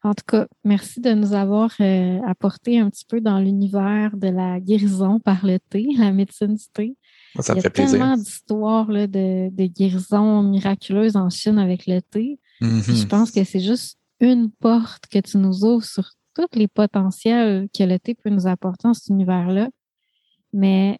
En 0.05 0.14
tout 0.14 0.24
cas, 0.26 0.49
merci 0.64 1.01
de 1.01 1.12
nous 1.12 1.32
avoir 1.32 1.70
euh, 1.80 2.18
apporté 2.26 2.80
un 2.80 2.90
petit 2.90 3.05
peu 3.05 3.20
dans 3.20 3.38
l'univers 3.38 4.16
de 4.16 4.28
la 4.28 4.59
guérison 4.59 5.20
par 5.20 5.47
le 5.47 5.59
thé, 5.59 5.86
la 5.99 6.12
médecine 6.12 6.55
du 6.55 6.64
thé. 6.72 6.97
Ça 7.38 7.53
Il 7.53 7.57
y 7.57 7.59
a 7.61 7.62
fait 7.62 7.70
tellement 7.70 8.16
d'histoires 8.16 8.88
de, 8.88 9.07
de 9.49 9.66
guérison 9.66 10.43
miraculeuse 10.43 11.16
en 11.16 11.30
Chine 11.30 11.59
avec 11.59 11.86
le 11.86 12.01
thé. 12.01 12.40
Je 12.61 13.07
pense 13.07 13.30
que 13.30 13.43
c'est 13.45 13.61
juste 13.61 13.99
une 14.20 14.51
porte 14.51 15.07
que 15.07 15.18
tu 15.18 15.38
nous 15.38 15.64
ouvres 15.64 15.84
sur 15.84 16.11
tous 16.35 16.59
les 16.59 16.68
potentiels 16.68 17.68
que 17.76 17.85
le 17.85 17.99
thé 17.99 18.14
peut 18.14 18.30
nous 18.30 18.47
apporter 18.47 18.89
dans 18.89 18.95
cet 18.95 19.09
univers-là. 19.09 19.68
Mais 20.53 20.99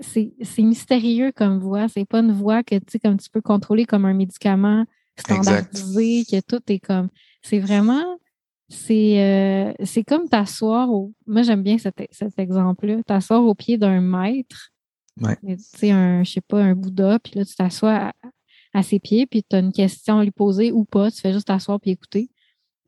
c'est 0.00 0.34
mystérieux 0.58 1.32
comme 1.32 1.58
voix. 1.58 1.88
C'est 1.88 2.04
pas 2.04 2.20
une 2.20 2.32
voix 2.32 2.62
que 2.62 2.76
tu 2.76 2.84
sais, 2.90 2.98
comme 2.98 3.18
tu 3.18 3.30
peux 3.30 3.40
contrôler 3.40 3.84
comme 3.84 4.04
un 4.04 4.14
médicament 4.14 4.84
standardisé, 5.18 6.24
que 6.24 6.40
tout 6.40 6.62
est 6.68 6.80
comme. 6.80 7.08
C'est 7.42 7.58
vraiment. 7.58 8.18
C'est 8.68 9.22
euh, 9.22 9.72
c'est 9.84 10.02
comme 10.02 10.28
t'asseoir 10.28 10.90
au. 10.90 11.12
Moi, 11.26 11.42
j'aime 11.42 11.62
bien 11.62 11.78
cet, 11.78 11.96
cet 12.10 12.38
exemple-là. 12.38 13.02
T'asseoir 13.04 13.44
au 13.44 13.54
pied 13.54 13.78
d'un 13.78 14.00
maître. 14.00 14.70
Ouais. 15.20 15.36
Tu 15.46 15.56
sais, 15.58 15.90
un, 15.92 16.24
je 16.24 16.32
sais 16.32 16.40
pas, 16.40 16.62
un 16.62 16.74
Bouddha, 16.74 17.18
puis 17.20 17.32
là, 17.36 17.44
tu 17.44 17.54
t'assois 17.54 18.08
à, 18.08 18.12
à 18.74 18.82
ses 18.82 18.98
pieds, 18.98 19.26
puis 19.26 19.42
tu 19.48 19.56
as 19.56 19.60
une 19.60 19.72
question 19.72 20.18
à 20.18 20.24
lui 20.24 20.32
poser 20.32 20.72
ou 20.72 20.84
pas. 20.84 21.10
Tu 21.10 21.20
fais 21.20 21.32
juste 21.32 21.46
t'asseoir 21.46 21.80
puis 21.80 21.92
écouter. 21.92 22.28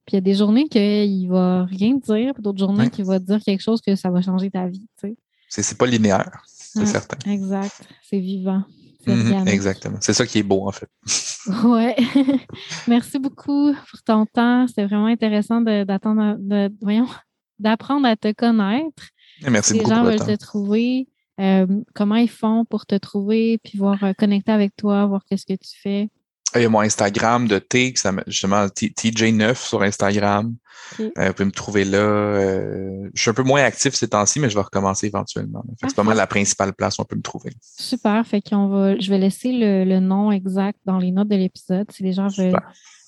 Puis 0.09 0.15
il 0.15 0.17
y 0.17 0.19
a 0.19 0.23
des 0.23 0.33
journées 0.37 0.67
qu'il 0.69 1.29
va 1.29 1.67
rien 1.67 1.95
dire, 1.97 2.33
puis 2.33 2.43
d'autres 2.43 2.59
journées 2.59 2.85
Ouais. 2.85 2.91
qu'il 2.91 3.05
va 3.05 3.21
te 3.21 3.27
dire 3.27 3.41
quelque 3.45 3.61
chose 3.61 3.83
que 3.83 3.95
ça 3.95 4.09
va 4.11 4.23
changer 4.23 4.51
ta 4.51 4.67
vie. 4.67 4.87
Tu 4.99 5.09
sais. 5.09 5.17
C'est 5.51 5.63
c'est 5.63 5.77
pas 5.77 5.85
linéaire, 5.87 6.43
c'est 6.47 6.81
Ouais, 6.81 6.87
certain. 6.87 7.31
Exact. 7.31 7.87
C'est 8.03 8.19
vivant. 8.19 8.63
Mhm, 9.07 9.21
organique. 9.21 9.49
Exactement. 9.53 9.99
C'est 10.01 10.15
ça 10.15 10.27
qui 10.27 10.39
est 10.39 10.43
beau, 10.43 10.67
en 10.67 10.73
fait. 10.73 10.89
Ouais. 11.65 11.95
Merci 12.89 13.19
beaucoup 13.19 13.75
pour 13.91 14.03
ton 14.03 14.25
temps. 14.25 14.67
C'était 14.67 14.87
vraiment 14.87 15.07
intéressant 15.07 15.61
d'attendre, 15.61 16.37
de, 16.39 16.71
voyons, 16.81 17.07
d'apprendre 17.59 18.07
à 18.07 18.17
te 18.17 18.33
connaître. 18.33 19.11
Et 19.47 19.51
merci 19.51 19.75
les 19.75 19.81
beaucoup 19.81 19.91
gens 19.91 19.97
pour 19.97 20.05
le 20.07 20.11
veulent 20.13 20.19
temps. 20.21 20.27
te 20.27 20.37
trouver, 20.37 21.09
euh, 21.39 21.67
comment 21.95 22.17
ils 22.17 22.31
font 22.31 22.65
pour 22.65 22.87
te 22.87 22.95
trouver, 22.95 23.59
puis 23.63 23.77
voir 23.79 24.03
euh, 24.05 24.13
connecter 24.15 24.53
avec 24.53 24.75
toi, 24.75 25.05
voir 25.07 25.23
qu'est-ce 25.29 25.45
que 25.47 25.53
tu 25.53 25.79
fais? 25.83 26.09
Il 26.55 26.63
y 26.63 26.65
a 26.65 26.69
mon 26.69 26.81
Instagram 26.81 27.47
de 27.47 27.59
T, 27.59 27.95
justement 28.27 28.69
T- 28.71 28.89
TJ9 28.89 29.55
sur 29.57 29.83
Instagram. 29.83 30.55
Euh, 31.01 31.11
vous 31.27 31.33
pouvez 31.35 31.45
me 31.45 31.51
trouver 31.51 31.85
là. 31.85 31.99
euh, 31.99 33.11
je 33.13 33.21
suis 33.21 33.31
un 33.31 33.35
peu 33.35 33.43
moins 33.43 33.63
actif 33.63 33.95
ces 33.95 34.09
temps-ci, 34.09 34.41
mais 34.41 34.49
je 34.49 34.55
vais 34.55 34.63
recommencer 34.63 35.07
éventuellement. 35.09 35.63
C'est 35.83 35.95
pas 35.95 36.03
mal 36.03 36.17
la 36.17 36.27
principale 36.27 36.73
place 36.73 36.99
où 36.99 37.03
on 37.03 37.05
peut 37.05 37.17
me 37.17 37.23
trouver. 37.23 37.51
Super. 37.61 38.27
Fait 38.27 38.41
qu'on 38.41 38.69
va, 38.69 38.99
je 38.99 39.11
vais 39.11 39.19
laisser 39.19 39.53
le, 39.53 39.85
le 39.85 40.01
nom 40.01 40.33
exact 40.33 40.79
dans 40.87 40.97
les 40.99 41.11
notes 41.11 41.29
de 41.29 41.37
l'épisode. 41.37 41.91
Si 41.93 42.03
les 42.03 42.15
gens 42.15 42.29
veulent, 42.29 42.55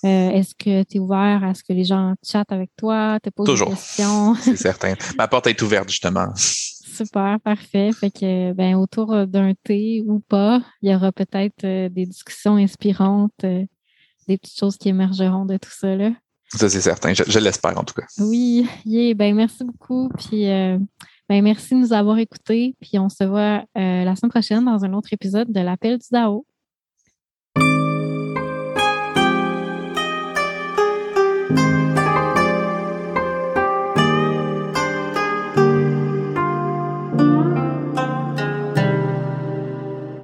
euh, 0.05 0.30
est-ce 0.30 0.55
que 0.55 0.82
tu 0.82 0.97
es 0.97 1.01
ouvert 1.01 1.43
à 1.43 1.55
ce 1.55 1.62
que 1.62 1.72
les 1.72 1.84
gens 1.84 2.14
chattent 2.22 2.53
avec 2.53 2.70
toi, 2.76 3.18
te 3.22 3.30
posent 3.30 3.47
Toujours. 3.47 3.70
des 3.70 3.74
questions? 3.76 4.34
C'est 4.34 4.57
certain. 4.57 4.95
Ma 5.16 5.28
porte 5.28 5.47
est 5.47 5.62
ouverte, 5.62 5.88
justement. 5.88 6.28
Super, 7.03 7.41
parfait. 7.41 7.93
Fait 7.93 8.11
que, 8.11 8.53
ben, 8.53 8.75
autour 8.75 9.15
euh, 9.15 9.25
d'un 9.25 9.55
thé 9.65 10.05
ou 10.07 10.21
pas, 10.21 10.61
il 10.83 10.91
y 10.91 10.95
aura 10.95 11.13
peut-être 11.13 11.65
euh, 11.65 11.89
des 11.89 12.05
discussions 12.05 12.57
inspirantes, 12.57 13.33
euh, 13.45 13.65
des 14.29 14.37
petites 14.37 14.59
choses 14.59 14.77
qui 14.77 14.91
émergeront 14.91 15.47
de 15.47 15.57
tout 15.57 15.71
ça, 15.71 15.97
là. 15.97 16.11
Ça, 16.49 16.69
c'est 16.69 16.83
certain. 16.83 17.15
Je, 17.15 17.23
je 17.27 17.39
l'espère, 17.39 17.79
en 17.79 17.85
tout 17.85 17.95
cas. 17.95 18.05
Oui, 18.19 18.69
yeah, 18.85 19.15
ben, 19.15 19.35
merci 19.35 19.65
beaucoup. 19.65 20.11
Puis, 20.19 20.47
euh, 20.47 20.79
ben, 21.27 21.43
merci 21.43 21.75
de 21.75 21.81
nous 21.81 21.93
avoir 21.95 22.19
écoutés. 22.19 22.77
Puis, 22.83 22.99
on 22.99 23.09
se 23.09 23.25
voit 23.25 23.65
la 23.75 24.15
semaine 24.15 24.31
prochaine 24.31 24.65
dans 24.67 24.85
un 24.85 24.93
autre 24.93 25.15
épisode 25.15 25.51
de 25.51 25.61
l'Appel 25.61 25.97
du 25.97 26.07
DAO. 26.11 26.45